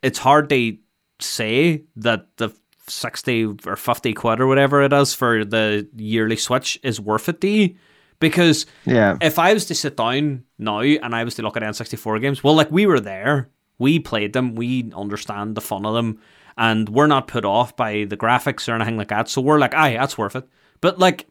it's 0.01 0.17
hard 0.17 0.49
to 0.49 0.77
say 1.19 1.83
that 1.97 2.25
the 2.37 2.49
60 2.87 3.55
or 3.65 3.75
50 3.75 4.13
quid 4.13 4.39
or 4.39 4.47
whatever 4.47 4.81
it 4.81 4.93
is 4.93 5.13
for 5.13 5.43
the 5.43 5.87
yearly 5.95 6.35
Switch 6.35 6.79
is 6.83 6.99
worth 6.99 7.29
it 7.29 7.41
to 7.41 7.47
you. 7.47 7.75
Because 8.19 8.65
Yeah, 8.85 9.17
if 9.21 9.37
I 9.37 9.53
was 9.53 9.65
to 9.65 9.75
sit 9.75 9.97
down 9.97 10.45
now 10.57 10.79
and 10.79 11.13
I 11.13 11.23
was 11.23 11.35
to 11.35 11.41
look 11.41 11.57
at 11.57 11.63
N64 11.63 12.21
games, 12.21 12.43
well, 12.43 12.55
like 12.55 12.71
we 12.71 12.85
were 12.85 13.01
there, 13.01 13.49
we 13.77 13.99
played 13.99 14.33
them, 14.33 14.55
we 14.55 14.91
understand 14.95 15.55
the 15.55 15.61
fun 15.61 15.85
of 15.85 15.93
them, 15.93 16.19
and 16.57 16.87
we're 16.87 17.07
not 17.07 17.27
put 17.27 17.43
off 17.43 17.75
by 17.75 18.05
the 18.05 18.15
graphics 18.15 18.69
or 18.69 18.75
anything 18.75 18.97
like 18.97 19.09
that. 19.09 19.27
So 19.27 19.41
we're 19.41 19.59
like, 19.59 19.73
aye, 19.73 19.93
that's 19.93 20.17
worth 20.17 20.35
it. 20.35 20.47
But 20.79 20.97
like, 20.97 21.27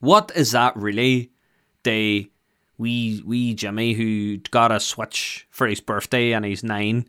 what 0.00 0.32
is 0.34 0.52
that 0.52 0.76
really? 0.76 1.30
The 1.84 2.30
wee 2.76 3.22
wee 3.24 3.54
Jimmy 3.54 3.92
who 3.92 4.38
got 4.38 4.72
a 4.72 4.80
Switch 4.80 5.46
for 5.50 5.66
his 5.66 5.80
birthday 5.80 6.32
and 6.32 6.44
he's 6.44 6.64
nine, 6.64 7.06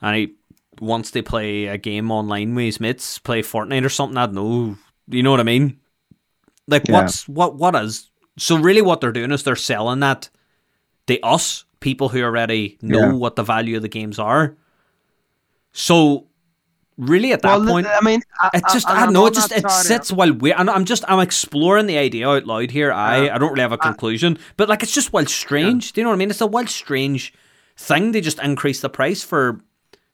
and 0.00 0.16
he 0.16 0.34
wants 0.80 1.10
to 1.12 1.22
play 1.22 1.66
a 1.66 1.78
game 1.78 2.10
online 2.10 2.54
with 2.54 2.64
his 2.64 2.80
mates, 2.80 3.18
play 3.18 3.42
Fortnite 3.42 3.84
or 3.84 3.88
something. 3.88 4.16
I 4.16 4.26
don't 4.26 4.34
know. 4.34 4.76
You 5.08 5.22
know 5.22 5.30
what 5.30 5.40
I 5.40 5.44
mean? 5.44 5.78
Like 6.68 6.88
Yeah. 6.88 7.02
what's 7.02 7.28
what 7.28 7.56
what 7.56 7.74
is 7.74 8.10
so 8.38 8.56
really 8.56 8.82
what 8.82 9.00
they're 9.00 9.12
doing 9.12 9.32
is 9.32 9.42
they're 9.42 9.56
selling 9.56 10.00
that 10.00 10.30
to 11.06 11.20
us 11.20 11.64
people 11.80 12.08
who 12.08 12.22
already 12.22 12.78
know 12.80 13.00
Yeah. 13.00 13.12
what 13.12 13.36
the 13.36 13.42
value 13.42 13.76
of 13.76 13.82
the 13.82 13.88
games 13.88 14.18
are. 14.18 14.56
So 15.72 16.26
really 16.98 17.32
at 17.32 17.42
that 17.42 17.58
well, 17.60 17.66
point 17.66 17.86
I 17.86 18.00
mean, 18.04 18.22
I, 18.40 18.50
it 18.54 18.64
just 18.72 18.88
I, 18.88 19.00
I, 19.00 19.04
don't 19.04 19.12
know 19.12 19.26
it 19.26 19.34
just 19.34 19.50
it 19.52 19.68
sits 19.70 20.12
while 20.12 20.32
we 20.32 20.52
and 20.52 20.70
I'm 20.70 20.84
just 20.84 21.04
I'm 21.08 21.20
exploring 21.20 21.86
the 21.86 21.98
idea 21.98 22.28
out 22.28 22.46
loud 22.46 22.70
here. 22.70 22.92
I 22.92 23.28
Uh, 23.28 23.34
I 23.34 23.38
don't 23.38 23.50
really 23.50 23.62
have 23.62 23.72
a 23.72 23.78
conclusion, 23.78 24.38
but 24.56 24.68
like 24.68 24.82
it's 24.82 24.94
just 24.94 25.12
well 25.12 25.26
strange. 25.26 25.92
Do 25.92 26.00
you 26.00 26.04
know 26.04 26.10
what 26.10 26.16
I 26.16 26.18
mean? 26.18 26.30
It's 26.30 26.40
a 26.40 26.46
well 26.46 26.66
strange 26.66 27.32
thing. 27.76 28.12
They 28.12 28.20
just 28.20 28.38
increase 28.40 28.80
the 28.80 28.90
price 28.90 29.22
for 29.22 29.60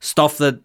stuff 0.00 0.38
that 0.38 0.60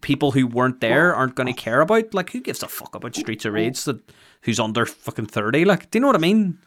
people 0.00 0.32
who 0.32 0.46
weren't 0.46 0.80
there 0.80 1.14
aren't 1.14 1.36
going 1.36 1.46
to 1.46 1.52
care 1.52 1.80
about. 1.80 2.12
Like 2.14 2.30
who 2.30 2.40
gives 2.40 2.62
a 2.62 2.68
fuck 2.68 2.94
about 2.94 3.16
Streets 3.16 3.44
of 3.44 3.54
Rage 3.54 3.82
that 3.84 4.00
who's 4.42 4.60
under 4.60 4.86
fucking 4.86 5.26
thirty? 5.26 5.64
Like 5.64 5.90
do 5.90 5.98
you 5.98 6.00
know 6.00 6.08
what 6.08 6.16
I 6.16 6.20
mean? 6.20 6.58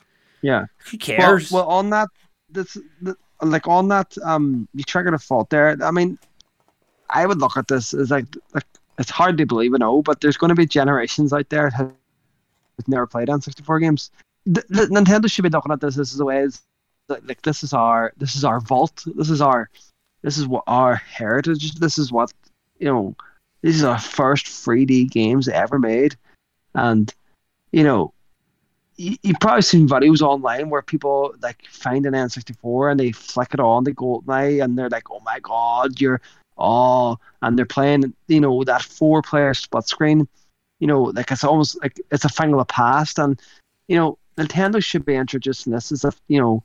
Yeah. 0.41 0.65
Who 0.91 0.97
cares? 0.97 1.51
well, 1.51 1.67
on 1.67 1.89
that, 1.89 2.07
this, 2.49 2.77
the, 3.01 3.15
like 3.41 3.67
on 3.67 3.87
that, 3.87 4.15
um, 4.23 4.67
you 4.73 4.83
triggered 4.83 5.13
a 5.13 5.19
fault 5.19 5.49
there. 5.49 5.75
I 5.81 5.91
mean, 5.91 6.19
I 7.09 7.25
would 7.25 7.39
look 7.39 7.57
at 7.57 7.67
this 7.67 7.93
as 7.93 8.11
like, 8.11 8.27
like 8.53 8.65
it's 8.99 9.09
hard 9.09 9.37
to 9.37 9.45
believe, 9.45 9.71
you 9.71 9.77
know, 9.77 10.01
but 10.01 10.21
there's 10.21 10.37
going 10.37 10.49
to 10.49 10.55
be 10.55 10.65
generations 10.65 11.33
out 11.33 11.49
there 11.49 11.71
that 11.71 11.77
have 11.77 12.87
never 12.87 13.07
played 13.07 13.29
on 13.29 13.41
64 13.41 13.79
games. 13.79 14.11
The, 14.45 14.63
the, 14.69 14.85
Nintendo 14.85 15.29
should 15.29 15.43
be 15.43 15.49
looking 15.49 15.71
at 15.71 15.81
this 15.81 15.97
as 15.97 16.19
a 16.19 16.25
way 16.25 16.43
as 16.43 16.61
like, 17.09 17.23
like 17.27 17.41
this 17.41 17.63
is 17.63 17.73
our 17.73 18.13
this 18.17 18.35
is 18.35 18.43
our 18.43 18.59
vault. 18.59 19.03
This 19.15 19.29
is 19.29 19.41
our 19.41 19.69
this 20.25 20.37
is 20.39 20.47
what 20.47 20.63
our 20.65 20.95
heritage. 20.95 21.75
This 21.75 21.97
is 21.97 22.11
what 22.11 22.33
you 22.79 22.87
know. 22.87 23.15
This 23.61 23.75
is 23.75 23.83
our 23.83 23.99
first 23.99 24.45
3D 24.45 25.09
games 25.09 25.47
ever 25.47 25.79
made, 25.79 26.15
and 26.73 27.13
you 27.71 27.83
know 27.83 28.13
you, 28.97 29.17
you've 29.21 29.39
probably 29.39 29.61
seen 29.61 29.87
videos 29.87 30.21
online 30.21 30.69
where 30.69 30.81
people 30.81 31.35
like 31.41 31.65
find 31.67 32.05
an 32.05 32.13
N64 32.13 32.91
and 32.91 32.99
they 32.99 33.11
flick 33.11 33.53
it 33.53 33.59
on 33.59 33.83
the 33.83 33.93
GoldenEye 33.93 34.63
and 34.63 34.77
they're 34.77 34.89
like, 34.89 35.11
oh 35.11 35.21
my 35.25 35.39
god, 35.39 35.99
you're 35.99 36.21
oh, 36.57 37.17
and 37.41 37.57
they're 37.57 37.65
playing, 37.65 38.13
you 38.27 38.39
know, 38.39 38.63
that 38.63 38.81
four 38.81 39.21
player 39.21 39.53
split 39.53 39.87
screen, 39.87 40.27
you 40.79 40.87
know, 40.87 41.03
like 41.03 41.31
it's 41.31 41.43
almost 41.43 41.81
like 41.81 41.99
it's 42.11 42.25
a 42.25 42.29
thing 42.29 42.53
of 42.53 42.59
the 42.59 42.65
past. 42.65 43.19
And, 43.19 43.39
you 43.87 43.95
know, 43.95 44.17
Nintendo 44.37 44.83
should 44.83 45.05
be 45.05 45.15
introducing 45.15 45.73
this 45.73 45.91
as 45.91 46.03
a, 46.03 46.13
you 46.27 46.39
know, 46.39 46.63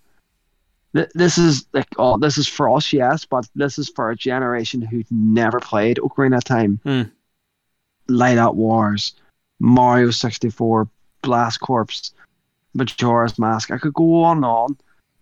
this 0.92 1.38
is 1.38 1.66
like, 1.72 1.86
oh, 1.98 2.18
this 2.18 2.36
is 2.38 2.48
for 2.48 2.68
us, 2.74 2.92
yes, 2.92 3.24
but 3.24 3.48
this 3.54 3.78
is 3.78 3.88
for 3.88 4.10
a 4.10 4.16
generation 4.16 4.82
who 4.82 5.04
never 5.10 5.60
played 5.60 5.98
Ocarina 5.98 6.38
of 6.38 6.44
Time, 6.44 6.80
Hmm. 6.84 7.02
Lylat 8.08 8.54
Wars, 8.54 9.14
Mario 9.60 10.10
64, 10.10 10.88
Blast 11.22 11.60
Corps, 11.60 12.12
Majora's 12.74 13.38
Mask. 13.38 13.70
I 13.70 13.78
could 13.78 13.94
go 13.94 14.24
on 14.24 14.38
and 14.38 14.44
on. 14.44 14.76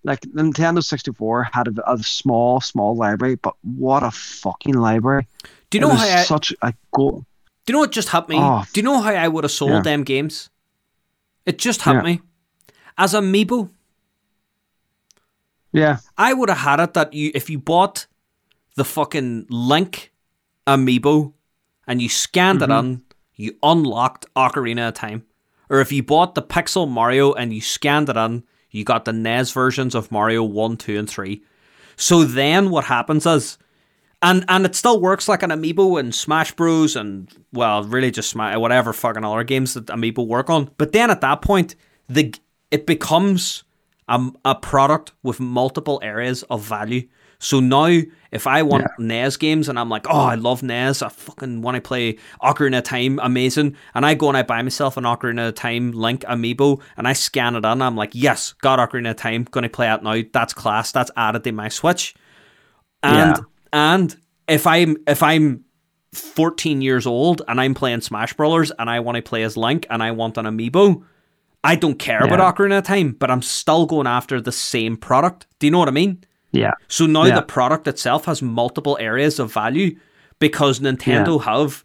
Like 0.04 0.20
Nintendo 0.22 0.82
64 0.82 1.48
had 1.52 1.68
a, 1.68 1.92
a 1.92 1.98
small, 1.98 2.60
small 2.60 2.96
library, 2.96 3.34
but 3.34 3.54
what 3.62 4.02
a 4.02 4.10
fucking 4.10 4.74
library! 4.74 5.26
do 5.70 5.76
you 5.76 5.82
know 5.82 5.90
how 5.94 6.06
I, 6.06 6.22
such 6.22 6.54
a 6.62 6.72
go. 6.94 7.26
Do 7.66 7.72
you 7.72 7.72
know 7.74 7.80
what 7.80 7.92
just 7.92 8.08
hit 8.08 8.28
me? 8.28 8.36
Oh. 8.38 8.64
Do 8.72 8.80
you 8.80 8.84
know 8.84 9.00
how 9.02 9.10
I 9.10 9.28
would 9.28 9.44
have 9.44 9.50
sold 9.50 9.72
Yeah. 9.72 9.80
them 9.82 10.02
games? 10.04 10.48
It 11.44 11.58
just 11.58 11.82
hit 11.82 11.94
Yeah. 11.96 12.02
me. 12.02 12.20
As 12.96 13.12
Amiibo, 13.12 13.68
Yeah, 15.78 15.98
I 16.16 16.34
would 16.34 16.48
have 16.48 16.58
had 16.58 16.80
it 16.80 16.94
that 16.94 17.12
you 17.12 17.30
if 17.34 17.48
you 17.48 17.58
bought 17.58 18.06
the 18.76 18.84
fucking 18.84 19.46
Link 19.50 20.12
Amiibo 20.66 21.32
and 21.86 22.00
you 22.00 22.08
scanned 22.08 22.62
it 22.62 22.68
mm-hmm. 22.68 22.86
in, 22.86 23.02
you 23.34 23.56
unlocked 23.62 24.26
Ocarina 24.34 24.88
of 24.88 24.94
Time. 24.94 25.24
Or 25.70 25.80
if 25.80 25.92
you 25.92 26.02
bought 26.02 26.34
the 26.34 26.42
Pixel 26.42 26.88
Mario 26.88 27.32
and 27.32 27.52
you 27.52 27.60
scanned 27.60 28.08
it 28.08 28.16
in, 28.16 28.44
you 28.70 28.84
got 28.84 29.04
the 29.04 29.12
NES 29.12 29.52
versions 29.52 29.94
of 29.94 30.10
Mario 30.10 30.42
1, 30.42 30.76
2, 30.76 30.98
and 30.98 31.08
3. 31.08 31.42
So 31.96 32.24
then 32.24 32.70
what 32.70 32.84
happens 32.84 33.26
is 33.26 33.58
and 34.20 34.44
and 34.48 34.66
it 34.66 34.74
still 34.74 35.00
works 35.00 35.28
like 35.28 35.42
an 35.42 35.50
amiibo 35.50 35.98
in 36.00 36.12
Smash 36.12 36.52
Bros. 36.52 36.96
and 36.96 37.28
well, 37.52 37.84
really 37.84 38.10
just 38.10 38.30
Smash, 38.30 38.56
whatever 38.56 38.92
fucking 38.92 39.24
other 39.24 39.44
games 39.44 39.74
that 39.74 39.86
amiibo 39.86 40.26
work 40.26 40.50
on. 40.50 40.70
But 40.76 40.92
then 40.92 41.10
at 41.10 41.20
that 41.20 41.42
point, 41.42 41.74
the 42.08 42.34
it 42.70 42.86
becomes 42.86 43.64
a, 44.08 44.30
a 44.44 44.54
product 44.54 45.12
with 45.22 45.40
multiple 45.40 46.00
areas 46.02 46.42
of 46.44 46.62
value. 46.62 47.06
So 47.40 47.60
now, 47.60 48.00
if 48.32 48.48
I 48.48 48.62
want 48.62 48.88
NES 48.98 49.36
games 49.36 49.68
and 49.68 49.78
I'm 49.78 49.88
like, 49.88 50.06
oh, 50.10 50.22
I 50.22 50.34
love 50.34 50.64
NES, 50.64 51.02
I 51.02 51.08
fucking 51.08 51.62
want 51.62 51.76
to 51.76 51.80
play 51.80 52.18
Ocarina 52.42 52.78
of 52.78 52.84
Time, 52.84 53.20
amazing, 53.22 53.76
and 53.94 54.04
I 54.04 54.14
go 54.14 54.26
and 54.26 54.36
I 54.36 54.42
buy 54.42 54.60
myself 54.60 54.96
an 54.96 55.04
Ocarina 55.04 55.48
of 55.48 55.54
Time 55.54 55.92
Link 55.92 56.22
amiibo 56.22 56.82
and 56.96 57.06
I 57.06 57.12
scan 57.12 57.54
it 57.54 57.64
in, 57.64 57.80
I'm 57.80 57.94
like, 57.94 58.10
yes, 58.12 58.54
got 58.54 58.80
Ocarina 58.80 59.10
of 59.10 59.16
Time, 59.16 59.44
gonna 59.44 59.68
play 59.68 59.92
it 59.92 60.02
now. 60.02 60.20
That's 60.32 60.52
class. 60.52 60.90
That's 60.90 61.12
added 61.16 61.44
to 61.44 61.52
my 61.52 61.68
Switch. 61.68 62.14
And 63.04 63.36
Yeah. 63.36 63.42
and 63.72 64.16
if 64.48 64.66
I'm 64.66 64.96
if 65.06 65.22
I'm 65.22 65.64
14 66.12 66.82
years 66.82 67.06
old 67.06 67.42
and 67.46 67.60
I'm 67.60 67.74
playing 67.74 68.00
Smash 68.00 68.32
Brothers 68.32 68.72
and 68.78 68.90
I 68.90 68.98
want 68.98 69.14
to 69.16 69.22
play 69.22 69.44
as 69.44 69.56
Link 69.56 69.86
and 69.90 70.02
I 70.02 70.10
want 70.10 70.38
an 70.38 70.46
amiibo, 70.46 71.04
I 71.64 71.74
don't 71.74 71.98
care 71.98 72.24
Yeah. 72.26 72.32
about 72.34 72.56
Ocarina 72.56 72.78
of 72.78 72.84
Time, 72.84 73.12
but 73.18 73.30
I'm 73.30 73.42
still 73.42 73.86
going 73.86 74.06
after 74.06 74.40
the 74.40 74.52
same 74.52 74.96
product. 74.96 75.46
Do 75.58 75.66
you 75.66 75.70
know 75.70 75.78
what 75.78 75.88
I 75.88 75.92
mean? 75.92 76.24
yeah, 76.52 76.72
So 76.88 77.04
now 77.06 77.24
Yeah. 77.24 77.34
the 77.34 77.42
product 77.42 77.86
itself 77.88 78.24
has 78.24 78.40
multiple 78.40 78.96
areas 79.00 79.38
of 79.38 79.52
value 79.52 79.96
because 80.38 80.80
Nintendo 80.80 81.42
have 81.44 81.84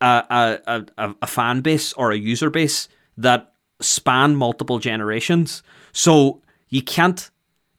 a, 0.00 0.24
a, 0.30 0.58
a, 0.66 0.84
a- 1.06 1.14
a 1.22 1.26
fan 1.26 1.60
base 1.60 1.92
or 1.94 2.10
a 2.10 2.16
user 2.16 2.48
base 2.50 2.88
that 3.18 3.52
span 3.82 4.36
multiple 4.36 4.78
generations. 4.78 5.62
So 5.92 6.40
you 6.70 6.80
can't, 6.82 7.30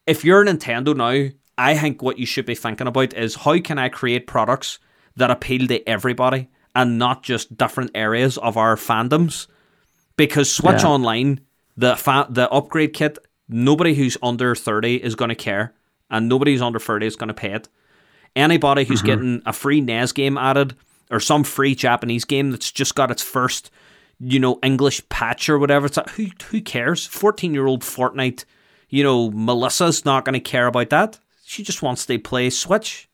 if 0.06 0.24
you're 0.24 0.44
Nintendo 0.44 0.94
now, 0.94 1.30
I 1.58 1.76
think 1.76 2.02
what 2.02 2.18
you 2.18 2.26
should 2.26 2.46
be 2.46 2.54
thinking 2.54 2.86
about 2.86 3.14
is 3.14 3.34
how 3.36 3.58
can 3.60 3.78
I 3.78 3.88
create 3.88 4.26
products 4.28 4.78
that 5.16 5.30
appeal 5.30 5.66
to 5.68 5.86
everybody 5.88 6.48
and 6.74 6.98
not 6.98 7.22
just 7.24 7.56
different 7.56 7.90
areas 7.94 8.38
of 8.38 8.56
our 8.56 8.76
fandoms? 8.76 9.48
Because 10.16 10.50
Switch 10.50 10.82
Yeah. 10.82 10.88
Online, 10.88 11.40
the 11.76 11.96
fa- 11.96 12.26
the 12.28 12.50
upgrade 12.50 12.92
kit, 12.92 13.18
nobody 13.48 13.94
who's 13.94 14.16
under 14.22 14.54
30 14.54 14.96
is 14.96 15.14
going 15.14 15.30
to 15.30 15.34
care, 15.34 15.74
and 16.10 16.28
nobody 16.28 16.52
who's 16.52 16.62
under 16.62 16.78
30 16.78 17.06
is 17.06 17.16
going 17.16 17.28
to 17.28 17.34
pay 17.34 17.52
it. 17.52 17.68
Anybody 18.34 18.84
who's 18.84 19.02
getting 19.02 19.42
a 19.44 19.52
free 19.52 19.80
NES 19.80 20.12
game 20.12 20.38
added 20.38 20.74
or 21.10 21.20
some 21.20 21.44
free 21.44 21.74
Japanese 21.74 22.24
game 22.24 22.50
that's 22.50 22.72
just 22.72 22.94
got 22.94 23.10
its 23.10 23.22
first, 23.22 23.70
you 24.18 24.38
know, 24.38 24.58
English 24.62 25.06
patch 25.10 25.50
or 25.50 25.58
whatever, 25.58 25.86
it's 25.86 25.98
like, 25.98 26.08
who 26.10 26.28
who 26.50 26.62
cares? 26.62 27.06
14 27.06 27.52
year 27.52 27.66
old 27.66 27.82
Fortnite, 27.82 28.44
you 28.88 29.04
know, 29.04 29.30
Melissa's 29.30 30.04
not 30.04 30.24
going 30.24 30.34
to 30.34 30.40
care 30.40 30.66
about 30.66 30.90
that. 30.90 31.18
She 31.44 31.62
just 31.62 31.82
wants 31.82 32.06
to 32.06 32.18
play 32.18 32.48
Switch. 32.48 33.08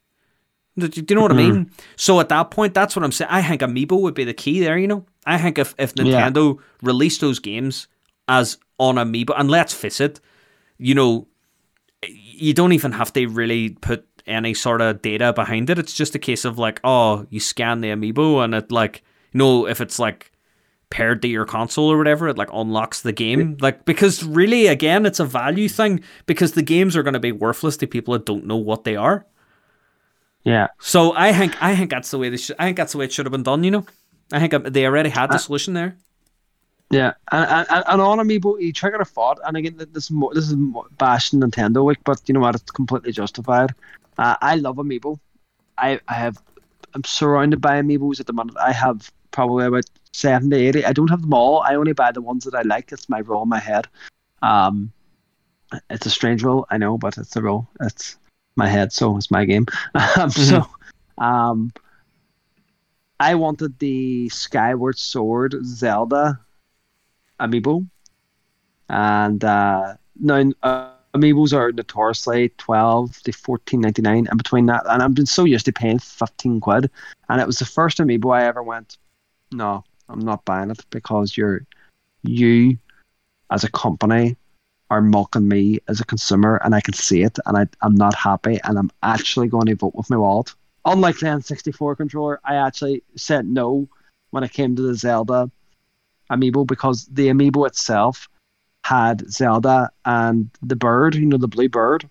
Do 0.79 0.89
you 0.95 1.17
know 1.17 1.23
what 1.23 1.33
mm-hmm. 1.33 1.41
I 1.41 1.53
mean? 1.53 1.71
So 1.97 2.21
at 2.21 2.29
that 2.29 2.53
point, 2.53 2.75
that's 2.75 2.95
what 2.95 3.05
I'm 3.05 3.11
saying. 3.11 3.31
I 3.31 3.43
think 3.43 3.63
Amiibo 3.63 4.01
would 4.01 4.15
be 4.15 4.25
the 4.25 4.35
key 4.35 4.61
there. 4.61 4.79
You 4.79 4.87
know, 4.87 5.07
I 5.29 5.39
think 5.39 5.59
if 5.59 5.75
if 5.79 5.95
Nintendo 5.95 6.57
yeah. 6.57 6.63
released 6.83 7.21
those 7.21 7.39
games 7.39 7.87
as 8.29 8.59
on 8.79 8.97
Amiibo, 8.97 9.35
and 9.37 9.51
let's 9.51 9.75
face 9.75 10.01
it, 10.01 10.21
you 10.79 10.95
know, 10.95 11.29
you 12.07 12.55
don't 12.55 12.73
even 12.73 12.93
have 12.93 13.13
to 13.13 13.27
really 13.27 13.71
put 13.71 14.07
any 14.27 14.55
sort 14.55 14.81
of 14.81 15.03
data 15.03 15.33
behind 15.33 15.71
it. 15.71 15.79
It's 15.79 15.95
just 15.95 16.15
a 16.15 16.19
case 16.19 16.45
of 16.45 16.59
like, 16.59 16.81
oh, 16.85 17.27
you 17.31 17.41
scan 17.41 17.81
the 17.81 17.89
Amiibo, 17.89 18.45
and 18.45 18.55
it 18.55 18.73
like, 18.73 19.03
you 19.33 19.39
know, 19.39 19.67
if 19.67 19.81
it's 19.81 19.99
like 19.99 20.33
paired 20.91 21.21
to 21.23 21.29
your 21.29 21.45
console 21.45 21.91
or 21.93 21.99
whatever, 21.99 22.29
it 22.29 22.39
like 22.39 22.53
unlocks 22.53 23.03
the 23.03 23.13
game. 23.13 23.57
Like 23.61 23.85
because 23.85 24.25
really, 24.25 24.67
again, 24.67 25.05
it's 25.07 25.21
a 25.21 25.25
value 25.25 25.69
thing 25.69 26.03
because 26.27 26.53
the 26.53 26.63
games 26.63 26.97
are 26.97 27.03
going 27.03 27.15
to 27.15 27.21
be 27.21 27.33
worthless 27.33 27.77
to 27.79 27.87
people 27.87 28.13
that 28.15 28.27
don't 28.27 28.47
know 28.47 28.57
what 28.57 28.85
they 28.85 28.97
are. 28.97 29.27
Yeah. 30.45 30.69
So 30.79 31.15
I 31.15 31.33
think 31.33 31.63
I 31.63 31.77
think 31.77 31.91
that's 31.91 32.11
the 32.11 32.19
way 32.19 32.31
they 32.31 32.37
should. 32.37 32.57
I 32.59 32.65
think 32.65 32.77
that's 32.77 32.93
the 32.93 32.99
way 32.99 33.05
it 33.05 33.13
should 33.13 33.27
have 33.27 33.33
been 33.33 33.43
done. 33.43 33.65
You 33.65 33.71
know, 33.71 33.87
I 34.33 34.47
think 34.47 34.65
they 34.65 34.87
already 34.87 35.11
had 35.11 35.31
the 35.31 35.37
uh, 35.37 35.39
solution 35.39 35.75
there. 35.75 35.97
Yeah, 36.91 37.13
and, 37.33 37.67
and, 37.71 37.85
and 37.87 38.01
on 38.01 38.19
Amiibo, 38.19 38.61
you 38.61 38.73
triggered 38.73 39.03
a 39.03 39.05
thought, 39.05 39.39
and 39.45 39.57
again, 39.57 39.77
this 39.77 40.05
is 40.05 40.11
more, 40.11 40.33
this 40.33 40.51
is 40.51 40.57
bashing 40.97 41.41
Nintendo 41.41 41.85
week, 41.85 41.99
but 42.05 42.21
you 42.27 42.33
know 42.33 42.41
what? 42.41 42.55
It's 42.55 42.71
completely 42.71 43.13
justified. 43.13 43.75
Uh, 44.17 44.37
I 44.41 44.57
love 44.57 44.77
Amiibo. 44.77 45.19
I 45.77 46.01
I 46.09 46.15
have 46.15 46.41
I'm 46.95 47.05
surrounded 47.05 47.61
by 47.61 47.81
Amiibos 47.81 48.21
at 48.21 48.27
the 48.27 48.33
moment. 48.33 48.59
I 48.59 48.73
have 48.73 49.11
probably 49.31 49.67
about 49.67 49.85
70, 50.13 50.57
80. 50.57 50.85
I 50.85 50.93
don't 50.93 51.09
have 51.09 51.23
them 51.23 51.35
all. 51.35 51.61
I 51.61 51.75
only 51.75 51.93
buy 51.93 52.13
the 52.13 52.23
ones 52.23 52.45
that 52.45 52.55
I 52.55 52.63
like. 52.63 52.93
It's 52.93 53.09
my 53.09 53.19
rule 53.19 53.43
in 53.43 53.49
my 53.49 53.59
head. 53.59 53.87
Um, 54.43 54.93
it's 55.91 56.07
a 56.07 56.11
strange 56.11 56.43
rule, 56.43 56.67
I 56.71 56.79
know, 56.79 56.97
but 56.97 57.19
it's 57.19 57.37
a 57.37 57.43
rule. 57.43 57.69
It's 57.81 58.17
my 58.57 58.67
head, 58.67 58.93
so 58.93 59.17
it's 59.17 59.31
my 59.31 59.45
game. 59.45 59.67
um, 59.95 60.03
mm-hmm. 60.31 60.43
So, 60.43 60.67
um, 61.19 61.73
I 63.21 63.35
wanted 63.35 63.79
the 63.79 64.29
Skyward 64.29 64.99
Sword 64.99 65.55
Zelda 65.65 66.39
amiibo, 67.41 67.87
and 68.89 69.43
uh, 69.45 69.95
now 70.21 70.51
uh, 70.63 70.91
amiibos 71.15 71.53
are 71.53 71.73
notoriously 71.73 72.51
twelve 72.59 73.21
to 73.23 73.33
fourteen 73.33 73.81
ninety 73.81 74.03
nine, 74.03 74.27
and 74.29 74.39
between 74.39 74.67
that, 74.67 74.85
and 74.89 75.03
I've 75.03 75.15
been 75.15 75.27
so 75.27 75.45
used 75.45 75.65
to 75.67 75.73
paying 75.73 75.99
fifteen 75.99 76.61
quid, 76.61 76.91
and 77.29 77.41
it 77.41 77.47
was 77.47 77.59
the 77.59 77.65
first 77.65 77.99
amiibo 77.99 78.35
I 78.35 78.45
ever 78.45 78.63
went. 78.63 78.99
No, 79.53 79.85
I'm 80.09 80.21
not 80.21 80.45
buying 80.45 80.71
it 80.71 80.85
because 80.91 81.37
you're 81.37 81.67
you 82.23 82.79
as 83.51 83.65
a 83.65 83.71
company 83.71 84.37
are 84.91 85.01
mocking 85.01 85.49
me 85.49 85.79
as 85.89 86.01
a 86.01 86.05
consumer 86.05 86.61
and 86.65 86.75
I 86.75 86.81
can 86.81 86.95
see 86.95 87.23
it 87.23 87.39
and 87.47 87.57
I, 87.57 87.67
I'm 87.83 87.95
not 87.95 88.15
happy 88.15 88.59
and 88.65 88.79
I'm 88.79 88.91
actually 89.03 89.49
going 89.49 89.67
to 89.67 89.75
vote 89.75 89.95
with 89.95 90.09
my 90.11 90.17
wallet. 90.17 90.55
Unlike 90.89 91.19
the 91.19 91.27
N64 91.27 91.97
controller, 91.97 92.41
I 92.45 92.55
actually 92.55 93.03
said 93.15 93.47
no 93.47 93.89
when 94.31 94.43
it 94.43 94.53
came 94.53 94.75
to 94.77 94.83
the 94.83 94.95
Zelda 94.95 95.51
amiibo 96.31 96.67
because 96.67 97.07
the 97.07 97.29
amiibo 97.29 97.67
itself 97.67 98.29
had 98.85 99.31
Zelda 99.31 99.91
and 100.05 100.51
the 100.63 100.77
bird, 100.77 101.15
you 101.15 101.27
know, 101.27 101.37
the 101.37 101.49
blue 101.49 101.69
bird. 101.69 102.09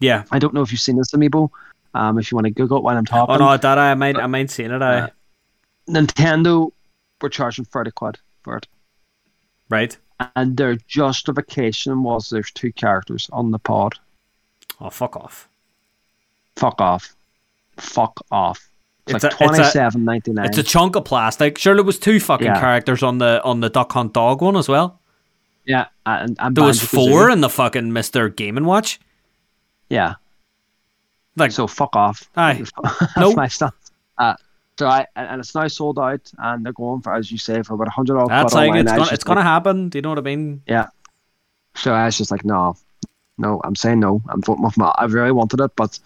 Yeah. 0.00 0.24
I 0.30 0.38
don't 0.38 0.54
know 0.54 0.62
if 0.62 0.72
you've 0.72 0.80
seen 0.80 0.96
this 0.96 1.12
amiibo. 1.12 1.50
Um, 1.94 2.18
if 2.18 2.30
you 2.30 2.36
want 2.36 2.46
to 2.46 2.50
Google 2.50 2.78
it 2.78 2.84
while 2.84 2.96
I'm 2.96 3.04
talking. 3.04 3.34
Oh 3.34 3.38
no, 3.38 3.56
that 3.56 3.78
I 3.78 3.94
might 3.94 4.16
I 4.16 4.26
might 4.26 4.50
seen 4.50 4.70
it. 4.70 4.82
I 4.82 4.98
uh, 5.00 5.08
Nintendo 5.88 6.70
were 7.20 7.30
charging 7.30 7.64
thirty 7.64 7.90
quid 7.90 8.18
for 8.42 8.58
it. 8.58 8.66
Right. 9.70 9.96
And 10.36 10.56
their 10.56 10.76
justification 10.76 12.02
was 12.02 12.28
there's 12.28 12.50
two 12.50 12.72
characters 12.72 13.28
on 13.32 13.50
the 13.50 13.58
pod. 13.58 13.94
Oh 14.80 14.90
fuck 14.90 15.16
off. 15.16 15.48
Fuck 16.56 16.80
off. 16.80 17.16
Fuck 17.78 18.20
off. 18.30 18.68
It's, 19.06 19.24
it's 19.24 19.24
like 19.24 19.48
twenty 19.48 19.64
seven 19.64 20.04
ninety 20.04 20.32
nine. 20.32 20.46
It's 20.46 20.58
a 20.58 20.62
chunk 20.62 20.96
of 20.96 21.04
plastic. 21.04 21.56
Sure, 21.58 21.74
there 21.74 21.84
was 21.84 21.98
two 21.98 22.20
fucking 22.20 22.46
yeah. 22.46 22.60
characters 22.60 23.02
on 23.02 23.18
the 23.18 23.42
on 23.42 23.60
the 23.60 23.70
Duck 23.70 23.92
Hunt 23.92 24.12
Dog 24.12 24.42
one 24.42 24.56
as 24.56 24.68
well. 24.68 25.00
Yeah, 25.64 25.86
and, 26.06 26.36
and 26.40 26.56
there 26.56 26.64
was 26.64 26.82
four 26.82 27.30
in 27.30 27.40
the 27.40 27.48
fucking 27.48 27.92
Mister 27.92 28.28
Game 28.28 28.56
and 28.56 28.66
Watch. 28.66 29.00
Yeah, 29.88 30.14
like 31.38 31.52
so, 31.52 31.66
fuck 31.66 31.94
off. 31.96 32.28
Aye, 32.36 32.64
that's 32.82 33.16
nope. 33.16 33.36
my 33.36 33.48
stuff. 33.48 33.74
Uh, 34.18 34.34
so 34.78 34.86
I 34.88 35.06
and 35.16 35.40
it's 35.40 35.54
now 35.54 35.68
sold 35.68 35.98
out, 35.98 36.30
and 36.38 36.64
they're 36.64 36.72
going 36.72 37.00
for 37.00 37.14
as 37.14 37.32
you 37.32 37.38
say 37.38 37.62
for 37.62 37.74
about 37.74 37.88
a 37.88 37.90
hundred 37.90 38.14
dollars. 38.14 38.28
That's 38.28 38.54
like 38.54 38.74
it's 38.74 38.90
gonna, 38.90 39.08
it's 39.12 39.24
gonna 39.24 39.42
happen. 39.42 39.88
Do 39.88 39.98
you 39.98 40.02
know 40.02 40.10
what 40.10 40.18
I 40.18 40.22
mean? 40.22 40.62
Yeah. 40.66 40.88
So 41.74 41.92
I 41.92 42.06
was 42.06 42.18
just 42.18 42.30
like, 42.30 42.44
no, 42.44 42.76
no. 43.38 43.60
I'm 43.64 43.76
saying 43.76 44.00
no. 44.00 44.20
I'm 44.28 44.42
voting 44.42 44.64
with 44.64 44.76
my. 44.76 44.92
I 44.98 45.04
really 45.04 45.32
wanted 45.32 45.60
it, 45.60 45.70
but 45.76 45.98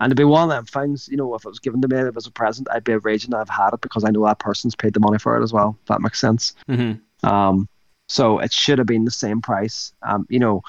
and 0.00 0.10
to 0.10 0.16
be 0.16 0.24
one 0.24 0.44
of 0.44 0.48
them 0.48 0.64
things, 0.64 1.08
you 1.08 1.16
know, 1.16 1.34
if 1.34 1.44
it 1.44 1.48
was 1.48 1.58
given 1.58 1.82
to 1.82 1.88
me 1.88 2.10
as 2.16 2.26
a 2.26 2.30
present, 2.30 2.68
I'd 2.72 2.84
be 2.84 2.96
raging 2.96 3.30
that 3.30 3.36
I've 3.36 3.50
had 3.50 3.74
it 3.74 3.82
because 3.82 4.02
I 4.02 4.10
know 4.10 4.24
that 4.24 4.38
person's 4.38 4.74
paid 4.74 4.94
the 4.94 5.00
money 5.00 5.18
for 5.18 5.38
it 5.38 5.42
as 5.42 5.52
well. 5.52 5.78
that 5.86 6.00
makes 6.00 6.18
sense. 6.18 6.54
Mm-hmm. 6.68 7.26
Um, 7.26 7.68
so 8.08 8.38
it 8.38 8.50
should 8.50 8.78
have 8.78 8.86
been 8.86 9.04
the 9.04 9.10
same 9.10 9.42
price. 9.42 9.92
Um, 10.02 10.26
you 10.30 10.38
know, 10.38 10.62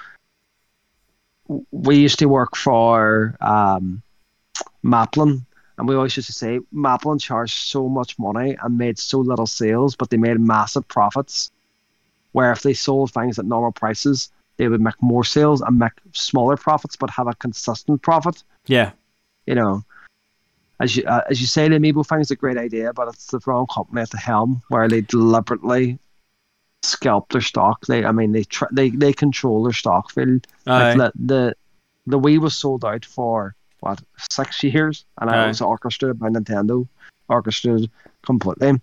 we 1.71 1.95
used 1.95 2.19
to 2.19 2.25
work 2.25 2.57
for 2.57 3.37
um, 3.39 4.03
Maplin, 4.83 5.45
and 5.77 5.87
we 5.87 5.95
always 5.95 6.15
used 6.17 6.27
to 6.27 6.33
say 6.33 6.59
Maplin 6.73 7.19
charged 7.19 7.57
so 7.57 7.87
much 7.87 8.19
money 8.19 8.57
and 8.61 8.77
made 8.77 8.99
so 8.99 9.19
little 9.19 9.47
sales, 9.47 9.95
but 9.95 10.09
they 10.09 10.17
made 10.17 10.39
massive 10.41 10.87
profits. 10.89 11.51
Where 12.33 12.51
if 12.51 12.61
they 12.61 12.73
sold 12.73 13.11
things 13.11 13.39
at 13.39 13.45
normal 13.45 13.71
prices, 13.71 14.29
they 14.57 14.67
would 14.67 14.81
make 14.81 15.01
more 15.01 15.23
sales 15.23 15.61
and 15.61 15.79
make 15.79 15.93
smaller 16.13 16.57
profits, 16.57 16.95
but 16.95 17.09
have 17.09 17.27
a 17.27 17.33
consistent 17.35 18.01
profit. 18.01 18.43
Yeah 18.67 18.91
you 19.51 19.55
know, 19.55 19.83
as 20.79 20.95
you 20.95 21.03
uh, 21.03 21.21
as 21.29 21.41
you 21.41 21.45
say, 21.45 21.67
the 21.67 21.75
Amiibo 21.75 22.07
thing 22.07 22.21
is 22.21 22.31
a 22.31 22.37
great 22.37 22.57
idea, 22.57 22.93
but 22.93 23.09
it's 23.09 23.27
the 23.27 23.41
wrong 23.45 23.67
company 23.67 24.01
at 24.01 24.09
the 24.09 24.17
helm 24.17 24.61
where 24.69 24.87
they 24.87 25.01
deliberately 25.01 25.99
scalp 26.83 27.29
their 27.33 27.41
stock. 27.41 27.85
They, 27.85 28.05
I 28.05 28.13
mean, 28.13 28.31
they 28.31 28.45
tr- 28.45 28.71
they 28.71 28.91
they 28.91 29.11
control 29.11 29.63
their 29.63 29.73
stock 29.73 30.09
field. 30.09 30.47
Like 30.65 30.97
the, 30.97 31.11
the 31.15 31.55
the 32.07 32.17
Wii 32.17 32.39
was 32.39 32.55
sold 32.55 32.85
out 32.85 33.03
for 33.03 33.53
what 33.81 34.01
six 34.31 34.63
years, 34.63 35.03
and 35.19 35.29
Aye. 35.29 35.43
it 35.43 35.47
was 35.49 35.61
orchestrated 35.61 36.17
by 36.17 36.29
Nintendo, 36.29 36.87
orchestrated 37.27 37.91
completely. 38.21 38.79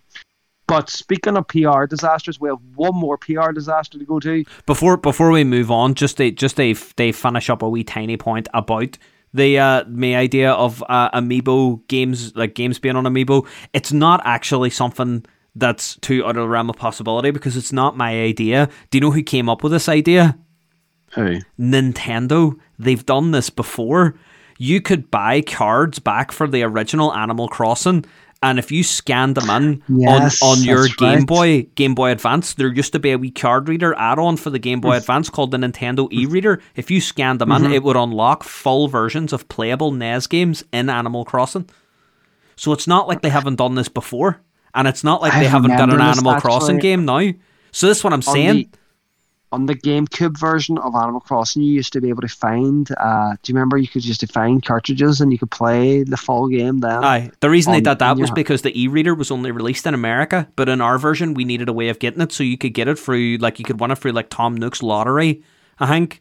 But 0.67 0.91
speaking 0.91 1.39
of 1.39 1.49
PR 1.49 1.87
disasters, 1.87 2.39
we 2.39 2.51
have 2.51 2.61
one 2.75 2.95
more 2.95 3.17
PR 3.17 3.53
disaster 3.53 3.99
to 3.99 4.05
go 4.05 4.21
to. 4.21 4.45
Before 4.67 4.99
before 4.99 5.31
we 5.31 5.45
move 5.45 5.71
on, 5.71 5.95
just 5.95 6.21
a 6.21 6.31
just 6.31 6.61
a 6.61 6.75
they 6.97 7.11
finish 7.11 7.49
up 7.49 7.63
a 7.63 7.69
wee 7.71 7.85
tiny 7.85 8.19
point 8.19 8.49
about 8.53 8.99
the 9.39 9.59
uh, 9.59 9.85
my 9.89 10.17
idea 10.17 10.53
of 10.53 10.85
uh, 10.89 11.11
amiibo 11.19 11.87
games, 11.89 12.37
like 12.37 12.55
games 12.55 12.79
being 12.79 12.97
on 12.97 13.05
amiibo, 13.05 13.47
it's 13.73 13.93
not 13.93 14.21
actually 14.25 14.71
something 14.71 15.25
that's 15.55 15.97
too 15.97 16.25
out 16.25 16.37
of 16.37 16.43
the 16.43 16.49
realm 16.49 16.71
of 16.71 16.77
possibility 16.77 17.31
because 17.31 17.57
it's 17.57 17.73
not 17.73 17.97
my 17.97 18.21
idea. 18.23 18.69
Do 18.91 18.99
you 18.99 19.01
know 19.01 19.11
who 19.11 19.23
came 19.23 19.49
up 19.49 19.63
with 19.63 19.73
this 19.73 19.89
idea? 19.89 20.39
Who? 21.15 21.39
Nintendo. 21.59 22.59
They've 22.79 23.05
done 23.05 23.31
this 23.31 23.51
before. 23.51 24.15
You 24.59 24.81
could 24.81 25.11
buy 25.11 25.41
cards 25.41 25.99
back 25.99 26.33
for 26.33 26.49
the 26.49 26.65
original 26.65 27.15
Animal 27.15 27.49
Crossing 27.49 28.05
and 28.43 28.59
if 28.59 28.71
you 28.71 28.85
scanned 28.85 29.35
them 29.35 29.51
in 29.51 29.83
yes, 29.89 30.43
on, 30.43 30.59
on 30.59 30.65
your 30.65 30.87
Game 30.89 31.19
right. 31.19 31.27
Boy 31.27 31.63
Game 31.75 31.95
Boy 31.95 32.13
Advance, 32.13 32.55
there 32.55 32.69
used 32.69 32.93
to 32.93 32.99
be 32.99 33.11
a 33.11 33.19
wee 33.19 33.31
card 33.31 33.69
reader 33.69 33.95
add-on 33.97 34.37
for 34.37 34.51
the 34.51 34.59
Game 34.59 34.81
Boy 34.81 34.95
mm. 34.95 34.99
Advance 34.99 35.29
called 35.29 35.51
the 35.51 35.59
Nintendo 35.59 36.09
e-reader. 36.13 36.61
If 36.77 36.91
you 36.91 37.01
scanned 37.01 37.41
them 37.41 37.49
mm-hmm. 37.49 37.67
in, 37.67 37.73
it 37.73 37.83
would 37.83 37.97
unlock 37.97 38.45
full 38.45 38.89
versions 38.89 39.33
of 39.33 39.49
playable 39.49 39.91
NES 39.91 40.27
games 40.29 40.65
in 40.73 40.89
Animal 40.89 41.25
Crossing. 41.25 41.69
So 42.55 42.73
it's 42.73 42.87
not 42.87 43.09
like 43.09 43.23
they 43.23 43.29
haven't 43.29 43.57
done 43.57 43.75
this 43.75 43.89
before, 43.89 44.41
and 44.75 44.87
it's 44.87 45.03
not 45.03 45.21
like 45.21 45.35
I 45.35 45.41
they 45.41 45.49
haven't 45.49 45.77
got 45.77 45.93
an 45.93 46.01
Animal 46.01 46.41
Crossing 46.41 46.79
game 46.79 47.05
now. 47.05 47.33
So 47.73 47.87
this 47.87 47.99
is 47.99 48.05
what 48.05 48.13
I'm 48.13 48.23
saying. 48.23 48.57
The, 48.57 48.78
on 49.51 49.67
the 49.67 49.75
GameCube 49.75 50.39
version 50.39 50.77
of 50.79 50.95
Animal 50.95 51.21
Crossing, 51.21 51.63
you 51.63 51.73
used 51.73 51.93
to 51.95 52.01
be 52.01 52.11
able 52.11 52.23
to 52.23 52.29
find. 52.29 52.89
Uh, 52.99 53.35
do 53.43 53.51
you 53.51 53.55
remember 53.55 53.79
you 53.79 53.89
could 53.89 54.03
just 54.03 54.31
find 54.33 54.63
cartridges 54.65 55.21
and 55.21 55.33
you 55.33 55.39
could 55.39 55.51
play 55.51 56.03
the 56.03 56.17
full 56.17 56.49
game 56.49 56.79
then? 56.81 57.03
Aye. 57.03 57.31
The 57.41 57.49
reason 57.49 57.73
on, 57.73 57.77
they 57.77 57.91
did 57.91 57.99
that 57.99 58.17
was 58.19 58.31
because 58.31 58.63
the 58.63 58.79
e-reader 58.81 59.15
was 59.15 59.31
only 59.31 59.51
released 59.51 59.87
in 59.87 59.95
America, 59.95 60.49
but 60.57 60.69
in 60.69 60.81
our 60.81 60.99
version, 60.99 61.35
we 61.35 61.45
needed 61.45 61.69
a 61.69 61.73
way 61.73 61.89
of 61.89 61.99
getting 61.99 62.21
it, 62.21 62.33
so 62.33 62.43
you 62.43 62.59
could 62.59 62.75
get 62.75 62.89
it 62.89 62.99
through 62.99 63.39
like 63.39 63.59
you 63.59 63.65
could 63.65 63.81
win 63.81 63.91
it 63.91 63.99
through 63.99 64.13
like 64.13 64.29
Tom 64.29 64.57
Nook's 64.57 64.83
lottery. 64.83 65.43
I 65.79 65.87
think 65.87 66.21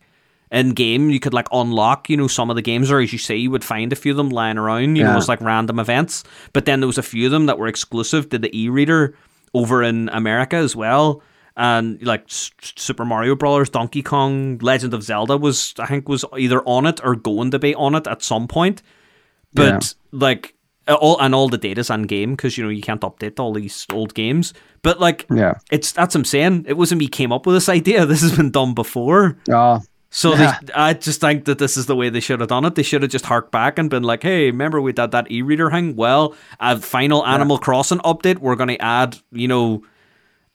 in 0.52 0.70
game 0.70 1.10
you 1.10 1.20
could 1.20 1.34
like 1.34 1.48
unlock 1.52 2.10
you 2.10 2.16
know 2.16 2.28
some 2.28 2.50
of 2.50 2.56
the 2.56 2.62
games 2.62 2.90
or 2.90 3.00
as 3.00 3.12
you 3.12 3.20
say 3.20 3.36
you 3.36 3.52
would 3.52 3.64
find 3.64 3.92
a 3.92 3.96
few 3.96 4.12
of 4.12 4.18
them 4.18 4.30
lying 4.30 4.58
around 4.58 4.96
you 4.96 5.04
yeah. 5.04 5.12
know 5.12 5.18
it's 5.18 5.28
like 5.28 5.42
random 5.42 5.78
events 5.78 6.24
but 6.54 6.66
then 6.66 6.80
there 6.80 6.88
was 6.88 6.98
a 6.98 7.04
few 7.04 7.26
of 7.26 7.32
them 7.32 7.48
that 7.48 7.58
were 7.58 7.68
exclusive 7.68 8.30
to 8.30 8.40
the 8.40 8.58
e-reader 8.58 9.14
over 9.54 9.84
in 9.84 10.08
america 10.10 10.56
as 10.56 10.74
well 10.74 11.22
and 11.58 12.02
like 12.04 12.24
Super 12.28 13.04
Mario 13.04 13.36
Brothers, 13.36 13.70
Donkey 13.70 14.04
Kong, 14.04 14.60
Legend 14.60 14.94
of 14.94 15.04
Zelda 15.04 15.38
was 15.38 15.74
I 15.80 15.88
think 15.88 16.08
was 16.08 16.24
either 16.38 16.62
on 16.62 16.86
it 16.86 17.02
or 17.04 17.16
going 17.16 17.52
to 17.52 17.60
be 17.60 17.74
on 17.76 17.96
it 17.96 18.08
at 18.08 18.22
some 18.22 18.48
point. 18.48 18.84
But 19.54 19.96
yeah. 20.14 20.18
like 20.20 20.54
all 20.88 21.20
and 21.20 21.34
all 21.34 21.50
the 21.50 21.58
data's 21.58 21.90
on 21.90 22.04
game 22.04 22.32
because 22.32 22.58
you 22.58 22.64
know 22.64 22.70
you 22.70 22.84
can't 22.84 23.02
update 23.02 23.40
all 23.40 23.54
these 23.54 23.88
old 23.92 24.14
games. 24.14 24.54
But 24.84 25.00
like, 25.00 25.26
yeah, 25.34 25.56
it's 25.72 25.92
that's 25.92 26.14
what 26.14 26.22
I'm 26.22 26.26
saying. 26.26 26.66
It 26.68 26.78
wasn't 26.78 27.00
me 27.00 27.08
came 27.08 27.32
up 27.32 27.48
with 27.48 27.56
this 27.56 27.70
idea. 27.70 28.06
This 28.06 28.22
has 28.22 28.38
been 28.38 28.52
done 28.52 28.76
before. 28.76 29.38
Ah. 29.50 29.74
Yeah, 29.74 29.80
So 30.12 30.36
yeah. 30.36 30.60
they, 30.62 30.74
I 30.74 30.94
just 30.94 31.20
think 31.20 31.46
that 31.46 31.58
this 31.58 31.76
is 31.76 31.88
the 31.88 31.96
way 31.96 32.10
they 32.10 32.20
should 32.20 32.40
have 32.40 32.50
done 32.50 32.66
it. 32.66 32.76
They 32.76 32.84
should 32.84 33.02
have 33.02 33.12
just 33.12 33.26
harked 33.26 33.52
back 33.52 33.80
and 33.80 33.90
been 33.90 34.04
like, 34.04 34.22
"Hey, 34.22 34.46
remember 34.46 34.80
we 34.80 34.94
did 34.94 35.10
that 35.12 35.32
e-reader 35.32 35.72
thing? 35.72 35.96
Well, 35.96 36.36
a 36.60 36.78
final 36.80 37.26
Animal. 37.26 37.58
Crossing 37.58 38.00
update, 38.00 38.38
we're 38.38 38.56
going 38.56 38.70
to 38.70 38.82
add, 38.82 39.18
you 39.32 39.48
know, 39.48 39.84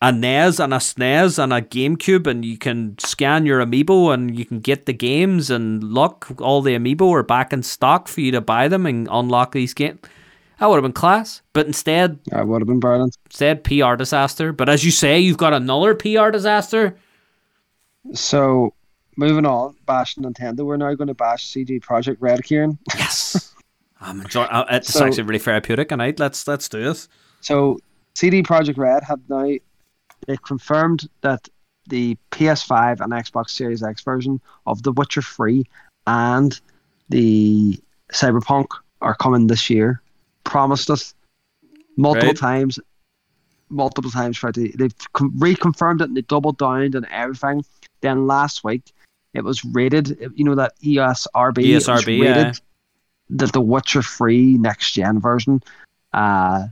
a 0.02 0.10
NES 0.10 0.58
and 0.58 0.74
a 0.74 0.78
SNES 0.78 1.38
and 1.38 1.52
a 1.52 1.62
GameCube, 1.62 2.26
and 2.26 2.44
you 2.44 2.58
can 2.58 2.98
scan 2.98 3.46
your 3.46 3.64
amiibo 3.64 4.12
and 4.12 4.36
you 4.36 4.44
can 4.44 4.58
get 4.58 4.86
the 4.86 4.92
games. 4.92 5.48
And 5.48 5.82
look, 5.82 6.28
all 6.40 6.60
the 6.60 6.76
amiibo 6.76 7.08
are 7.12 7.22
back 7.22 7.52
in 7.52 7.62
stock 7.62 8.08
for 8.08 8.20
you 8.20 8.32
to 8.32 8.40
buy 8.40 8.66
them 8.66 8.84
and 8.84 9.08
unlock 9.10 9.52
these 9.52 9.72
games." 9.72 10.00
That 10.58 10.68
would 10.68 10.76
have 10.76 10.82
been 10.82 10.92
class. 10.92 11.42
But 11.52 11.66
instead, 11.66 12.18
that 12.26 12.46
would 12.46 12.60
have 12.60 12.68
been 12.68 12.80
brilliant. 12.80 13.16
Instead, 13.26 13.64
PR 13.64 13.94
disaster. 13.94 14.52
But 14.52 14.68
as 14.68 14.84
you 14.84 14.90
say, 14.90 15.18
you've 15.18 15.36
got 15.36 15.52
another 15.52 15.94
PR 15.94 16.30
disaster. 16.30 16.96
So 18.12 18.74
moving 19.16 19.46
on, 19.46 19.76
bash 19.86 20.16
Nintendo. 20.16 20.60
We're 20.60 20.76
now 20.76 20.94
going 20.94 21.08
to 21.08 21.14
bash 21.14 21.46
CD 21.46 21.78
Projekt 21.78 22.16
Red, 22.20 22.42
Kieran. 22.42 22.78
Yes, 22.96 23.54
I'm 24.00 24.20
enjoying. 24.20 24.50
Uh, 24.50 24.64
it's 24.70 24.92
so, 24.92 25.06
actually 25.06 25.24
really 25.24 25.38
therapeutic, 25.38 25.92
and 25.92 26.18
let's 26.18 26.46
let's 26.48 26.68
do 26.68 26.82
this. 26.82 27.08
So 27.40 27.78
CD 28.14 28.42
Projekt 28.42 28.78
Red 28.78 29.04
have 29.04 29.20
now 29.28 29.50
they 30.26 30.36
confirmed 30.38 31.08
that 31.22 31.48
the 31.88 32.16
PS5 32.30 33.00
and 33.00 33.12
Xbox 33.12 33.50
Series 33.50 33.82
X 33.82 34.02
version 34.02 34.40
of 34.66 34.82
The 34.82 34.92
Witcher 34.92 35.22
3 35.22 35.64
and 36.06 36.60
the 37.08 37.78
Cyberpunk 38.12 38.66
are 39.00 39.14
coming 39.14 39.46
this 39.46 39.68
year. 39.68 40.00
Promised 40.44 40.90
us 40.90 41.14
multiple 41.96 42.28
right. 42.28 42.36
times, 42.36 42.78
multiple 43.68 44.10
times. 44.10 44.38
For 44.38 44.52
the, 44.52 44.72
they've 44.76 44.96
reconfirmed 45.14 46.00
it 46.00 46.08
and 46.08 46.16
they 46.16 46.22
doubled 46.22 46.58
down 46.58 46.82
and 46.82 47.06
everything. 47.10 47.64
Then 48.00 48.26
last 48.26 48.64
week 48.64 48.92
it 49.34 49.44
was 49.44 49.64
rated, 49.64 50.32
you 50.34 50.44
know, 50.44 50.54
that 50.54 50.78
ESRB. 50.82 51.54
ESRB, 51.54 52.18
yeah. 52.18 52.52
That 53.30 53.52
the 53.52 53.60
Witcher 53.60 54.02
3 54.02 54.58
next 54.58 54.92
gen 54.92 55.20
version, 55.20 55.62
uh, 56.12 56.66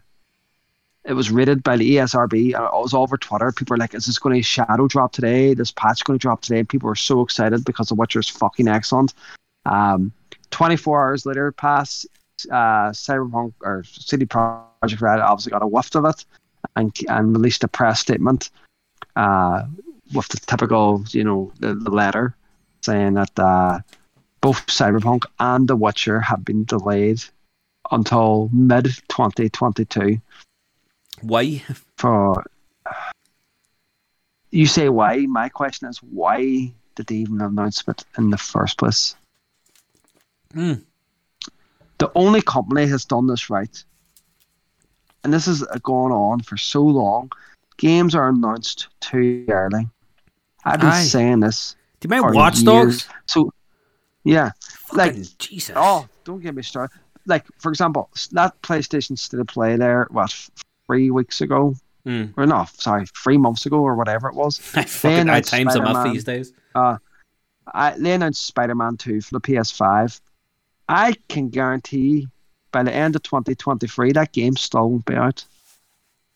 it 1.10 1.14
was 1.14 1.28
rated 1.28 1.64
by 1.64 1.76
the 1.76 1.96
ESRB. 1.96 2.54
And 2.54 2.64
it 2.64 2.72
was 2.72 2.94
all 2.94 3.02
over 3.02 3.18
Twitter. 3.18 3.50
People 3.50 3.74
were 3.74 3.78
like, 3.78 3.94
is 3.94 4.06
this 4.06 4.20
going 4.20 4.36
to 4.36 4.42
shadow 4.42 4.86
drop 4.86 5.10
today? 5.10 5.54
This 5.54 5.72
patch 5.72 6.04
going 6.04 6.16
to 6.16 6.22
drop 6.22 6.40
today? 6.40 6.60
And 6.60 6.68
people 6.68 6.86
were 6.86 6.94
so 6.94 7.20
excited 7.20 7.64
because 7.64 7.88
The 7.88 7.96
Witcher 7.96 8.20
is 8.20 8.28
fucking 8.28 8.68
excellent. 8.68 9.12
Um, 9.66 10.12
24 10.52 11.02
hours 11.02 11.26
later, 11.26 11.50
pass 11.50 12.06
uh, 12.52 12.90
Cyberpunk 12.90 13.54
or 13.60 13.82
CD 13.84 14.24
Projekt 14.24 15.00
Red 15.00 15.18
obviously 15.18 15.50
got 15.50 15.64
a 15.64 15.66
whiff 15.66 15.92
of 15.96 16.04
it 16.04 16.24
and, 16.76 16.96
and 17.08 17.32
released 17.32 17.64
a 17.64 17.68
press 17.68 17.98
statement 17.98 18.50
uh, 19.16 19.64
with 20.14 20.28
the 20.28 20.38
typical, 20.38 21.04
you 21.10 21.24
know, 21.24 21.52
the, 21.58 21.74
the 21.74 21.90
letter 21.90 22.36
saying 22.82 23.14
that 23.14 23.36
uh, 23.36 23.80
both 24.40 24.64
Cyberpunk 24.68 25.24
and 25.40 25.66
The 25.66 25.74
Witcher 25.74 26.20
have 26.20 26.44
been 26.44 26.64
delayed 26.64 27.20
until 27.90 28.48
mid 28.52 28.84
2022. 29.08 30.20
Why? 31.22 31.62
For 31.96 32.44
you 34.50 34.66
say 34.66 34.88
why? 34.88 35.26
My 35.26 35.48
question 35.48 35.88
is 35.88 35.98
why 35.98 36.72
did 36.94 37.06
they 37.06 37.16
even 37.16 37.40
announce 37.40 37.84
it 37.86 38.04
in 38.18 38.30
the 38.30 38.38
first 38.38 38.78
place? 38.78 39.14
Hmm. 40.52 40.74
The 41.98 42.10
only 42.14 42.42
company 42.42 42.86
has 42.86 43.04
done 43.04 43.26
this 43.26 43.50
right, 43.50 43.84
and 45.22 45.32
this 45.32 45.46
is 45.46 45.62
going 45.82 46.12
on 46.12 46.40
for 46.40 46.56
so 46.56 46.82
long. 46.82 47.30
Games 47.76 48.14
are 48.14 48.28
announced 48.28 48.88
too 49.00 49.44
early. 49.48 49.86
I've 50.64 50.80
been 50.80 50.90
Aye. 50.90 51.04
saying 51.04 51.40
this. 51.40 51.76
Do 52.00 52.06
you 52.06 52.22
mind 52.22 52.34
Watch 52.34 52.64
Dogs? 52.64 53.06
So, 53.26 53.52
yeah, 54.24 54.52
Fucking 54.62 55.16
like 55.16 55.38
Jesus. 55.38 55.74
Oh, 55.76 56.08
don't 56.24 56.40
get 56.40 56.54
me 56.54 56.62
started. 56.62 56.98
Like 57.26 57.44
for 57.58 57.70
example, 57.70 58.10
that 58.32 58.60
PlayStation 58.62 59.16
State 59.18 59.40
of 59.40 59.46
Play 59.46 59.76
there, 59.76 60.08
what 60.10 60.34
three 60.90 61.10
weeks 61.10 61.40
ago, 61.40 61.76
mm. 62.04 62.34
or 62.36 62.46
no, 62.46 62.66
sorry, 62.72 63.06
three 63.22 63.38
months 63.38 63.64
ago 63.64 63.78
or 63.78 63.94
whatever 63.94 64.28
it 64.28 64.34
was. 64.34 64.58
I 64.74 64.82
fucking 64.82 65.30
I 65.30 65.40
times 65.40 65.74
them 65.74 65.84
up 65.84 66.12
these 66.12 66.24
days. 66.24 66.52
Uh, 66.74 66.96
I, 67.72 67.96
they 67.96 68.12
announced 68.12 68.44
Spider 68.44 68.74
Man 68.74 68.96
Two 68.96 69.20
for 69.20 69.38
the 69.38 69.40
PS5. 69.40 70.20
I 70.88 71.14
can 71.28 71.48
guarantee 71.48 72.26
by 72.72 72.82
the 72.82 72.92
end 72.92 73.14
of 73.14 73.22
2023 73.22 74.12
that 74.12 74.32
game 74.32 74.56
still 74.56 74.90
won't 74.90 75.04
be 75.04 75.14
out. 75.14 75.44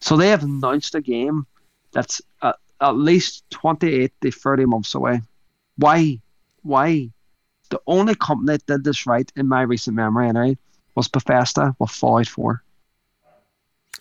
So 0.01 0.17
they 0.17 0.29
have 0.29 0.45
announced 0.45 0.95
a 0.95 1.01
game 1.01 1.47
that's 1.91 2.23
uh, 2.43 2.53
at 2.81 2.97
least 2.97 3.45
28 3.51 4.13
to 4.21 4.31
30 4.31 4.67
months 4.67 4.95
away. 4.95 5.23
Why? 5.77 6.21
Why? 6.63 7.11
The 7.71 7.81
only 7.89 8.15
company 8.15 8.53
that 8.53 8.67
did 8.67 8.85
this 8.85 9.07
right 9.07 9.31
in 9.35 9.49
my 9.49 9.63
recent 9.63 9.97
memory, 9.97 10.29
anyway, 10.29 10.57
was 10.95 11.09
Bethesda 11.09 11.75
with 11.81 11.91
Fallout 11.91 12.29
4. 12.29 12.64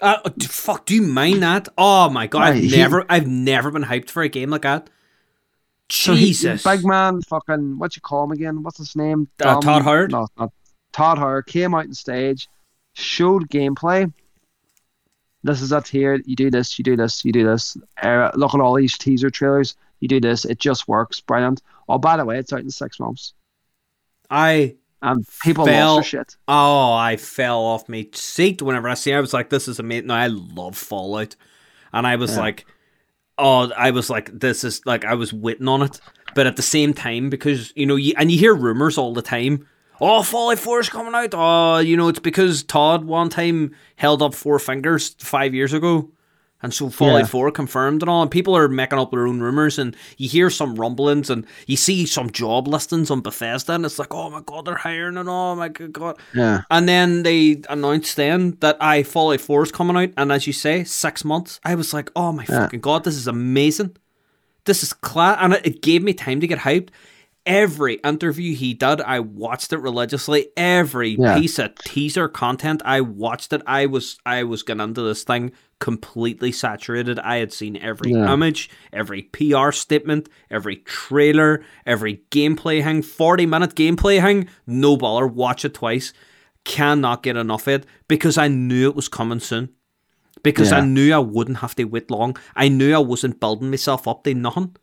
Uh, 0.02 0.30
fuck, 0.42 0.86
do 0.86 0.96
you 0.96 1.02
mind 1.02 1.44
that? 1.44 1.70
Oh 1.78 2.10
my 2.10 2.28
god, 2.28 2.44
I've 2.44 2.56
he, 2.56 2.76
never, 2.76 3.06
I've 3.10 3.28
never 3.28 3.72
been 3.72 3.84
hyped 3.84 4.10
for 4.10 4.24
a 4.24 4.30
game 4.30 4.50
like 4.50 4.64
that. 4.64 4.90
Jesus. 5.90 6.62
So 6.62 6.72
he, 6.72 6.78
big 6.78 6.86
man, 6.86 7.22
fucking, 7.22 7.78
what 7.78 7.96
you 7.96 8.02
call 8.02 8.24
him 8.24 8.32
again? 8.32 8.64
What's 8.64 8.78
his 8.78 8.96
name? 8.96 9.28
Uh, 9.40 9.60
Todd 9.60 9.84
Howard? 9.84 10.12
No, 10.12 10.28
not 10.38 10.52
Todd 10.92 11.18
Howard 11.18 11.48
came 11.48 11.74
out 11.74 11.86
on 11.86 11.94
stage, 11.94 12.48
showed 12.94 13.50
gameplay. 13.50 14.12
This 15.44 15.62
is 15.62 15.72
it 15.72 15.88
here. 15.88 16.22
You 16.26 16.36
do 16.36 16.50
this, 16.50 16.80
you 16.80 16.84
do 16.84 16.96
this, 16.96 17.26
you 17.26 17.32
do 17.32 17.46
this. 17.46 17.76
Uh, 18.02 18.32
look 18.36 18.54
at 18.54 18.62
all 18.62 18.76
these 18.76 18.98
teaser 18.98 19.30
trailers. 19.30 19.76
You 20.00 20.08
do 20.08 20.20
this. 20.20 20.46
It 20.46 20.60
just 20.60 20.88
works. 20.88 21.22
Brilliant. 21.22 21.62
Oh, 21.88 21.98
by 21.98 22.18
the 22.18 22.26
way, 22.26 22.38
it's 22.38 22.52
out 22.52 22.60
in 22.60 22.70
six 22.70 23.00
months. 23.00 23.34
I 24.30 24.76
and 25.04 25.28
people 25.42 25.66
fell, 25.66 25.98
lost 25.98 26.10
shit. 26.10 26.36
Oh, 26.48 26.94
I 26.94 27.18
fell 27.18 27.60
off 27.60 27.88
my 27.90 28.08
seat 28.14 28.62
whenever 28.62 28.90
I 28.90 28.96
see. 28.96 29.12
It. 29.12 29.18
I 29.18 29.22
was 29.22 29.34
like, 29.34 29.50
"This 29.50 29.68
is 29.68 29.80
amazing." 29.80 30.08
No, 30.08 30.16
I 30.16 30.28
love 30.28 30.76
Fallout, 30.76 31.36
and 31.92 32.08
I 32.08 32.16
was 32.16 32.32
yeah. 32.32 32.40
like, 32.40 32.66
oh, 33.38 33.72
I 33.78 33.92
was 33.92 34.10
like, 34.10 34.32
this 34.40 34.64
is 34.64 34.82
like 34.86 35.06
I 35.06 35.14
was 35.14 35.34
waiting 35.34 35.68
on 35.68 35.84
it, 35.84 36.00
but 36.36 36.48
at 36.48 36.56
the 36.56 36.62
same 36.62 36.94
time, 36.94 37.30
because 37.30 37.74
you 37.76 37.86
know, 37.86 37.96
you, 37.96 38.14
and 38.18 38.32
you 38.32 38.38
hear 38.38 38.56
rumors 38.56 38.98
all 38.98 39.14
the 39.14 39.22
time. 39.22 39.68
Oh, 40.02 40.24
Fallout 40.24 40.60
4 40.60 40.80
is 40.82 40.90
coming 40.90 41.14
out. 41.14 41.30
Oh, 41.34 41.78
you 41.78 41.96
know, 41.96 42.10
it's 42.10 42.20
because 42.20 42.64
Todd 42.64 43.06
one 43.06 43.30
time 43.30 43.76
held 43.96 44.22
up 44.22 44.34
four 44.34 44.60
fingers 44.60 45.16
five 45.20 45.54
years 45.54 45.72
ago. 45.72 46.10
And 46.64 46.74
so 46.74 46.90
Fallout 46.90 47.20
yeah. 47.20 47.28
4 47.28 47.52
confirmed 47.52 48.02
and 48.02 48.10
all, 48.10 48.22
and 48.22 48.32
people 48.32 48.56
are 48.56 48.68
making 48.68 48.98
up 48.98 49.12
their 49.12 49.28
own 49.28 49.42
rumors, 49.42 49.78
and 49.78 49.96
you 50.18 50.30
hear 50.30 50.50
some 50.50 50.76
rumblings, 50.76 51.30
and 51.30 51.46
you 51.68 51.76
see 51.76 52.06
some 52.06 52.32
job 52.32 52.68
listings 52.68 53.12
on 53.12 53.22
Bethesda, 53.22 53.74
and 53.74 53.86
it's 53.86 54.00
like, 54.00 54.14
oh 54.14 54.30
my 54.30 54.42
god, 54.46 54.66
they're 54.66 54.76
hiring, 54.76 55.18
and 55.18 55.30
oh 55.30 55.56
my 55.56 55.68
god. 55.68 56.18
Yeah. 56.34 56.62
And 56.72 56.88
then 56.88 57.24
they 57.24 57.62
announced 57.70 58.16
then 58.16 58.58
that 58.62 58.78
I 58.82 59.04
Fallout 59.04 59.42
4 59.42 59.64
is 59.64 59.72
coming 59.72 59.98
out, 59.98 60.10
and 60.18 60.32
as 60.32 60.48
you 60.48 60.54
say, 60.54 60.84
six 60.86 61.26
months. 61.26 61.60
I 61.66 61.76
was 61.76 61.94
like, 61.94 62.10
oh 62.16 62.32
my 62.32 62.46
yeah. 62.48 62.62
fucking 62.62 62.80
god, 62.80 63.04
this 63.04 63.16
is 63.16 63.28
amazing. 63.28 63.98
This 64.66 64.82
is 64.82 64.94
class, 64.94 65.38
and 65.42 65.54
it 65.54 65.82
gave 65.82 66.02
me 66.02 66.14
time 66.14 66.40
to 66.40 66.48
get 66.48 66.60
hyped 66.60 66.90
every 67.46 67.96
interview 67.96 68.56
he 68.56 68.74
did, 68.74 69.02
I 69.02 69.20
watched 69.20 69.74
it 69.74 69.80
religiously. 69.80 70.48
Every 70.56 71.12
yeah. 71.12 71.40
piece 71.40 71.60
of 71.60 71.76
teaser 71.76 72.28
content, 72.28 72.82
I 72.86 73.02
watched 73.02 73.54
it. 73.54 73.62
I 73.68 73.86
was 73.86 74.18
I 74.26 74.44
was 74.44 74.64
getting 74.64 74.84
into 74.84 75.02
this 75.02 75.24
thing 75.24 75.52
completely 75.84 76.52
saturated. 76.52 77.20
I 77.20 77.38
had 77.38 77.52
seen 77.52 77.76
every 77.76 78.12
yeah. 78.12 78.32
image, 78.32 78.70
every 78.94 79.24
PR 79.24 79.72
statement, 79.72 80.30
every 80.50 80.78
trailer, 80.78 81.62
every 81.86 82.22
gameplay 82.32 82.82
hang, 82.82 83.02
40 83.02 83.46
minute 83.46 83.76
gameplay 83.76 84.22
hang. 84.22 84.48
No 84.66 84.96
baller, 84.96 85.30
watch 85.30 85.66
it 85.66 85.74
twice. 85.74 86.14
Cannot 86.64 87.24
get 87.24 87.36
enough 87.36 87.68
of 87.68 87.82
it 87.82 87.86
because 88.08 88.38
I 88.38 88.48
knew 88.48 88.88
it 88.88 88.96
was 88.96 89.10
coming 89.10 89.42
soon. 89.42 89.70
Because 90.42 90.72
yeah. 90.72 90.78
I 90.78 90.82
knew 90.82 91.14
I 91.14 91.20
wouldn't 91.20 91.58
have 91.58 91.76
to 91.76 91.84
wait 91.84 92.10
long. 92.10 92.38
I 92.56 92.70
knew 92.70 92.94
I 92.94 93.00
wasn't 93.00 93.42
building 93.42 93.70
myself 93.70 94.08
up 94.08 94.24
to 94.24 94.34
nothing. 94.34 94.78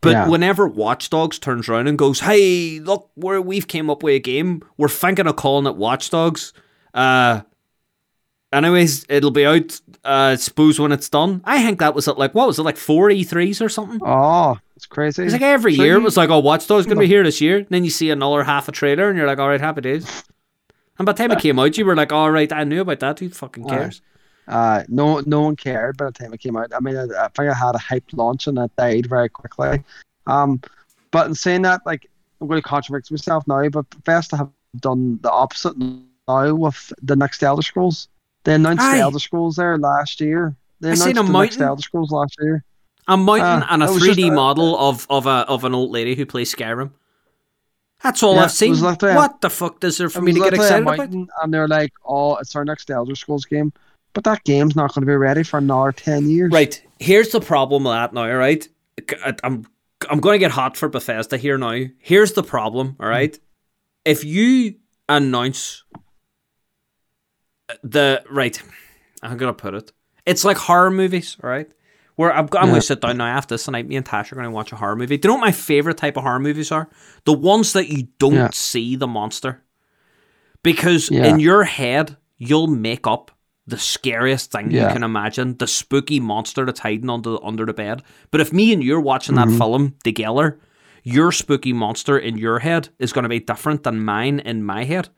But 0.00 0.12
yeah. 0.12 0.28
whenever 0.28 0.66
Watch 0.66 1.10
Dogs 1.10 1.38
turns 1.38 1.68
around 1.68 1.86
and 1.86 1.98
goes, 1.98 2.20
"Hey, 2.20 2.80
look, 2.80 3.10
we 3.16 3.38
we've 3.38 3.68
came 3.68 3.90
up 3.90 4.02
with 4.02 4.14
a 4.14 4.18
game. 4.18 4.62
We're 4.78 4.88
thinking 4.88 5.26
of 5.26 5.36
calling 5.36 5.66
it 5.66 5.76
Watch 5.76 6.08
Dogs." 6.08 6.54
Uh, 6.94 7.42
anyways, 8.52 9.04
it'll 9.08 9.30
be 9.30 9.44
out. 9.44 9.78
Uh, 10.02 10.36
suppose 10.36 10.80
when 10.80 10.92
it's 10.92 11.10
done. 11.10 11.42
I 11.44 11.62
think 11.62 11.80
that 11.80 11.94
was 11.94 12.08
at 12.08 12.18
like 12.18 12.34
what 12.34 12.46
was 12.46 12.58
it 12.58 12.62
like 12.62 12.78
four 12.78 13.08
E3s 13.08 13.60
or 13.60 13.68
something? 13.68 14.00
Oh, 14.02 14.58
it's 14.74 14.86
crazy. 14.86 15.22
It's 15.22 15.32
like 15.32 15.42
every 15.42 15.74
so 15.76 15.82
year 15.82 15.94
you... 15.94 16.00
it 16.00 16.04
was 16.04 16.16
like, 16.16 16.30
"Oh, 16.30 16.38
Watch 16.38 16.66
Dogs 16.66 16.86
gonna 16.86 17.00
be 17.00 17.06
here 17.06 17.22
this 17.22 17.42
year." 17.42 17.58
And 17.58 17.68
then 17.68 17.84
you 17.84 17.90
see 17.90 18.10
another 18.10 18.44
half 18.44 18.68
a 18.68 18.72
trailer, 18.72 19.10
and 19.10 19.18
you're 19.18 19.26
like, 19.26 19.38
"All 19.38 19.48
right, 19.48 19.60
happy 19.60 19.82
days." 19.82 20.24
And 20.98 21.04
by 21.04 21.12
the 21.12 21.18
time 21.18 21.32
it 21.32 21.38
came 21.42 21.58
out, 21.58 21.76
you 21.76 21.84
were 21.84 21.96
like, 21.96 22.12
"All 22.12 22.30
right, 22.30 22.50
I 22.50 22.64
knew 22.64 22.80
about 22.80 23.00
that. 23.00 23.18
Who 23.18 23.28
fucking 23.28 23.68
cares?" 23.68 24.00
Uh, 24.50 24.82
no, 24.88 25.22
no 25.26 25.42
one 25.42 25.54
cared 25.54 25.96
by 25.96 26.06
the 26.06 26.10
time 26.10 26.34
it 26.34 26.40
came 26.40 26.56
out. 26.56 26.72
I 26.74 26.80
mean, 26.80 26.96
I, 26.96 27.04
I 27.04 27.28
think 27.28 27.50
I 27.50 27.54
had 27.54 27.76
a 27.76 27.78
hype 27.78 28.04
launch 28.12 28.48
and 28.48 28.58
it 28.58 28.74
died 28.76 29.06
very 29.06 29.28
quickly. 29.28 29.84
Um, 30.26 30.60
but 31.12 31.28
in 31.28 31.36
saying 31.36 31.62
that, 31.62 31.82
like, 31.86 32.10
I'm 32.40 32.48
going 32.48 32.60
to 32.60 32.68
contradict 32.68 33.12
myself 33.12 33.46
now, 33.46 33.68
but 33.68 33.88
Bethesda 33.90 34.36
have 34.36 34.50
done 34.80 35.20
the 35.22 35.30
opposite 35.30 35.76
now 35.78 36.54
with 36.54 36.92
the 37.00 37.14
next 37.14 37.42
Elder 37.44 37.62
Scrolls. 37.62 38.08
They 38.42 38.54
announced 38.54 38.82
Aye. 38.82 38.96
the 38.96 39.02
Elder 39.02 39.20
Scrolls 39.20 39.54
there 39.54 39.78
last 39.78 40.20
year. 40.20 40.56
They 40.80 40.92
announced 40.92 41.14
the 41.14 41.22
next 41.22 41.60
Elder 41.60 41.82
Scrolls 41.82 42.10
last 42.10 42.36
year. 42.40 42.64
A 43.06 43.16
mountain 43.16 43.62
uh, 43.62 43.66
and 43.70 43.82
a 43.84 43.86
3D 43.86 44.34
model 44.34 44.76
of, 44.76 45.06
of 45.10 45.26
a 45.26 45.44
of 45.48 45.64
an 45.64 45.74
old 45.74 45.90
lady 45.90 46.14
who 46.16 46.26
plays 46.26 46.52
Skyrim. 46.54 46.90
That's 48.02 48.22
all 48.22 48.34
yeah, 48.34 48.44
I've 48.44 48.52
seen. 48.52 48.76
what 48.76 49.40
the 49.40 49.50
fuck 49.50 49.82
is 49.84 49.98
there 49.98 50.08
for 50.08 50.22
me 50.22 50.32
to 50.32 50.40
get 50.40 50.54
excited 50.54 50.82
about? 50.82 51.10
And 51.10 51.54
they're 51.54 51.68
like, 51.68 51.92
"Oh, 52.04 52.36
it's 52.36 52.56
our 52.56 52.64
next 52.64 52.90
Elder 52.90 53.14
Scrolls 53.14 53.44
game," 53.44 53.72
but 54.12 54.24
that 54.24 54.44
game's 54.44 54.76
not 54.76 54.94
going 54.94 55.02
to 55.02 55.06
be 55.06 55.16
ready 55.16 55.42
for 55.42 55.58
another 55.58 55.92
ten 55.92 56.28
years. 56.28 56.52
Right. 56.52 56.82
Here's 56.98 57.30
the 57.30 57.40
problem 57.40 57.84
with 57.84 57.92
that 57.92 58.12
now. 58.12 58.30
Right. 58.32 58.66
I'm 59.42 59.66
I'm 60.08 60.20
going 60.20 60.34
to 60.34 60.38
get 60.38 60.50
hot 60.50 60.76
for 60.76 60.88
Bethesda 60.88 61.36
here 61.36 61.58
now. 61.58 61.84
Here's 61.98 62.32
the 62.32 62.42
problem. 62.42 62.96
All 63.00 63.06
hmm. 63.06 63.12
right. 63.12 63.38
If 64.04 64.24
you 64.24 64.76
announce 65.08 65.84
uh, 67.68 67.74
the 67.82 68.22
right, 68.30 68.60
I'm 69.22 69.36
gonna 69.36 69.52
put 69.52 69.74
it. 69.74 69.92
It's 70.26 70.44
like 70.44 70.56
horror 70.56 70.90
movies. 70.90 71.36
All 71.42 71.50
right. 71.50 71.70
Where 72.16 72.32
I'm, 72.32 72.44
I'm 72.44 72.48
yeah. 72.52 72.60
going 72.62 72.74
to 72.74 72.82
sit 72.82 73.00
down 73.00 73.16
now 73.16 73.28
after 73.28 73.54
this 73.54 73.64
tonight. 73.64 73.88
Me 73.88 73.96
and 73.96 74.04
Tash 74.04 74.30
are 74.30 74.34
going 74.34 74.44
to 74.44 74.50
watch 74.50 74.72
a 74.72 74.76
horror 74.76 74.94
movie. 74.94 75.16
Do 75.16 75.26
you 75.26 75.30
know 75.30 75.38
what 75.38 75.46
my 75.46 75.52
favorite 75.52 75.96
type 75.96 76.18
of 76.18 76.22
horror 76.22 76.38
movies 76.38 76.70
are? 76.70 76.90
The 77.24 77.32
ones 77.32 77.72
that 77.72 77.88
you 77.88 78.08
don't 78.18 78.34
yeah. 78.34 78.50
see 78.52 78.94
the 78.94 79.06
monster, 79.06 79.62
because 80.62 81.10
yeah. 81.10 81.24
in 81.24 81.40
your 81.40 81.64
head 81.64 82.18
you'll 82.36 82.66
make 82.66 83.06
up 83.06 83.30
the 83.70 83.78
scariest 83.78 84.52
thing 84.52 84.70
you 84.70 84.80
can 84.80 85.02
imagine, 85.02 85.56
the 85.56 85.66
spooky 85.66 86.20
monster 86.20 86.64
that's 86.66 86.80
hiding 86.80 87.10
under 87.10 87.42
under 87.44 87.64
the 87.64 87.72
bed. 87.72 88.02
But 88.30 88.40
if 88.40 88.52
me 88.52 88.72
and 88.72 88.82
you're 88.82 89.00
watching 89.00 89.36
mm-hmm. 89.36 89.50
that 89.50 89.58
film 89.58 89.94
together, 90.04 90.58
your 91.02 91.32
spooky 91.32 91.72
monster 91.72 92.18
in 92.18 92.36
your 92.36 92.58
head 92.58 92.90
is 92.98 93.12
going 93.12 93.22
to 93.22 93.28
be 93.28 93.40
different 93.40 93.84
than 93.84 94.04
mine 94.04 94.40
in 94.40 94.64
my 94.64 94.84
head. 94.84 95.08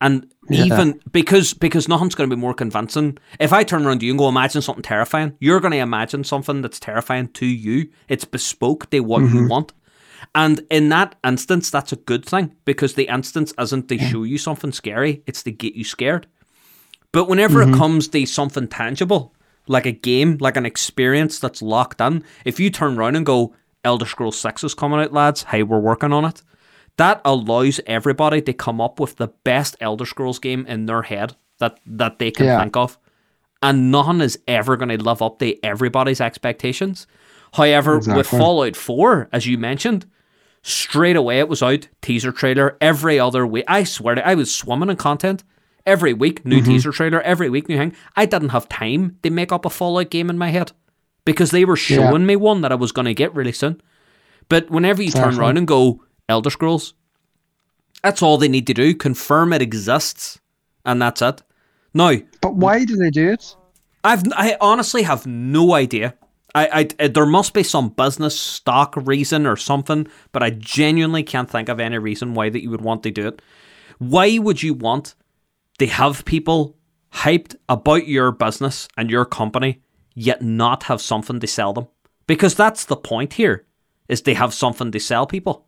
And 0.00 0.32
yeah. 0.48 0.64
even 0.64 1.00
because 1.10 1.54
because 1.54 1.88
nothing's 1.88 2.14
going 2.14 2.30
to 2.30 2.36
be 2.36 2.40
more 2.40 2.54
convincing. 2.54 3.18
If 3.40 3.52
I 3.52 3.64
turn 3.64 3.84
around 3.84 4.00
to 4.00 4.06
you 4.06 4.12
and 4.12 4.18
go 4.18 4.28
imagine 4.28 4.62
something 4.62 4.82
terrifying, 4.82 5.36
you're 5.40 5.60
going 5.60 5.72
to 5.72 5.78
imagine 5.78 6.22
something 6.22 6.62
that's 6.62 6.78
terrifying 6.78 7.28
to 7.28 7.46
you. 7.46 7.88
It's 8.08 8.24
bespoke 8.24 8.90
to 8.90 9.00
what 9.00 9.22
mm-hmm. 9.22 9.36
you 9.36 9.48
want. 9.48 9.72
And 10.34 10.60
in 10.70 10.88
that 10.90 11.16
instance, 11.24 11.70
that's 11.70 11.92
a 11.92 11.96
good 11.96 12.24
thing 12.24 12.54
because 12.64 12.94
the 12.94 13.08
instance 13.08 13.52
isn't 13.58 13.88
to 13.88 13.98
show 13.98 14.22
you 14.22 14.38
something 14.38 14.72
scary; 14.72 15.22
it's 15.26 15.42
to 15.44 15.50
get 15.50 15.74
you 15.74 15.84
scared. 15.84 16.26
But 17.12 17.28
whenever 17.28 17.60
mm-hmm. 17.60 17.74
it 17.74 17.78
comes 17.78 18.08
to 18.08 18.26
something 18.26 18.68
tangible, 18.68 19.34
like 19.66 19.86
a 19.86 19.92
game, 19.92 20.38
like 20.40 20.56
an 20.56 20.66
experience 20.66 21.38
that's 21.38 21.62
locked 21.62 22.00
in, 22.00 22.24
if 22.44 22.60
you 22.60 22.70
turn 22.70 22.98
around 22.98 23.16
and 23.16 23.26
go, 23.26 23.54
Elder 23.84 24.06
Scrolls 24.06 24.38
6 24.38 24.64
is 24.64 24.74
coming 24.74 25.00
out, 25.00 25.12
lads, 25.12 25.44
hey, 25.44 25.62
we're 25.62 25.78
working 25.78 26.12
on 26.12 26.24
it, 26.24 26.42
that 26.96 27.20
allows 27.24 27.80
everybody 27.86 28.42
to 28.42 28.52
come 28.52 28.80
up 28.80 29.00
with 29.00 29.16
the 29.16 29.28
best 29.44 29.76
Elder 29.80 30.04
Scrolls 30.04 30.38
game 30.38 30.66
in 30.66 30.86
their 30.86 31.02
head 31.02 31.36
that, 31.58 31.78
that 31.86 32.18
they 32.18 32.30
can 32.30 32.46
yeah. 32.46 32.60
think 32.60 32.76
of. 32.76 32.98
And 33.62 33.90
none 33.90 34.20
is 34.20 34.38
ever 34.46 34.76
going 34.76 34.90
to 34.90 35.02
live 35.02 35.22
up 35.22 35.38
to 35.38 35.64
everybody's 35.64 36.20
expectations. 36.20 37.06
However, 37.54 37.96
exactly. 37.96 38.18
with 38.18 38.26
Fallout 38.28 38.76
4, 38.76 39.28
as 39.32 39.46
you 39.46 39.58
mentioned, 39.58 40.06
straight 40.62 41.16
away 41.16 41.38
it 41.38 41.48
was 41.48 41.62
out, 41.62 41.88
teaser 42.02 42.32
trailer, 42.32 42.76
every 42.80 43.18
other 43.18 43.46
week. 43.46 43.64
I 43.66 43.84
swear 43.84 44.14
to 44.14 44.26
I 44.26 44.34
was 44.34 44.54
swimming 44.54 44.90
in 44.90 44.96
content. 44.96 45.44
Every 45.88 46.12
week, 46.12 46.44
new 46.44 46.58
mm-hmm. 46.58 46.70
teaser 46.70 46.92
trailer, 46.92 47.22
every 47.22 47.48
week, 47.48 47.66
new 47.66 47.78
thing. 47.78 47.96
I 48.14 48.26
didn't 48.26 48.50
have 48.50 48.68
time 48.68 49.16
to 49.22 49.30
make 49.30 49.52
up 49.52 49.64
a 49.64 49.70
Fallout 49.70 50.10
game 50.10 50.28
in 50.28 50.36
my 50.36 50.50
head 50.50 50.72
because 51.24 51.50
they 51.50 51.64
were 51.64 51.76
showing 51.76 52.20
yeah. 52.20 52.26
me 52.26 52.36
one 52.36 52.60
that 52.60 52.72
I 52.72 52.74
was 52.74 52.92
going 52.92 53.06
to 53.06 53.14
get 53.14 53.34
really 53.34 53.52
soon. 53.52 53.80
But 54.50 54.68
whenever 54.68 55.02
you 55.02 55.10
turn 55.10 55.38
around 55.38 55.56
and 55.56 55.66
go, 55.66 56.02
Elder 56.28 56.50
Scrolls. 56.50 56.92
That's 58.02 58.22
all 58.22 58.36
they 58.36 58.48
need 58.48 58.66
to 58.66 58.74
do. 58.74 58.94
Confirm 58.94 59.52
it 59.54 59.62
exists, 59.62 60.38
and 60.84 61.00
that's 61.00 61.22
it. 61.22 61.42
Now, 61.94 62.16
but 62.42 62.54
why 62.54 62.84
do 62.84 62.96
they 62.96 63.10
do 63.10 63.32
it? 63.32 63.56
I've 64.04 64.22
I 64.32 64.56
honestly 64.60 65.02
have 65.02 65.26
no 65.26 65.74
idea. 65.74 66.14
I, 66.54 66.88
I 67.00 67.08
there 67.08 67.26
must 67.26 67.54
be 67.54 67.62
some 67.62 67.88
business 67.90 68.38
stock 68.38 68.94
reason 68.96 69.46
or 69.46 69.56
something, 69.56 70.06
but 70.32 70.42
I 70.42 70.50
genuinely 70.50 71.22
can't 71.22 71.50
think 71.50 71.68
of 71.68 71.80
any 71.80 71.98
reason 71.98 72.34
why 72.34 72.50
that 72.50 72.62
you 72.62 72.70
would 72.70 72.82
want 72.82 73.02
to 73.04 73.10
do 73.10 73.26
it. 73.26 73.42
Why 73.98 74.38
would 74.38 74.62
you 74.62 74.74
want 74.74 75.14
to 75.78 75.86
have 75.86 76.24
people 76.24 76.76
hyped 77.12 77.56
about 77.68 78.06
your 78.06 78.32
business 78.32 78.88
and 78.96 79.10
your 79.10 79.24
company, 79.24 79.80
yet 80.14 80.42
not 80.42 80.84
have 80.84 81.00
something 81.00 81.40
to 81.40 81.46
sell 81.46 81.72
them? 81.72 81.88
Because 82.26 82.54
that's 82.54 82.84
the 82.84 82.96
point 82.96 83.34
here, 83.34 83.64
is 84.08 84.22
they 84.22 84.34
have 84.34 84.52
something 84.52 84.92
to 84.92 85.00
sell 85.00 85.26
people. 85.26 85.66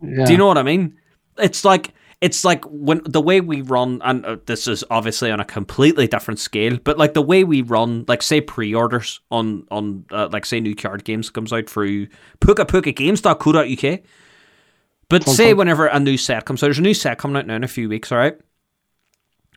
Yeah. 0.00 0.24
Do 0.24 0.32
you 0.32 0.38
know 0.38 0.46
what 0.46 0.58
I 0.58 0.62
mean? 0.62 0.98
It's 1.38 1.64
like 1.64 1.94
it's 2.20 2.44
like 2.44 2.64
when 2.64 3.02
the 3.04 3.20
way 3.20 3.40
we 3.40 3.60
run, 3.60 4.00
and 4.02 4.24
uh, 4.24 4.36
this 4.46 4.66
is 4.66 4.82
obviously 4.90 5.30
on 5.30 5.40
a 5.40 5.44
completely 5.44 6.06
different 6.06 6.40
scale, 6.40 6.78
but 6.82 6.96
like 6.96 7.12
the 7.12 7.22
way 7.22 7.44
we 7.44 7.60
run, 7.60 8.04
like 8.08 8.22
say 8.22 8.40
pre-orders 8.40 9.20
on 9.30 9.66
on 9.70 10.06
uh, 10.10 10.28
like 10.32 10.46
say 10.46 10.60
new 10.60 10.74
card 10.74 11.04
games 11.04 11.28
comes 11.28 11.52
out 11.52 11.68
through 11.68 12.08
Puka 12.40 12.64
Puka 12.64 12.92
Games.co.uk. 12.92 14.00
But 15.10 15.24
say 15.28 15.52
whenever 15.52 15.86
a 15.86 16.00
new 16.00 16.16
set 16.16 16.46
comes 16.46 16.62
out, 16.62 16.68
there's 16.68 16.78
a 16.78 16.82
new 16.82 16.94
set 16.94 17.18
coming 17.18 17.36
out 17.36 17.46
now 17.46 17.56
in 17.56 17.64
a 17.64 17.68
few 17.68 17.90
weeks, 17.90 18.10
all 18.10 18.18
right? 18.18 18.38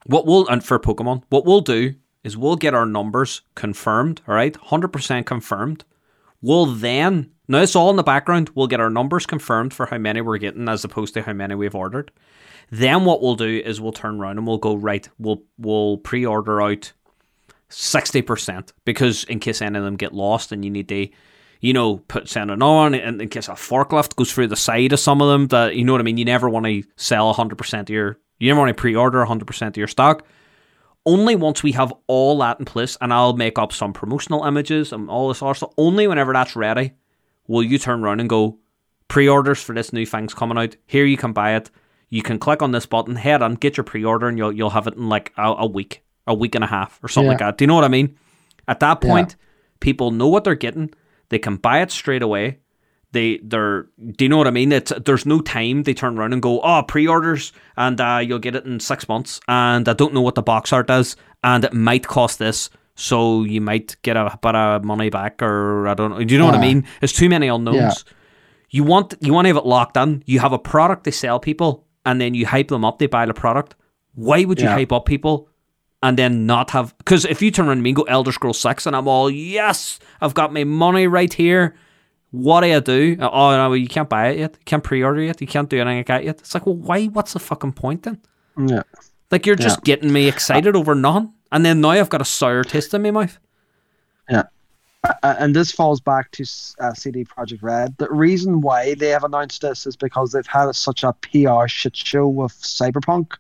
What 0.07 0.25
we'll 0.25 0.47
and 0.47 0.63
for 0.63 0.79
Pokemon, 0.79 1.23
what 1.29 1.45
we'll 1.45 1.61
do 1.61 1.95
is 2.23 2.35
we'll 2.35 2.55
get 2.55 2.73
our 2.73 2.85
numbers 2.85 3.41
confirmed, 3.55 4.21
all 4.27 4.35
right, 4.35 4.55
hundred 4.55 4.89
percent 4.89 5.25
confirmed. 5.25 5.84
We'll 6.41 6.65
then 6.65 7.31
now, 7.47 7.59
it's 7.59 7.75
all 7.75 7.89
in 7.89 7.95
the 7.95 8.03
background. 8.03 8.51
We'll 8.55 8.67
get 8.67 8.81
our 8.81 8.89
numbers 8.89 9.25
confirmed 9.25 9.73
for 9.73 9.85
how 9.85 9.97
many 9.97 10.19
we're 10.19 10.38
getting 10.38 10.67
as 10.67 10.84
opposed 10.84 11.13
to 11.13 11.21
how 11.21 11.31
many 11.31 11.55
we've 11.55 11.75
ordered. 11.75 12.11
Then 12.69 13.05
what 13.05 13.21
we'll 13.21 13.35
do 13.35 13.61
is 13.63 13.79
we'll 13.79 13.93
turn 13.93 14.19
around 14.19 14.38
and 14.38 14.45
we'll 14.45 14.57
go, 14.57 14.75
right, 14.75 15.07
we'll 15.17 15.43
we'll 15.57 15.97
pre-order 15.97 16.61
out 16.61 16.91
60% 17.69 18.71
because 18.84 19.23
in 19.25 19.39
case 19.39 19.61
any 19.61 19.77
of 19.77 19.85
them 19.85 19.95
get 19.95 20.13
lost 20.13 20.51
and 20.51 20.65
you 20.65 20.71
need 20.71 20.89
to 20.89 21.07
you 21.59 21.73
know, 21.73 21.97
put 21.97 22.29
send 22.29 22.51
on 22.51 22.93
in, 22.93 23.19
in 23.19 23.29
case 23.29 23.47
a 23.47 23.53
forklift 23.53 24.15
goes 24.15 24.31
through 24.31 24.47
the 24.47 24.55
side 24.55 24.93
of 24.93 24.99
some 24.99 25.21
of 25.21 25.27
them 25.27 25.47
that 25.47 25.75
you 25.75 25.84
know 25.84 25.93
what 25.93 26.01
I 26.01 26.03
mean, 26.03 26.17
you 26.17 26.25
never 26.25 26.47
want 26.47 26.65
to 26.67 26.84
sell 26.97 27.34
100% 27.34 27.79
of 27.79 27.89
your 27.89 28.19
you 28.39 28.49
never 28.49 28.59
want 28.59 28.69
to 28.69 28.80
pre-order 28.80 29.26
100% 29.26 29.68
of 29.68 29.77
your 29.77 29.88
stock. 29.88 30.26
Only 31.05 31.35
once 31.35 31.64
we 31.64 31.72
have 31.72 31.93
all 32.07 32.38
that 32.39 32.59
in 32.59 32.65
place 32.65 32.97
and 32.99 33.14
I'll 33.14 33.34
make 33.34 33.57
up 33.57 33.72
some 33.72 33.93
promotional 33.93 34.43
images 34.43 34.91
and 34.91 35.09
all 35.09 35.30
this 35.30 35.41
other 35.41 35.53
stuff, 35.53 35.73
only 35.77 36.07
whenever 36.07 36.34
that's 36.34 36.55
ready 36.55 36.93
will 37.47 37.64
you 37.64 37.77
turn 37.77 38.03
around 38.03 38.19
and 38.19 38.30
go, 38.30 38.59
pre-orders 39.07 39.61
for 39.61 39.73
this 39.73 39.93
new 39.93 40.05
thing's 40.05 40.34
coming 40.34 40.57
out. 40.57 40.76
Here 40.85 41.05
you 41.05 41.18
can 41.18 41.34
buy 41.34 41.55
it. 41.55 41.72
You 42.09 42.22
can 42.22 42.39
click 42.39 42.61
on 42.61 42.72
this 42.72 42.85
button, 42.85 43.15
head 43.15 43.41
on, 43.41 43.55
get 43.55 43.77
your 43.77 43.84
pre-order, 43.84 44.27
and 44.27 44.38
you'll 44.38 44.53
you'll 44.53 44.69
have 44.69 44.88
it 44.88 44.95
in 44.95 45.09
like 45.09 45.34
a, 45.38 45.55
a 45.59 45.65
week, 45.65 46.03
a 46.26 46.34
week 46.34 46.55
and 46.55 46.64
a 46.64 46.68
half, 46.68 46.99
or 47.03 47.07
something 47.07 47.26
yeah. 47.26 47.31
like 47.31 47.39
that. 47.39 47.57
Do 47.57 47.64
you 47.64 47.68
know 47.68 47.76
what 47.76 47.84
I 47.84 47.89
mean? 47.89 48.18
At 48.68 48.80
that 48.80 49.01
point, 49.01 49.31
yeah. 49.31 49.45
people 49.80 50.11
know 50.11 50.27
what 50.27 50.43
they're 50.43 50.55
getting. 50.55 50.93
They 51.30 51.39
can 51.39 51.57
buy 51.57 51.81
it 51.81 51.91
straight 51.91 52.22
away. 52.22 52.59
They 53.18 53.39
they're 53.44 53.88
do 54.11 54.26
you 54.26 54.30
know 54.30 54.38
what 54.38 54.45
I 54.45 54.52
mean? 54.52 54.72
It's 54.72 54.94
there's 55.06 55.26
no 55.26 55.41
time 55.41 55.84
they 55.84 55.95
turn 55.95 56.19
around 56.19 56.34
and 56.34 56.41
go, 56.41 56.61
oh, 56.61 56.84
pre-orders, 56.84 57.52
and 57.76 57.99
uh, 57.99 58.22
you'll 58.23 58.38
get 58.38 58.56
it 58.56 58.65
in 58.65 58.80
six 58.80 59.10
months, 59.10 59.39
and 59.48 59.89
I 59.89 59.94
don't 59.94 60.14
know 60.14 60.22
what 60.22 60.35
the 60.35 60.44
box 60.44 60.72
art 60.72 60.89
is, 60.91 61.15
and 61.44 61.64
it 61.64 61.73
might 61.73 62.06
cost 62.06 62.38
this 62.38 62.69
so 62.98 63.44
you 63.44 63.61
might 63.61 63.95
get 64.02 64.18
a 64.18 64.38
bit 64.41 64.56
of 64.56 64.84
money 64.84 65.10
back, 65.10 65.41
or 65.41 65.88
I 65.88 65.94
don't 65.94 66.11
know. 66.11 66.23
Do 66.23 66.34
you 66.34 66.39
know 66.39 66.45
what 66.45 66.56
I 66.56 66.61
mean? 66.61 66.85
There's 66.99 67.14
too 67.14 67.30
many 67.30 67.48
unknowns. 67.48 67.76
Yeah. 68.06 68.14
You 68.69 68.84
want 68.84 69.14
you 69.19 69.34
want 69.34 69.45
to 69.45 69.49
have 69.49 69.57
it 69.57 69.65
locked 69.65 69.98
in. 69.98 70.23
You 70.26 70.39
have 70.39 70.52
a 70.52 70.60
product 70.60 71.03
to 71.06 71.11
sell 71.11 71.39
people, 71.39 71.85
and 72.06 72.19
then 72.19 72.34
you 72.34 72.45
hype 72.45 72.68
them 72.68 72.84
up. 72.84 72.98
They 72.99 73.07
buy 73.07 73.26
the 73.26 73.34
product. 73.34 73.76
Why 74.15 74.45
would 74.45 74.60
you 74.60 74.68
yeah. 74.68 74.73
hype 74.73 74.91
up 74.91 75.06
people 75.06 75.48
and 76.02 76.18
then 76.18 76.45
not 76.45 76.72
have? 76.72 76.98
Because 76.98 77.26
if 77.26 77.41
you 77.41 77.52
turn 77.52 77.68
around 77.68 77.85
and 77.85 77.95
go 77.95 78.03
Elder 78.03 78.31
Scrolls 78.31 78.60
Six, 78.60 78.85
and 78.88 78.95
I'm 78.95 79.07
all 79.07 79.30
yes, 79.30 79.99
I've 80.19 80.34
got 80.34 80.52
my 80.52 80.64
money 80.64 81.07
right 81.07 81.34
here. 81.34 81.76
What 82.31 82.61
do 82.61 82.67
I 82.67 82.79
do? 82.79 83.17
Oh 83.19 83.51
no, 83.51 83.73
you 83.73 83.87
can't 83.87 84.09
buy 84.09 84.29
it 84.29 84.39
yet. 84.39 84.55
You 84.59 84.65
can't 84.65 84.83
pre-order 84.83 85.21
it. 85.21 85.41
You 85.41 85.47
can't 85.47 85.69
do 85.69 85.79
anything 85.79 85.97
like 85.97 86.07
that 86.07 86.23
yet. 86.25 86.39
It's 86.39 86.53
like, 86.53 86.65
well, 86.65 86.75
why? 86.75 87.05
What's 87.05 87.33
the 87.33 87.39
fucking 87.39 87.73
point 87.73 88.03
then? 88.03 88.21
Yeah. 88.57 88.83
Like 89.31 89.45
you're 89.45 89.55
just 89.55 89.79
yeah. 89.79 89.95
getting 89.95 90.11
me 90.11 90.27
excited 90.27 90.75
over 90.75 90.95
nothing. 90.95 91.33
And 91.51 91.65
then 91.65 91.81
now 91.81 91.89
I've 91.89 92.09
got 92.09 92.21
a 92.21 92.25
sour 92.25 92.63
taste 92.63 92.93
in 92.93 93.01
my 93.01 93.11
mouth. 93.11 93.37
Yeah. 94.29 94.43
Uh, 95.03 95.35
and 95.39 95.55
this 95.55 95.71
falls 95.71 96.01
back 96.01 96.31
to 96.31 96.43
uh, 96.79 96.93
CD 96.93 97.23
Projekt 97.23 97.61
Red. 97.61 97.97
The 97.97 98.09
reason 98.09 98.61
why 98.61 98.95
they 98.95 99.09
have 99.09 99.23
announced 99.23 99.61
this 99.61 99.85
is 99.85 99.95
because 99.95 100.31
they've 100.31 100.45
had 100.45 100.75
such 100.75 101.03
a 101.03 101.13
PR 101.13 101.67
shit 101.67 101.95
show 101.95 102.27
with 102.27 102.53
Cyberpunk. 102.53 103.33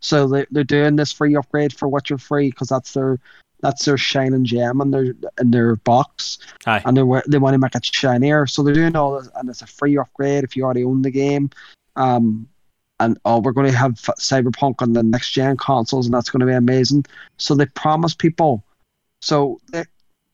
So 0.00 0.26
they 0.26 0.46
they're 0.50 0.64
doing 0.64 0.96
this 0.96 1.12
free 1.12 1.36
upgrade 1.36 1.72
for 1.72 1.88
Witcher 1.88 2.18
Three 2.18 2.50
because 2.50 2.68
that's 2.68 2.92
their 2.92 3.18
that's 3.64 3.86
their 3.86 3.96
shining 3.96 4.44
gem 4.44 4.82
in 4.82 4.90
their 4.90 5.14
in 5.40 5.50
their 5.50 5.76
box, 5.76 6.36
Aye. 6.66 6.82
and 6.84 6.94
they 6.94 7.02
they 7.26 7.38
want 7.38 7.54
to 7.54 7.58
make 7.58 7.74
it 7.74 7.86
shinier. 7.86 8.46
So 8.46 8.62
they're 8.62 8.74
doing 8.74 8.94
all 8.94 9.18
this, 9.18 9.30
and 9.36 9.48
it's 9.48 9.62
a 9.62 9.66
free 9.66 9.96
upgrade 9.96 10.44
if 10.44 10.54
you 10.54 10.64
already 10.64 10.84
own 10.84 11.00
the 11.00 11.10
game. 11.10 11.48
Um, 11.96 12.46
and 13.00 13.18
oh, 13.24 13.40
we're 13.40 13.52
going 13.52 13.70
to 13.70 13.76
have 13.76 13.92
Cyberpunk 13.92 14.82
on 14.82 14.92
the 14.92 15.02
next 15.02 15.30
gen 15.30 15.56
consoles, 15.56 16.06
and 16.06 16.14
that's 16.14 16.28
going 16.28 16.40
to 16.40 16.46
be 16.46 16.52
amazing. 16.52 17.06
So 17.38 17.54
they 17.54 17.64
promise 17.64 18.14
people, 18.14 18.62
so 19.22 19.58
they 19.72 19.84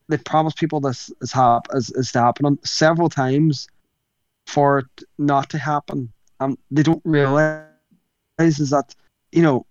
they 0.09 0.17
promise 0.17 0.53
people 0.53 0.81
this 0.81 1.09
is 1.21 1.31
hap- 1.31 1.67
is, 1.73 1.89
is 1.91 2.11
happening 2.11 2.59
several 2.65 3.07
times 3.07 3.69
for 4.45 4.79
it 4.79 5.03
not 5.17 5.49
to 5.51 5.57
happen. 5.57 6.11
And 6.41 6.57
they 6.69 6.83
don't 6.83 7.01
realize 7.05 7.63
is 8.39 8.71
that 8.71 8.93
you 9.31 9.41
know 9.41 9.65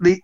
the 0.00 0.20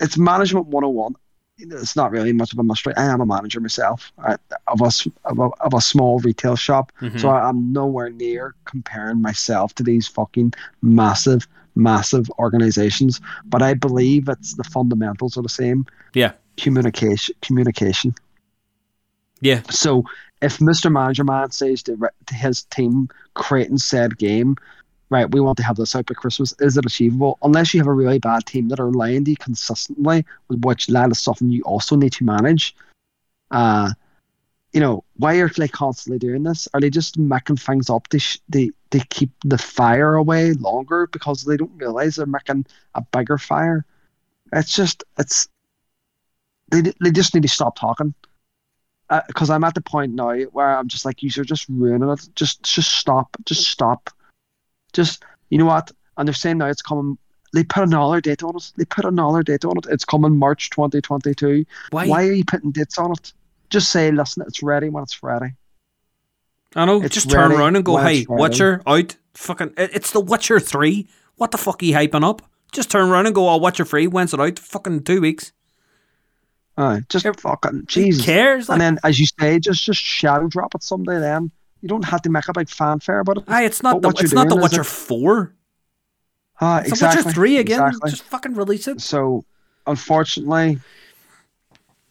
it's 0.00 0.16
management 0.18 0.66
101 0.66 1.14
it's 1.56 1.94
not 1.94 2.10
really 2.10 2.32
much 2.32 2.52
of 2.52 2.58
a 2.58 2.64
mystery. 2.64 2.92
I 2.96 3.04
am 3.04 3.20
a 3.20 3.26
manager 3.26 3.60
myself 3.60 4.10
I, 4.18 4.36
of 4.66 4.80
a, 4.80 4.90
of 5.24 5.38
a 5.38 5.48
of 5.60 5.72
a 5.72 5.80
small 5.80 6.18
retail 6.18 6.56
shop, 6.56 6.90
Mhm. 7.00 7.20
so 7.20 7.28
I, 7.28 7.48
I'm 7.48 7.72
nowhere 7.72 8.10
near 8.10 8.56
comparing 8.64 9.22
myself 9.22 9.72
to 9.76 9.84
these 9.84 10.08
fucking 10.08 10.52
massive, 10.82 11.46
massive 11.76 12.28
organizations. 12.40 13.20
But 13.44 13.62
I 13.62 13.74
believe 13.74 14.28
it's 14.28 14.54
the 14.54 14.64
fundamentals 14.64 15.36
are 15.38 15.42
the 15.42 15.48
same. 15.48 15.86
Yeah. 16.12 16.32
Communication, 16.56 17.36
communication. 17.40 18.16
Yeah. 19.40 19.62
So 19.70 20.04
if 20.42 20.58
Mr. 20.58 20.90
Manager 20.90 21.22
Man 21.22 21.52
says 21.52 21.84
to, 21.84 21.96
to 22.26 22.34
his 22.34 22.64
team 22.64 23.08
creating 23.34 23.78
said 23.78 24.18
game, 24.18 24.56
right, 25.14 25.30
we 25.30 25.40
want 25.40 25.56
to 25.58 25.62
have 25.62 25.76
this 25.76 25.94
out 25.94 26.06
by 26.06 26.14
Christmas, 26.14 26.54
is 26.58 26.76
it 26.76 26.84
achievable? 26.84 27.38
Unless 27.42 27.72
you 27.72 27.80
have 27.80 27.86
a 27.86 27.92
really 27.92 28.18
bad 28.18 28.44
team 28.46 28.68
that 28.68 28.80
are 28.80 28.90
lying 28.90 29.24
to 29.24 29.30
you 29.30 29.36
consistently, 29.36 30.24
with 30.48 30.64
which 30.64 30.88
that 30.88 31.10
is 31.10 31.20
something 31.20 31.50
you 31.50 31.62
also 31.62 31.96
need 31.96 32.12
to 32.12 32.24
manage. 32.24 32.76
Uh, 33.50 33.90
you 34.72 34.80
know, 34.80 35.04
why 35.16 35.36
are 35.36 35.48
they 35.48 35.68
constantly 35.68 36.18
doing 36.18 36.42
this? 36.42 36.66
Are 36.74 36.80
they 36.80 36.90
just 36.90 37.16
making 37.16 37.56
things 37.56 37.88
up 37.88 38.08
to, 38.08 38.18
sh- 38.18 38.40
they, 38.48 38.70
they 38.90 39.00
keep 39.10 39.30
the 39.44 39.58
fire 39.58 40.16
away 40.16 40.52
longer 40.54 41.06
because 41.06 41.44
they 41.44 41.56
don't 41.56 41.76
realize 41.76 42.16
they're 42.16 42.26
making 42.26 42.66
a 42.94 43.02
bigger 43.12 43.38
fire? 43.38 43.86
It's 44.52 44.74
just, 44.74 45.04
it's, 45.18 45.48
they, 46.70 46.80
they 46.80 47.10
just 47.12 47.34
need 47.34 47.42
to 47.44 47.48
stop 47.48 47.78
talking 47.78 48.14
because 49.28 49.50
I'm 49.50 49.64
at 49.64 49.74
the 49.74 49.80
point 49.80 50.14
now 50.14 50.34
where 50.34 50.76
I'm 50.76 50.88
just 50.88 51.04
like, 51.04 51.22
you 51.22 51.30
are 51.38 51.44
just 51.44 51.68
ruining 51.68 52.08
it. 52.08 52.28
Just, 52.34 52.62
just 52.62 52.90
stop. 52.90 53.36
Just 53.44 53.68
stop. 53.68 54.10
Just, 54.94 55.22
you 55.50 55.58
know 55.58 55.66
what? 55.66 55.92
And 56.16 56.26
they're 56.26 56.34
saying 56.34 56.58
now 56.58 56.66
it's 56.66 56.80
coming. 56.82 57.18
They 57.52 57.62
put 57.64 57.82
another 57.84 58.20
date 58.20 58.42
on 58.42 58.56
it. 58.56 58.72
They 58.76 58.84
put 58.86 59.04
another 59.04 59.42
date 59.42 59.64
on 59.64 59.76
it. 59.76 59.86
It's 59.90 60.04
coming 60.04 60.38
March 60.38 60.70
2022. 60.70 61.66
Why? 61.90 62.06
Why 62.08 62.26
are 62.26 62.32
you 62.32 62.44
putting 62.44 62.70
dates 62.70 62.96
on 62.98 63.12
it? 63.12 63.32
Just 63.70 63.92
say, 63.92 64.10
listen, 64.10 64.42
it's 64.46 64.62
ready 64.62 64.88
when 64.88 65.02
it's 65.02 65.22
ready. 65.22 65.52
I 66.76 66.84
know. 66.86 67.02
It's 67.02 67.14
Just 67.14 67.30
turn 67.30 67.52
around 67.52 67.76
and 67.76 67.84
go, 67.84 67.96
"Hey, 67.98 68.20
it's 68.20 68.28
ready." 68.28 68.42
Witcher 68.42 68.82
out." 68.86 69.16
Fucking, 69.34 69.74
it's 69.76 70.10
the 70.10 70.20
Witcher 70.20 70.58
three. 70.58 71.08
What 71.36 71.50
the 71.50 71.58
fuck 71.58 71.82
are 71.82 71.84
you 71.84 71.94
hyping 71.94 72.24
up? 72.24 72.42
Just 72.72 72.90
turn 72.90 73.08
around 73.08 73.26
and 73.26 73.34
go, 73.34 73.48
"Oh, 73.48 73.58
Witcher 73.58 73.84
three. 73.84 74.06
When's 74.08 74.34
it 74.34 74.40
out? 74.40 74.58
Fucking 74.58 75.04
two 75.04 75.20
weeks." 75.20 75.52
Aye, 76.76 77.02
just 77.08 77.24
Ev- 77.24 77.38
fucking 77.38 77.84
Jesus. 77.86 78.24
cares? 78.24 78.68
Like, 78.68 78.74
And 78.76 78.80
then, 78.80 78.98
as 79.04 79.20
you 79.20 79.26
say, 79.38 79.60
just 79.60 79.84
just 79.84 80.00
shadow 80.00 80.48
drop 80.48 80.74
it 80.74 80.82
someday. 80.82 81.20
Then 81.20 81.52
you 81.84 81.88
don't 81.88 82.04
have 82.06 82.22
to 82.22 82.30
make 82.30 82.48
a 82.48 82.52
big 82.54 82.70
fanfare 82.70 83.20
about 83.20 83.36
it. 83.36 83.44
aye, 83.46 83.64
it's 83.64 83.82
not 83.82 83.92
but 83.96 84.00
the 84.02 84.08
what 84.08 84.18
you're 84.20 84.24
it's 84.24 84.32
not 84.32 84.48
the 84.48 84.56
Witcher 84.56 84.80
it- 84.80 84.86
four. 84.86 85.52
Ah, 86.62 86.78
It's 86.80 86.88
exactly. 86.88 87.20
Witcher 87.24 87.34
three 87.34 87.56
again. 87.58 87.82
Exactly. 87.82 88.10
Just 88.10 88.22
fucking 88.22 88.54
release 88.54 88.88
it. 88.88 89.02
So, 89.02 89.44
unfortunately, 89.86 90.78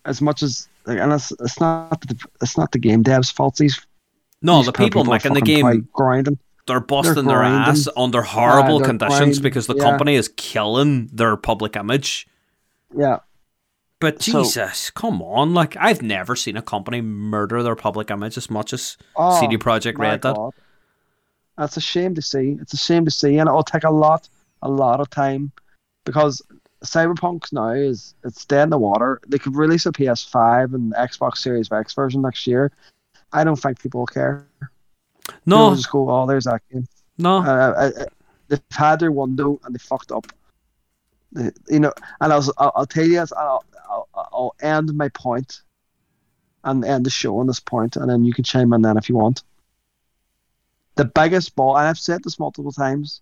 as 0.05 0.21
much 0.21 0.43
as 0.43 0.67
and 0.85 1.11
it's, 1.13 1.31
it's 1.39 1.59
not 1.59 1.99
the 2.01 2.15
it's 2.41 2.55
not 2.57 2.71
the 2.71 2.77
game 2.77 3.03
devs' 3.03 3.31
fault. 3.33 3.55
These 3.55 3.81
No, 4.43 4.57
these 4.57 4.67
the 4.67 4.73
people 4.73 5.01
are 5.01 5.05
making 5.05 5.33
the 5.33 5.41
game, 5.41 5.87
grinding. 5.93 6.37
they're 6.67 6.79
busting 6.81 7.25
their 7.25 7.37
grinding. 7.39 7.61
ass 7.81 7.87
under 7.97 8.21
horrible 8.21 8.77
they're 8.79 8.87
conditions 8.89 9.17
grinding, 9.17 9.41
because 9.41 9.65
the 9.67 9.75
yeah. 9.75 9.83
company 9.83 10.15
is 10.15 10.27
killing 10.35 11.07
their 11.11 11.35
public 11.37 11.75
image. 11.75 12.27
Yeah, 12.95 13.19
But 14.03 14.21
So- 14.21 14.43
Jesus, 14.43 14.89
come 14.89 15.21
on! 15.21 15.53
Like 15.53 15.77
I've 15.79 16.01
never 16.01 16.35
seen 16.35 16.57
a 16.57 16.61
company 16.61 16.99
murder 16.99 17.63
their 17.63 17.77
public 17.77 18.11
image 18.11 18.35
as 18.37 18.49
much 18.49 18.73
as 18.73 18.97
oh, 19.15 19.39
CD 19.39 19.57
Projekt 19.57 19.97
Red 19.97 20.19
did. 20.19 20.35
God. 20.35 20.51
That's 21.57 21.77
a 21.77 21.81
shame 21.81 22.13
to 22.15 22.21
see. 22.21 22.57
It's 22.59 22.73
a 22.73 22.77
shame 22.77 23.05
to 23.05 23.11
see, 23.11 23.37
and 23.37 23.47
it'll 23.47 23.63
take 23.63 23.85
a 23.85 23.89
lot, 23.89 24.27
a 24.61 24.67
lot 24.67 24.99
of 24.99 25.09
time, 25.09 25.53
because 26.03 26.41
Cyberpunk 26.83 27.53
now 27.53 27.69
is 27.69 28.13
it's 28.25 28.43
dead 28.43 28.63
in 28.63 28.69
the 28.71 28.77
water. 28.77 29.21
They 29.25 29.39
could 29.39 29.55
release 29.55 29.85
a 29.85 29.93
PS5 29.93 30.73
and 30.73 30.93
Xbox 30.95 31.37
Series 31.37 31.71
X 31.71 31.93
version 31.93 32.23
next 32.23 32.45
year. 32.45 32.73
I 33.31 33.45
don't 33.45 33.55
think 33.55 33.81
people 33.81 34.01
will 34.01 34.07
care. 34.07 34.45
No, 35.45 35.73
just 35.73 35.89
go, 35.89 36.09
"Oh, 36.09 36.27
there's 36.27 36.43
that 36.43 36.61
game." 36.69 36.89
no. 37.17 37.37
uh, 37.37 37.41
uh, 37.41 38.01
uh, 38.01 38.05
they've 38.49 38.61
had 38.71 38.99
their 38.99 39.13
window 39.13 39.61
and 39.63 39.73
they 39.73 39.79
fucked 39.79 40.11
up. 40.11 40.27
You 41.69 41.79
know, 41.79 41.93
and 42.21 42.33
I'll, 42.33 42.53
I'll, 42.57 42.71
I'll 42.75 42.85
tell 42.85 43.05
you, 43.05 43.19
I'll, 43.19 43.65
I'll, 43.89 44.09
I'll 44.13 44.55
end 44.61 44.93
my 44.93 45.09
point 45.09 45.61
and 46.63 46.85
end 46.85 47.05
the 47.05 47.09
show 47.09 47.39
on 47.39 47.47
this 47.47 47.59
point, 47.59 47.95
and 47.95 48.09
then 48.09 48.23
you 48.23 48.33
can 48.33 48.43
chime 48.43 48.73
in 48.73 48.81
then 48.81 48.97
if 48.97 49.09
you 49.09 49.15
want. 49.15 49.43
The 50.95 51.05
biggest 51.05 51.55
ball, 51.55 51.77
and 51.77 51.87
I've 51.87 51.97
said 51.97 52.23
this 52.23 52.39
multiple 52.39 52.71
times, 52.71 53.21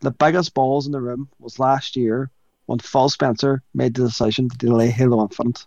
the 0.00 0.10
biggest 0.10 0.54
balls 0.54 0.86
in 0.86 0.92
the 0.92 1.00
room 1.00 1.28
was 1.38 1.58
last 1.58 1.96
year 1.96 2.30
when 2.66 2.78
Phil 2.78 3.08
Spencer 3.08 3.62
made 3.74 3.94
the 3.94 4.04
decision 4.04 4.48
to 4.48 4.58
delay 4.58 4.90
Halo 4.90 5.22
Infinite. 5.22 5.64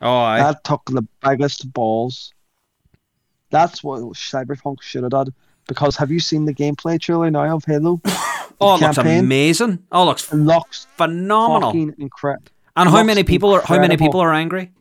Oh, 0.00 0.18
I. 0.18 0.38
That 0.38 0.62
took 0.62 0.84
the 0.86 1.06
biggest 1.22 1.72
balls. 1.72 2.32
That's 3.50 3.82
what 3.82 4.02
Cyberpunk 4.02 4.82
should 4.82 5.02
have 5.02 5.10
done. 5.10 5.32
Because 5.68 5.96
have 5.96 6.10
you 6.10 6.18
seen 6.18 6.44
the 6.46 6.54
gameplay 6.54 7.00
trailer 7.00 7.30
now 7.30 7.54
of 7.56 7.64
Halo? 7.64 8.00
Oh, 8.60 8.74
it 8.74 8.80
looks 8.80 8.98
amazing. 8.98 9.84
Oh, 9.92 10.02
it 10.02 10.06
looks 10.06 10.32
It 10.32 10.36
looks 10.36 10.88
phenomenal. 10.96 11.68
fucking 11.70 11.94
incredible. 11.98 12.48
And 12.76 12.88
how 12.90 13.04
many 13.04 13.22
people 13.22 13.52
are 13.54 13.62
how 13.64 13.78
many 13.78 13.96
people 13.96 14.18
are 14.18 14.34
angry? 14.34 14.72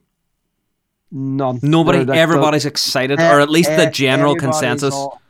None. 1.12 1.60
Nobody. 1.62 2.00
They're 2.00 2.06
like 2.08 2.16
the- 2.16 2.20
everybody's 2.22 2.66
excited, 2.66 3.20
e- 3.20 3.24
or 3.24 3.40
at 3.40 3.52
least 3.52 3.70
the 3.76 3.86
general 3.92 4.36
consensus. 4.36 4.96
all- 4.96 5.22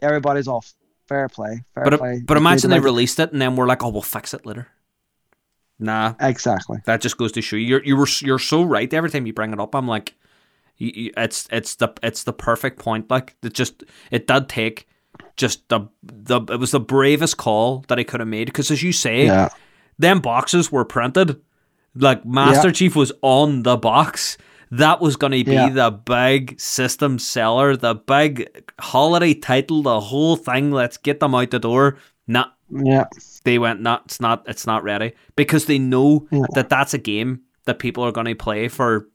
everybody's 0.00 0.46
off. 0.46 0.74
Fair 1.08 1.28
play. 1.28 1.64
Fair 1.74 1.84
But 1.84 1.98
play. 1.98 2.22
but 2.24 2.36
imagine 2.36 2.70
they 2.70 2.76
They- 2.78 2.84
released 2.84 3.18
it 3.18 3.32
and 3.32 3.42
then 3.42 3.56
we're 3.56 3.66
like, 3.66 3.82
oh, 3.82 3.88
we'll 3.88 4.02
fix 4.02 4.32
it 4.32 4.46
later. 4.46 4.68
Nah, 5.80 6.14
Exactly. 6.20 6.78
that 6.86 7.00
just 7.00 7.16
goes 7.18 7.32
to 7.32 7.42
show 7.42 7.56
you 7.56 7.66
you're 7.66 7.84
you 7.84 7.96
were 7.96 8.06
you're 8.20 8.38
so 8.38 8.62
right. 8.62 8.92
Every 8.94 9.10
time 9.10 9.26
you 9.26 9.32
bring 9.32 9.52
it 9.52 9.58
up, 9.58 9.74
I'm 9.74 9.88
like, 9.88 10.14
it's 10.78 11.48
it's 11.52 11.76
the 11.76 11.92
it's 12.02 12.24
the 12.24 12.32
perfect 12.32 12.78
point. 12.78 13.10
Like 13.10 13.36
it 13.42 13.54
just 13.54 13.84
it 14.10 14.26
did 14.26 14.48
take 14.48 14.86
just 15.36 15.68
the 15.68 15.88
the 16.02 16.40
it 16.50 16.58
was 16.58 16.72
the 16.72 16.80
bravest 16.80 17.36
call 17.36 17.84
that 17.88 17.98
he 17.98 18.04
could 18.04 18.20
have 18.20 18.28
made 18.28 18.46
because 18.46 18.70
as 18.70 18.82
you 18.82 18.92
say, 18.92 19.26
Yeah. 19.26 19.48
them 19.98 20.20
boxes 20.20 20.70
were 20.72 20.84
printed. 20.84 21.40
Like 21.94 22.24
Master 22.26 22.68
Yeah. 22.68 22.72
Chief 22.72 22.96
was 22.96 23.12
on 23.22 23.62
the 23.62 23.76
box. 23.76 24.36
That 24.70 25.00
was 25.00 25.14
going 25.16 25.30
to 25.32 25.44
be 25.44 25.52
Yeah. 25.52 25.68
the 25.68 25.90
big 25.92 26.58
system 26.58 27.20
seller, 27.20 27.76
the 27.76 27.94
big 27.94 28.48
holiday 28.80 29.34
title, 29.34 29.82
the 29.82 30.00
whole 30.00 30.34
thing. 30.36 30.72
Let's 30.72 30.96
get 30.96 31.20
them 31.20 31.34
out 31.34 31.50
the 31.52 31.60
door. 31.60 31.98
Nah, 32.26 32.46
Yeah. 32.70 33.04
they 33.44 33.58
went, 33.60 33.80
nah, 33.82 34.00
it's 34.04 34.20
not, 34.20 34.42
it's 34.48 34.66
not 34.66 34.82
ready 34.82 35.12
because 35.36 35.66
they 35.66 35.78
know 35.78 36.26
that 36.54 36.68
that's 36.70 36.94
a 36.94 36.98
game 36.98 37.42
that 37.66 37.78
people 37.78 38.02
are 38.02 38.10
going 38.10 38.26
to 38.26 38.34
play 38.34 38.66
for 38.66 39.08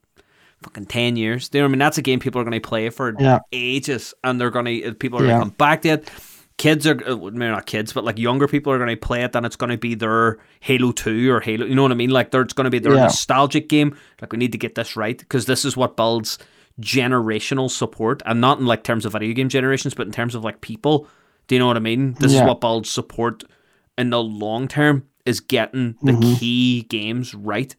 fucking 0.64 0.86
ten 0.88 1.15
years. 1.15 1.49
Do 1.49 1.57
you 1.57 1.61
know 1.61 1.68
what 1.68 1.69
I 1.69 1.72
mean? 1.73 1.80
That's 1.80 1.98
a 1.98 2.02
game 2.02 2.19
people 2.19 2.41
are 2.41 2.44
going 2.44 2.60
to 2.60 2.68
play 2.68 2.90
for 2.90 3.14
Yeah. 3.19 3.40
ages, 3.52 4.14
and 4.23 4.40
they're 4.40 4.49
going 4.52 4.65
to 4.65 4.94
people 4.95 5.19
are 5.19 5.23
going 5.23 5.36
to 5.36 5.40
come 5.41 5.49
back 5.57 5.81
to 5.84 5.90
it. 5.90 6.10
Kids 6.57 6.86
are 6.86 6.99
uh, 7.10 7.15
maybe 7.15 7.52
not 7.52 7.65
kids, 7.65 7.94
but 7.94 8.03
like 8.03 8.18
younger 8.19 8.45
people 8.45 8.73
are 8.73 8.77
going 8.77 8.90
to 8.90 8.98
play 8.98 9.23
it, 9.23 9.34
and 9.36 9.45
it's 9.45 9.56
going 9.56 9.69
to 9.69 9.77
be 9.77 9.95
their 9.95 10.40
Halo 10.60 10.91
Two 10.91 11.31
or 11.31 11.40
Halo. 11.40 11.65
You 11.65 11.73
know 11.76 11.84
what 11.84 11.91
I 11.91 11.95
mean? 11.95 12.10
Like 12.10 12.34
it's 12.34 12.53
going 12.53 12.65
to 12.65 12.69
be 12.69 12.80
their 12.80 12.95
Yeah. 12.95 13.03
nostalgic 13.03 13.69
game. 13.69 13.95
Like 14.22 14.34
we 14.34 14.38
need 14.40 14.52
to 14.52 14.57
get 14.57 14.76
this 14.76 14.95
right 14.98 15.18
because 15.18 15.45
this 15.45 15.64
is 15.64 15.77
what 15.77 15.95
builds 15.95 16.38
generational 16.90 17.69
support, 17.69 18.22
and 18.26 18.41
not 18.41 18.60
in 18.60 18.65
like 18.65 18.84
terms 18.84 19.06
of 19.06 19.14
video 19.14 19.34
game 19.34 19.49
generations, 19.49 19.94
but 19.94 20.07
in 20.07 20.11
terms 20.14 20.36
of 20.36 20.44
like 20.44 20.61
people. 20.61 21.07
Do 21.48 21.56
you 21.56 21.60
know 21.60 21.68
what 21.68 21.77
I 21.77 21.81
mean? 21.81 22.14
This 22.19 22.34
is 22.34 22.41
what 22.48 22.61
builds 22.61 22.90
support 22.90 23.44
in 23.98 24.11
the 24.11 24.22
long 24.22 24.68
term 24.68 25.06
is 25.26 25.40
getting 25.40 25.95
the 26.03 26.11
Mm-hmm. 26.14 26.36
key 26.36 26.81
games 26.84 27.34
right. 27.34 27.76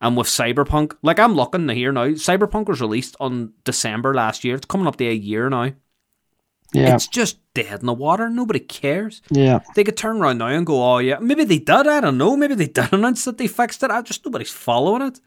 And 0.00 0.16
with 0.16 0.26
Cyberpunk, 0.26 0.96
like 1.02 1.18
I'm 1.18 1.34
looking 1.34 1.66
to 1.68 1.74
here 1.74 1.92
now, 1.92 2.08
Cyberpunk 2.08 2.66
was 2.68 2.80
released 2.80 3.16
on 3.20 3.52
December 3.64 4.14
last 4.14 4.44
year. 4.44 4.56
It's 4.56 4.66
coming 4.66 4.86
up 4.86 4.96
to 4.96 5.08
a 5.08 5.12
year 5.12 5.48
now. 5.48 5.72
Yeah. 6.72 6.94
It's 6.94 7.06
just 7.06 7.38
dead 7.54 7.80
in 7.80 7.86
the 7.86 7.94
water. 7.94 8.28
Nobody 8.28 8.58
cares. 8.58 9.22
Yeah. 9.30 9.60
They 9.74 9.84
could 9.84 9.96
turn 9.96 10.18
around 10.20 10.38
now 10.38 10.48
and 10.48 10.66
go, 10.66 10.82
oh 10.82 10.98
yeah, 10.98 11.18
maybe 11.20 11.44
they 11.44 11.58
did. 11.58 11.86
I 11.86 12.00
don't 12.00 12.18
know. 12.18 12.36
Maybe 12.36 12.54
they 12.54 12.66
did 12.66 12.92
announce 12.92 13.24
that 13.24 13.38
they 13.38 13.46
fixed 13.46 13.82
it. 13.82 13.90
I 13.90 14.02
just 14.02 14.24
nobody's 14.24 14.50
following 14.50 15.02
it. 15.02 15.20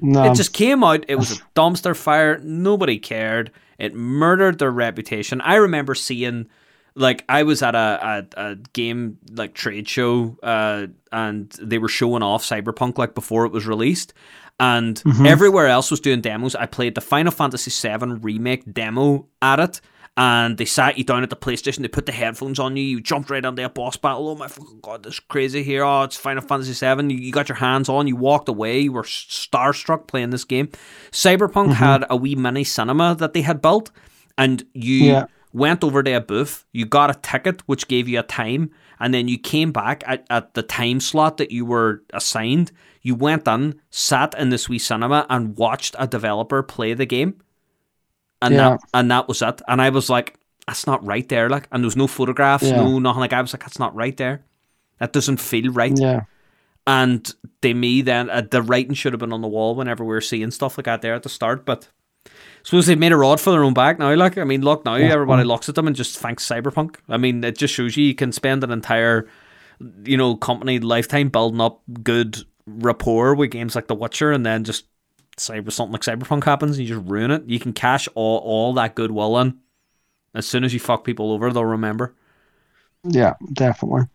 No. 0.00 0.24
It 0.24 0.34
just 0.34 0.52
came 0.52 0.82
out. 0.82 1.04
It 1.08 1.16
was 1.16 1.32
a 1.32 1.42
dumpster 1.54 1.96
fire. 1.96 2.38
Nobody 2.38 2.98
cared. 2.98 3.52
It 3.78 3.94
murdered 3.94 4.58
their 4.58 4.70
reputation. 4.70 5.40
I 5.40 5.56
remember 5.56 5.94
seeing, 5.94 6.48
like, 6.96 7.24
I 7.28 7.42
was 7.42 7.62
at 7.62 7.74
a, 7.74 8.26
a, 8.36 8.50
a 8.50 8.56
game 8.72 9.18
like 9.32 9.54
trade 9.54 9.88
show, 9.88 10.36
uh, 10.42 10.86
and 11.10 11.50
they 11.60 11.78
were 11.78 11.88
showing 11.88 12.22
off 12.22 12.44
Cyberpunk 12.44 12.98
like 12.98 13.14
before 13.14 13.46
it 13.46 13.52
was 13.52 13.66
released, 13.66 14.14
and 14.60 15.02
everywhere 15.26 15.66
else 15.68 15.90
was 15.90 16.00
doing 16.00 16.20
demos. 16.20 16.54
I 16.54 16.66
played 16.66 16.94
the 16.94 17.00
Final 17.00 17.32
Fantasy 17.32 17.70
VII 17.70 18.14
remake 18.20 18.72
demo 18.72 19.26
at 19.42 19.58
it. 19.60 19.80
And 20.16 20.58
they 20.58 20.64
sat 20.64 20.96
you 20.96 21.02
down 21.02 21.24
at 21.24 21.30
the 21.30 21.34
PlayStation. 21.34 21.82
They 21.82 21.88
put 21.88 22.06
the 22.06 22.12
headphones 22.12 22.60
on 22.60 22.76
you. 22.76 22.84
You 22.84 23.00
jumped 23.00 23.30
right 23.30 23.44
onto 23.44 23.64
a 23.64 23.68
boss 23.68 23.96
battle. 23.96 24.28
Oh 24.28 24.36
my 24.36 24.46
fucking 24.46 24.78
god, 24.80 25.02
this 25.02 25.14
is 25.14 25.18
crazy 25.20 25.64
here. 25.64 25.82
Oh, 25.82 26.04
it's 26.04 26.16
Final 26.16 26.40
Fantasy 26.40 26.72
VII. 26.72 27.12
You, 27.12 27.18
you 27.18 27.32
got 27.32 27.48
your 27.48 27.56
hands 27.56 27.88
on. 27.88 28.06
You 28.06 28.14
walked 28.14 28.48
away. 28.48 28.78
You 28.78 28.92
were 28.92 29.02
starstruck 29.02 30.06
playing 30.06 30.30
this 30.30 30.44
game. 30.44 30.68
Cyberpunk 31.10 31.72
had 31.72 32.04
a 32.08 32.16
wee 32.16 32.36
mini 32.36 32.62
cinema 32.62 33.16
that 33.16 33.32
they 33.32 33.42
had 33.42 33.60
built, 33.60 33.90
and 34.38 34.64
you 34.72 34.98
Yeah. 34.98 35.26
Went 35.54 35.82
over 35.82 36.02
to 36.02 36.12
a 36.12 36.20
booth, 36.20 36.66
you 36.72 36.84
got 36.84 37.10
a 37.10 37.14
ticket 37.20 37.62
which 37.66 37.88
gave 37.88 38.08
you 38.08 38.18
a 38.20 38.22
time, 38.24 38.70
and 39.00 39.14
then 39.14 39.28
you 39.28 39.38
came 39.38 39.72
back 39.72 40.02
at, 40.06 40.26
at 40.28 40.52
the 40.54 40.62
time 40.62 41.00
slot 41.00 41.38
that 41.38 41.50
you 41.50 41.64
were 41.64 42.02
assigned. 42.12 42.72
You 43.00 43.14
went 43.14 43.46
in, 43.48 43.80
sat 43.90 44.34
in 44.38 44.50
this 44.50 44.68
wee 44.68 44.78
cinema, 44.78 45.26
and 45.30 45.56
watched 45.56 45.94
a 45.98 46.06
developer 46.06 46.62
play 46.62 46.92
the 46.94 47.06
game. 47.06 47.40
And 48.42 48.54
Yeah. 48.54 48.70
that 48.70 48.80
and 48.92 49.10
that 49.10 49.28
was 49.28 49.40
it. 49.40 49.62
And 49.68 49.80
I 49.80 49.88
was 49.90 50.10
like, 50.10 50.38
that's 50.66 50.86
not 50.86 51.04
right 51.06 51.28
there. 51.28 51.48
Like, 51.48 51.68
and 51.72 51.82
there 51.82 51.86
was 51.86 51.96
no 51.96 52.06
photographs, 52.06 52.64
Yeah. 52.64 52.76
no 52.76 52.98
nothing. 52.98 53.20
Like, 53.20 53.32
I 53.32 53.40
was 53.40 53.52
like, 53.54 53.62
that's 53.62 53.78
not 53.78 53.94
right 53.94 54.16
there. 54.16 54.44
That 54.98 55.12
doesn't 55.12 55.40
feel 55.40 55.72
right. 55.72 55.98
Yeah. 55.98 56.22
And 56.86 57.32
they 57.62 57.72
me 57.74 58.02
then 58.02 58.28
uh, 58.28 58.42
the 58.50 58.60
writing 58.62 58.94
should 58.94 59.12
have 59.12 59.20
been 59.20 59.32
on 59.32 59.40
the 59.40 59.48
wall 59.48 59.74
whenever 59.74 60.04
we 60.04 60.10
were 60.10 60.20
seeing 60.20 60.50
stuff 60.50 60.76
like 60.76 60.84
that 60.84 61.00
there 61.00 61.14
at 61.14 61.22
the 61.22 61.28
start. 61.28 61.64
But 61.64 61.88
suppose 62.64 62.86
they've 62.86 62.98
made 62.98 63.12
a 63.12 63.16
rod 63.16 63.40
for 63.40 63.50
their 63.50 63.62
own 63.62 63.74
back 63.74 63.98
now. 63.98 64.12
Like 64.14 64.36
I 64.36 64.44
mean, 64.44 64.62
look 64.62 64.84
now, 64.84 64.94
everybody 64.94 65.44
looks 65.44 65.68
at 65.68 65.76
them 65.76 65.86
and 65.86 65.94
just 65.94 66.18
thanks 66.18 66.46
Cyberpunk. 66.46 66.96
I 67.08 67.16
mean, 67.16 67.44
it 67.44 67.56
just 67.56 67.74
shows 67.74 67.96
you 67.96 68.04
you 68.04 68.14
can 68.14 68.32
spend 68.32 68.64
an 68.64 68.70
entire, 68.72 69.28
you 70.04 70.16
know, 70.16 70.36
company 70.36 70.80
lifetime 70.80 71.28
building 71.28 71.60
up 71.60 71.82
good 72.02 72.38
rapport 72.66 73.34
with 73.34 73.50
games 73.50 73.74
like 73.74 73.86
The 73.86 73.94
Witcher, 73.94 74.32
and 74.32 74.44
then 74.44 74.64
just 74.64 74.86
cyber 75.36 75.70
something 75.70 75.92
like 75.92 76.02
Cyberpunk 76.02 76.44
happens, 76.44 76.78
and 76.78 76.88
you 76.88 76.94
just 76.96 77.08
ruin 77.08 77.30
it. 77.30 77.44
You 77.46 77.60
can 77.60 77.72
cash 77.72 78.08
all 78.14 78.38
all 78.38 78.72
that 78.74 78.94
goodwill 78.94 79.38
in. 79.38 79.58
As 80.34 80.46
soon 80.46 80.64
as 80.64 80.74
you 80.74 80.80
fuck 80.80 81.04
people 81.04 81.30
over, 81.32 81.52
they'll 81.52 81.64
remember. 81.64 82.14
Yeah, 83.04 83.34
definitely. 83.52 84.08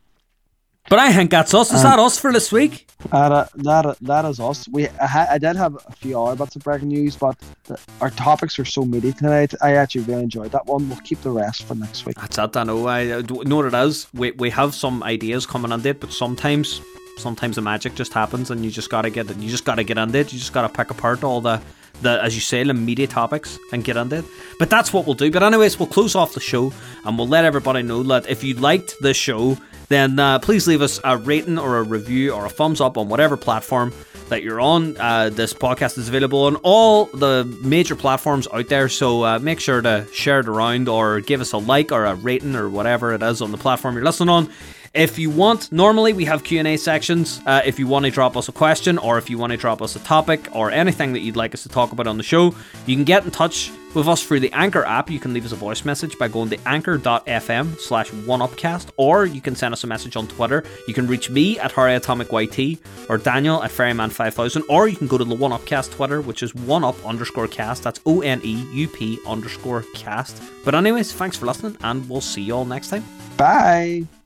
But 0.90 1.00
I 1.00 1.14
think 1.14 1.30
that's 1.30 1.54
us. 1.54 1.72
Is 1.74 1.84
that 1.84 2.00
us 2.00 2.18
for 2.18 2.32
this 2.32 2.52
week? 2.52 2.88
That, 3.12 3.32
uh, 3.32 3.46
that, 3.56 3.98
that 4.02 4.26
is 4.26 4.40
us. 4.40 4.68
We 4.70 4.88
I, 4.88 5.06
ha- 5.06 5.28
I 5.30 5.38
did 5.38 5.56
have 5.56 5.76
a 5.88 5.92
few 5.94 6.20
other 6.20 6.44
bits 6.44 6.56
of 6.56 6.64
breaking 6.64 6.90
news, 6.90 7.16
but 7.16 7.38
the, 7.66 7.80
our 8.02 8.10
topics 8.10 8.58
are 8.60 8.66
so 8.66 8.84
meaty 8.84 9.14
tonight. 9.14 9.54
I 9.62 9.76
actually 9.76 10.02
really 10.06 10.24
enjoyed 10.24 10.52
that 10.52 10.66
one. 10.66 10.90
We'll 10.90 11.00
keep 11.00 11.22
the 11.22 11.30
rest 11.30 11.64
for 11.64 11.76
next 11.76 12.06
week. 12.06 12.16
That's 12.16 12.38
it. 12.38 12.58
I 12.58 12.64
know. 12.64 12.88
I 12.88 13.20
I 13.20 13.22
know 13.22 13.58
what 13.58 13.66
it 13.66 13.74
is. 13.74 14.08
We 14.14 14.32
we 14.32 14.50
have 14.50 14.74
some 14.74 15.04
ideas 15.04 15.46
coming 15.46 15.72
on 15.72 15.86
it, 15.86 16.00
but 16.00 16.12
sometimes 16.12 16.82
sometimes 17.18 17.56
the 17.58 17.62
magic 17.62 17.96
just 17.96 18.12
happens, 18.14 18.50
and 18.52 18.66
you 18.66 18.72
just 18.72 18.90
gotta 18.90 19.10
get 19.10 19.30
it. 19.30 19.38
You 19.38 19.50
just 19.50 19.66
gotta 19.66 19.84
get 19.84 19.98
on 19.98 20.14
it. 20.16 20.34
You 20.34 20.40
just 20.40 20.54
gotta 20.54 20.70
pick 20.70 20.90
apart 20.90 21.24
all 21.24 21.40
the 21.40 21.62
the 22.02 22.22
as 22.24 22.36
you 22.36 22.42
say 22.42 22.64
the 22.64 22.74
media 22.74 23.08
topics 23.08 23.60
and 23.72 23.84
get 23.84 23.96
on 23.96 24.12
it. 24.12 24.26
But 24.58 24.70
that's 24.70 24.92
what 24.92 25.06
we'll 25.06 25.16
do. 25.16 25.30
But 25.32 25.44
anyways, 25.44 25.80
we'll 25.80 25.88
close 25.88 26.16
off 26.16 26.34
the 26.34 26.40
show 26.40 26.74
and 27.06 27.18
we'll 27.18 27.28
let 27.28 27.46
everybody 27.46 27.82
know 27.84 28.04
that 28.04 28.30
if 28.30 28.44
you 28.44 28.56
liked 28.56 28.96
this 29.02 29.18
show, 29.18 29.58
then 29.90 30.18
uh, 30.20 30.40
please 30.40 30.68
leave 30.68 30.82
us 30.82 31.00
a 31.04 31.18
rating 31.18 31.58
or 31.58 31.78
a 31.78 31.84
review 31.84 32.32
or 32.32 32.46
a 32.46 32.50
thumbs 32.50 32.80
up 32.80 32.98
on 32.98 33.10
whatever 33.10 33.36
platform 33.36 33.94
that 34.30 34.44
you're 34.44 34.62
on. 34.62 34.96
Uh, 34.98 35.30
this 35.30 35.54
podcast 35.54 35.98
is 35.98 36.08
available 36.08 36.44
on 36.44 36.56
all 36.58 37.06
the 37.06 37.46
major 37.64 37.96
platforms 37.96 38.48
out 38.54 38.68
there, 38.68 38.88
so 38.88 39.24
uh, 39.24 39.40
make 39.40 39.60
sure 39.60 39.82
to 39.82 40.08
share 40.14 40.40
it 40.40 40.48
around 40.48 40.88
or 40.88 41.20
give 41.20 41.42
us 41.42 41.52
a 41.52 41.58
like 41.58 41.92
or 41.92 42.06
a 42.06 42.16
rating 42.16 42.56
or 42.56 42.70
whatever 42.70 43.14
it 43.14 43.22
is 43.24 43.42
on 43.42 43.52
the 43.52 43.58
platform 43.58 43.96
you're 43.96 44.04
listening 44.04 44.30
on. 44.30 44.50
If 44.94 45.20
you 45.20 45.30
want, 45.30 45.72
normally 45.72 46.14
we 46.14 46.26
have 46.26 46.44
Q&A 46.44 46.78
sections. 46.78 47.42
Uh, 47.46 47.62
if 47.64 47.78
you 47.78 47.88
want 47.88 48.06
to 48.06 48.12
drop 48.12 48.36
us 48.36 48.50
a 48.50 48.52
question 48.52 48.98
or 48.98 49.18
if 49.18 49.30
you 49.30 49.38
want 49.38 49.52
to 49.52 49.58
drop 49.58 49.82
us 49.82 49.96
a 49.96 50.00
topic 50.00 50.48
or 50.54 50.72
anything 50.72 51.14
that 51.14 51.20
you'd 51.20 51.36
like 51.36 51.54
us 51.54 51.64
to 51.64 51.70
talk 51.70 51.92
about 51.92 52.08
on 52.08 52.18
the 52.18 52.24
show, 52.24 52.56
you 52.86 52.96
can 52.96 53.04
get 53.04 53.24
in 53.24 53.32
touch 53.32 53.72
with 53.94 54.08
us 54.08 54.24
through 54.24 54.40
the 54.40 54.52
Anchor 54.54 54.84
app. 54.86 55.10
You 55.10 55.20
can 55.20 55.34
leave 55.34 55.46
us 55.46 55.52
a 55.52 55.56
voice 55.56 55.86
message 55.86 56.18
by 56.18 56.28
going 56.28 56.50
to 56.50 56.68
anchor.fm 56.68 57.80
slash 57.80 58.10
oneupcast 58.12 58.90
or 58.98 59.26
you 59.26 59.42
can 59.42 59.56
send 59.56 59.74
us 59.74 59.84
a 59.84 59.88
message 59.88 60.16
on 60.16 60.28
Twitter. 60.28 60.64
You 60.88 60.94
can 60.94 61.08
reach 61.08 61.30
me 61.30 61.60
at 61.60 61.72
HarryAtomicYT 61.72 62.80
or 63.10 63.18
Daniel 63.18 63.64
at 63.64 63.72
Ferryman5000 63.72 64.64
or 64.70 64.88
you 64.88 64.96
can 64.96 65.08
go 65.08 65.18
to 65.18 65.24
the 65.24 65.36
One 65.36 65.52
Upcast 65.52 65.92
Twitter, 65.92 66.22
which 66.22 66.44
is 66.44 66.54
one 66.54 66.84
up 66.84 67.04
underscore 67.06 67.48
cast. 67.48 67.84
That's 67.84 68.00
O 68.06 68.22
N 68.22 68.42
E 68.44 68.66
U 68.74 68.88
P 68.88 69.20
underscore 69.28 69.84
cast. 69.94 70.42
But 70.66 70.76
anyways, 70.76 71.14
thanks 71.14 71.38
for 71.38 71.46
listening 71.46 71.78
and 71.82 72.08
we'll 72.10 72.22
see 72.22 72.42
you 72.42 72.56
all 72.56 72.66
next 72.66 72.90
time. 72.90 73.04
Bye. 73.38 74.19